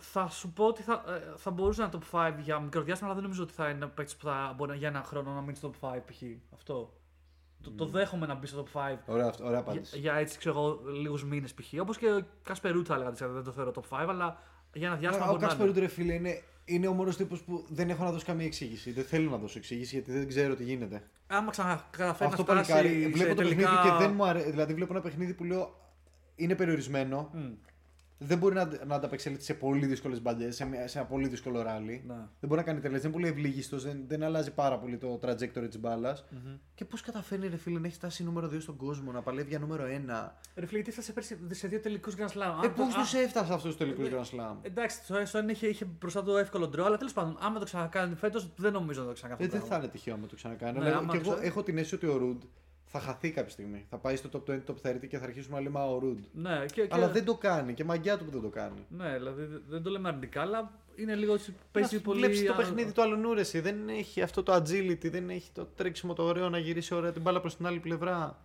θα 0.00 0.28
σου 0.28 0.52
πω 0.52 0.64
ότι 0.66 0.82
θα, 0.82 1.04
ε, 1.08 1.36
θα 1.36 1.50
μπορούσε 1.50 1.80
να 1.82 1.90
είναι 1.92 2.02
top 2.10 2.16
5 2.28 2.34
για 2.42 2.58
μικρό 2.60 2.82
διάστημα, 2.82 3.08
αλλά 3.10 3.18
δεν 3.18 3.28
νομίζω 3.28 3.42
ότι 3.42 3.52
θα 3.52 3.68
είναι 3.68 3.86
παίκτης 3.86 4.16
που 4.16 4.26
θα 4.26 4.54
μπορεί 4.56 4.70
να- 4.70 4.76
για 4.76 4.88
ένα 4.88 5.02
χρόνο 5.02 5.32
να 5.32 5.40
μείνει 5.40 5.56
στο 5.56 5.70
top 5.80 5.88
5 5.96 6.00
π.χ. 6.06 6.22
Αυτό. 6.54 6.92
Το, 7.62 7.70
το 7.70 7.86
δέχομαι 7.86 8.26
να 8.26 8.34
μπει 8.34 8.46
στο 8.46 8.64
top 8.72 8.78
5 8.80 8.98
Ωραία, 9.06 9.26
αυτό- 9.26 9.44
ωραία 9.44 9.60
για, 9.60 9.70
απάντηση. 9.72 9.98
για 9.98 10.14
έτσι 10.14 10.38
ξέρω 10.38 10.58
εγώ 10.58 10.80
λίγους 11.00 11.24
μήνες 11.24 11.54
π.χ. 11.54 11.80
Όπως 11.80 11.98
και 11.98 12.06
ο 12.12 12.20
Κασπερούτ 12.42 12.84
θα 12.88 12.94
έλεγα 12.94 13.08
ότι 13.10 13.24
δεν 13.24 13.44
το 13.44 13.50
θεωρώ 13.52 13.72
top 13.74 13.96
5, 13.98 14.06
αλλά 14.08 14.38
για 14.72 14.86
ένα 14.88 14.96
διάστημα 14.96 15.24
ο 15.24 15.28
μπορεί 15.28 15.40
να 15.40 15.46
Κάσπερ 15.48 15.68
είναι. 15.68 15.78
ρε 15.80 15.86
φίλε 15.88 16.12
είναι, 16.14 16.42
είναι 16.64 16.86
ο 16.86 16.92
μόνος 16.92 17.16
τύπος 17.16 17.42
που 17.42 17.64
δεν 17.68 17.90
έχω 17.90 18.04
να 18.04 18.10
δώσω 18.10 18.24
καμία 18.26 18.46
εξήγηση. 18.46 18.92
Δεν 18.92 19.04
θέλω 19.04 19.30
να 19.30 19.36
δώσω 19.36 19.58
εξήγηση 19.58 19.94
γιατί 19.94 20.12
δεν 20.12 20.28
ξέρω 20.28 20.54
τι 20.54 20.64
γίνεται. 20.64 21.02
Άμα 21.26 21.50
ξανακαταφέρει 21.50 22.30
Αυτό 22.30 22.42
να 22.42 22.62
φτάσει 22.62 22.72
παλικάρι. 22.72 23.06
Βλέπω 23.12 23.16
σε 23.18 23.28
το 23.28 23.34
τελικά... 23.34 23.70
παιχνίδι 23.70 23.88
και 23.98 24.04
δεν 24.04 24.14
μου 24.14 24.24
αρέσει. 24.26 24.50
Δηλαδή 24.50 24.74
βλέπω 24.74 24.92
ένα 24.92 25.02
παιχνίδι 25.02 25.34
που 25.34 25.44
λέω 25.44 25.74
είναι 26.36 26.54
περιορισμένο. 26.54 27.30
Μμ, 27.32 27.52
Δεν 28.18 28.38
μπορεί 28.38 28.54
να, 28.54 28.70
να 28.86 28.94
ανταπεξέλθει 28.94 29.42
σε 29.42 29.54
πολύ 29.54 29.86
δύσκολες 29.86 30.22
μπαλιές, 30.22 30.56
σε, 30.56 30.64
μια- 30.64 30.88
σε 30.88 30.98
ένα 30.98 31.06
πολύ 31.06 31.28
δύσκολο 31.28 31.62
ράλι. 31.62 32.04
ναι. 32.06 32.14
Δεν 32.14 32.28
μπορεί 32.48 32.56
να 32.56 32.62
κάνει 32.62 32.80
τελέ, 32.80 32.98
δεν 32.98 33.04
είναι 33.10 33.12
πολύ 33.20 33.28
ευλίγιστος, 33.28 33.82
δεν, 33.84 34.04
δεν 34.06 34.22
αλλάζει 34.22 34.50
πάρα 34.52 34.78
πολύ 34.78 34.96
το 34.98 35.20
trajectory 35.22 35.66
της 35.68 35.80
μπάλας. 35.80 36.24
Μμμ. 36.30 36.54
Και 36.74 36.84
πώς 36.84 37.00
καταφέρνει, 37.00 37.48
ρε 37.48 37.56
φίλε, 37.56 37.78
να 37.78 37.86
έχει 37.86 37.96
φτάσει 37.96 38.24
νούμερο 38.24 38.48
2 38.48 38.60
στον 38.60 38.76
κόσμο, 38.76 39.12
να 39.12 39.22
παλεύει 39.22 39.48
για 39.48 39.58
νούμερο 39.58 39.84
1. 39.84 40.32
Ρε 40.54 40.66
φίλε, 40.66 40.82
τι 40.82 40.90
φτάσε 40.90 41.12
πέρσι 41.12 41.38
σε 41.50 41.68
δύο 41.68 41.80
τελικούς 41.80 42.14
Grand 42.16 42.20
Slam. 42.38 42.62
Ε, 42.62 42.66
Αν 42.66 42.72
πώς 42.74 42.94
το- 42.94 43.00
τους 43.00 43.14
α- 43.14 43.20
έφτασε 43.20 43.52
αυτού 43.52 43.68
του 43.68 43.76
τελικού 43.76 44.02
ε, 44.02 44.10
Grand 44.12 44.22
Slam; 44.36 44.56
Εντάξει, 44.62 45.00
στο 45.04 45.26
στο 45.26 45.38
ένα 45.38 45.50
είχε, 45.50 45.66
είχε 45.66 45.84
μπροστά 45.84 46.22
το 46.22 46.36
εύκολο 46.36 46.68
ντρό, 46.68 46.84
αλλά 46.84 46.96
τέλος 46.96 47.12
πάντων, 47.12 47.36
άμα 47.40 47.58
το 47.58 47.64
ξανακάνει 47.64 48.14
φέτος, 48.14 48.52
δεν 48.56 48.72
νομίζω 48.72 49.00
να 49.00 49.06
το 49.06 49.12
ξανακάνει. 49.12 49.42
Ε, 49.42 49.46
αυτό 49.46 49.58
δεν 49.58 49.68
το 49.68 49.74
θα 49.74 49.80
είναι 49.82 49.92
τυχαίο 49.92 50.14
άμα 50.14 50.26
το 50.26 50.34
ξανακάνει. 50.34 50.78
Ναι, 50.78 50.86
αλλά 50.86 50.96
άμα 50.96 51.12
και 51.12 51.18
το 51.18 51.22
εγώ 51.24 51.30
ξανα- 51.32 51.46
έχω 51.46 51.62
την 51.62 51.76
αίσθηση 51.78 51.94
ότι 51.94 52.06
ο 52.06 52.16
Ρουντ 52.16 52.42
θα 52.98 53.04
χαθεί 53.06 53.30
κάποια 53.30 53.50
στιγμή. 53.50 53.86
Θα 53.90 53.96
πάει 53.98 54.16
στο 54.16 54.28
top 54.32 54.50
20, 54.50 54.54
top 54.66 54.90
30 54.90 55.06
και 55.08 55.18
θα 55.18 55.24
αρχίσουμε 55.24 55.56
να 55.56 55.62
λέμε 55.62 55.78
«Α, 55.80 55.84
ο 55.90 55.98
Ρουντ. 55.98 56.18
πράγμα. 56.32 56.58
Ναι, 56.58 56.66
και, 56.66 56.82
και... 56.82 56.88
Αλλά 56.90 57.08
δεν 57.08 57.24
το 57.24 57.34
κάνει 57.36 57.74
και 57.74 57.84
μαγιά 57.84 58.18
του 58.18 58.24
που 58.24 58.30
δεν 58.30 58.40
το 58.42 58.48
κάνει. 58.48 58.86
Ναι, 58.88 59.12
δηλαδή 59.16 59.44
δεν- 59.44 59.62
δεν 59.68 59.82
το 59.82 59.90
λέμε 59.90 60.08
αρνητικά, 60.08 60.40
αλλά 60.40 60.72
είναι 60.96 61.14
λίγο 61.14 61.32
έτσι. 61.34 61.54
Παίζει 61.72 62.00
πολύ. 62.00 62.18
Βλέπει 62.26 62.42
το 62.46 62.52
α- 62.52 62.56
παιχνίδι 62.56 62.92
του 62.92 63.02
άλλου 63.02 63.32
εσύ. 63.38 63.60
Δεν 63.60 63.88
έχει 63.88 64.22
αυτό 64.22 64.42
το 64.42 64.54
agility, 64.54 65.10
δεν 65.10 65.30
έχει 65.30 65.50
το 65.52 65.64
τρέξιμο 65.76 66.12
το 66.12 66.22
ωραίο 66.22 66.48
να 66.48 66.58
γυρίσει 66.58 66.94
ωραία 66.94 67.12
την 67.12 67.22
μπάλα 67.22 67.40
προς 67.40 67.56
την 67.56 67.66
άλλη 67.66 67.78
πλευρά. 67.78 68.44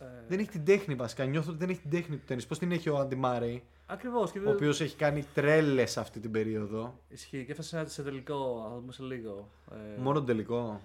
Ε, 0.00 0.04
Δεν 0.28 0.38
έχει 0.38 0.48
την 0.48 0.64
τέχνη 0.64 0.94
βασικά. 0.94 1.24
Νιώθω 1.24 1.50
ότι 1.50 1.58
δεν 1.58 1.68
έχει 1.70 1.80
την 1.80 1.90
τέχνη 1.90 2.16
του 2.16 2.22
τέννη. 2.26 2.44
Πώς 2.44 2.58
την 2.58 2.72
έχει 2.72 2.88
ο 2.88 2.98
Άντι 2.98 3.16
Μάρεϊ, 3.16 3.62
Ακριβώς. 3.86 4.30
Και 4.30 4.38
ο 4.38 4.42
δεν... 4.42 4.52
οποίος 4.52 4.80
έχει 4.80 4.96
κάνει 4.96 5.24
τρέλες 5.34 5.96
αυτή 5.96 6.20
την 6.20 6.30
περίοδο. 6.30 6.98
Ισχύει 7.08 7.44
και 7.44 7.50
έφτασε 7.50 7.84
σε 7.88 8.02
τελικό, 8.02 8.66
θα 8.70 8.74
δούμε 8.80 8.92
σε 8.92 9.02
λίγο. 9.02 9.48
Ε, 9.72 10.00
Μόνο 10.00 10.14
τον 10.18 10.26
τελικό. 10.26 10.80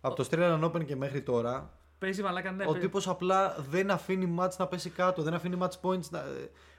Από 0.00 0.14
το 0.14 0.28
Australian 0.30 0.64
Open 0.64 0.84
και 0.84 0.96
μέχρι 0.96 1.22
τώρα, 1.22 1.75
Παίζει 1.98 2.22
μαλάκα, 2.22 2.52
ναι. 2.52 2.64
ο 2.66 2.70
παί- 2.72 2.80
τύπος 2.80 3.08
απλά 3.08 3.56
δεν 3.70 3.90
αφήνει 3.90 4.34
match 4.38 4.56
να 4.58 4.66
πέσει 4.66 4.90
κάτω, 4.90 5.22
δεν 5.22 5.34
αφήνει 5.34 5.56
match 5.60 5.80
points. 5.82 6.08
Να... 6.10 6.24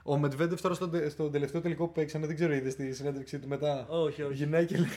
Ο 0.03 0.20
Medvedev 0.24 0.59
τώρα 0.61 0.76
στον, 0.76 0.91
τε- 0.91 1.09
στον 1.11 1.32
τελευταίο 1.32 1.61
τελικό 1.61 1.86
που 1.86 1.91
παίξανε, 1.91 2.26
δεν 2.26 2.36
ξέρω, 2.36 2.53
είδες 2.53 2.74
στη 2.74 2.93
συνέντευξή 2.93 3.39
του 3.39 3.47
μετά; 3.47 3.86
Όχι, 3.89 4.22
όχι. 4.24 4.34
Γυρνάει 4.34 4.65
και 4.65 4.78
λέει. 4.78 4.88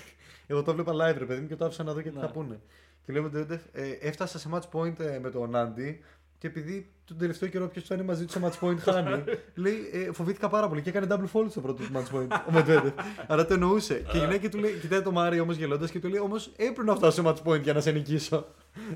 Εγώ 0.47 0.63
το 0.63 0.75
βλέπα 0.75 0.93
live, 0.93 1.19
ρε 1.19 1.25
παιδί 1.25 1.41
μου, 1.41 1.47
και 1.47 1.57
το 1.57 1.65
άφησα 1.65 1.83
να 1.83 1.93
δω 1.93 2.01
και 2.03 2.09
τι 2.11 2.15
Ναι. 2.15 2.21
θα 2.21 2.31
πούνε. 2.31 2.61
Και 3.07 3.13
λέω 3.13 3.31
Medvedev, 3.35 3.59
ε, 3.73 3.91
έφτασα 4.01 4.39
σε 4.39 4.49
match 4.53 4.69
point 4.79 4.99
ε, 5.01 5.19
με 5.19 5.31
τον 5.31 5.57
Άντι 5.57 6.05
και 6.39 6.47
επειδή 6.47 6.91
τον 7.11 7.19
τελευταίο 7.19 7.49
καιρό 7.49 7.69
ποιος 7.69 7.85
φτάνει 7.85 8.03
μαζί 8.03 8.25
του 8.25 8.33
σε 8.33 8.41
match 8.45 8.67
point 8.67 8.79
χάνει. 8.79 9.25
λέει, 9.65 9.91
ε, 9.93 10.13
φοβήθηκα 10.13 10.49
πάρα 10.49 10.69
πολύ 10.69 10.83
και 10.83 10.89
έκανε 10.89 11.07
double 11.11 11.39
fault 11.41 11.47
στο 11.51 11.61
πρώτο 11.61 11.83
του 11.83 11.91
match 11.95 12.17
point 12.17 12.29
ο 12.49 12.53
Medvedev. 12.55 12.93
Άρα 13.27 13.47
το 13.47 13.55
εννοούσε. 13.55 14.05
και 14.11 14.17
η 14.17 14.21
γυναίκα 14.21 14.49
του 14.49 14.59
λέει, 14.59 14.73
κοιτάει 14.81 15.03
το 15.03 15.13
Μάρι 15.13 15.41
όμως 15.41 15.57
γελώντας 15.57 15.91
και 15.91 15.99
του 16.01 16.09
λέει, 16.09 16.21
Όμως 16.21 16.51
έπρεπε 16.57 16.83
να 16.83 16.95
φτάσω 16.95 17.23
σε 17.23 17.29
match 17.29 17.51
point 17.51 17.61
για 17.63 17.73
να 17.73 17.81
σε 17.81 17.91
νικήσω. 17.91 18.47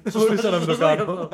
Δεν 0.02 0.12
μπορούσα 0.16 0.50
να 0.50 0.56
μην 0.56 0.66
το 0.66 0.72
Σωστά 0.72 0.96
κάνω. 0.96 1.12
αυτό. 1.12 1.28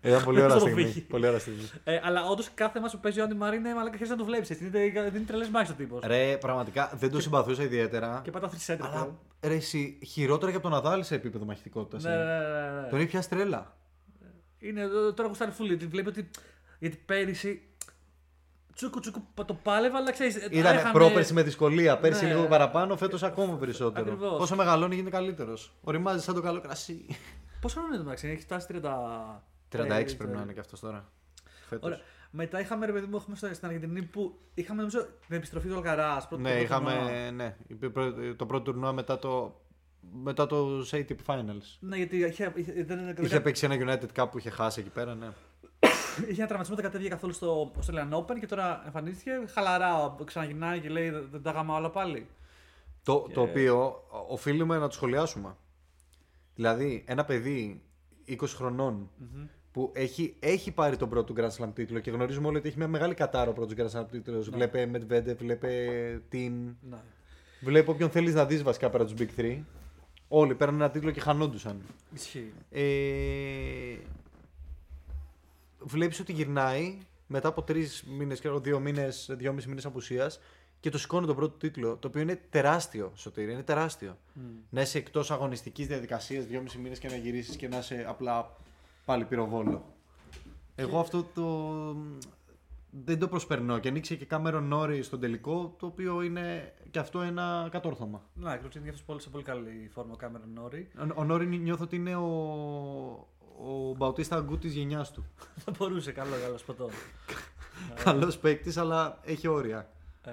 Ε, 0.00 0.08
Ήταν 0.08 0.24
πολύ 0.24 0.38
ωραία 0.38 0.50
Στο 0.50 0.58
στιγμή. 0.60 0.82
φύγει. 0.84 1.00
Πολύ 1.00 1.26
ωραία 1.26 1.38
στιγμή. 1.38 1.62
Ε, 1.84 2.00
αλλά 2.02 2.24
όντως 2.24 2.50
κάθε 2.54 2.80
μα 2.80 2.88
που 2.88 2.98
παίζει 3.00 3.20
ο 3.20 3.24
Άντι 3.24 3.34
Μαρή 3.34 3.56
είναι 3.56 3.74
μαλάκα 3.74 3.96
χρειάζεται 3.96 4.18
να 4.18 4.24
το 4.24 4.24
βλέπεις. 4.24 4.48
Δεν 4.48 5.14
είναι 5.14 5.24
τρελές 5.26 5.48
μάχε 5.48 5.72
ο 5.72 5.74
τύπος. 5.74 6.00
Ρε, 6.06 6.36
πραγματικά 6.40 6.92
δεν 6.98 7.10
το 7.10 7.20
συμπαθούσα 7.20 7.62
ιδιαίτερα. 7.62 8.20
Και 8.24 8.30
πατά 8.30 8.50
3 8.50 8.54
σέντρε. 8.56 8.86
Αλλά 8.86 9.08
ρε, 9.40 9.54
εσύ, 9.54 9.98
χειρότερα 10.06 10.50
και 10.50 10.56
από 10.56 10.68
τον 10.68 10.82
Ναδάλ 10.82 11.04
σε 11.04 11.14
επίπεδο 11.14 11.44
μαχητικότητας. 11.44 12.02
Ναι, 12.02 12.10
ναι, 12.10 12.16
ναι, 12.16 12.80
ναι. 12.80 12.88
Τον 12.90 12.98
έχει 12.98 13.08
πιάσει 13.08 13.28
τρέλα. 13.28 13.76
Είναι, 14.68 14.80
ε, 14.82 14.86
τώρα 14.88 15.22
έχω 15.24 15.34
στάρει 15.34 15.50
φουλή. 15.50 15.74
Βλέπει 15.76 16.08
ότι. 16.08 16.30
Γιατί 16.78 16.96
πέρυσι. 17.06 17.62
Τσούκου 18.74 19.00
τσούκου 19.00 19.22
το 19.46 19.54
πάλευα, 19.54 19.96
αλλά 19.98 20.12
ξέρεις. 20.12 20.36
Ήταν 20.50 20.92
πρόπερση 20.92 21.32
με 21.32 21.42
δυσκολία. 21.42 21.98
Πέρσι 21.98 22.24
Ναι. 22.24 22.34
λίγο 22.34 22.46
παραπάνω, 22.46 22.96
φέτος 22.96 23.22
ακόμα 23.22 23.56
περισσότερο. 23.56 24.12
Ακριβώς. 24.12 24.40
Όσο 24.40 24.56
μεγαλώνει 24.56 24.94
γίνεται 24.94 25.16
καλύτερος. 25.16 25.72
Οριμάζει 25.80 26.22
σαν 26.22 26.34
το 26.34 26.40
καλό 26.40 26.60
κρασί. 26.60 27.06
Πόσο 27.60 27.74
χρόνο 27.74 27.88
είναι 27.88 27.96
το 27.96 28.02
μεταξύ, 28.04 28.28
έχει 28.28 28.42
φτάσει 28.42 28.66
30. 28.70 29.44
36 29.68 30.16
πρέπει 30.16 30.36
να 30.36 30.42
είναι 30.42 30.52
και 30.52 30.60
αυτός 30.60 30.80
τώρα. 30.80 31.12
Φέτος. 31.68 31.84
Ωραία. 31.84 31.98
Μετά 32.30 32.60
είχαμε 32.60 32.86
ρε 32.86 32.92
παιδί 32.92 33.06
μου, 33.06 33.16
έχουμε 33.16 33.36
στο- 33.36 33.54
στην 33.54 33.66
Αργεντινή 33.68 34.02
που 34.02 34.38
είχαμε 34.54 34.80
νομίζω 34.80 35.06
την 35.26 35.36
επιστροφή 35.36 35.68
του 35.68 35.74
Αλκαράς. 35.76 36.28
Ναι, 36.38 36.50
είχαμε. 36.60 37.30
Ναι, 37.30 37.56
είπε 37.66 37.88
πρω- 37.88 38.36
το 38.36 38.46
πρώτο 38.46 38.64
τουρνουά 38.64 38.92
μετά 38.92 39.18
το. 39.18 39.60
Μετά 40.12 40.46
το 40.46 40.86
ATP 40.90 41.16
Finals. 41.26 41.76
Ναι, 41.80 41.96
γιατί 41.96 42.16
είχε, 42.16 42.52
είχε, 42.54 42.84
δεν, 42.84 43.16
Είχε 43.20 43.40
παίξει 43.40 43.64
ένα 43.70 43.76
United 43.78 44.22
Cup 44.22 44.28
που 44.30 44.38
είχε 44.38 44.50
χάσει 44.50 44.80
εκεί 44.80 44.90
πέρα, 44.90 45.14
ναι. 45.14 45.26
είχε 46.28 46.38
ένα 46.38 46.46
τραυματισμό, 46.46 46.74
δεν 46.74 46.84
κατέβηκε 46.84 47.08
καθόλου 47.08 47.32
στο 47.32 47.72
Australian 47.80 48.18
Open 48.18 48.38
και 48.40 48.46
τώρα 48.46 48.82
εμφανίστηκε 48.84 49.30
χαλαρά. 49.54 50.16
Ξαναγυρνάει 50.24 50.80
και 50.80 50.88
λέει 50.88 51.10
δεν 51.10 51.42
τα 51.42 51.50
γάμα 51.50 51.76
όλα 51.76 51.90
πάλι. 51.90 52.26
Το, 53.02 53.28
το 53.32 53.40
οποίο 53.40 54.02
οφείλουμε 54.28 54.78
να 54.78 54.86
το 54.86 54.94
σχολιάσουμε. 54.94 55.56
Δηλαδή, 56.54 57.04
ένα 57.06 57.24
παιδί 57.24 57.82
20 58.28 58.36
χρονων 58.46 59.10
που 59.72 59.90
έχει, 59.94 60.36
έχει 60.40 60.70
πάρει 60.72 60.96
τον 60.96 61.08
πρώτο 61.08 61.34
Grand 61.36 61.50
Slam 61.50 61.70
τίτλο 61.74 61.98
και 61.98 62.10
γνωρίζουμε 62.10 62.46
όλοι 62.46 62.56
ότι 62.56 62.68
έχει 62.68 62.76
μια 62.76 62.88
μεγάλη 62.88 63.14
κατάρα 63.14 63.50
ο 63.50 63.52
πρώτος 63.52 63.74
Grand 63.76 63.98
Slam 63.98 64.04
τίτλος. 64.10 64.50
Βλέπε 64.50 64.90
Medvedev, 64.92 65.36
βλέπε 65.36 65.70
Tin. 66.32 66.52
Ναι. 66.80 66.96
Βλέπε 67.60 67.90
όποιον 67.90 68.10
θέλεις 68.10 68.34
να 68.34 68.44
δεις 68.44 68.62
βασικά 68.62 68.90
πέρα 68.90 69.04
τους 69.04 69.14
Big 69.18 69.40
3. 69.40 69.58
Όλοι 70.36 70.54
παίρνουν 70.54 70.80
ένα 70.80 70.90
τίτλο 70.90 71.10
και 71.10 71.20
χανόντουσαν. 71.20 71.80
Ισχύει. 72.14 72.52
Ε, 72.70 73.96
βλέπεις 75.78 76.20
ότι 76.20 76.32
γυρνάει 76.32 76.98
μετά 77.26 77.48
από 77.48 77.62
τρεις 77.62 78.02
μήνες 78.02 78.40
και 78.40 78.48
δύο 78.48 78.80
μήνες, 78.80 79.30
δυόμιση 79.32 79.68
μήνες 79.68 79.86
απουσίας 79.86 80.40
και 80.80 80.90
το 80.90 80.98
σηκώνει 80.98 81.26
τον 81.26 81.36
πρώτο 81.36 81.56
τίτλο. 81.56 81.96
Το 81.96 82.08
οποίο 82.08 82.20
είναι 82.20 82.40
τεράστιο, 82.50 83.12
Σωτήρη, 83.14 83.52
είναι 83.52 83.62
τεράστιο. 83.62 84.16
Να 84.70 84.80
είσαι 84.80 84.98
εκτός 84.98 85.30
αγωνιστικής 85.30 85.86
διαδικασίας 85.86 86.44
δυόμιση 86.44 86.78
μήνες 86.78 86.98
και 86.98 87.08
να 87.08 87.16
γυρίσεις 87.16 87.56
και 87.56 87.68
να 87.68 87.78
είσαι 87.78 88.04
απλά 88.08 88.56
πάλι 89.04 89.24
πυροβόλο. 89.24 89.84
Εγώ 90.74 90.98
αυτό 90.98 91.26
το. 91.34 91.96
Δεν 93.02 93.18
το 93.18 93.28
προσπερνώ 93.28 93.78
και 93.78 93.88
ανοίξει 93.88 94.16
και 94.16 94.24
Κάμερον 94.24 94.64
Νόρι 94.64 95.02
στον 95.02 95.20
τελικό, 95.20 95.74
το 95.78 95.86
οποίο 95.86 96.22
είναι 96.22 96.74
και 96.90 96.98
αυτό 96.98 97.20
ένα 97.20 97.68
κατόρθωμα. 97.70 98.22
Ναι, 98.34 98.52
ακριβώ 98.52 98.80
είναι 98.80 98.88
αυτό 98.90 99.02
πολύ, 99.06 99.20
σε 99.20 99.28
πολύ 99.28 99.44
καλή 99.44 99.90
φόρμα 99.92 100.12
ο 100.12 100.16
Κάμερον 100.16 100.48
Νόρι. 100.54 100.88
Ο, 100.98 101.06
ο 101.14 101.24
Νόρι 101.24 101.46
νιώθω 101.46 101.84
ότι 101.84 101.96
είναι 101.96 102.16
ο, 102.16 102.26
ο 103.58 103.94
Μπαουτίστα 103.96 104.36
Αγκού 104.36 104.58
της 104.58 104.74
γενιάς 104.74 105.12
του. 105.12 105.24
Θα 105.64 105.72
μπορούσε, 105.78 106.12
καλό, 106.12 106.34
καλό 106.42 106.58
σποτό. 106.58 106.88
Καλός 108.04 108.38
παίκτης, 108.38 108.76
αλλά 108.76 109.18
έχει 109.24 109.48
όρια. 109.48 109.90
Ε, 110.24 110.32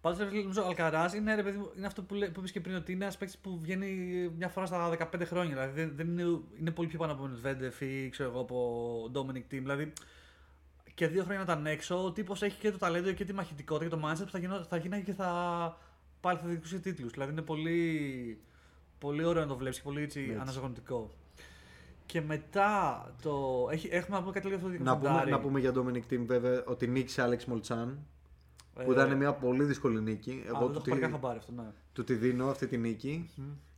Πάντω 0.00 0.24
νομίζω 0.24 0.62
ο 0.62 0.66
Αλκαρά 0.66 1.10
είναι, 1.16 1.34
ρε 1.34 1.42
παιδί 1.42 1.58
μου, 1.58 1.70
είναι 1.76 1.86
αυτό 1.86 2.02
που, 2.02 2.14
λέ- 2.14 2.30
που 2.30 2.38
είπες 2.38 2.52
και 2.52 2.60
πριν, 2.60 2.74
ότι 2.74 2.92
είναι 2.92 3.04
ένας 3.04 3.16
παίκτης 3.16 3.38
που 3.38 3.58
βγαίνει 3.60 3.88
μια 4.36 4.48
φορά 4.48 4.66
στα 4.66 4.96
15 4.98 5.22
χρόνια. 5.24 5.54
Δηλαδή 5.54 5.80
δεν, 5.80 5.92
δεν 5.96 6.08
είναι, 6.08 6.40
είναι 6.60 6.70
πολύ 6.70 6.88
πιο 6.88 6.98
πάνω 6.98 7.12
από 7.12 7.22
τον 7.22 7.38
Βέντεφ 7.40 7.80
ή 7.80 8.08
ξέρω 8.10 8.30
εγώ 8.30 8.40
από 8.40 9.10
Dominic 9.14 9.36
Team. 9.36 9.42
Δηλαδή 9.48 9.92
και 11.02 11.08
δύο 11.08 11.22
χρόνια 11.24 11.44
να 11.44 11.52
ήταν 11.52 11.66
έξω, 11.66 12.04
ο 12.04 12.12
τύπος 12.12 12.42
έχει 12.42 12.58
και 12.58 12.70
το 12.70 12.78
ταλέντο 12.78 13.12
και 13.12 13.24
τη 13.24 13.32
μαχητικότητα 13.32 13.90
και 13.90 13.96
το 14.00 14.08
mindset 14.08 14.24
που 14.24 14.30
θα, 14.30 14.38
γινό, 14.38 14.64
θα 14.64 14.76
γίνει 14.76 15.02
και 15.02 15.12
θα 15.12 15.28
πάλι 16.20 16.38
θα 16.38 16.44
διεκδικούσε 16.44 16.78
τίτλους. 16.78 17.12
Δηλαδή 17.12 17.32
είναι 17.32 17.42
πολύ, 17.42 18.40
πολύ 18.98 19.24
ωραίο 19.24 19.42
να 19.42 19.48
το 19.48 19.56
βλέπεις 19.56 19.76
και 19.76 19.82
πολύ 19.84 20.02
έτσι, 20.02 20.20
Έτσι. 20.20 20.34
αναζωογονητικό. 20.40 21.14
Και 22.06 22.20
μετά 22.20 23.06
το. 23.22 23.66
Έχει, 23.70 23.88
έχουμε 23.92 24.16
να 24.16 24.22
πούμε 24.22 24.32
κάτι 24.32 24.46
λίγο 24.46 24.58
για 24.58 24.68
αυτό 24.68 24.78
το 24.78 24.90
Να 24.90 24.96
πούμε, 24.98 25.08
ντοκιμαντάρι. 25.08 25.30
να 25.30 25.40
πούμε 25.40 25.60
για 25.60 25.72
Dominic 25.74 26.12
Team 26.12 26.24
βέβαια 26.26 26.62
ότι 26.66 26.86
νίκησε 26.86 27.28
Alex 27.28 27.44
Μολτσάν. 27.44 27.98
Ε, 28.78 28.82
Που 28.84 28.92
ήταν 28.92 29.16
μια 29.16 29.32
πολύ 29.32 29.64
δύσκολη 29.64 30.00
νίκη. 30.00 30.30
α, 30.30 30.48
Εγώ 30.48 30.58
δεν 30.58 30.66
του 30.66 30.72
το 30.72 30.80
τη, 30.80 30.90
έχω 30.90 30.90
πάρει 30.90 31.00
καν 31.00 31.10
χαμπάρι 31.10 31.38
αυτό, 31.38 31.52
ναι. 31.52 31.70
του 31.92 32.04
τη 32.04 32.14
δίνω 32.14 32.48
αυτή 32.48 32.66
τη 32.66 32.76
νίκη. 32.78 33.30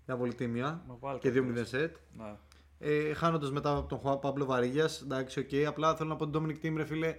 Ήταν 0.05 0.19
πολύ 0.19 0.35
τίμια. 0.35 0.83
Μα 0.89 0.97
βάλε 1.01 1.19
Και 1.19 1.31
κάτι 1.31 1.53
2-0 1.57 1.63
σετ. 1.65 1.97
Ναι. 2.19 2.35
Ε, 2.87 3.15
Χάνοντας 3.15 3.51
μετά 3.51 3.77
από 3.77 3.89
τον 3.89 3.99
Χουάν 3.99 4.19
Πάμπλο 4.19 4.45
Βαρίγιας. 4.45 4.89
Εντάξει, 5.03 5.41
οκ. 5.41 5.67
Απλά 5.67 5.97
θέλω 5.97 6.09
να 6.09 6.17
πω 6.17 6.29
τον 6.29 6.43
Dominic 6.47 6.67
Thiem, 6.67 6.73
ρε 6.77 6.85
φίλε. 6.85 7.17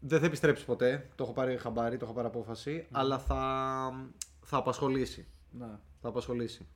Δεν 0.00 0.20
θα 0.20 0.26
επιστρέψει 0.26 0.64
ποτέ. 0.64 1.10
Το 1.14 1.24
έχω 1.24 1.32
πάρει 1.32 1.56
χαμπάρι, 1.56 1.96
το 1.96 2.04
έχω 2.04 2.14
πάρει 2.14 2.26
απόφαση. 2.26 2.86
Αλλά 2.90 3.18
θα, 3.18 4.10
θα 4.40 4.56
απασχολήσει. 4.56 5.26
ναι. 5.50 5.78
Θα 6.00 6.08
απασχολήσει. 6.08 6.66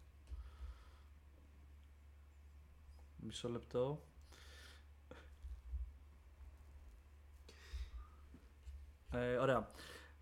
Μισό 3.17 3.49
λεπτό. 3.49 4.03
Ε, 9.13 9.37
ωραία. 9.37 9.71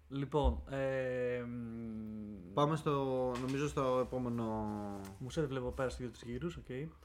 Λοιπόν, 0.08 0.62
ε, 0.70 1.42
μ, 1.46 2.52
Πάμε 2.54 2.76
στο, 2.76 2.92
νομίζω 3.40 3.68
στο 3.68 3.98
επόμενο. 4.02 4.44
Μου 5.18 5.30
σε 5.30 5.46
βλέπω 5.46 5.70
πέρα 5.70 5.88
στο 5.88 5.98
δύο 6.02 6.10
γύρους, 6.24 6.56
οκ. 6.56 6.68
Λοιπόν, 6.68 6.98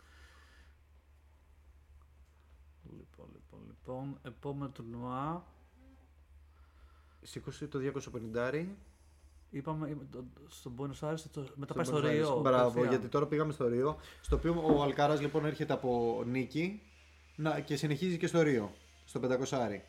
λοιπόν, 3.40 3.60
λοιπόν. 3.68 4.20
Επόμενο 4.22 4.70
τουρνουά. 4.72 5.44
Σήκωσε 7.22 7.68
το 7.68 7.80
250. 7.80 8.66
Είπαμε 9.52 9.90
ε, 9.90 9.96
το- 10.12 10.24
στον 10.48 10.74
Buenos 10.78 11.10
Aires, 11.10 11.20
το, 11.32 11.46
μετά 11.56 11.74
πάει 11.74 11.86
Στο 11.86 11.98
στο 11.98 12.06
Buenos 12.06 12.10
Aires. 12.10 12.14
Ρίο. 12.14 12.40
Μπράβο, 12.40 12.58
κατευθείαν. 12.58 12.90
γιατί 12.90 13.08
τώρα 13.08 13.26
πήγαμε 13.28 13.52
στο 13.52 13.68
Ρίο. 13.68 13.98
Στο 14.22 14.36
οποίο 14.36 14.76
ο 14.78 14.84
Αλκαράθ 14.84 15.22
λοιπόν 15.22 15.46
έρχεται 15.46 15.74
από 15.74 16.24
νίκη 16.26 16.82
να, 17.36 17.60
και 17.60 17.76
συνεχίζει 17.76 18.18
και 18.18 18.28
στο 18.28 18.42
Ρίο, 18.42 18.72
στο 19.06 19.20
500. 19.24 19.82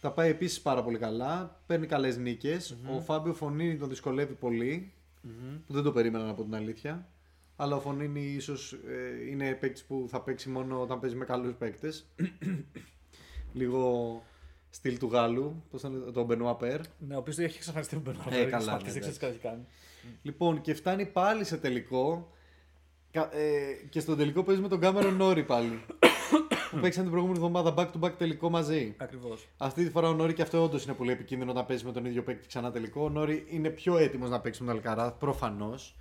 Τα 0.00 0.10
πάει 0.12 0.30
επίσης 0.30 0.60
πάρα 0.60 0.82
πολύ 0.82 0.98
καλά. 0.98 1.60
Παίρνει 1.66 1.86
καλές 1.86 2.16
Ο 2.96 3.00
Φάμπιο 3.00 3.34
Φωνίνη 3.34 3.76
τον 3.76 3.88
δυσκολεύει 3.88 4.34
πολύ. 4.34 4.92
Μμμ. 5.22 5.58
Που 5.66 5.72
δεν 5.72 5.82
το 5.82 5.92
περίμενα 5.92 6.28
από 6.28 6.42
την 6.42 6.54
αλήθεια. 6.54 7.08
Αλλά 7.56 7.76
ο 7.76 7.80
Φωνίνη 7.80 8.20
ίσω 8.20 8.54
είναι 9.30 9.52
παίκτης 9.52 9.84
που 9.84 10.06
θα 10.08 10.20
παίξει 10.20 10.48
μόνο 10.48 10.80
όταν 10.80 11.00
παίζει 11.00 11.16
με 11.16 11.24
καλούς 11.24 11.54
παίκτες. 11.54 12.06
Λίγο 13.52 14.22
στυλ 14.70 14.98
του 14.98 15.06
Γάλλου, 15.06 15.62
πώς 15.70 15.80
ήταν 15.80 16.12
τον 16.12 16.24
Μπενουά 16.24 16.56
Περ. 16.56 16.80
Ναι, 16.98 17.14
ο 17.14 17.18
οποίος 17.18 17.38
έχει 17.38 17.56
εξαφανιστεί 17.56 17.94
τον 17.94 18.02
Μπενουά. 18.02 18.40
Ε, 18.40 18.44
καλά, 18.44 18.76
ναι, 18.76 18.90
Δεν 18.90 19.00
ξέρω 19.00 19.12
τι 19.18 19.26
έχει 19.26 19.38
κάνει. 19.38 19.66
Λοιπόν, 20.22 20.60
και 20.60 20.74
φτάνει 20.74 21.06
πάλι 21.06 21.44
σε 21.44 21.56
τελικό. 21.56 22.30
Κα- 23.10 23.36
ε, 23.36 23.72
και 23.88 24.00
στον 24.00 24.16
τελικό 24.16 24.42
παίζει 24.42 24.60
με 24.60 24.68
τον 24.68 24.80
Κάμερον 24.80 25.14
Νόρι 25.16 25.44
πάλι. 25.44 25.80
που 26.70 26.78
παίξαν 26.80 27.02
την 27.02 27.10
προηγούμενη 27.12 27.38
εβδομάδα 27.44 27.74
back 27.76 27.90
to 27.96 28.04
back 28.06 28.12
τελικό 28.18 28.50
μαζί. 28.50 28.94
Ακριβώς. 28.96 29.48
Αυτή 29.56 29.84
τη 29.84 29.90
φορά 29.90 30.08
ο 30.08 30.14
Νόρι 30.14 30.32
και 30.34 30.42
αυτό 30.42 30.62
όντως 30.62 30.84
είναι 30.84 30.94
πολύ 30.94 31.10
επικίνδυνο 31.12 31.52
να 31.52 31.64
παίζει 31.64 31.84
με 31.84 31.92
τον 31.92 32.04
ίδιο 32.04 32.22
παίκτη 32.22 32.46
ξανά 32.46 32.70
τελικό. 32.70 33.04
Ο 33.04 33.08
Νόρι 33.08 33.46
είναι 33.50 33.68
πιο 33.70 33.96
έτοιμος 33.96 34.30
να 34.30 34.40
παίξει 34.40 34.62
με 34.62 34.68
τον 34.68 34.76
Αλκαράθ, 34.76 35.12
προφανώς. 35.18 35.96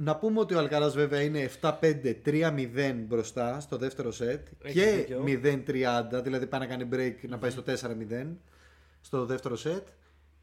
Να 0.00 0.16
πούμε 0.16 0.40
ότι 0.40 0.54
ο 0.54 0.58
Αλκαράς 0.58 0.94
βέβαια 0.94 1.22
είναι 1.22 1.50
7-5-3-0 1.60 2.94
μπροστά 3.06 3.60
στο 3.60 3.76
δεύτερο 3.76 4.12
σετ 4.12 4.46
Έχεις 4.62 4.82
και 4.82 4.90
δίκιο. 4.90 5.24
0-30, 6.16 6.22
δηλαδή 6.22 6.46
πάει 6.46 6.60
να 6.60 6.66
κάνει 6.66 6.88
break 6.92 7.28
να 7.28 7.38
πάει 7.38 7.50
στο 7.50 7.62
4-0 7.66 8.36
στο 9.00 9.24
δεύτερο 9.24 9.56
σετ. 9.56 9.88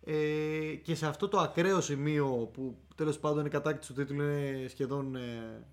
Ε, 0.05 0.75
και 0.83 0.95
σε 0.95 1.07
αυτό 1.07 1.27
το 1.27 1.39
ακραίο 1.39 1.81
σημείο 1.81 2.49
που 2.53 2.77
τέλος 2.95 3.19
πάντων 3.19 3.45
η 3.45 3.49
κατάκτηση 3.49 3.93
του 3.93 3.99
τίτλου 3.99 4.23
είναι 4.23 4.67
σχεδόν 4.67 5.15
ε, 5.15 5.19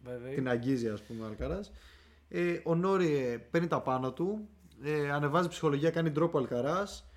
Βέβαια. 0.04 0.34
την 0.34 0.48
αγγίζει 0.48 0.88
ας 0.88 1.02
πούμε 1.02 1.24
ο 1.24 1.26
Αλκαράς 1.26 1.72
ε, 2.28 2.60
ο 2.64 2.74
Νόρι 2.74 3.16
ε, 3.16 3.36
παίρνει 3.36 3.66
τα 3.66 3.80
πάνω 3.80 4.12
του 4.12 4.48
ε, 4.82 5.10
ανεβάζει 5.10 5.48
ψυχολογία, 5.48 5.90
κάνει 5.90 6.10
ντρόπο 6.10 6.38
ο 6.38 6.40
Αλκαράς 6.40 7.08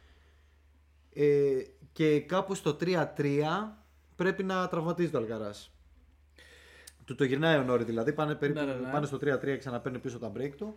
ε, 1.14 1.62
και 1.92 2.20
κάπου 2.20 2.56
στο 2.56 2.78
3-3 2.82 3.06
πρέπει 4.16 4.44
να 4.44 4.68
τραυματίζει 4.68 5.10
το 5.10 5.18
Αλκαράς 5.18 5.75
του 7.06 7.16
το 7.16 7.24
γυρνάει 7.24 7.58
ο 7.58 7.64
Νόρι 7.64 7.84
δηλαδή, 7.84 8.14
πάνε, 8.14 8.36
περίπου, 8.36 8.60
Ναι, 8.60 8.66
ναι, 8.66 8.74
ναι. 8.74 8.92
πάνε 8.92 9.06
στο 9.06 9.18
3-3 9.22 9.58
ξαναπαίρνει 9.58 10.00
πίσω 10.00 10.20
τα 10.20 10.32
break 10.38 10.52
του 10.58 10.76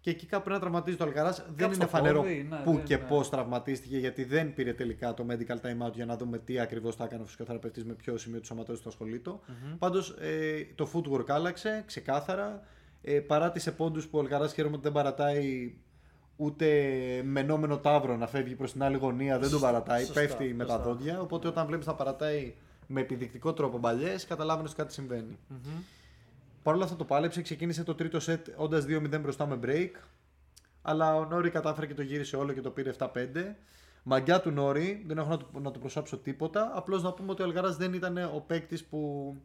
και 0.00 0.10
εκεί 0.10 0.26
κάπου 0.26 0.42
πρέπει 0.44 0.54
να 0.58 0.60
τραυματίζει 0.64 0.96
το 0.96 1.04
Αλκαράς 1.04 1.36
δεν 1.36 1.46
Κάπου 1.56 1.64
είναι 1.64 1.74
στο 1.74 1.86
φανερό 1.86 2.20
πόδι, 2.20 2.46
ναι, 2.50 2.56
που 2.64 2.72
δεν- 2.72 2.82
και 2.84 2.96
ναι. 2.96 3.02
πώς 3.08 3.30
τραυματίστηκε 3.30 3.98
γιατί 3.98 4.24
δεν 4.24 4.54
πήρε 4.54 4.72
τελικά 4.72 5.14
το 5.14 5.26
medical 5.30 5.54
time 5.66 5.86
out 5.88 5.92
για 5.92 6.06
να 6.06 6.16
δούμε 6.16 6.38
τι 6.38 6.58
ακριβώς 6.60 6.96
θα 6.96 7.04
έκανε 7.04 7.22
ο 7.22 7.24
φυσικοθεραπευτής 7.24 7.84
με 7.84 7.92
ποιο 7.92 8.16
σημείο 8.16 8.40
του 8.40 8.46
σωματός 8.46 8.80
του 8.80 8.88
ασχολείται. 8.88 9.30
Πάντως 9.78 10.10
ε, 10.20 10.66
το 10.74 10.90
footwork 10.94 11.24
άλλαξε 11.30 11.82
ξεκάθαρα 11.86 12.62
ε, 13.02 13.20
παράτησε 13.20 13.72
πόντους 13.72 14.06
που 14.08 14.18
ο 14.18 14.20
Αλκαράς 14.20 14.52
χαίρομαι 14.52 14.74
ότι 14.74 14.82
δεν 14.82 14.92
παρατάει 14.92 15.74
ούτε 16.36 16.66
μενόμενο 17.24 17.78
τάβρο 17.78 18.16
να 18.16 18.26
φεύγει 18.26 18.54
προς 18.54 18.72
την 18.72 18.82
άλλη 18.82 18.96
γωνία 18.96 19.38
δεν 19.38 19.50
τον 19.50 19.60
παρατάει, 19.60 20.04
σωστά, 20.04 20.20
πέφτει 20.20 20.54
με 20.54 20.64
τα 20.64 20.72
σωστά. 20.72 20.88
δόντια 20.88 21.20
οπότε 21.20 21.48
όταν 21.48 21.66
βλέπεις 21.66 21.86
να 21.86 21.94
παρατάει 21.94 22.54
με 22.92 23.00
επιδεικτικό 23.00 23.52
τρόπο 23.52 23.78
μπαλιές 23.78 24.26
καταλάβαινες 24.26 24.70
ότι 24.70 24.80
κάτι 24.80 24.92
συμβαίνει. 24.92 25.38
Παρ' 26.62 26.74
όλα 26.74 26.84
αυτά 26.84 26.96
το 26.96 27.04
πάλεψε, 27.04 27.42
ξεκίνησε 27.42 27.84
το 27.84 27.94
τρίτο 27.94 28.20
σετ 28.20 28.48
όντας 28.56 28.84
2-0 28.88 29.20
μπροστά 29.20 29.46
με 29.46 29.58
break. 29.62 29.90
Αλλά 30.82 31.16
ο 31.16 31.24
Νόρι 31.24 31.50
κατάφερε 31.50 31.86
και 31.86 31.94
το 31.94 32.02
γύρισε 32.02 32.36
όλο 32.36 32.52
και 32.52 32.60
το 32.60 32.70
πήρε 32.70 32.92
7-5. 32.98 33.08
Μαγκιά 34.02 34.40
του 34.40 34.50
Νόρι, 34.50 35.04
δεν 35.06 35.18
έχω 35.18 35.28
να 35.28 35.36
του, 35.36 35.60
να 35.60 35.70
του 35.70 35.78
προσάψω 35.78 36.16
τίποτα. 36.18 36.72
Απλώς 36.74 37.02
να 37.02 37.12
πούμε 37.12 37.30
ότι 37.30 37.42
ο 37.42 37.44
Αλγαράς 37.44 37.76
δεν 37.76 37.92
ήταν 37.92 38.16
ο 38.16 38.44
παίκτης 38.46 38.84
που 38.84 39.36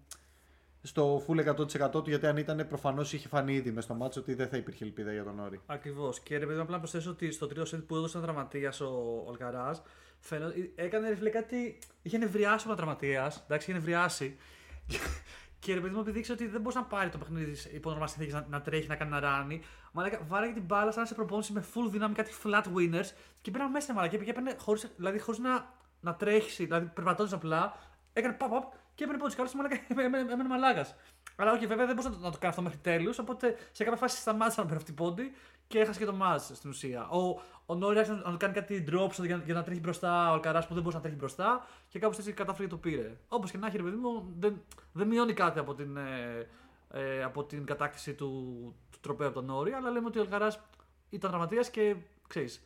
στο 0.85 1.25
full 1.27 1.55
100% 1.87 1.91
του, 1.91 2.03
γιατί 2.05 2.27
αν 2.27 2.37
ήταν 2.37 2.67
προφανώς 2.67 3.13
είχε 3.13 3.27
φανεί 3.27 3.53
ήδη 3.53 3.71
μες 3.71 3.83
στο 3.83 3.93
μάτσο 3.93 4.19
ότι 4.19 4.33
δεν 4.33 4.47
θα 4.47 4.57
υπήρχε 4.57 4.83
ελπίδα 4.83 5.11
για 5.11 5.23
τον 5.23 5.35
Νόρι. 5.35 5.61
Ακριβώς. 5.65 6.19
Και 6.19 6.37
ρε 6.37 6.45
παιδί 6.45 6.55
μου, 6.55 6.61
απλά 6.61 6.73
να 6.73 6.79
προσθέσω 6.79 7.09
ότι 7.09 7.31
στο 7.31 7.47
τρίτο 7.47 7.65
σετ 7.65 7.79
που 7.79 7.95
έδωσε 7.95 8.17
ένα 8.17 8.25
τραυματία 8.25 8.73
ο 8.81 9.29
Αλκαρά, 9.29 9.83
έκανε 10.75 11.09
ρε 11.09 11.15
φίλε 11.15 11.29
κάτι. 11.29 11.79
Είχε 12.01 12.17
νευριάσει 12.17 12.71
ο 12.71 12.75
τραυματία. 12.75 13.33
Εντάξει, 13.45 13.69
είχε 13.69 13.79
νευριάσει. 13.79 14.37
και 15.59 15.73
ρε 15.73 15.79
παιδί 15.79 15.93
μου, 15.93 15.99
επειδή 15.99 16.19
ήξερε 16.19 16.37
ότι 16.41 16.51
δεν 16.51 16.61
μπορούσε 16.61 16.79
να 16.79 16.85
πάρει 16.85 17.09
το 17.09 17.17
παιχνίδι 17.17 17.55
υπό 17.73 17.89
νορμάλ 17.89 18.07
συνθήκε 18.07 18.33
να, 18.33 18.45
να 18.49 18.61
τρέχει, 18.61 18.87
να 18.87 18.95
κάνει 18.95 19.11
να 19.11 19.19
ράνει. 19.19 19.61
Μαλάκα, 19.91 20.21
βάραγε 20.27 20.53
την 20.53 20.63
μπάλα 20.63 20.91
σαν 20.91 21.01
να 21.01 21.07
σε 21.07 21.13
προπόνηση 21.13 21.53
με 21.53 21.63
full 21.73 21.89
δύναμη, 21.91 22.13
κάτι 22.13 22.31
flat 22.43 22.63
winners. 22.63 23.09
Και 23.41 23.51
μπαίναν 23.51 23.71
μέσα 23.71 23.93
μαλάκα 23.93 24.17
και 24.17 24.29
έπαιρνε 24.29 24.55
χωρίς, 24.59 24.91
δηλαδή 24.95 25.19
χωρίς 25.19 25.39
να, 25.39 25.73
να 26.01 26.15
τρέχει, 26.15 26.65
δηλαδή 26.65 26.85
περπατώντας 26.93 27.33
απλά. 27.33 27.77
Έκανε 28.13 28.37
pop-up 28.39 28.77
και 28.95 29.03
έπαιρνε 29.03 29.21
πόντους. 29.21 29.35
Καλό 29.35 29.49
μαλάκα, 29.55 29.75
έμενε, 30.05 30.31
έμενε 30.31 30.49
μαλάκας. 30.49 30.95
Αλλά 31.35 31.51
όχι, 31.51 31.65
βέβαια 31.67 31.85
δεν 31.85 31.95
μπορούσε 31.95 32.13
να 32.13 32.19
το, 32.19 32.25
να 32.25 32.31
το 32.31 32.37
κάνει 32.37 32.49
αυτό 32.49 32.61
μέχρι 32.61 32.77
τέλους. 32.77 33.19
Οπότε 33.19 33.57
σε 33.71 33.83
κάποια 33.83 33.97
φάση 33.97 34.17
σταμάτησε 34.17 34.59
να 34.59 34.65
παίρνει 34.65 34.81
αυτή 34.81 34.91
πόντι 34.91 35.31
και 35.67 35.79
έχασε 35.79 35.99
και 35.99 36.05
το 36.05 36.15
match 36.21 36.39
στην 36.53 36.69
ουσία. 36.69 37.07
Ο, 37.09 37.41
ο 37.65 37.75
Νόρι 37.75 37.97
άρχισε 37.97 38.21
να, 38.23 38.31
να 38.31 38.37
κάνει 38.37 38.53
κάτι 38.53 38.83
drop 38.91 39.09
shot 39.09 39.25
για, 39.25 39.41
για 39.45 39.53
να 39.53 39.63
τρέχει 39.63 39.79
μπροστά. 39.79 40.29
Ο 40.31 40.33
Αλκαρά 40.33 40.59
που 40.59 40.73
δεν 40.73 40.77
μπορούσε 40.77 40.97
να 40.97 41.01
τρέχει 41.01 41.17
μπροστά 41.17 41.67
και 41.87 41.99
κάπως 41.99 42.17
έτσι 42.17 42.33
κατάφερε 42.33 42.63
και 42.63 42.69
το 42.69 42.77
πήρε. 42.77 43.17
Όπως 43.27 43.51
και 43.51 43.57
να 43.57 43.67
έχει, 43.67 43.77
ρε 43.77 43.83
παιδί 43.83 43.95
μου, 43.95 44.33
δεν, 44.39 44.61
δεν 44.91 45.07
μειώνει 45.07 45.33
κάτι 45.33 45.59
από 45.59 45.73
την, 45.73 45.97
ε, 45.97 46.47
ε, 46.91 47.23
από 47.23 47.43
την 47.43 47.65
κατάκτηση 47.65 48.13
του, 48.13 48.29
του 48.91 48.99
τροπέου 49.01 49.27
από 49.27 49.35
τον 49.35 49.45
Νόρι. 49.45 49.71
Αλλά 49.71 49.89
λέμε 49.89 50.07
ότι 50.07 50.19
ο 50.19 50.21
Αλκαρά 50.21 50.53
ήταν 51.09 51.29
τραυματίας 51.29 51.69
και 51.69 51.95
ξέρεις. 52.27 52.63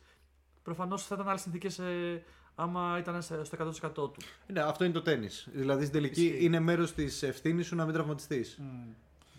Προφανώς 0.62 1.06
θα 1.06 1.14
ήταν 1.14 1.28
άλλες 1.28 1.40
συνθήκες 1.40 1.78
ε, 1.78 2.22
άμα 2.62 2.96
ήταν 2.98 3.22
σε- 3.22 3.44
στο 3.44 3.56
100% 3.56 3.92
του. 3.94 4.16
Ναι, 4.46 4.60
αυτό 4.60 4.84
είναι 4.84 4.92
το 4.92 5.02
τέννη. 5.02 5.28
Δηλαδή 5.52 5.80
στην 5.84 5.92
τελική 5.92 6.24
Ισχύει. 6.24 6.44
είναι 6.44 6.60
μέρος 6.60 6.92
της 6.94 7.22
ευθύνης 7.22 7.66
σου 7.66 7.76
να 7.76 7.84
μην 7.84 7.94
τραυματιστείς. 7.94 8.58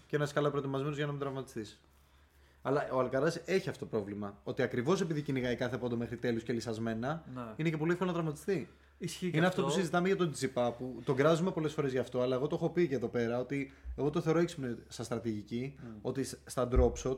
Και 0.08 0.18
να 0.18 0.24
είσαι 0.24 0.34
καλά 0.34 0.50
προετοιμασμένος 0.50 0.96
για 0.98 1.06
να 1.06 1.12
μην 1.12 1.22
τραυματιστείς. 1.22 1.80
Αλλά 2.62 2.88
ο 2.92 3.00
Αλκαράς 3.00 3.36
έχει 3.46 3.70
αυτό 3.70 3.86
το 3.86 3.92
πρόβλημα. 3.92 4.38
Ότι 4.44 4.62
ακριβώς 4.62 5.02
επειδή 5.02 5.22
κυνηγάει 5.22 5.56
κάθε 5.56 5.78
πόντο 5.78 5.96
μέχρι 5.98 6.18
τέλους 6.18 6.44
και 6.44 6.54
λυσασμένα, 6.54 7.24
Ναι. 7.36 7.42
είναι 7.56 7.70
και 7.70 7.78
πολύ 7.78 7.92
εύκολο 7.92 8.10
να 8.10 8.16
τραυματιστεί. 8.16 8.70
Ισχύει 8.98 9.32
και 9.32 9.38
Είναι 9.38 9.46
αυτό 9.46 9.64
που 9.64 9.70
συζητάμε 9.70 10.08
για 10.08 10.18
τον 10.18 10.32
Τσιπά, 10.32 10.72
που 10.72 11.02
τον 11.06 11.16
κράζουμε 11.16 11.52
πολλές 11.52 11.74
φορές 11.74 11.92
γι' 11.92 11.98
αυτό, 11.98 12.22
αλλά 12.22 12.36
εγώ 12.36 12.48
το 12.48 12.56
έχω 12.56 12.70
πει 12.70 12.88
και 12.88 12.96
εδώ 12.96 13.08
πέρα 13.08 13.40
ότι 13.40 13.74
εγώ 13.98 14.10
το 14.10 14.22
θεωρώ 14.22 14.40
έξυπνο 14.40 14.76
σαν 14.88 15.06
στρατηγική, 15.06 15.76
ότι 16.02 16.24
σ- 16.24 16.38
στα 16.46 16.68
drop 16.72 16.92
shot 17.04 17.18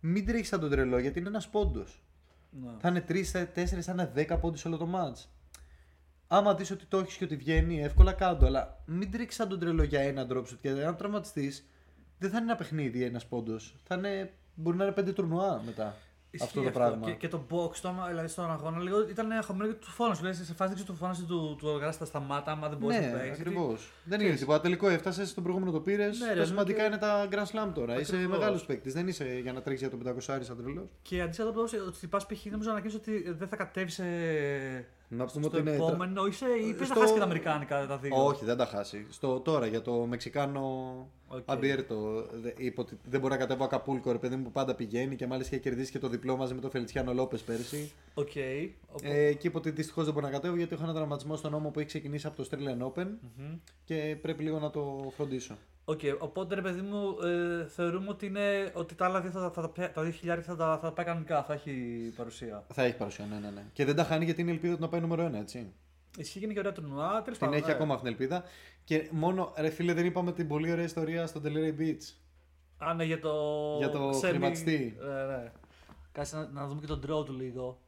μην 0.00 0.26
τρέχεις 0.26 0.48
σαν 0.48 0.60
τον 0.60 0.70
τρελό 0.70 0.98
γιατί 0.98 1.18
είναι 1.18 1.28
ένας 1.28 1.48
πόντος. 1.48 2.02
Ναι. 2.60 2.70
Θα 2.78 2.88
είναι 2.88 3.04
3, 3.08 3.24
4, 3.54 3.80
θα 3.80 3.92
είναι 3.92 4.12
10 4.16 4.38
πόντους 4.40 4.64
όλο 4.64 4.76
το 4.76 4.88
match. 4.94 5.26
Άμα 6.26 6.54
δεις 6.54 6.70
ότι 6.70 6.86
το 6.86 6.98
έχεις 6.98 7.16
και 7.16 7.24
ότι 7.24 7.36
βγαίνει, 7.36 7.82
εύκολα 7.82 8.12
κάτω. 8.12 8.46
Αλλά 8.46 8.82
μην 8.86 9.10
τρέξει 9.10 9.36
σαν 9.36 9.48
τον 9.48 9.58
τρελό 9.58 9.82
για 9.82 10.00
ένα 10.00 10.26
drop 10.30 10.42
shot. 10.42 10.58
Γιατί 10.60 10.82
αν 10.82 10.96
τραυματιστείς, 10.96 11.68
δεν 12.18 12.30
θα 12.30 12.36
είναι 12.36 12.46
ένα 12.46 12.56
παιχνίδι 12.56 13.04
ένας 13.04 13.26
πόντος. 13.26 13.76
Θα 13.84 13.94
είναι, 13.94 14.32
μπορεί 14.54 14.76
να 14.76 14.84
είναι 14.84 14.94
5 15.00 15.12
τουρνουά 15.12 15.62
μετά. 15.64 15.96
Ισχύει 16.34 16.46
αυτό 16.46 16.62
το 16.62 16.70
πράγμα. 16.70 17.06
Και, 17.06 17.12
και 17.12 17.28
το 17.28 17.40
box 17.50 17.76
το, 17.82 17.88
άμα- 17.88 18.06
δηλαδή 18.08 18.28
στον 18.28 18.50
αγώνα 18.50 18.78
λίγο 18.78 19.08
ήταν 19.08 19.30
αγχωμένο 19.32 19.72
και 19.72 19.78
του 19.78 19.90
φώνασε. 19.90 20.22
Λέει 20.22 20.32
σε 20.32 20.54
φάση 20.54 20.84
του 20.84 20.94
φώνασε 20.94 21.22
του, 21.22 21.56
του 21.58 21.68
εργάστη 21.68 21.98
τα 21.98 22.04
σταμάτα, 22.04 22.50
άμα 22.52 22.68
δεν 22.68 22.78
μπορείς 22.78 22.98
Ναι, 22.98 23.06
να 23.06 23.12
παίξεις. 23.18 23.40
ακριβώς. 23.40 23.90
Δεν 24.04 24.20
είναι 24.20 24.34
τίποτα. 24.34 24.60
Τελικό 24.60 24.88
έφτασες, 24.88 25.28
στον 25.28 25.42
προηγούμενο 25.42 25.72
το 25.72 25.80
πήρες. 25.80 26.18
Ναι, 26.18 26.32
ρε, 26.32 26.40
τα 26.40 26.46
σημαντικά 26.46 26.78
και- 26.80 26.84
είναι 26.86 26.96
τα 26.98 27.28
Grand 27.30 27.34
Slam 27.68 27.70
τώρα. 27.74 28.00
Είσαι 28.00 28.14
Ακριβώς. 28.16 28.38
μεγάλος 28.38 28.64
παίκτης. 28.64 28.92
Δεν 28.92 29.08
είσαι 29.08 29.38
για 29.42 29.52
να 29.52 29.62
τρέξεις 29.62 29.88
για 29.88 29.98
το 29.98 30.04
500 30.04 30.44
σαν 30.44 30.56
τρελός. 30.56 30.84
Και 31.02 31.20
αντίστοιχα 31.22 31.52
το 31.52 31.60
ότι 31.86 32.06
πας 32.06 32.26
π.χ. 32.26 32.44
νομίζω 32.44 32.70
ανακοίνωσε 32.70 32.96
ότι 32.96 33.32
δεν 33.32 33.48
θα 33.48 33.56
κατέβει 33.56 33.90
σε. 33.90 34.04
Να 35.16 35.24
πούμε 35.26 35.44
στο 35.44 35.58
ότι 35.58 35.58
είναι. 35.68 35.70
επόμενο, 35.76 36.26
είσαι, 36.26 36.46
ή 36.68 36.72
πες 36.74 36.86
Στο- 36.86 36.94
να 36.94 37.00
χάσεις 37.00 37.12
και 37.12 37.18
τα 37.18 37.24
Αμερικάνικα 37.24 37.86
τα 37.86 37.96
δύο. 37.98 38.24
Όχι, 38.26 38.44
δεν 38.44 38.56
τα 38.56 38.66
χάσει. 38.66 39.06
Στο 39.10 39.40
τώρα 39.40 39.66
για 39.66 39.82
το 39.82 39.92
Μεξικάνο 39.92 40.60
Οκ. 41.28 41.42
Αμπιέρτο. 41.46 42.26
δε- 42.42 42.52
Είπε 42.56 42.80
ότι 42.80 42.98
δεν 43.04 43.20
μπορεί 43.20 43.32
να 43.32 43.38
κατέβω 43.38 43.64
Ακαπούλκο, 43.64 44.12
ρε 44.12 44.18
παιδί 44.18 44.36
μου 44.36 44.42
που 44.42 44.50
πάντα 44.50 44.74
πηγαίνει 44.74 45.16
και 45.16 45.26
μάλιστα 45.26 45.54
είχε 45.54 45.64
κερδίσει 45.64 45.90
και 45.90 45.98
το 45.98 46.08
διπλό 46.08 46.36
μαζί 46.36 46.54
με 46.54 46.60
τον 46.60 46.70
Φελιτσιάνο 46.70 47.12
Λόπες 47.12 47.40
πέρσι. 47.42 47.92
Οκ. 48.14 48.28
Οπό- 48.92 49.00
Ε, 49.02 49.32
και 49.32 49.46
είπε 49.46 49.56
ότι 49.56 49.70
δυστυχώς 49.70 50.04
δεν 50.04 50.12
μπορεί 50.12 50.26
να 50.26 50.32
κατέβω 50.32 50.56
γιατί 50.56 50.74
έχω 50.74 50.84
ένα 50.84 50.92
τραυματισμό 50.94 51.36
στον 51.36 51.50
ώμο 51.50 51.70
που 51.70 51.78
έχει 51.78 51.88
ξεκινήσει 51.88 52.26
από 52.26 52.36
το 52.42 52.48
Australian 52.50 52.86
Open 52.92 53.06
Μμμ. 53.38 53.58
και 53.84 54.16
πρέπει 54.22 54.42
λίγο 54.42 54.58
να 54.58 54.70
το 54.70 55.12
φροντίσω. 55.16 55.54
Οκ, 55.84 56.00
οπότε 56.18 56.54
ρε 56.54 56.60
παιδί 56.62 56.80
μου, 56.80 57.18
ε, 57.20 57.66
θεωρούμε 57.66 58.08
ότι, 58.08 58.26
είναι, 58.26 58.70
ότι 58.74 58.94
τα 58.94 59.04
άλλα 59.04 59.20
δύο 59.20 59.30
θα, 59.30 59.40
θα, 59.40 59.50
θα, 59.50 59.60
τα 59.60 59.68
πια- 59.68 59.92
τα 59.92 60.02
2.000 60.02 60.38
θα 60.42 60.56
τα, 60.56 60.74
θα 60.74 60.80
τα 60.80 60.92
πάει 60.92 61.06
κανονικά, 61.06 61.42
θα 61.42 61.52
έχει 61.52 61.72
παρουσία. 62.16 62.64
Θα 62.72 62.82
έχει 62.82 62.96
παρουσία, 62.96 63.24
ναι, 63.26 63.38
ναι, 63.38 63.50
ναι. 63.50 63.64
Και 63.72 63.84
δεν 63.84 63.96
τα 63.96 64.04
χάνει 64.04 64.24
γιατί 64.24 64.40
είναι 64.40 64.50
ελπίδα 64.50 64.74
του 64.74 64.80
να 64.80 64.88
πάει 64.88 65.00
νούμερο 65.00 65.26
1, 65.26 65.32
έτσι. 65.34 65.72
Ισχύει 66.18 66.38
και 66.38 66.44
είναι 66.44 66.52
και 66.54 66.58
ωραία 66.58 66.72
τουρνουά, 66.72 67.08
τέλος 67.22 67.38
Την 67.38 67.46
πάντων, 67.46 67.54
έχει 67.54 67.66
ναι. 67.66 67.72
ακόμα 67.72 67.94
αυτήν 67.94 68.08
την 68.16 68.20
ελπίδα. 68.20 68.44
Και 68.84 69.08
μόνο, 69.12 69.52
ρε 69.56 69.70
φίλε, 69.70 69.92
δεν 69.92 70.04
είπαμε 70.04 70.32
την 70.32 70.48
πολύ 70.48 70.72
ωραία 70.72 70.84
ιστορία 70.84 71.26
στο 71.26 71.40
Delray 71.44 71.80
Beach. 71.80 72.14
Α, 72.78 72.94
ναι, 72.94 73.04
για 73.04 73.20
το. 73.20 73.32
Για 73.78 73.90
το 73.90 74.08
semi- 74.10 74.28
χρηματιστή. 74.28 74.96
Ναι, 75.00 75.24
ναι. 75.36 75.52
Κάτσε 76.12 76.36
να, 76.36 76.46
να 76.52 76.66
δούμε 76.66 76.80
και 76.80 76.86
τον 76.86 76.98
draw 77.00 77.24
του 77.24 77.32
λίγο. 77.32 77.78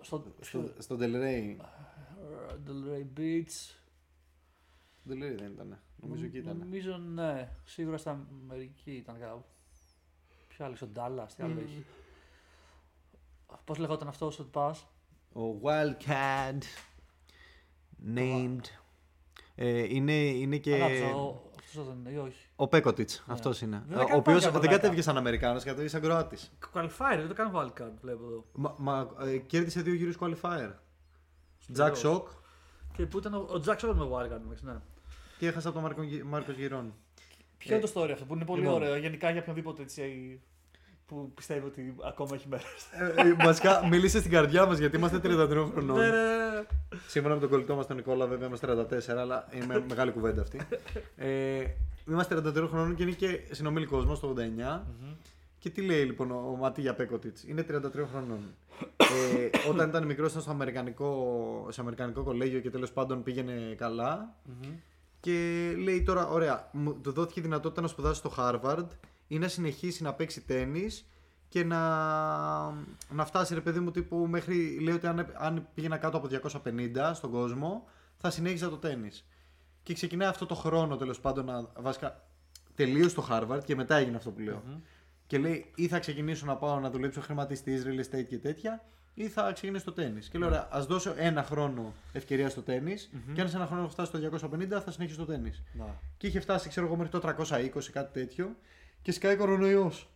Στο. 0.00 0.24
Στο, 0.40 0.72
στο 0.78 0.96
Delray. 1.00 1.56
Delray 2.66 3.18
Beach. 3.20 3.74
Delray 5.08 5.36
δεν 5.38 5.52
ήταν. 5.52 5.78
Νομίζω 5.96 6.24
εκεί 6.24 6.38
ήταν. 6.38 6.56
Νομίζω 6.58 6.96
ναι. 6.96 7.50
Σίγουρα 7.64 7.96
στα 7.96 8.26
Αμερική 8.42 8.90
ήταν 8.92 9.18
κάπου. 9.20 9.44
Ποιο 10.48 10.64
άλλο, 10.64 10.76
στο 10.76 10.88
Dallas, 10.96 11.26
τι 11.36 11.42
άλλο 11.42 11.60
έχει. 11.60 11.84
Πώς 13.64 13.78
λεγόταν 13.78 14.08
αυτός 14.08 14.34
στο 14.34 14.44
πα. 14.44 14.76
Ο 15.32 15.60
Wildcat 15.62 16.58
named. 18.14 18.60
Ε, 19.54 19.94
είναι, 19.94 20.12
είναι 20.12 20.56
και. 20.56 20.74
Αγάπησα, 20.74 21.04
αυτός 21.58 21.86
δεν 21.86 21.96
είναι, 21.98 22.10
ή 22.10 22.16
όχι. 22.16 22.46
Ο 22.56 22.68
Πέκοτιτς, 22.68 23.24
αυτός 23.26 23.60
είναι. 23.60 23.84
Δεν 23.86 23.98
Ο 23.98 24.00
έκανε 24.00 24.18
οποίος 24.18 24.24
πάλι 24.24 24.40
δεν 24.40 24.52
καμπανάκα. 24.52 24.76
κατέβηκε 24.76 25.02
σαν 25.02 25.16
Αμερικάνος, 25.16 25.64
κατέβηκε 25.64 25.88
σαν 25.88 26.00
Κροάτη. 26.00 26.36
Qualifier, 26.72 27.16
δεν 27.16 27.28
το 27.28 27.34
κάνω 27.34 27.60
wildcard, 27.60 27.92
βλέπω 28.00 28.24
εδώ. 28.24 28.44
Μα, 28.52 28.74
μα 28.78 29.08
ε, 29.20 29.38
κέρδισε 29.38 29.82
δύο 29.82 29.94
γύρους 29.94 30.16
qualifier. 30.20 30.72
Σκληρός. 31.58 32.02
Jack 32.02 32.06
Shock 32.06 32.22
Και 32.92 33.06
που 33.06 33.18
ήταν 33.18 33.34
ο, 33.34 33.38
ο 33.38 33.62
Jack 33.66 33.76
Shore 33.76 33.94
με 33.94 34.08
wildcard, 34.12 34.40
εντάξει, 34.44 34.64
ναι. 34.64 34.76
Και 35.38 35.46
έχασα 35.46 35.68
από 35.68 35.80
τον 35.80 35.96
Μάρκο 36.24 36.52
Γυρών. 36.52 36.94
Ποιο 37.58 37.76
είναι 37.76 37.84
το 37.86 37.92
story 37.94 38.10
αυτό 38.12 38.24
που 38.24 38.34
είναι 38.34 38.44
πολύ 38.44 38.60
λοιπόν. 38.60 38.74
ωραίο, 38.74 38.96
γενικά 38.96 39.30
για 39.30 39.40
οποιονδήποτε 39.40 39.82
έτσι 39.82 40.40
που 41.06 41.32
πιστεύει 41.34 41.66
ότι 41.66 41.94
ακόμα 42.04 42.30
έχει 42.34 42.48
μέρε. 42.48 42.62
ε, 43.16 43.34
βασικά, 43.44 43.86
μίλησε 43.88 44.18
στην 44.18 44.30
καρδιά 44.30 44.66
μας 44.66 44.78
γιατί 44.78 44.96
είμαστε 44.96 45.16
33 45.24 45.68
χρονών. 45.72 45.98
Ναι, 45.98 46.06
ναι, 46.06 46.10
ναι. 46.10 46.64
Σύμφωνα 47.06 47.34
με 47.34 47.40
τον 47.40 47.48
κολλητό 47.48 47.74
μας 47.74 47.86
τον 47.86 47.96
Νικόλα, 47.96 48.26
βέβαια 48.26 48.46
είμαστε 48.46 48.86
34, 49.12 49.16
αλλά 49.18 49.48
είναι 49.52 49.84
μεγάλη 49.88 50.10
κουβέντα 50.10 50.42
αυτή. 50.42 50.60
Ε, 51.16 51.64
είμαστε 52.08 52.36
33 52.36 52.66
χρονών 52.68 52.94
και 52.94 53.02
είναι 53.02 53.12
και 53.12 53.40
συνομιλικό 53.50 53.96
μα 53.96 54.18
το 54.18 54.34
89. 54.38 54.80
Και 55.58 55.70
τι 55.70 55.82
λέει 55.82 56.04
λοιπόν 56.04 56.30
ο, 56.30 56.50
ο 56.52 56.56
Ματίγια 56.56 56.94
Πέκοτιτς, 56.94 57.44
είναι 57.44 57.66
33 57.70 57.74
χρονών. 58.10 58.54
ε, 58.96 59.68
όταν 59.68 59.88
ήταν 59.88 60.06
μικρός, 60.06 60.30
ήταν 60.30 60.42
στο 60.42 60.50
αμερικανικό, 60.50 61.66
σε 61.70 61.80
αμερικανικό 61.80 62.22
κολέγιο 62.22 62.60
και 62.60 62.70
τέλος 62.70 62.92
πάντων 62.92 63.22
πήγαινε 63.22 63.74
καλά. 63.76 64.34
Και 65.24 65.74
λέει 65.78 66.02
τώρα, 66.02 66.28
ωραία, 66.28 66.68
μου 66.72 67.00
του 67.00 67.12
δόθηκε 67.12 67.40
η 67.40 67.42
δυνατότητα 67.42 67.80
να 67.80 67.88
σπουδάσει 67.88 68.18
στο 68.18 68.32
Harvard 68.36 68.86
ή 69.26 69.38
να 69.38 69.48
συνεχίσει 69.48 70.02
να 70.02 70.14
παίξει 70.14 70.40
τέννη 70.40 70.86
και 71.48 71.64
να, 71.64 71.78
να 73.10 73.24
φτάσει 73.24 73.54
ρε 73.54 73.60
παιδί 73.60 73.80
μου 73.80 73.90
τύπου 73.90 74.16
μέχρι, 74.16 74.80
λέει 74.80 74.94
ότι 74.94 75.06
αν, 75.06 75.32
αν 75.34 75.68
πήγαινα 75.74 75.96
κάτω 75.96 76.16
από 76.16 76.28
250 76.64 77.10
στον 77.14 77.30
κόσμο 77.30 77.88
θα 78.16 78.30
συνέχιζα 78.30 78.68
το 78.68 78.76
τέννη. 78.76 79.10
Και 79.82 79.94
ξεκινάει 79.94 80.28
αυτό 80.28 80.46
το 80.46 80.54
χρόνο 80.54 80.96
τέλος 80.96 81.20
πάντων 81.20 81.44
να 81.44 81.70
βασικά 81.76 82.24
τελείωσε 82.74 83.14
το 83.14 83.28
Harvard 83.30 83.60
και 83.64 83.74
μετά 83.74 83.96
έγινε 83.96 84.16
αυτό 84.16 84.30
που 84.30 84.40
λεω 84.40 84.62
Και 85.26 85.38
λέει 85.38 85.72
ή 85.74 85.88
θα 85.88 85.98
ξεκινήσω 85.98 86.46
να 86.46 86.56
πάω 86.56 86.80
να 86.80 86.90
δουλέψω 86.90 87.20
χρηματιστής, 87.20 87.84
real 87.86 88.00
estate 88.00 88.26
και 88.28 88.38
τέτοια 88.38 88.84
ή 89.14 89.28
θα 89.28 89.52
ξεκινήσω 89.52 89.84
το 89.84 89.92
τέννη. 89.92 90.20
Και 90.20 90.38
λέω, 90.38 90.48
ωραία, 90.48 90.68
ας 90.70 90.86
δώσω 90.86 91.14
ένα 91.16 91.42
χρόνο 91.42 91.94
ευκαιρία 92.12 92.48
στο 92.48 92.62
τεννη 92.62 92.94
και 93.34 93.40
αν 93.40 93.48
σε 93.48 93.56
ένα 93.56 93.66
χρόνο 93.66 93.82
έχω 93.82 93.90
φτάσει 93.90 94.28
στο 94.28 94.48
250 94.52 94.80
θα 94.84 94.90
συνεχίσω 94.90 95.18
το 95.18 95.24
τέννη. 95.24 95.52
Να. 95.72 96.00
Και 96.16 96.26
είχε 96.26 96.40
φτάσει, 96.40 96.68
ξέρω 96.68 96.86
εγώ, 96.86 96.96
μέχρι 96.96 97.20
το 97.20 97.34
320, 97.36 97.90
κάτι 97.92 98.12
τέτοιο. 98.12 98.56
Και 99.02 99.12
σκάει 99.12 99.36
κορονοϊός. 99.36 100.08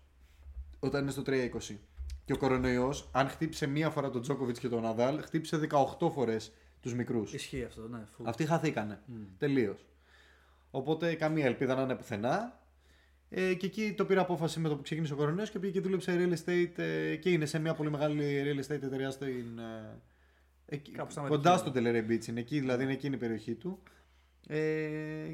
Όταν 0.81 1.03
είναι 1.03 1.11
στο 1.11 1.23
320. 1.27 1.77
Και 2.25 2.33
ο 2.33 2.37
κορονοϊός, 2.37 3.09
αν 3.13 3.29
χτύπησε 3.29 3.67
μία 3.67 3.91
φορά 3.91 4.11
τον 4.11 4.23
Τζόκοβιτς 4.23 4.59
και 4.59 4.69
τον 4.69 4.83
Ναδάλ, 4.83 5.23
χτύπησε 5.23 5.57
18 5.57 6.11
φορές 6.11 6.53
τους 6.81 6.95
μικρούς. 6.95 7.35
Ισχύει 7.35 7.65
αυτό, 7.65 7.89
ναι. 7.89 8.05
Φου. 8.17 8.25
Αυτοί 8.27 8.47
χαθήκανε. 8.47 9.01
Τελείως. 9.39 9.87
Οπότε 10.71 11.15
καμία 11.15 11.47
ελπίδα 11.47 11.75
να 11.75 11.83
είναι 11.83 11.95
πουθενά. 11.95 12.61
Ε, 13.31 13.55
και 13.55 13.67
εκεί 13.67 13.95
το 13.97 14.05
πήρα 14.05 14.21
απόφαση 14.21 14.61
με 14.61 14.69
το 14.69 14.77
που 14.77 14.83
ξεκίνησε 14.83 15.13
ο 15.13 15.17
κορονοϊός 15.17 15.51
και 15.51 15.59
πήγε 15.59 15.73
και 15.73 15.81
δούλεψε 15.81 16.17
real 16.19 16.33
estate 16.33 16.79
ε, 16.79 17.17
και 17.17 17.31
είναι 17.31 17.47
σε 17.47 17.59
μια 17.59 17.75
πολύ 17.75 17.91
μεγάλη 17.91 18.43
real 18.45 18.59
estate 18.59 18.83
εταιρεία 18.83 19.11
στην. 19.11 19.59
Ε, 19.59 20.01
εκεί, 20.67 20.91
Κάπου 20.91 21.11
στην 21.11 21.23
Αμερική, 21.23 21.43
κοντά 21.43 21.53
ναι. 21.53 21.59
στο 21.59 21.73
Delray 21.75 22.11
Beach 22.11 22.27
είναι 22.27 22.41
εκεί, 22.41 22.61
δηλαδή 22.61 22.83
είναι 22.83 22.93
εκείνη 22.93 23.15
η 23.15 23.19
περιοχή 23.19 23.55
του. 23.55 23.83
Ε, 24.51 24.59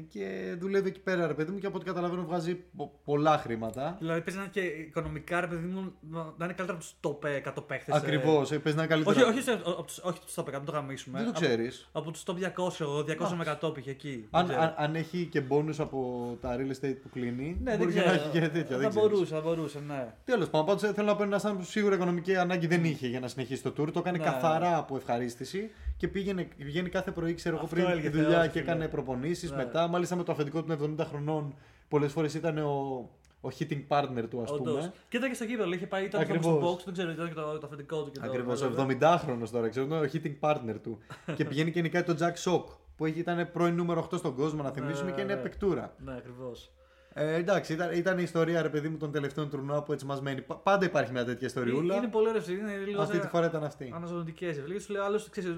και 0.09 0.55
δουλεύει 0.59 0.87
εκεί 0.87 0.99
πέρα, 0.99 1.27
ρε 1.27 1.33
παιδί 1.33 1.51
μου, 1.51 1.57
και 1.59 1.67
από 1.67 1.75
ό,τι 1.75 1.85
καταλαβαίνω 1.85 2.25
βγάζει 2.25 2.55
πο- 2.75 2.99
πολλά 3.05 3.37
χρήματα. 3.37 3.95
Δηλαδή 3.99 4.21
παίζει 4.21 4.35
να 4.39 4.43
είναι 4.43 4.51
και 4.53 4.61
οικονομικά, 4.61 5.39
ρε 5.41 5.47
παιδί 5.47 5.67
μου, 5.67 5.93
να 6.11 6.23
να 6.37 6.45
είναι 6.45 6.53
καλύτερα 6.53 6.73
από 6.73 6.79
τους 6.79 6.93
top 7.01 7.25
100 7.25 7.63
παίχτες. 7.67 7.95
Ακριβώς, 7.95 8.51
ε, 8.51 8.57
παίζει 8.59 8.77
να 8.77 8.83
είναι 8.83 8.93
καλύτερα. 8.93 9.21
Όχι, 9.27 9.29
όχι, 9.29 9.41
σε- 9.41 9.51
από 9.51 9.83
τους- 9.83 9.99
όχι 10.03 10.19
τους 10.19 10.33
top 10.35 10.47
100, 10.47 10.57
μην 10.57 10.65
το 10.65 10.71
γαμίσουμε. 10.71 11.17
Δεν 11.17 11.25
το 11.27 11.33
Από- 11.37 11.45
ξέρεις. 11.45 11.89
Από 11.91 12.11
τους 12.11 12.23
top 12.27 12.33
200, 12.35 12.81
εγώ, 12.83 13.03
200 13.03 13.35
με 13.35 13.43
100 13.43 13.71
πήγε 13.71 13.89
εκεί. 13.91 14.27
Αν, 14.31 14.45
Δεν 14.47 14.55
ξέρω. 14.55 14.73
αν, 14.77 14.83
αν 14.85 14.95
έχει 14.95 15.25
και 15.31 15.41
bonus 15.49 15.75
από 15.77 16.37
τα 16.41 16.55
real 16.59 16.71
estate 16.85 16.97
που 17.01 17.09
κλείνει, 17.09 17.57
Ναι, 17.63 17.69
δεν 17.69 17.79
μπορεί 17.79 17.91
και 17.93 17.99
ξέρω. 17.99 18.15
να 18.15 18.21
έχει 18.21 18.29
και 18.29 18.39
τέτοια. 18.39 18.63
Θα 18.63 18.77
δεν 18.77 18.89
ξέρεις. 18.89 18.95
μπορούσε, 19.09 19.33
θα 19.35 19.41
μπορούσε, 19.41 19.79
ναι. 19.87 20.13
Τέλος 20.25 20.49
πάντων, 20.49 20.65
πάντως 20.67 20.91
θέλω 20.93 21.07
να 21.07 21.15
πω 21.15 21.23
ένα 21.23 21.35
άνθρωπο 21.35 21.57
που 21.57 21.63
σίγουρα 21.65 21.95
οικονομική 21.95 22.35
ανάγκη 22.35 22.67
δεν 22.67 22.83
είχε 22.85 23.07
για 23.07 23.19
να 23.19 23.27
συνεχίσει 23.27 23.63
το 23.63 23.69
tour. 23.69 23.91
Το 23.93 23.99
έκανε 23.99 24.17
Ναι. 24.17 24.23
καθαρά 24.23 24.77
από 24.77 24.95
ευχαρίστηση 24.95 25.71
και 25.97 26.07
πήγαινε, 26.07 26.47
πήγαινε 26.57 26.89
κάθε 26.89 27.11
πρωί, 27.11 27.33
ξέρω 27.33 27.55
εγώ, 27.55 27.63
Αυτό 27.65 27.75
πριν 27.75 27.87
έλεγε 27.87 28.09
τη 28.09 28.17
δουλειά 28.17 28.29
Θεός, 28.39 28.45
και 28.51 28.59
φίλε. 28.59 28.71
έκανε 28.71 28.87
προπονήσεις. 28.87 29.51
Ναι. 29.51 29.57
Μετά, 29.57 29.87
μάλιστα 29.87 30.15
με 30.15 30.23
το 30.23 30.31
αφεντικό 30.31 30.63
του 30.63 30.95
70 30.99 31.05
χρονών, 31.09 31.55
πολλές 31.87 32.11
φορές 32.11 32.33
ήταν 32.33 32.57
ο, 32.57 33.09
ο 33.41 33.49
hitting 33.59 33.81
partner 33.87 34.23
του, 34.29 34.41
ας 34.41 34.51
Όντως. 34.51 34.75
πούμε. 34.75 34.93
Και 35.09 35.17
ήταν 35.17 35.29
και 35.29 35.35
στο 35.35 35.43
γήπεδο, 35.43 35.71
είχε 35.73 35.87
πάει, 35.87 36.05
ήταν 36.05 36.21
Ακριβώς. 36.21 36.45
στο 36.45 36.73
box, 36.73 36.83
δεν 36.85 36.93
ξέρω, 36.93 37.11
ήταν 37.11 37.27
και 37.27 37.33
το, 37.33 37.57
το 37.57 37.65
αφεντικό 37.67 38.03
του. 38.03 38.11
και 38.11 38.19
το- 38.19 38.25
Ακριβώς, 38.25 38.61
βέβαια. 38.61 38.85
70χρονο 39.19 39.49
τώρα, 39.51 39.69
ξέρω, 39.69 39.85
είναι 39.85 39.97
ο 39.99 40.03
hitting 40.13 40.35
partner 40.39 40.75
του. 40.83 40.97
και 41.35 41.45
πηγαίνει 41.45 41.71
και 41.71 41.81
νικάει 41.81 42.03
τον 42.03 42.17
Jack 42.19 42.33
Shock, 42.51 42.63
που 42.97 43.05
έχει- 43.05 43.19
ήταν 43.19 43.49
πρώην 43.51 43.75
νούμερο 43.75 44.07
8 44.13 44.17
στον 44.17 44.35
κόσμο, 44.35 44.63
να 44.63 44.71
θυμίσουμε, 44.71 45.11
και 45.11 45.21
είναι 45.21 45.35
ναι. 45.35 45.41
παικτούρα. 45.41 45.95
Ναι, 46.05 46.15
ακριβώς. 46.17 46.71
Ε, 47.17 47.33
εντάξει, 47.35 47.73
ήταν, 47.73 47.93
ήταν 47.93 48.17
η 48.19 48.23
ιστορία, 48.23 48.61
ρε 48.61 48.69
παιδί 48.69 48.89
μου, 48.89 48.97
των 48.97 49.11
τελευταίων 49.11 49.49
τουρνουά 49.49 49.83
που 49.83 49.93
έτσι 49.93 50.05
μας 50.05 50.21
μένει. 50.21 50.41
Πα- 50.41 50.55
Πάντα 50.55 50.85
υπάρχει 50.85 51.11
μια 51.11 51.25
τέτοια 51.25 51.47
ιστοριούλα. 51.47 51.95
Είναι 51.95 52.07
πολύ 52.07 52.27
ωραίο, 52.29 52.41
είναι 52.49 52.75
λίγο. 52.77 53.01
Αυτή 53.01 53.19
τη 53.19 53.27
φορά 53.27 53.45
ήταν 53.45 53.63
αυτή. 53.63 53.91
Αναζωντικέ. 53.95 54.63
Λίγο 54.67 54.79
σου 54.79 54.91
λέει 54.93 55.01
άλλος, 55.01 55.29
ξέρεις, 55.29 55.57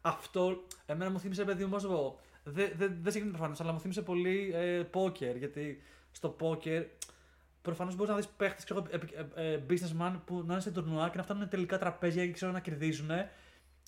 αυτό 0.00 0.62
εμένα 0.86 1.10
μου 1.10 1.18
θύμισε, 1.20 1.44
παιδί 1.44 1.64
μου, 1.64 1.70
πώς 1.70 1.82
να 1.82 1.88
σου 1.88 1.94
πω. 1.94 2.18
Δεν 2.44 2.70
δε, 2.76 2.86
δεν 3.02 3.12
συγκρίνει 3.12 3.32
προφανώς, 3.34 3.60
αλλά 3.60 3.72
μου 3.72 3.80
θύμισε 3.80 4.02
πολύ 4.02 4.50
ε, 4.54 4.82
πόκερ. 4.90 5.36
Γιατί 5.36 5.82
στο 6.12 6.28
πόκερ 6.28 6.82
προφανώς 7.62 7.94
μπορείς 7.96 8.10
να 8.10 8.16
δεις 8.16 8.26
παίχτες, 8.28 8.64
ξέρω 8.64 8.84
εγώ, 8.92 9.02
ε, 9.34 9.52
ε, 9.52 9.60
businessman 9.68 10.20
που 10.24 10.42
να 10.46 10.52
είναι 10.52 10.62
σε 10.62 10.70
τουρνουά 10.70 11.08
και 11.08 11.16
να 11.16 11.22
φτάνουν 11.22 11.48
τελικά 11.48 11.78
τραπέζια 11.78 12.26
και 12.26 12.32
ξέρω 12.32 12.52
να 12.52 12.60
κερδίζουν. 12.60 13.10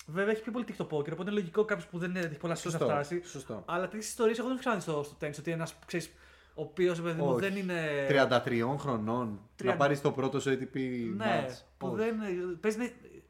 Βέβαια 0.07 0.31
έχει 0.31 0.41
πιο 0.41 0.51
πολύ 0.51 0.65
τύχη 0.65 0.77
το 0.77 0.85
πόκερ, 0.85 1.13
οπότε 1.13 1.29
είναι 1.29 1.39
λογικό 1.39 1.65
κάποιος 1.65 1.87
που 1.87 1.97
δεν 1.97 2.15
έχει 2.15 2.37
πολλά 2.37 2.55
σκέψης 2.55 2.79
να 2.79 2.85
Σωστό. 2.87 2.93
φτάσει. 2.95 3.21
Σωστό. 3.23 3.63
Αλλά 3.65 3.83
τέτοιες 3.87 4.07
ιστορίες 4.07 4.37
εγώ 4.37 4.47
δεν 4.47 4.55
έχω 4.57 4.65
ξαναδεί 4.65 4.83
στο, 4.91 5.03
στο 5.03 5.15
τέννη. 5.15 5.35
Ότι 5.39 5.51
ένας 5.51 5.75
ξέρεις, 5.85 6.11
ο 6.53 6.61
οποίος 6.61 7.01
παιδί 7.01 7.21
μου 7.21 7.27
Όχι. 7.29 7.39
δεν 7.39 7.55
είναι. 7.55 8.07
33 8.09 8.75
χρονών 8.77 9.39
να 9.63 9.73
30. 9.73 9.77
πάρεις 9.77 10.01
το 10.01 10.11
πρώτο 10.11 10.39
σου 10.39 10.49
ATP 10.49 10.77
Ναι, 11.15 11.45
match. 11.47 11.51
που 11.77 11.87
Όχι. 11.87 11.95
δεν. 11.95 12.15
Παίζει, 12.59 12.77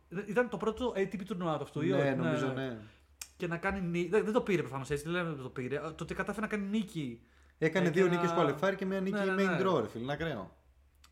να- 0.10 0.24
ήταν 0.28 0.50
το 0.50 0.58
πρώτο 0.58 0.94
ATP 0.96 1.24
τουρνουά 1.26 1.58
του 1.58 1.64
αυτού. 1.64 1.82
ή 1.82 1.88
Ναι, 1.88 1.98
όχι; 2.02 2.16
νομίζω 2.16 2.48
ναι. 2.48 2.78
Και 3.38 3.48
να 3.48 3.58
κάνει 3.58 3.82
νίκη. 3.82 4.10
Δεν, 4.10 4.24
δεν 4.24 4.34
το 4.34 4.42
πήρε 4.42 4.62
προφανώς 4.62 4.90
έτσι, 4.90 5.04
δεν 5.04 5.14
λέμε 5.14 5.30
ότι 5.30 5.42
το 5.42 5.50
πήρε. 5.50 5.78
Το 5.80 5.96
ότι 6.04 6.14
κατάφερε 6.16 6.46
να 6.46 6.52
κάνει 6.52 6.68
νίκη. 6.68 7.22
Έκανε 7.58 7.88
Ε, 7.88 7.90
δύο 7.92 8.08
και 8.08 8.16
νίκες 8.16 8.32
να- 8.32 8.56
qualifier 8.60 8.76
και 8.76 8.86
μια 8.86 9.00
νίκη 9.02 9.16
Ναι, 9.18 9.26
ναι, 9.26 9.44
main 9.44 9.58
ναι. 9.58 9.58
draw, 9.70 9.82
ρε 9.82 9.88
φίλε, 9.88 10.04
είναι 10.04 10.14
ακραίο. 10.14 10.56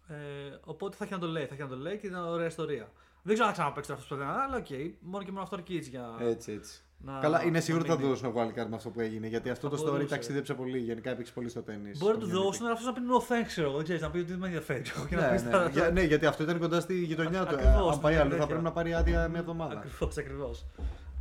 Ε, 0.08 0.16
οπότε 0.64 0.96
θα 0.96 1.04
έχει 1.04 1.14
να 1.14 1.20
το 1.20 1.28
λέει, 1.28 1.46
θα 1.46 1.54
έχει 1.54 1.62
να 1.64 1.68
το 1.70 1.76
λέει 1.76 1.98
και 1.98 2.08
ήταν 2.08 2.24
ωραία 2.28 2.46
ιστορία. 2.48 2.92
Δεν 3.24 3.34
ξέρω 3.34 3.48
αν 3.48 3.54
ξαναπαίξει 3.54 3.92
αυτό 3.92 4.08
το 4.08 4.16
παιδί, 4.16 4.28
αλλά 4.30 4.58
οκ, 4.58 4.68
μόνο 5.02 5.24
και 5.24 5.32
μόνο 5.32 5.44
αυτό 5.44 5.56
αρκεί 5.56 5.76
έτσι 5.76 5.90
για. 5.90 6.16
Έτσι, 6.20 6.52
έτσι. 6.52 6.82
Να. 7.06 7.20
Καλά, 7.20 7.44
είναι 7.44 7.60
σίγουρο 7.60 7.82
ότι 7.84 7.92
θα 7.94 7.98
του 7.98 8.02
μείνει. 8.08 8.20
δώσουν 8.20 8.34
wildcard 8.36 8.68
με 8.70 8.76
αυτό 8.76 8.90
που 8.90 9.00
έγινε. 9.00 9.28
Γιατί 9.28 9.50
αυτό 9.50 9.70
Θα 9.70 9.76
το 9.76 9.82
story 9.82 9.86
μπορούσε. 9.92 10.08
ταξίδεψε 10.08 10.54
πολύ. 10.54 10.78
Γενικά 10.80 11.10
έπαιξε 11.10 11.32
πολύ 11.34 11.50
στο 11.50 11.62
τένις. 11.62 11.92
Μπορεί 11.98 12.14
να 12.14 12.20
του 12.20 12.28
δώσουν, 12.28 12.66
αλλά 12.66 12.74
αυτός 12.74 12.88
να 12.88 12.94
πει 12.94 13.02
no 13.12 13.22
thanks, 13.34 13.48
ξέρω 13.48 13.68
εγώ. 13.68 13.76
Δεν 13.76 13.84
ξέρεις, 13.84 14.02
να 14.02 14.10
πει 14.12 14.18
ότι 14.18 14.30
δεν 14.30 14.38
με 14.40 14.46
ενδιαφέρει. 14.46 14.82
Και 15.10 15.16
να 15.16 15.26
Ναι, 15.28 15.32
πεις 15.34 15.44
ναι. 15.44 15.50
τα- 15.52 15.70
Για- 15.70 15.92
ναι, 15.92 16.02
γιατί 16.04 16.26
αυτό 16.26 16.44
ήταν 16.44 16.60
κοντά 16.60 16.80
στη 16.80 17.04
γειτονιά 17.04 17.46
του. 17.46 17.56
Ακριβώς, 17.56 17.94
Αν 17.94 18.00
πάει 18.00 18.14
ναι, 18.14 18.20
άλλο, 18.20 18.30
θα 18.30 18.36
τέτοια. 18.36 18.48
πρέπει 18.48 18.64
να 18.64 18.72
πάρει 18.72 18.94
άδεια 18.94 19.28
μια 19.28 19.40
εβδομάδα. 19.40 19.74
Ακριβώς, 19.78 20.18
ακριβώς. 20.18 20.66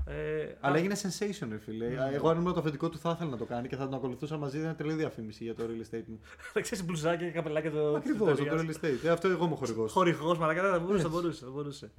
Ε, 0.06 0.54
Αλλά 0.60 0.74
α- 0.74 0.78
έγινε 0.78 0.96
sensation, 1.02 1.46
ρε 1.50 1.58
φίλε. 1.58 1.86
Ναι. 1.88 2.10
Εγώ 2.12 2.28
αν 2.28 2.36
ήμουν 2.40 2.52
το 2.54 2.60
αφεντικό 2.60 2.88
του 2.88 2.98
θα 2.98 3.10
ήθελα 3.14 3.30
να 3.30 3.36
το 3.36 3.44
κάνει 3.44 3.68
και 3.68 3.76
θα 3.76 3.84
τον 3.84 3.94
ακολουθούσα 3.94 4.36
μαζί. 4.36 4.58
Ήταν 4.58 4.76
τρελή 4.76 4.92
διαφήμιση 4.94 5.44
για 5.44 5.54
το 5.54 5.62
real 5.66 5.94
estate 5.94 6.04
μου. 6.06 6.20
Δεν 6.52 6.62
ξέρεις 6.62 6.84
μπλουζάκια 6.84 7.26
και 7.26 7.32
καπελάκια 7.32 7.70
το. 7.70 7.94
Ακριβώς, 7.96 8.38
το 8.38 8.44
real 8.50 8.70
estate. 8.84 9.04
Ε, 9.04 9.08
αυτό 9.08 9.28
εγώ 9.28 9.44
είμαι 9.44 9.54
χορηγός. 9.56 9.92
Χορηγός, 9.92 10.38
μαλακά 10.38 10.62
δεν 10.62 10.70
θα 10.70 10.78
μπορούσε, 10.78 11.02
θα 11.02 11.08
Έτσι. 11.08 11.20
μπορούσε. 11.20 11.44
Θα 11.44 11.50
μπορούσε. 11.50 11.90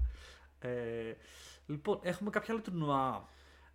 Ε, 0.59 0.69
λοιπόν, 1.65 1.99
έχουμε 2.01 2.29
κάποια 2.29 2.53
άλλα 2.53 2.63
τουρνουά. 2.63 3.27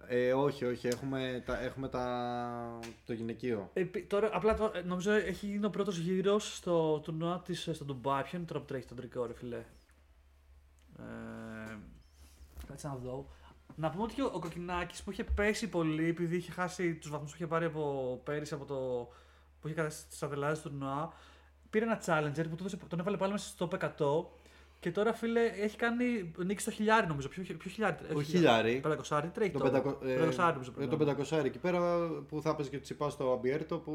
Ε, 0.08 0.32
όχι, 0.32 0.64
όχι. 0.64 0.86
Έχουμε, 0.88 1.42
τα, 1.46 1.60
έχουμε 1.60 1.88
τα, 1.88 2.78
το 3.06 3.12
γυναικείο. 3.12 3.70
Ε, 3.72 3.82
πι- 3.84 4.08
τώρα, 4.08 4.30
απλά 4.32 4.54
το- 4.54 4.72
ε, 4.74 4.80
νομίζω 4.80 5.10
έχει 5.12 5.46
γίνει 5.46 5.64
ο 5.64 5.70
πρώτος 5.70 5.96
γύρος 5.98 6.56
στο 6.56 7.00
τουρνουά 7.02 7.40
της 7.40 7.68
στο 7.72 7.84
Ντουμπάι. 7.84 8.22
Ποιο 8.22 8.38
είναι 8.38 8.46
τώρα 8.46 8.60
που 8.60 8.66
τρέχει 8.66 8.86
τον 8.86 8.96
τρικό, 8.96 9.26
ρε 9.26 9.34
φιλέ. 9.34 9.62
Ε, 10.98 11.76
κάτσε 12.66 12.88
να 12.88 12.94
δω. 12.94 13.28
Να 13.76 13.90
πούμε 13.90 14.02
ότι 14.02 14.20
ο, 14.22 14.30
ο 14.34 14.38
Κοκκινάκης 14.38 15.02
που 15.02 15.10
είχε 15.10 15.24
πέσει 15.24 15.68
πολύ 15.68 16.08
επειδή 16.08 16.36
είχε 16.36 16.50
χάσει 16.52 16.94
τους 16.94 17.10
βαθμούς 17.10 17.30
που 17.30 17.36
είχε 17.36 17.46
πάρει 17.46 17.64
από 17.64 18.20
πέρυσι 18.24 18.54
από 18.54 18.64
το. 18.64 19.08
που 19.60 19.66
είχε 19.68 19.76
καταστήσει 19.76 20.16
στι 20.16 20.24
αδελάδες 20.24 20.60
του 20.60 20.68
τουρνουά. 20.68 21.12
Πήρε 21.70 21.84
ένα 21.84 22.00
challenger 22.06 22.42
που 22.48 22.54
του 22.56 22.64
έδωσε- 22.64 22.78
τον 22.88 22.98
έβαλε 23.00 23.16
πάλι 23.16 23.32
μέσα 23.32 23.48
στο 23.48 23.68
top 23.70 23.74
100 23.74 24.26
και 24.86 24.92
τώρα 24.92 25.12
φίλε 25.12 25.40
έχει 25.40 25.76
κάνει 25.76 26.32
νίκη 26.36 26.60
στο 26.60 26.70
χιλιάρι 26.70 27.06
νομίζω. 27.06 27.28
Ποιο, 27.28 27.42
ποιο 27.58 27.70
χιλιάρι. 27.70 27.96
Ο 28.14 28.22
χιλιάρι. 28.22 28.80
Πεντακοσάρι 28.80 29.28
τρέχει 29.28 29.50
Το 29.50 29.58
τώρα. 29.58 29.82
500, 29.82 30.06
ε, 30.06 30.14
Πεντακοσάρι 30.14 30.52
νομίζω 30.52 30.70
ε, 30.70 30.74
πρέπει 30.74 30.96
το 30.96 31.04
να 31.04 31.10
είναι. 31.10 31.24
500 31.30 31.44
εκεί 31.44 31.58
πέρα 31.58 32.08
που 32.28 32.42
θα 32.42 32.50
έπαιζε 32.50 32.70
και 32.70 32.78
τσιπά 32.78 33.10
στο 33.10 33.32
Αμπιέρτο 33.32 33.78
που 33.78 33.90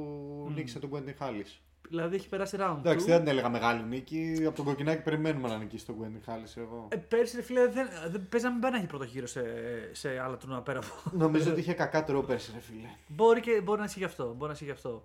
Μμμ. 0.48 0.54
νίκησε 0.54 0.80
τον 0.80 0.90
Quentin 0.94 1.24
Hallis. 1.24 1.60
Δηλαδή 1.90 2.16
έχει 2.16 2.30
περάσει 2.30 2.58
round. 2.60 2.78
Εντάξει, 2.78 3.06
two. 3.06 3.10
δεν 3.10 3.20
την 3.20 3.28
έλεγα 3.28 3.50
μεγάλη 3.50 3.84
νίκη. 3.84 4.44
Από 4.46 4.56
τον 4.56 4.66
κοκκινάκι 4.66 5.02
περιμένουμε 5.02 5.48
να 5.48 5.58
νικήσει 5.58 5.86
τον 5.86 5.96
Quentin 6.00 6.32
Hallis 6.32 6.54
εγώ. 6.56 6.88
Ε, 6.92 6.96
πέρσι, 6.96 7.36
ρε 7.36 7.42
φίλε, 7.42 7.68
δεν, 7.68 7.88
δεν 8.12 8.28
παίζει 8.30 8.46
να 8.46 8.52
μην 8.52 8.62
πάει 8.62 8.72
να 8.72 8.78
έχει 8.78 8.88
πρώτο 8.88 9.04
γύρο 9.04 9.28
σε, 9.28 9.44
σε 9.92 10.20
άλλα 10.20 10.38
τουρνουά 10.38 10.62
πέρα 10.62 10.80
από. 10.80 11.18
Νομίζω 11.26 11.52
ότι 11.52 11.60
είχε 11.60 11.74
κακά 11.74 12.04
τρόπερση, 12.04 12.52
ρε 12.54 12.60
φίλε. 12.60 12.88
μπορεί, 13.08 13.40
και, 13.40 13.62
μπορεί 13.64 13.80
να 13.80 13.86
ισχύει 13.86 14.00
γι' 14.00 14.06
αυτό. 14.06 14.26
Μπορεί 14.26 14.46
να 14.46 14.52
ισχύει 14.52 14.66
γι' 14.66 14.72
αυτό. 14.72 15.04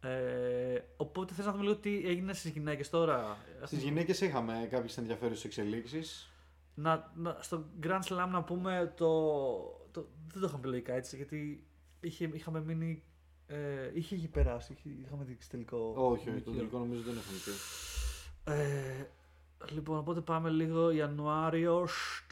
Ε, 0.00 0.80
οπότε 0.96 1.34
θες 1.34 1.46
να 1.46 1.52
δούμε 1.52 1.64
λίγο 1.64 1.76
τι 1.76 2.02
έγινε 2.06 2.32
στις 2.32 2.50
γυναίκες 2.50 2.90
τώρα. 2.90 3.36
Στις 3.64 3.82
γυναίκες 3.82 4.20
είχαμε 4.20 4.68
κάποιες 4.70 4.98
ενδιαφέρουσες 4.98 5.44
εξελίξεις. 5.44 6.32
Να, 6.74 7.12
να, 7.14 7.36
στο 7.40 7.64
Grand 7.82 8.00
Slam 8.08 8.28
να 8.30 8.42
πούμε 8.42 8.92
το. 8.96 9.06
το 9.90 10.08
δεν 10.32 10.40
το 10.40 10.46
είχαμε 10.46 10.62
πει 10.62 10.68
λογικά 10.68 10.94
έτσι, 10.94 11.16
γιατί 11.16 11.66
είχε, 12.00 12.30
είχαμε 12.32 12.60
μείνει. 12.60 13.02
Ε, 13.46 13.90
είχε, 13.94 14.14
είχε 14.14 14.28
περάσει, 14.28 14.72
είχε, 14.72 14.88
είχαμε 15.04 15.24
δείξει 15.24 15.50
τελικό. 15.50 15.94
Όχι, 15.96 16.12
όχι, 16.12 16.24
το 16.24 16.30
νικητή. 16.30 16.56
τελικό 16.56 16.78
νομίζω 16.78 17.02
δεν 17.02 17.16
έχουμε 17.16 17.38
πει. 17.44 17.50
Ε, 18.52 19.06
λοιπόν, 19.72 19.98
οπότε 19.98 20.20
πάμε 20.20 20.50
λίγο 20.50 20.90
Ιανουάριος. 20.90 22.24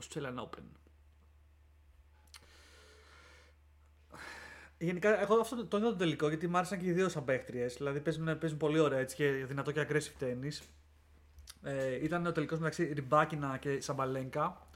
Australian 0.00 0.34
Open. 0.34 0.81
Γενικά, 4.84 5.20
εγώ 5.20 5.34
αυτό 5.34 5.56
το- 5.56 5.64
το 5.66 5.76
είδα 5.76 5.88
το 5.88 5.96
τελικό 5.96 6.28
γιατί 6.28 6.48
μου 6.48 6.56
άρεσαν 6.56 6.78
και 6.78 6.86
οι 6.86 6.92
δύο 6.92 7.08
σαν 7.08 7.24
παίχτριες. 7.24 7.74
Δηλαδή 7.76 8.00
παίζουν, 8.00 8.38
παίζουν 8.38 8.58
πολύ 8.58 8.78
ωραία 8.78 8.98
έτσι 8.98 9.16
και 9.16 9.26
δυνατό 9.28 9.70
και 9.72 9.86
aggressive 9.88 10.22
tennis. 10.22 10.62
Ε, 11.62 12.04
ήταν 12.04 12.26
ο 12.26 12.32
τελικός 12.32 12.58
μεταξύ 12.58 12.92
Ριμπάκινα 12.92 13.56
και 13.60 13.80
Σαμπαλένκα. 13.80 14.66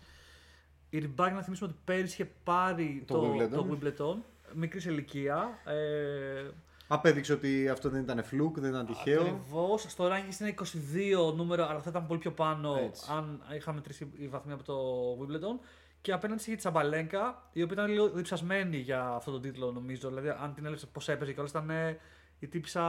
Η 0.91 0.99
Ριμπάκινα 0.99 1.43
θυμίσουμε 1.43 1.69
ότι 1.71 1.79
πέρυσι 1.85 2.13
είχε 2.13 2.31
πάρει 2.45 3.05
Το 3.07 3.15
το, 3.15 3.33
Wimbledon. 3.35 3.49
το 3.51 3.67
Wimbledon, 3.71 4.17
μικρή 4.55 4.91
ηλικία. 4.91 5.59
Ε, 5.65 6.51
Απέδειξε 6.89 7.33
ότι 7.33 7.69
αυτό 7.69 7.89
δεν 7.91 8.03
ήταν 8.03 8.25
φλουκ, 8.25 8.59
δεν 8.61 8.71
ήταν 8.71 8.87
τυχαίο. 8.87 9.21
Ακριβώς. 9.21 9.83
Στο 9.83 10.09
ranking 10.11 10.41
είναι 10.41 10.49
22 10.51 11.33
νούμερο, 11.37 11.67
αλλά 11.69 11.81
θα 11.81 11.91
ήταν 11.91 12.07
πολύ 12.07 12.19
πιο 12.21 12.33
πάνω 12.33 12.77
Έτσι. 12.77 13.07
αν 13.11 13.43
είχαμε 13.57 13.81
τρεις 13.81 14.03
βαθμοί 14.29 14.53
από 14.53 14.63
το 14.63 14.77
Wimbledon. 15.21 15.67
Και 16.07 16.13
απέναντι 16.13 16.43
είχε 16.43 16.55
τη 16.55 16.61
Σαμπαλένκα, 16.61 17.43
η 17.53 17.63
οποία 17.63 17.77
ήταν 17.83 17.91
λίγο 17.91 18.09
διψασμένη 18.09 18.77
για 18.77 19.03
αυτόν 19.03 19.33
τον 19.33 19.43
τίτλο, 19.43 19.73
νομίζω. 19.73 20.09
Δηλαδή, 20.09 20.29
αν 20.29 20.55
την 20.55 20.67
έλεγε 20.67 20.87
πώς 20.93 21.09
έπαιζε 21.09 21.33
και 21.33 21.41
όλα, 21.41 21.49
ήταν 21.49 21.71
ε, 21.71 21.99
η 22.39 22.47
τύπησα. 22.47 22.81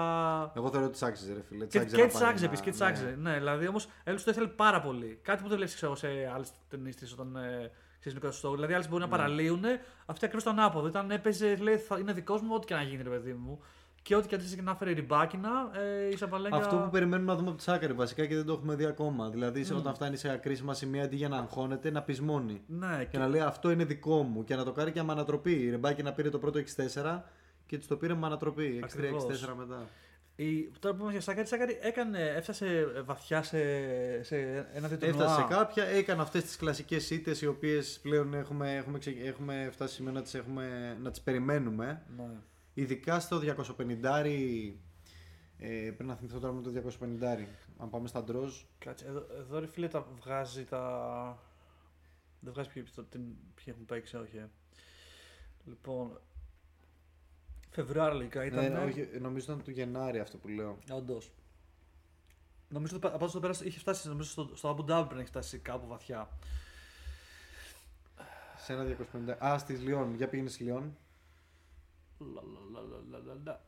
Εγώ 0.55 0.69
θεωρώ 0.69 0.85
ότι 0.85 0.97
τη 0.99 1.05
άξιζε, 1.05 1.33
ρε 1.33 1.41
φίλε. 1.41 1.65
Και, 1.65 1.79
Της 1.79 1.93
και 1.93 2.01
να 2.01 2.07
της 2.07 2.13
πάρει 2.13 2.25
άξιζε 2.29 2.45
ένα- 2.45 2.53
επίσης, 2.53 2.61
και 2.65 2.69
της 2.71 2.79
ναι. 2.79 2.85
άξιζε. 2.87 3.15
Ναι, 3.19 3.33
δηλαδή 3.37 3.67
όμως 3.67 3.87
έλεγε 4.03 4.23
το 4.23 4.31
ήθελε 4.31 4.47
πάρα 4.47 4.81
πολύ. 4.81 5.19
Κάτι 5.21 5.41
που 5.41 5.47
δεν 5.47 5.57
βλέπεις 5.57 5.75
ξέρω, 5.75 5.95
σε 5.95 6.07
άλλες 6.33 6.51
ταινίστρες 6.69 7.11
όταν 7.13 7.35
ε, 7.35 7.71
ξέρεις 7.99 8.19
είναι 8.21 8.31
στο. 8.31 8.51
Δηλαδή, 8.53 8.73
άλλες 8.73 8.89
μπορεί 8.89 9.01
να 9.01 9.07
Ναι. 9.09 9.15
παραλύουν. 9.15 9.63
Αυτή 10.05 10.25
ακριβώς 10.25 10.43
το 10.43 10.49
ανάποδο. 10.49 10.87
Ήταν 10.87 11.11
έπαιζε, 11.11 11.55
λέει, 11.55 11.77
θα, 11.77 11.97
είναι 11.99 12.13
δικός 12.13 12.41
μου, 12.41 12.49
ό,τι 12.53 12.65
και 12.65 12.73
να 12.73 12.81
γίνει, 12.81 13.03
ρε 13.03 13.09
παιδί 13.09 13.33
μου. 13.33 13.61
Και 14.07 14.15
ό,τι 14.15 14.27
και 14.27 14.35
αντίστοιχα 14.35 14.61
και 14.61 14.67
να 14.67 14.75
φέρει 14.75 14.93
ριμπάκινα, 14.93 15.49
ε, 16.05 16.09
η 16.09 16.15
Σαμπαλέγκα. 16.17 16.55
Αυτό 16.55 16.75
που 16.77 16.89
περιμένουμε 16.89 17.31
να 17.31 17.37
δούμε 17.37 17.47
από 17.49 17.57
τη 17.57 17.63
Σάκαρη 17.63 17.93
βασικά 17.93 18.25
και 18.25 18.35
δεν 18.35 18.45
το 18.45 18.53
έχουμε 18.53 18.75
δει 18.75 18.85
ακόμα. 18.85 19.29
Δηλαδή, 19.29 19.63
σε 19.63 19.73
όταν 19.73 19.93
φτάνει 19.93 20.17
σε 20.17 20.37
κρίσιμα 20.37 20.73
σημεία 20.73 21.03
αντί 21.03 21.15
για 21.15 21.27
να 21.27 21.37
αγχώνεται, 21.37 21.91
να 21.91 22.01
πεισμώνει. 22.01 22.61
Ναι, 22.67 23.05
Και 23.09 23.17
να 23.17 23.27
λέει 23.27 23.41
αυτό 23.41 23.69
είναι 23.71 23.83
δικό 23.85 24.23
μου 24.23 24.43
και 24.43 24.55
να 24.55 24.63
το 24.63 24.71
κάνει 24.71 24.91
και 24.91 25.03
με 25.03 25.11
ανατροπή. 25.11 25.51
Η 25.51 25.69
Ρεμπάκη 25.69 26.03
να 26.03 26.13
πήρε 26.13 26.29
το 26.29 26.39
πρώτο 26.39 26.59
64 26.59 27.23
και 27.65 27.77
της 27.77 27.87
το 27.87 27.97
πήρε 27.97 28.13
με 28.13 28.25
ανατροπή. 28.25 28.83
63-64 28.83 29.53
μετά. 29.57 29.87
Η, 30.35 30.71
τώρα 30.79 30.95
που 30.95 31.01
είμαστε 31.09 31.11
για 31.11 31.21
Σάκαρη, 31.21 31.41
η 31.41 31.47
Σάκαρη 31.47 31.77
έκανε, 31.81 32.19
έφτασε 32.35 32.85
βαθιά 33.05 33.43
σε, 33.43 33.57
σε 34.23 34.35
ένα 34.73 34.87
δύο 34.87 34.97
Έφτασε 35.01 35.33
σε 35.33 35.41
τουρνουά. 35.41 35.57
κάποια, 35.57 35.83
έκανε 35.83 36.21
αυτές 36.21 36.43
τις 36.43 36.55
κλασικές 36.57 37.09
ήττες 37.09 37.41
οι 37.41 37.47
οποίες 37.47 37.99
πλέον 38.01 38.33
έχουμε, 38.33 38.75
έχουμε, 38.75 38.97
ξε- 38.97 39.25
έχουμε 39.25 39.69
φτάσει 39.71 39.93
σημείο 39.93 40.11
να 40.11 40.21
τις 40.21 40.41
να 41.03 41.11
τις 41.11 41.21
περιμένουμε. 41.21 42.01
Ναι. 42.17 42.23
Ειδικά 42.79 43.19
στο 43.19 43.39
250 43.77 43.85
ε, 45.59 45.67
πρέπει 45.81 46.03
να 46.03 46.15
θυμηθώ 46.15 46.39
τώρα 46.39 46.53
με 46.53 46.61
το 46.61 46.71
250 47.01 47.45
Αν 47.77 47.89
πάμε 47.89 48.07
στα 48.07 48.23
ντρόζ. 48.23 48.61
Κάτσε, 48.79 49.05
εδώ, 49.05 49.25
εδώ 49.37 49.59
ρε 49.59 49.67
φίλε 49.67 49.87
τα 49.87 50.01
βγάζει 50.21 50.63
τα... 50.63 51.43
Δεν 52.39 52.53
βγάζει 52.53 52.69
ποιοι, 52.69 52.83
το- 52.95 53.03
την- 53.03 53.35
ποιοι 53.55 53.65
έχουν 53.67 53.85
παίξει, 53.85 54.17
όχι. 54.17 54.37
ε. 54.37 54.49
Λοιπόν, 55.65 56.19
Φεβρουάριο 57.69 58.17
λογικά 58.17 58.45
ήταν. 58.45 58.71
Ναι, 58.71 58.79
όχι, 58.79 59.09
νομίζω 59.19 59.43
ήταν 59.51 59.63
του 59.63 59.71
Γενάρη 59.71 60.19
αυτό 60.19 60.37
που 60.37 60.47
λέω. 60.47 60.77
Όντως. 60.91 61.31
Νομίζω 62.69 62.95
ότι 62.95 63.07
από 63.07 63.31
το 63.31 63.39
πέρασε 63.39 63.65
είχε 63.65 63.79
φτάσει 63.79 64.07
νομίζω, 64.07 64.29
στο, 64.29 64.49
στο 64.55 64.69
Abu 64.75 64.81
Dhabi 64.81 64.85
πρέπει 64.99 65.13
να 65.13 65.19
έχει 65.19 65.29
φτάσει 65.29 65.57
κάπου 65.57 65.87
βαθιά. 65.87 66.29
Σε 68.57 68.73
ένα 68.73 68.97
250. 69.39 69.45
Α, 69.45 69.57
στη 69.57 69.73
Λιόν. 69.73 70.15
Για 70.15 70.27
πήγαινες 70.29 70.53
στη 70.53 70.63
Λιόν. 70.63 70.97
Λα, 72.19 72.41
λα, 72.41 72.81
λα, 72.81 72.99
λα, 73.09 73.19
λα, 73.19 73.33
λα. 73.43 73.63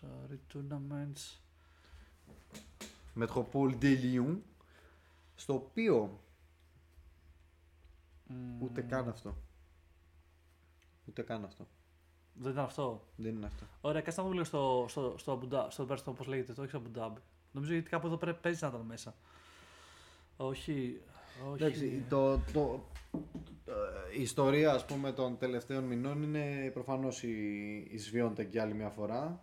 Sorry, 0.00 0.38
tournaments. 0.54 1.38
Μετροπόλ 3.14 3.76
de 3.80 3.96
Lyon. 4.02 4.36
Στο 5.34 5.54
οποίο 5.54 6.20
Μμμ. 8.26 8.62
ούτε 8.62 8.82
καν 8.82 9.08
αυτό. 9.08 9.36
Ούτε 11.08 11.22
καν 11.22 11.44
αυτό. 11.44 11.66
Δεν 12.34 12.52
ήταν 12.52 12.64
αυτό; 12.64 13.06
Δεν 13.16 13.34
είναι 13.34 13.46
αυτό. 13.46 13.66
Ωραία, 13.80 14.00
κάτσε 14.00 14.20
να 14.20 14.26
δούμε 14.26 14.34
λίγο 14.38 14.48
στο, 14.48 14.86
στο, 14.88 15.14
στο 15.18 15.40
Abu 15.40 15.54
Dhabi, 15.54 15.66
στο, 15.70 15.84
πέρα 15.84 15.98
στο 15.98 16.12
πώς 16.12 16.26
λέγεται, 16.26 16.52
το 16.52 16.62
όχι 16.62 16.70
στο 16.70 16.82
Abu 16.84 16.98
Dhabi. 16.98 17.16
Νομίζω 17.52 17.72
γιατί 17.72 17.88
κάπου 17.88 18.06
εδώ 18.06 18.16
πρέπει 18.16 18.40
παίζει 18.40 18.62
να 18.62 18.68
ήταν 18.68 18.80
μέσα. 18.80 19.14
Όχι, 20.36 21.00
όχι. 21.50 21.64
Εντάξει, 21.64 22.04
το, 22.08 22.38
το, 22.52 22.84
ε, 23.14 23.18
η 24.18 24.22
ιστορία 24.22 24.72
ας 24.72 24.84
πούμε 24.84 25.12
των 25.12 25.38
τελευταίων 25.38 25.84
μηνών 25.84 26.22
είναι 26.22 26.70
προφανώς 26.72 27.22
η, 27.22 27.28
η 27.90 27.98
Swiatek 28.12 28.46
για 28.50 28.62
άλλη 28.62 28.74
μια 28.74 28.88
φορά 28.88 29.40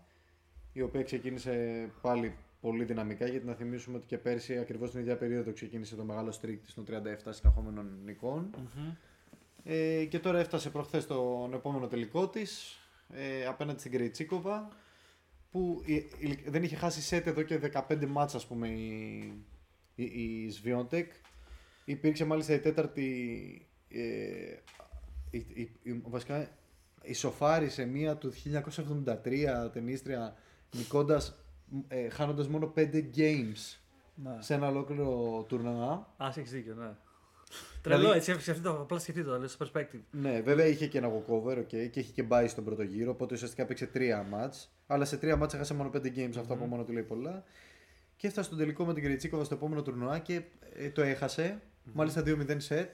η 0.74 0.82
οποία 0.82 1.04
ξεκίνησε 1.04 1.90
πάλι 2.02 2.36
πολύ 2.62 2.84
δυναμικά 2.84 3.28
γιατί 3.28 3.46
να 3.46 3.54
θυμίσουμε 3.54 3.98
ότι 3.98 4.06
και 4.06 4.18
πέρσι 4.18 4.58
ακριβώς 4.58 4.92
την 4.92 5.00
ίδια 5.00 5.16
περίοδο 5.18 5.54
ξεκίνησε 5.54 5.96
το 5.96 6.04
μεγάλο 6.04 6.34
streak 6.42 6.58
της 6.64 6.74
των 6.74 6.86
37 6.90 6.92
συνεχόμενων 7.30 7.90
νικών 8.06 8.50
Μμμ. 8.58 8.90
ε, 9.64 10.06
και 10.06 10.20
τώρα 10.20 10.40
έφτασε 10.40 10.70
προχθές 10.70 11.08
τον 11.08 11.54
επόμενο 11.54 11.88
τελικό 11.88 12.28
της 12.30 12.78
ε, 13.14 13.46
απέναντι 13.46 13.80
στην 13.80 13.92
Κρεϊτσίκοβα 13.92 14.68
που 15.52 15.82
η- 15.86 15.94
η- 16.20 16.44
δεν 16.48 16.64
είχε 16.64 16.76
χάσει 16.76 17.02
σετ 17.02 17.28
εδώ 17.28 17.42
και 17.42 17.60
15 17.90 18.06
μάτς 18.08 18.36
ας 18.36 18.48
πούμε 18.48 18.68
η, 18.68 19.34
η, 19.96 20.04
η 20.04 20.54
Swiatek. 20.64 21.06
Υπήρξε 21.86 22.26
μάλιστα 22.26 22.54
η 22.54 22.60
τέταρτη 22.60 23.02
ε, 23.04 23.06
η, 23.08 23.16
η, 23.16 23.62
η- 23.62 23.73
βασικά 26.04 26.50
ισοφάρισε 27.04 27.86
μία 27.86 28.16
του 28.16 28.34
1973 29.66 29.70
ταινίστρια 29.74 30.36
νικώντας 30.76 31.36
ε, 31.88 32.10
χάνοντας 32.10 32.48
μόνο 32.48 32.74
5 32.78 32.80
games 33.16 33.78
Ναι. 34.16 34.38
σε 34.40 34.54
ένα 34.54 34.68
ολόκληρο 34.68 35.46
τουρνουά. 35.48 36.14
Α, 36.18 36.28
έχεις 36.36 36.52
δίκιο, 36.52 36.74
ναι. 36.76 36.92
Τρελό 37.82 38.00
Δηλαδή- 38.00 38.18
έτσι, 38.18 38.32
έφυγε 38.32 38.52
αυτό, 38.52 38.72
απλά 38.72 39.00
σκεφτείτε 39.00 39.30
το, 39.30 39.38
λέω 39.38 39.48
στο 39.48 39.66
perspective. 39.66 40.00
Ναι, 40.12 40.42
βέβαια 40.42 40.66
είχε 40.66 40.88
και 40.88 40.98
ένα 40.98 41.10
walkover 41.12 41.58
okay, 41.58 41.90
και 41.92 42.00
είχε 42.00 42.12
και 42.12 42.24
μπάει 42.24 42.48
στον 42.48 42.64
πρώτο 42.64 42.84
γύρο, 42.84 43.12
οπότε 43.12 43.34
ουσιαστικά 43.34 43.66
παίξε 43.66 43.86
τρία 43.88 44.24
μάτς. 44.24 44.72
Αλλά 44.88 45.06
σε 45.06 45.18
τρία 45.18 45.36
μάτς 45.36 45.54
έχασε 45.54 45.74
μόνο 45.74 45.90
5 45.94 45.98
games, 46.18 46.34
αυτό 46.40 46.54
από 46.54 46.66
μόνο 46.66 46.84
του 46.84 46.92
λέει 46.94 47.04
πολλά. 47.04 47.44
Και 48.16 48.28
έφτασε 48.28 48.48
στον 48.48 48.60
τελικό 48.60 48.86
με 48.86 48.94
την 48.94 49.04
Κρεϊτσίκοβα 49.04 49.44
στο 49.44 49.56
επόμενο 49.56 49.82
τουρνουά 49.82 50.20
και 50.20 50.42
ε, 50.74 50.90
το 50.90 51.02
εχασε 51.02 51.62
Μάλιστα 51.94 52.24
2-0 52.26 52.58
set. 52.70 52.88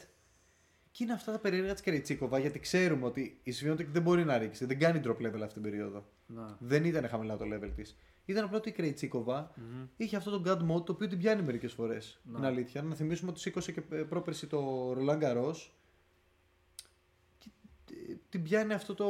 Και 0.92 1.04
είναι 1.04 1.14
αυτά 1.14 1.32
τα 1.32 1.40
περίεργα 1.40 1.74
της 1.74 1.82
Κρεϊτσίκοβα 1.82 2.40
γιατί 2.40 2.60
ξέρουμε 2.60 3.06
ότι 3.06 3.40
η 3.44 3.52
Σβιόντεκ 3.52 3.88
δεν 3.90 4.02
μπορεί 4.02 4.26
να 4.26 4.38
ρίξει. 4.38 4.66
Δεν 4.66 4.80
κάνει 4.80 5.02
drop 5.04 5.18
level 5.18 5.42
αυτή 5.42 5.54
την 5.54 5.62
περίοδο. 5.62 6.06
Να. 6.26 6.58
Δεν 6.60 6.86
ήταν 6.86 7.08
χαμηλά 7.08 7.38
το 7.38 7.46
level 7.54 7.72
της. 7.76 7.98
Ήταν 8.26 8.44
απλά 8.44 8.58
ότι 8.58 8.70
η 8.70 8.72
κρειτσικοβα 8.72 9.52
είχε 9.98 10.16
αυτό 10.16 10.40
το 10.40 10.42
God 10.46 10.72
mode 10.72 10.86
το 10.86 10.92
οποίο 10.92 11.08
την 11.08 11.18
πιάνει 11.18 11.42
μερικές 11.42 11.74
φορές. 11.74 12.20
Να. 12.24 12.38
Είναι 12.38 12.48
αλήθεια. 12.48 12.82
Να 12.82 12.96
θυμίσουμε 12.96 13.32
ότι 13.32 13.40
σήκωσε 13.40 13.72
και 13.72 13.82
ε, 13.90 13.96
πρόπερση 13.96 14.48
το 14.48 14.92
Roland 14.92 15.22
Garros. 15.22 15.56
Και 18.10 18.16
ε, 18.16 18.18
την 18.30 18.44
πιάνει 18.44 18.74
αυτό 18.74 18.94
το, 18.94 19.06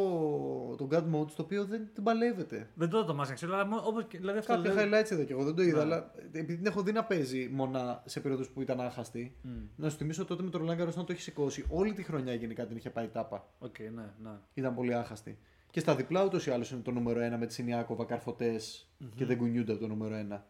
το 0.76 0.88
God 0.92 1.16
mode 1.16 1.30
στο 1.30 1.44
οποίο 1.44 1.66
δεν 1.66 1.88
την 1.94 2.04
παλεύεται. 2.04 2.70
Δεν 2.76 2.90
το 2.90 3.06
το 3.06 3.14
μάθα, 3.16 3.34
ξέρω, 3.34 3.54
αλλά 3.54 3.66
μό- 3.66 3.86
όπως, 3.86 4.06
και- 4.08 4.18
δηλαδή 4.18 4.38
αυτό 4.38 4.54
Κάποια 4.54 4.74
λέω- 4.74 4.84
highlights 4.86 5.12
εδώ 5.12 5.24
και 5.24 5.34
εγώ 5.34 5.44
δεν 5.44 5.56
το 5.56 5.62
είδα, 5.62 5.78
Ναι. 5.78 5.82
αλλά 5.82 6.12
επειδή 6.32 6.56
την 6.56 6.66
έχω 6.66 6.82
δει 6.84 6.92
να 6.92 7.04
παίζει 7.04 7.50
μονά 7.52 8.02
σε 8.06 8.20
περίοδους 8.20 8.48
που 8.50 8.62
ήταν 8.62 8.80
άχαστη. 8.82 9.36
Μμ. 9.42 9.50
Να 9.76 9.90
σου 9.90 9.98
θυμίσω 9.98 10.26
τότε 10.26 10.44
με 10.44 10.50
το 10.50 10.60
Roland 10.64 10.82
Garros 10.82 10.88
όταν 10.88 11.06
το 11.06 11.12
έχει 11.12 11.22
σηκώσει, 11.22 11.66
όλη 11.70 11.94
τη 11.94 12.04
χρονιά 12.04 12.34
γενικά 12.34 12.66
την 12.66 12.78
είχε 12.78 12.90
πάει 12.90 13.08
τάπα. 13.08 13.48
Οκ, 13.60 13.80
ναι, 13.80 13.90
ναι. 14.24 14.32
Ήταν 14.54 14.76
πολύ 14.76 14.94
άχαστη. 14.96 15.38
Και 15.72 15.80
στα 15.80 15.96
διπλά 15.96 16.24
ούτως 16.24 16.46
ή 16.48 16.52
άλλως 16.52 16.72
είναι 16.72 16.82
το 16.82 16.92
νούμερο 16.92 17.20
1 17.22 17.38
με 17.38 17.46
τη 17.46 17.54
Σινιάκοβα 17.54 18.06
καρφωτές 18.06 18.90
και 19.16 19.26
δεν 19.26 19.38
κουνιούνται 19.38 19.72
από 19.72 19.82
το 19.82 19.88
νούμερο 19.88 20.16
1. 20.16 20.46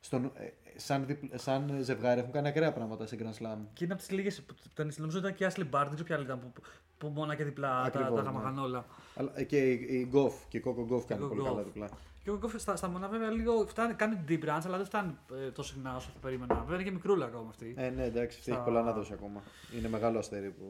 Στον, 0.00 0.24
ε, 0.24 0.48
σαν, 0.76 1.06
διπλ- 1.06 1.34
σαν 1.38 1.78
ζευγάρι 1.82 2.20
έχουν 2.20 2.32
κάνει 2.32 2.48
ακραία 2.48 2.72
πράγματα 2.72 3.06
σε 3.06 3.16
Grand 3.20 3.42
Slam. 3.42 3.58
Και 3.72 3.84
είναι 3.84 3.92
από 3.92 4.02
τις 4.02 4.10
λίγες 4.10 4.42
που 4.42 4.54
ταινίε. 4.74 4.92
Νομίζω 4.96 5.18
ήταν 5.18 5.34
και 5.34 5.44
η 5.44 5.48
Ashleigh 5.50 5.60
Barty, 5.70 5.84
δεν 5.84 5.94
ξέρω 5.94 6.04
ποια 6.04 6.16
άλλη 6.16 6.24
ήταν 6.24 6.40
που, 6.40 6.52
που, 6.52 6.62
που 6.98 7.06
μόνα 7.08 7.34
και 7.34 7.44
διπλά 7.44 7.68
τα, 7.68 7.82
Ακριβώς, 7.82 8.08
τα 8.10 8.22
ναι. 8.22 8.22
γαμαγαν 8.28 8.58
όλα. 8.58 8.84
Αλλά, 9.16 9.30
ε, 9.34 9.44
και 9.44 9.70
η, 9.72 9.86
η 10.00 10.06
Γκοφ 10.10 10.34
και 10.48 10.56
η 10.56 10.60
Κόκο 10.60 10.84
Γκοφ 10.84 11.04
κάνει 11.04 11.22
Coco 11.24 11.28
πολύ 11.28 11.40
Gauff. 11.40 11.48
καλά 11.48 11.62
διπλά. 11.62 11.88
Και 12.22 12.30
ο 12.30 12.36
Γκόφ 12.36 12.54
στα, 12.60 12.76
στα 12.76 12.88
μονά 12.88 13.08
βέβαια 13.08 13.30
λίγο 13.30 13.66
φτάνει, 13.66 13.94
κάνει 13.94 14.24
deep 14.28 14.44
runs, 14.44 14.62
αλλά 14.66 14.76
δεν 14.76 14.86
φτάνει 14.86 15.16
ε, 15.46 15.50
τόσο 15.50 15.72
συχνά 15.74 15.96
όσο 15.96 16.10
θα 16.12 16.18
περίμενα. 16.18 16.54
Βέβαια 16.54 16.74
είναι 16.74 16.82
και 16.84 16.90
μικρούλα 16.90 17.26
ακόμα 17.26 17.48
αυτή. 17.48 17.74
Ε, 17.76 17.90
ναι, 17.90 18.04
εντάξει, 18.04 18.38
αυτή 18.38 18.50
Στα- 18.50 18.54
έχει 18.54 18.64
πολλά 18.64 18.82
να 18.82 18.92
δώσει 18.92 19.12
ακόμα. 19.12 19.42
Είναι 19.78 19.88
μεγάλο 19.88 20.18
αστέρι 20.18 20.50
που, 20.50 20.64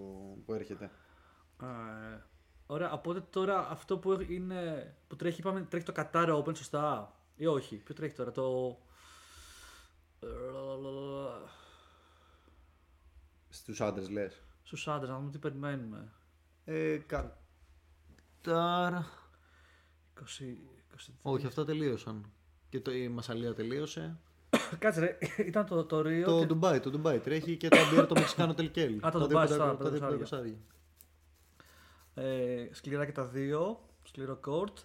που 0.47 0.53
έρχεται. 0.55 0.91
Ε, 1.63 1.67
ωραία, 2.67 2.93
οπότε 2.93 3.21
τώρα 3.31 3.69
αυτό 3.71 3.99
που, 3.99 4.21
είναι, 4.29 4.95
που 5.09 5.17
τρέχει, 5.17 5.41
είπαμε, 5.41 5.61
τρέχει 5.61 5.85
το 5.85 5.93
Qatar 5.97 6.43
Open, 6.43 6.57
σωστά. 6.57 7.13
Ή 7.37 7.47
όχι, 7.47 7.77
ποιο 7.77 7.95
τρέχει 7.95 8.15
τώρα, 8.15 8.31
το. 8.31 8.79
Στους 13.49 13.81
άντρες 13.81 14.09
λες. 14.11 14.43
Στους 14.63 14.89
άντρες, 14.89 15.11
να 15.11 15.17
δούμε 15.19 15.31
τι 15.31 15.39
περιμένουμε. 15.39 16.13
Ε, 16.65 16.99
Κατάρ. 18.43 19.07
20, 20.21 20.23
23. 20.95 21.15
Όχι, 21.23 21.47
αυτά 21.47 21.65
τελείωσαν. 21.65 22.31
Και 22.69 22.81
το, 22.81 22.93
η 22.93 23.09
Μασσαλία 23.09 23.55
τελείωσε. 23.55 24.19
Κάτσε 24.79 25.01
ρε, 25.01 25.19
ήταν 25.47 25.67
το, 25.67 25.85
το 25.85 26.01
Ρίο. 26.01 26.25
Το 26.27 26.39
και- 26.39 26.47
Ντουμπάι, 26.47 26.81
το 26.81 26.91
Ντουμπάι 26.91 27.19
τρέχει 27.19 27.57
και 27.57 27.69
το 27.69 27.79
Abierto 27.79 28.15
Mexicano 28.15 28.55
Telcel. 28.55 28.95
Α, 29.07 29.11
το 29.11 29.19
Τα 29.19 29.27
Ντουμπάι, 29.27 29.47
δύο 29.47 29.57
σωστά, 29.57 29.65
πεντακο- 29.77 29.85
τα 29.85 29.91
δύο 29.91 29.99
πεντακοσάρια. 30.01 30.57
πεντακοσάρια. 32.15 32.67
Ε, 32.69 32.69
σκληρά 32.75 33.05
και 33.07 33.13
τα 33.13 33.25
δύο. 33.27 33.89
Σκληρό 34.03 34.37
κορτ. 34.37 34.79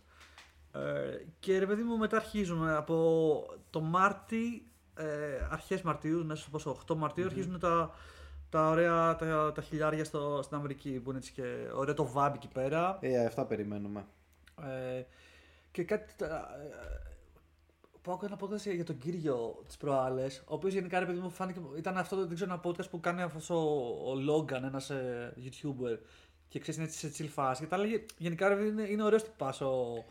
Ε, 0.72 1.18
και 1.40 1.60
ρε 1.60 1.66
παιδί 1.66 1.84
μου, 1.84 1.98
μετά 1.98 2.18
αρχίζουμε 2.18 2.76
από 2.76 3.46
το 3.70 3.82
Μάρτι, 3.82 4.72
ε, 4.96 5.48
αρχές 5.50 5.82
Μαρτίου, 5.82 6.26
μέσα 6.26 6.42
στο 6.42 6.50
πόσο, 6.50 6.78
8 6.92 6.96
Μαρτίου 6.96 7.26
αρχίζουν 7.26 7.60
τα, 7.60 7.92
τα 8.50 8.70
ωραία 8.70 9.16
τα, 9.16 9.52
τα 9.52 9.62
χιλιάρια 9.62 10.04
στο, 10.04 10.40
στην 10.44 10.58
Αμερική 10.58 10.90
που 11.00 11.10
είναι 11.10 11.20
έτσι 11.20 11.32
και 11.32 11.44
ωραίο 11.74 11.94
το 11.94 12.08
βάμπι 12.12 12.36
εκεί 12.38 12.48
πέρα. 12.48 12.98
Ε, 13.02 13.26
αυτά 13.26 13.46
περιμένουμε. 13.46 14.06
Ε, 14.98 15.04
και 15.72 15.84
κάτι. 15.84 16.14
τα- 16.18 16.50
ε, 16.64 17.08
Πάω 18.02 18.20
ένα 18.24 18.38
podcast 18.42 18.74
για 18.74 18.84
τον 18.86 18.98
κύριο 18.98 19.64
τι 19.68 19.76
προάλλες, 19.80 20.38
ο 20.40 20.54
οποίος 20.54 20.74
γενικά 20.74 21.00
ρε 21.00 21.06
παιδί 21.06 21.20
μου 21.20 21.30
φάνηκε. 21.30 21.60
ήταν 21.78 21.98
αυτό 21.98 22.26
δεν 22.26 22.36
ξέρω, 22.36 22.52
ένα 22.54 22.62
podcast 22.64 22.90
που 22.90 23.00
κάνει 23.00 23.22
αυτός 23.22 23.50
ο, 23.50 23.56
ο 24.12 24.14
Logan, 24.30 24.62
ένας 24.64 24.92
YouTuber. 25.38 25.98
Και 26.48 26.60
ξέρεις, 26.60 26.80
είναι 26.80 26.86
έτσι 26.90 27.10
σε 27.12 27.24
chill 27.24 27.28
φάση. 27.30 27.62
Και 27.62 27.68
τα 27.68 27.76
έλεγε. 27.76 28.06
Γενικά 28.18 28.48
ρε, 28.48 28.56
παιδί, 28.56 28.68
είναι, 28.68 28.82
είναι 28.90 29.04
ωραίο 29.04 29.22
τυπά 29.22 29.54
ο, 29.62 30.04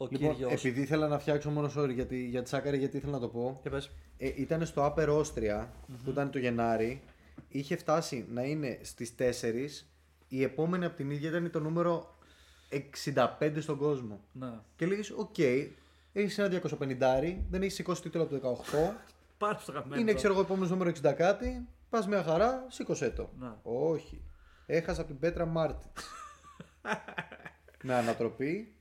ο 0.00 0.06
Λοιπόν, 0.10 0.34
κύριος. 0.34 0.52
επειδή 0.52 0.80
ήθελα 0.80 1.08
να 1.08 1.18
φτιάξω 1.18 1.50
μόνο 1.50 1.70
sorry 1.76 1.92
για 1.94 2.06
τη, 2.06 2.24
για 2.24 2.42
τη 2.42 2.48
Σάκαρη, 2.48 2.78
γιατί 2.78 2.96
ήθελα 2.96 3.12
να 3.12 3.18
το 3.20 3.28
πω. 3.28 3.60
Και 3.62 3.70
πες. 3.70 3.90
Ε, 4.18 4.32
ήταν 4.36 4.66
στο 4.66 4.94
Upper 4.94 5.08
Austria, 5.08 5.66
που 6.04 6.10
ήταν 6.10 6.30
το 6.30 6.38
Γενάρη. 6.38 7.02
Είχε 7.48 7.76
φτάσει 7.76 8.26
να 8.30 8.42
είναι 8.42 8.78
στις 8.82 9.14
4. 9.18 9.86
Η 10.28 10.42
επόμενη 10.42 10.84
από 10.84 10.96
την 10.96 11.10
ίδια 11.10 11.28
ήταν 11.28 11.50
το 11.50 11.60
νούμερο 11.60 12.18
65 13.14 13.52
στον 13.60 13.78
κόσμο. 13.78 14.20
Ναι. 14.32 14.52
Και 14.76 14.86
λέγεις, 14.86 15.10
οκ, 15.10 15.38
έχεις 16.12 16.38
ένα 16.38 16.48
250, 16.48 17.36
δεν 17.50 17.62
έχεις 17.62 17.74
σηκώσει 17.74 18.02
τίτλο 18.02 18.22
από 18.22 18.38
το 18.38 18.62
18. 18.70 18.94
Πάρε 19.38 19.58
στο 19.58 19.72
αγαπημένο. 19.72 20.00
είναι, 20.00 20.10
το. 20.10 20.16
ξέρω 20.16 20.32
εγώ, 20.32 20.42
επόμενος 20.42 20.70
νούμερο 20.70 20.90
60 21.02 21.12
κάτι. 21.16 21.66
Πας 21.90 22.06
μια 22.06 22.22
χαρά, 22.22 22.66
σήκωσέ 22.68 23.10
το. 23.10 23.30
Να. 23.38 23.60
Όχι. 23.62 24.22
Έχασα 24.66 25.00
από 25.00 25.10
την 25.10 25.18
Πέτρα 25.18 25.46
Μάρτιτς. 25.46 26.04
Με 27.82 27.94
ανατροπή. 27.94 28.72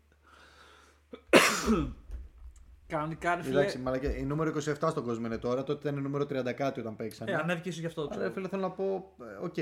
Κανονικά 2.87 3.35
ρε 3.35 3.41
φίλε. 3.41 3.59
Εντάξει, 3.59 3.77
μαλακία, 3.77 4.17
η 4.17 4.23
νούμερο 4.23 4.53
27 4.55 4.87
στον 4.89 5.03
κόσμο 5.03 5.25
είναι 5.25 5.37
τώρα. 5.37 5.63
Τότε 5.63 5.87
ήταν 5.89 5.99
η 5.99 6.01
νούμερο 6.01 6.23
30 6.23 6.53
κάτι 6.53 6.79
όταν 6.79 6.95
παίξανε. 6.95 7.31
Ε, 7.31 7.35
ανέβηκες 7.35 7.71
ίσω 7.71 7.79
γι' 7.79 7.85
αυτό. 7.85 8.01
Άρα, 8.01 8.15
ξέρω. 8.15 8.31
φίλε, 8.31 8.47
θέλω 8.47 8.61
να 8.61 8.71
πω, 8.71 9.13
ε, 9.21 9.45
οκ. 9.45 9.53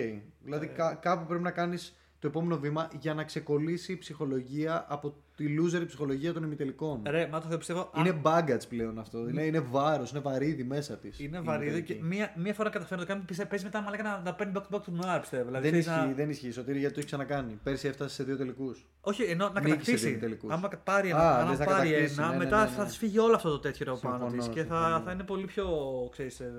Δηλαδή, 0.43 0.67
κά- 0.67 0.99
κάπου 0.99 1.25
πρέπει 1.25 1.43
να 1.43 1.51
κάνεις 1.51 1.95
το 2.19 2.27
επόμενο 2.27 2.59
βήμα 2.59 2.89
για 2.99 3.13
να 3.13 3.23
ξεκολλήσει 3.23 3.91
η 3.91 3.97
ψυχολογία 3.97 4.85
από 4.89 5.15
τη 5.35 5.45
loser 5.59 5.83
ψυχολογία 5.87 6.33
των 6.33 6.43
ημιτελικών. 6.43 7.01
Ρε, 7.05 7.27
μα 7.31 7.39
το 7.39 7.45
θέλω 7.45 7.57
πιστεύω. 7.57 7.89
αν- 7.93 8.05
Είναι 8.05 8.21
baggage 8.23 8.67
πλέον 8.69 8.99
αυτό. 8.99 9.29
Είναι, 9.29 9.43
είναι 9.43 9.59
βάρος, 9.59 10.11
είναι 10.11 10.19
βαρύδι 10.19 10.63
μέσα 10.63 10.97
της. 10.97 11.19
Είναι 11.19 11.39
βαρύδι 11.41 11.83
και 11.83 11.97
μία, 12.01 12.33
μία 12.37 12.53
φορά 12.53 12.69
καταφέρει 12.69 12.99
να 12.99 13.05
το 13.05 13.13
κάνει, 13.13 13.23
πιστεύω, 13.25 13.49
παίζει 13.49 13.65
μετά 13.65 13.81
μαλάκα 13.81 14.03
να, 14.03 14.19
να 14.19 14.33
παίρνει 14.33 14.53
back 14.55 14.61
to 14.61 14.75
back 14.75 14.81
τουρνουά, 14.81 15.17
πιστεύω. 15.19 15.45
Δηλαδή, 15.45 15.69
Δεν 15.69 15.79
ξέρεις, 15.79 15.97
ισχύει, 15.99 16.09
να... 16.09 16.13
δεν 16.15 16.29
ισχύει. 16.29 16.51
Σωτήρη, 16.51 16.77
γιατί 16.79 16.93
το 16.93 16.99
έχει 16.99 17.07
ξανακάνει. 17.09 17.59
Πέρσι 17.63 17.87
έφτασε 17.87 18.13
σε 18.15 18.23
δύο 18.23 18.37
τελικούς. 18.37 18.85
Όχι, 19.01 19.23
ενώ 19.23 19.45
να 19.49 19.59
Νίκησε 19.59 19.69
κατακτήσει. 19.75 20.09
δύο 20.09 20.19
τελικούς. 20.19 20.51
Άμα 20.53 20.69
πάρει 20.83 21.07
Α, 21.11 21.15
ένα, 21.15 21.37
άμα 21.39 21.49
λες 21.49 21.59
να 21.59 21.65
πάρει 21.65 21.89
κατακτήσει, 21.89 22.15
ένα 22.19 22.27
ναι, 22.29 22.37
ναι, 22.37 22.43
μετά 22.43 22.63
ναι, 22.63 22.69
ναι. 22.69 22.75
θα 22.75 22.85
της 22.85 22.97
φύγει 22.97 23.19
όλο 23.19 23.35
αυτό 23.35 23.49
το 23.49 23.59
τέτοιο 23.59 23.91
από 23.91 23.99
πάνω 24.01 24.17
Συμφωνώ, 24.29 24.37
της 24.41 24.47
και 24.47 24.63
θα, 24.63 24.75
συμφωνώ. 24.83 24.99
θα 25.05 25.11
είναι 25.11 25.23
πολύ 25.23 25.45
πιο 25.45 25.67
ξέρεις, 26.11 26.39
ε, 26.39 26.51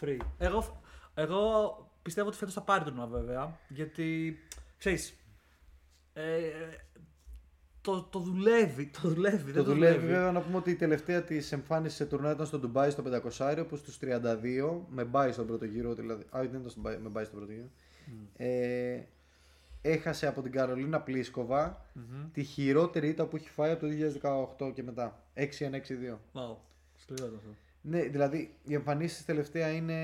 free. 0.00 0.16
Εγώ, 0.38 0.80
εγώ 1.14 1.40
πιστεύω 2.02 2.28
ότι 2.28 2.36
φέτος 2.36 2.54
θα 2.54 2.60
πάρει 2.62 2.84
τον 2.84 3.00
Noir 3.02 3.08
βέβαια. 3.10 3.58
Γιατί 3.68 4.38
ξέρεις. 4.78 5.16
Ε, 6.12 6.22
το, 7.82 8.02
το 8.02 8.18
δουλεύει, 8.18 8.90
το 9.02 9.08
δουλεύει. 9.08 9.52
Το 9.52 9.62
δεν 9.62 9.64
δουλεύει 9.64 10.06
βέβαια 10.06 10.32
να 10.32 10.40
πούμε 10.40 10.56
ότι 10.56 10.70
η 10.70 10.74
τελευταία 10.74 11.22
της 11.22 11.52
εμφάνισης 11.52 11.96
σε 11.96 12.06
τουρνά 12.06 12.30
ήταν 12.30 12.46
στο 12.46 12.58
Ντουμπάι 12.58 12.90
στο 12.90 13.02
500 13.38 13.64
που 13.68 13.76
στους 13.76 13.98
32 14.02 14.80
με 14.88 15.04
μπάι 15.04 15.32
στον 15.32 15.46
πρώτο 15.46 15.64
γύρο. 15.64 15.94
Δηλαδή, 15.94 16.22
α, 16.22 16.40
δεν 16.40 16.44
ήταν 16.44 16.70
στο 16.70 16.80
μπάι, 16.80 16.96
με 16.98 17.08
μπάι 17.08 17.24
στον 17.24 17.38
πρώτο 17.38 17.52
γύρο. 17.52 17.68
Ε, 18.36 19.00
έχασε 19.82 20.26
από 20.26 20.42
την 20.42 20.52
Καρολίνα 20.52 21.00
Πλίσκοβα 21.00 21.86
τη 22.32 22.42
χειρότερη 22.42 23.08
ήττα 23.08 23.26
που 23.26 23.36
έχει 23.36 23.48
φάει 23.48 23.70
από 23.70 23.86
το 23.86 23.92
2018 24.58 24.72
και 24.74 24.82
μετά. 24.82 25.22
6-1-6-2. 25.34 25.40
Wow. 26.32 26.56
Σκληρό 26.96 27.26
ήταν 27.26 27.34
αυτό. 27.36 27.54
Ναι, 27.82 28.02
δηλαδή 28.02 28.54
η 28.64 28.74
εμφανίση 28.74 29.26
τελευταία 29.26 29.70
είναι. 29.70 29.94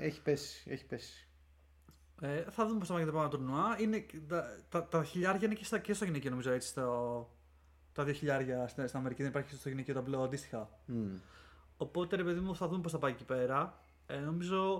έχει 0.00 0.22
πέσει. 0.22 0.70
Έχει 0.70 0.84
πέσει. 0.84 1.26
Ε, 2.20 2.44
θα 2.50 2.66
δούμε 2.66 2.78
πώς 2.78 2.88
θα 2.88 2.94
πάει 2.94 3.02
το 3.02 3.08
επόμενο 3.08 3.30
τουρνουά. 3.30 3.76
Είναι, 3.80 4.06
τα, 4.28 4.56
τα, 4.68 4.84
τα 4.84 5.04
χιλιάρια 5.04 5.46
είναι 5.46 5.54
και, 5.54 5.64
στα, 5.64 5.78
και 5.78 5.94
στο 5.94 6.04
γυναικείο 6.04 6.30
νομίζω 6.30 6.50
έτσι. 6.52 6.68
Στο, 6.68 7.28
τα 7.92 8.04
δύο 8.04 8.14
χιλιάρια 8.14 8.68
στην, 8.68 8.86
στην 8.86 8.98
Αμερική 8.98 9.22
δεν 9.22 9.30
υπάρχει 9.30 9.54
στο 9.54 9.68
γυναικείο 9.68 9.94
ταμπλό 9.94 10.22
αντίστοιχα. 10.22 10.68
Μμ. 10.86 11.06
Οπότε 11.76 12.16
ρε 12.16 12.24
παιδί 12.24 12.40
μου 12.40 12.56
θα 12.56 12.68
δούμε 12.68 12.80
πώς 12.82 12.92
θα 12.92 12.98
πάει 12.98 13.10
εκεί 13.10 13.24
πέρα. 13.24 13.78
Ε, 14.06 14.18
νομίζω. 14.18 14.72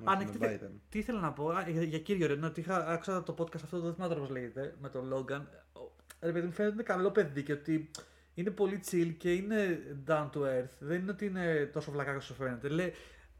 Όχι, 0.00 0.08
Α, 0.08 0.16
ναι, 0.16 0.24
με 0.24 0.30
τι, 0.30 0.38
μπάι 0.38 0.54
ήταν. 0.54 0.80
τι 0.88 0.98
ήθελα 0.98 1.20
να 1.20 1.32
πω 1.32 1.48
α, 1.48 1.68
για, 1.68 1.82
για 1.82 1.98
κύριο 1.98 2.26
ρε, 2.26 2.34
ναι, 2.34 2.46
ότι 2.46 2.60
είχα, 2.60 2.86
άκουσα 2.88 3.22
το 3.22 3.34
podcast 3.38 3.54
αυτό, 3.54 3.80
δεν 3.80 3.94
θυμάμαι 3.94 4.14
τώρα 4.14 4.26
πώς 4.26 4.34
λέγεται, 4.36 4.74
με 4.80 4.88
τον 4.88 5.12
Logan. 5.14 5.40
Ο- 5.72 5.92
Ρε 6.20 6.32
παιδί 6.32 6.46
μου 6.46 6.52
φαίνεται 6.52 6.62
ότι 6.64 6.72
είναι 6.72 6.82
καλό 6.82 7.10
παιδί 7.10 7.42
και 7.42 7.52
ότι 7.52 7.90
είναι 8.34 8.50
πολύ 8.50 8.80
chill 8.90 9.14
και 9.18 9.32
είναι 9.32 9.78
down 10.06 10.30
to 10.30 10.38
earth. 10.38 10.70
Δεν 10.78 11.00
είναι 11.00 11.10
ότι 11.10 11.26
είναι 11.26 11.70
τόσο 11.72 11.90
βλακάκι 11.90 12.16
όσο 12.16 12.34
φαίνεται. 12.34 12.68
Λέει, 12.68 12.92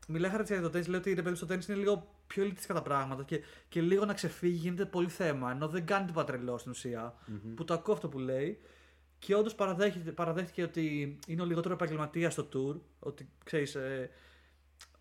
μιλάει 0.08 0.30
χαρακτηριστικά 0.30 0.60
για 0.60 0.62
το 0.68 0.70
τέννη, 0.70 0.86
λέει 0.88 0.98
ότι 1.00 1.08
ρε 1.10 1.16
παιδί 1.16 1.30
μου 1.30 1.36
στο 1.36 1.46
τέννη 1.46 1.64
είναι 1.68 1.78
λίγο 1.78 2.14
πιο 2.30 2.42
ελιτιστικά 2.42 2.74
τα 2.74 2.82
πράγματα 2.82 3.22
και, 3.22 3.40
και 3.68 3.80
λίγο 3.80 4.04
να 4.04 4.14
ξεφύγει 4.14 4.56
γίνεται 4.56 4.84
πολύ 4.84 5.08
θέμα. 5.08 5.50
Ενώ 5.50 5.68
δεν 5.68 5.86
κάνει 5.86 6.06
τίποτα 6.06 6.32
τρελό 6.32 6.58
στην 6.58 6.70
ουσια 6.70 7.14
Που 7.54 7.64
το 7.64 7.74
ακούω 7.74 7.94
αυτό 7.94 8.08
που 8.08 8.18
λέει. 8.18 8.60
Και 9.18 9.34
όντως 9.34 9.54
παραδέχτηκε, 9.54 10.12
παραδέχτηκε 10.12 10.62
ότι 10.62 11.18
είναι 11.26 11.42
ο 11.42 11.44
λιγότερο 11.44 11.74
επαγγελματίας 11.74 12.32
στο 12.32 12.48
tour. 12.52 12.80
Ότι 12.98 13.28
ξέρεις, 13.44 13.74
ε, 13.74 14.10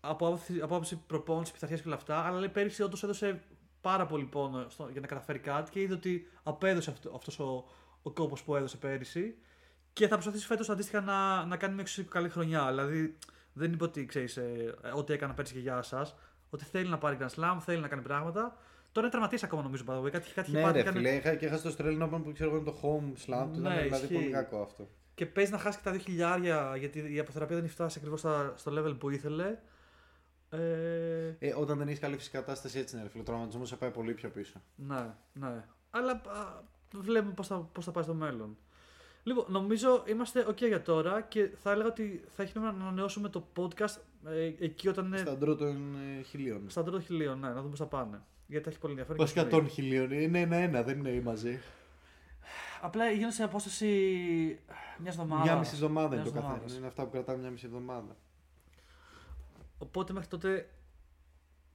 από 0.00 0.26
άποψη, 0.26 0.60
από 0.60 0.74
άποψη 0.74 0.96
προπόνησης, 1.06 1.52
πειθαρχίας 1.52 1.80
και 1.80 1.86
όλα 1.86 1.96
αυτά. 1.96 2.20
Αλλά 2.20 2.38
λέει 2.38 2.48
πέρυσι 2.48 2.82
όντως 2.82 3.02
έδωσε 3.02 3.42
πάρα 3.80 4.06
πολύ 4.06 4.24
πόνο 4.24 4.68
στο, 4.68 4.88
για 4.92 5.00
να 5.00 5.06
καταφέρει 5.06 5.38
κάτι 5.38 5.70
και 5.70 5.80
είδε 5.80 5.94
ότι 5.94 6.28
απέδωσε 6.42 6.90
αυτό 6.90 7.12
αυτός 7.14 7.38
ο, 7.38 7.64
ο 8.02 8.10
κόπος 8.10 8.42
που 8.42 8.56
έδωσε 8.56 8.76
πέρυσι. 8.76 9.34
Και 9.92 10.08
θα 10.08 10.14
προσπαθήσει 10.14 10.46
φέτος 10.46 10.68
αντίστοιχα 10.68 11.00
να, 11.00 11.44
να 11.44 11.56
κάνει 11.56 11.72
μια 11.72 11.82
εξίσου 11.82 12.08
καλή 12.08 12.28
χρονιά. 12.28 12.68
Δηλαδή 12.68 13.16
δεν 13.52 13.72
είπε 13.72 13.84
ότι 13.84 14.06
ξέρεις, 14.06 14.36
ε, 14.36 14.74
ό,τι 14.94 15.12
έκανα 15.12 15.34
πέρυσι 15.34 15.54
και 15.54 15.60
γεια 15.60 15.82
σα. 15.82 16.28
Ότι 16.50 16.64
θέλει 16.64 16.88
να 16.88 16.98
πάρει 16.98 17.16
Grand 17.20 17.34
Slam, 17.40 17.56
θέλει 17.60 17.80
να 17.80 17.88
κάνει 17.88 18.02
πράγματα. 18.02 18.56
Τώρα 18.92 19.06
είναι 19.06 19.08
τραυματία 19.16 19.38
ακόμα 19.42 19.62
νομίζω 19.62 19.84
by 19.86 19.90
the 19.92 20.02
way. 20.06 20.10
Κάτι, 20.10 20.32
κάτι 20.32 20.48
είχε 20.50 20.58
Ναι, 20.58 20.62
πάθει, 20.64 20.74
ρε 20.74 20.80
έκανε- 20.80 20.96
φίλε, 20.98 21.14
είχα 21.14 21.34
και 21.34 21.46
έχασε 21.46 21.68
το 21.70 21.74
Australian 21.78 22.02
Open 22.02 22.20
που 22.24 22.32
ξέρω 22.32 22.50
εγώ 22.50 22.58
είναι 22.58 22.70
το 22.70 22.76
home 22.82 23.12
slam 23.32 23.48
του. 23.52 23.60
Ναι, 23.60 23.68
Ήταν 23.68 23.82
δηλαδή 23.82 23.94
ισχύει. 24.04 24.14
πολύ 24.14 24.30
κακό 24.30 24.62
αυτό. 24.62 24.88
Και 25.14 25.26
παίζει 25.26 25.50
να 25.52 25.58
χάσει 25.58 25.78
και 25.78 25.84
τα 25.84 25.92
2 25.92 25.98
χιλιάρια 25.98 26.76
γιατί 26.76 27.14
η 27.14 27.18
αποθεραπεία 27.18 27.56
δεν 27.56 27.64
έχει 27.64 27.74
φτάσει 27.74 27.98
ακριβώς 27.98 28.20
στο 28.54 28.72
level 28.78 28.96
που 28.98 29.10
ήθελε. 29.10 29.58
Ε, 30.50 31.36
Ε, 31.38 31.54
όταν 31.56 31.78
δεν 31.78 31.86
έχεις 31.88 32.00
καλή 32.00 32.16
φυσική 32.16 32.36
κατάσταση, 32.36 32.78
έτσι 32.78 32.94
είναι. 32.94 33.04
ρε 33.04 33.10
φίλε. 33.10 33.22
Ο 33.22 33.24
τραυματισμός 33.26 33.68
σε 33.68 33.76
πάει 33.76 33.90
πολύ 33.90 34.12
πιο 34.14 34.28
πίσω. 34.30 34.62
ναι, 34.76 35.14
ναι. 35.32 35.64
Αλλά 35.90 36.12
α, 36.12 36.62
βλέπουμε 36.94 37.32
πώς 37.32 37.46
θα, 37.46 37.56
πώς 37.72 37.84
θα 37.84 37.90
πάει 37.90 38.02
στο 38.04 38.14
μέλλον. 38.14 38.56
Λοιπόν, 39.30 39.44
νομίζω 39.48 40.02
είμαστε 40.06 40.46
ok 40.48 40.66
για 40.66 40.82
τώρα 40.82 41.20
και 41.20 41.50
θα 41.62 41.70
έλεγα 41.70 41.88
ότι 41.88 42.24
θα 42.36 42.42
έχει 42.42 42.52
νόημα 42.58 42.72
να 42.72 42.82
ανανεώσουμε 42.82 43.28
το 43.28 43.46
podcast 43.56 43.96
ε, 44.26 44.44
εκεί 44.58 44.88
όταν 44.88 45.06
είναι 45.06 45.18
Στα 45.18 45.36
ντρό 45.36 45.56
των 45.56 45.94
ε, 46.18 46.22
χιλίων. 46.22 46.70
στα 46.70 46.82
τρίτο 46.82 47.00
χιλίων, 47.00 47.38
ναι, 47.38 47.48
να 47.48 47.54
δούμε 47.54 47.68
πώς 47.68 47.78
θα 47.78 47.86
πάνε. 47.86 48.20
Γιατί 48.46 48.64
θα 48.64 48.70
έχει 48.70 48.78
πολύ 48.78 48.92
ενδιαφέρον. 48.92 49.20
Βασικά 49.20 49.42
και 49.42 49.48
των 49.48 49.68
χιλίων. 49.68 50.10
Είναι 50.10 50.40
ένα-ένα, 50.40 50.82
δεν 50.82 50.98
είναι 50.98 51.20
μαζί. 51.20 51.60
Απλά 52.80 53.10
γίνονται 53.10 53.32
σε 53.34 53.42
απόσταση 53.42 53.86
μια 54.98 55.10
εβδομάδα. 55.10 55.42
Μια 55.42 55.56
μισή 55.58 55.74
εβδομάδα 55.74 56.06
είναι 56.06 56.14
Μιας 56.14 56.26
το 56.28 56.32
καθένα. 56.32 56.52
εβδομάδας. 56.52 56.76
Είναι 56.76 56.86
αυτά 56.86 57.04
που 57.04 57.10
κρατάμε 57.10 57.38
μια 57.38 57.50
μισή 57.50 57.66
εβδομάδα. 57.66 58.16
Οπότε 59.78 60.12
μέχρι 60.12 60.28
τότε 60.28 60.70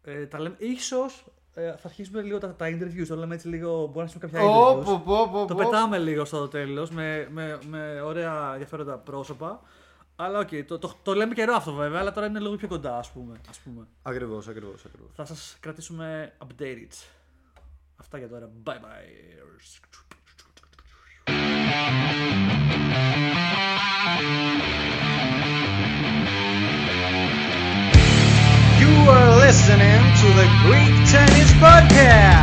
ε, 0.04 0.26
τα 0.26 0.40
λέμε. 0.40 0.56
Ίσως 0.60 1.26
ε, 1.26 1.32
θα 1.56 1.80
αρχίσουμε 1.84 2.22
λίγο 2.22 2.38
τα, 2.38 2.56
τα 2.56 2.66
interviews. 2.68 3.06
Το 3.08 3.16
λέμε 3.16 3.36
έτσι 3.36 3.48
λίγο. 3.48 3.86
Μπορεί 3.86 3.94
να 3.96 4.02
αρχίσουμε 4.02 4.26
κάποια 4.26 4.40
interviews. 4.42 4.84
Πω, 4.86 5.02
πω, 5.06 5.30
πω, 5.32 5.46
Το 5.46 5.56
πω. 5.56 5.64
πετάμε 5.64 5.98
λίγο 5.98 6.26
στο 6.26 6.48
τέλος 6.48 6.90
με, 6.90 7.28
με, 7.32 7.60
με 7.70 8.02
ωραία 8.02 8.52
ενδιαφέροντα 8.52 8.98
πρόσωπα. 8.98 9.62
Αλλά 10.16 10.40
οκ, 10.40 10.50
το, 10.68 10.80
το, 10.80 10.94
το 11.04 11.14
λέμε 11.14 11.34
καιρό 11.34 11.54
αυτό 11.54 11.74
βέβαια, 11.74 12.00
αλλά 12.00 12.12
τώρα 12.12 12.28
είναι 12.28 12.40
λίγο 12.40 12.56
πιο 12.56 12.68
κοντά, 12.68 12.98
ας 12.98 13.10
πούμε. 13.12 13.36
Ας 13.50 13.58
πούμε. 13.58 13.88
Ακριβώς, 14.02 14.48
ακριβώς, 14.48 14.86
ακριβώς. 14.86 15.10
Θα 15.16 15.26
σας 15.26 15.58
κρατήσουμε 15.60 16.34
updated. 16.44 16.92
Αυτά 17.96 18.18
για 18.18 18.30
τώρα. 18.30 18.50
Bye 18.64 18.72
bye. 18.72 19.36
You 28.82 28.94
are 29.18 29.32
listening 29.46 30.02
to 30.22 30.28
the 30.40 30.48
podcast. 31.60 32.35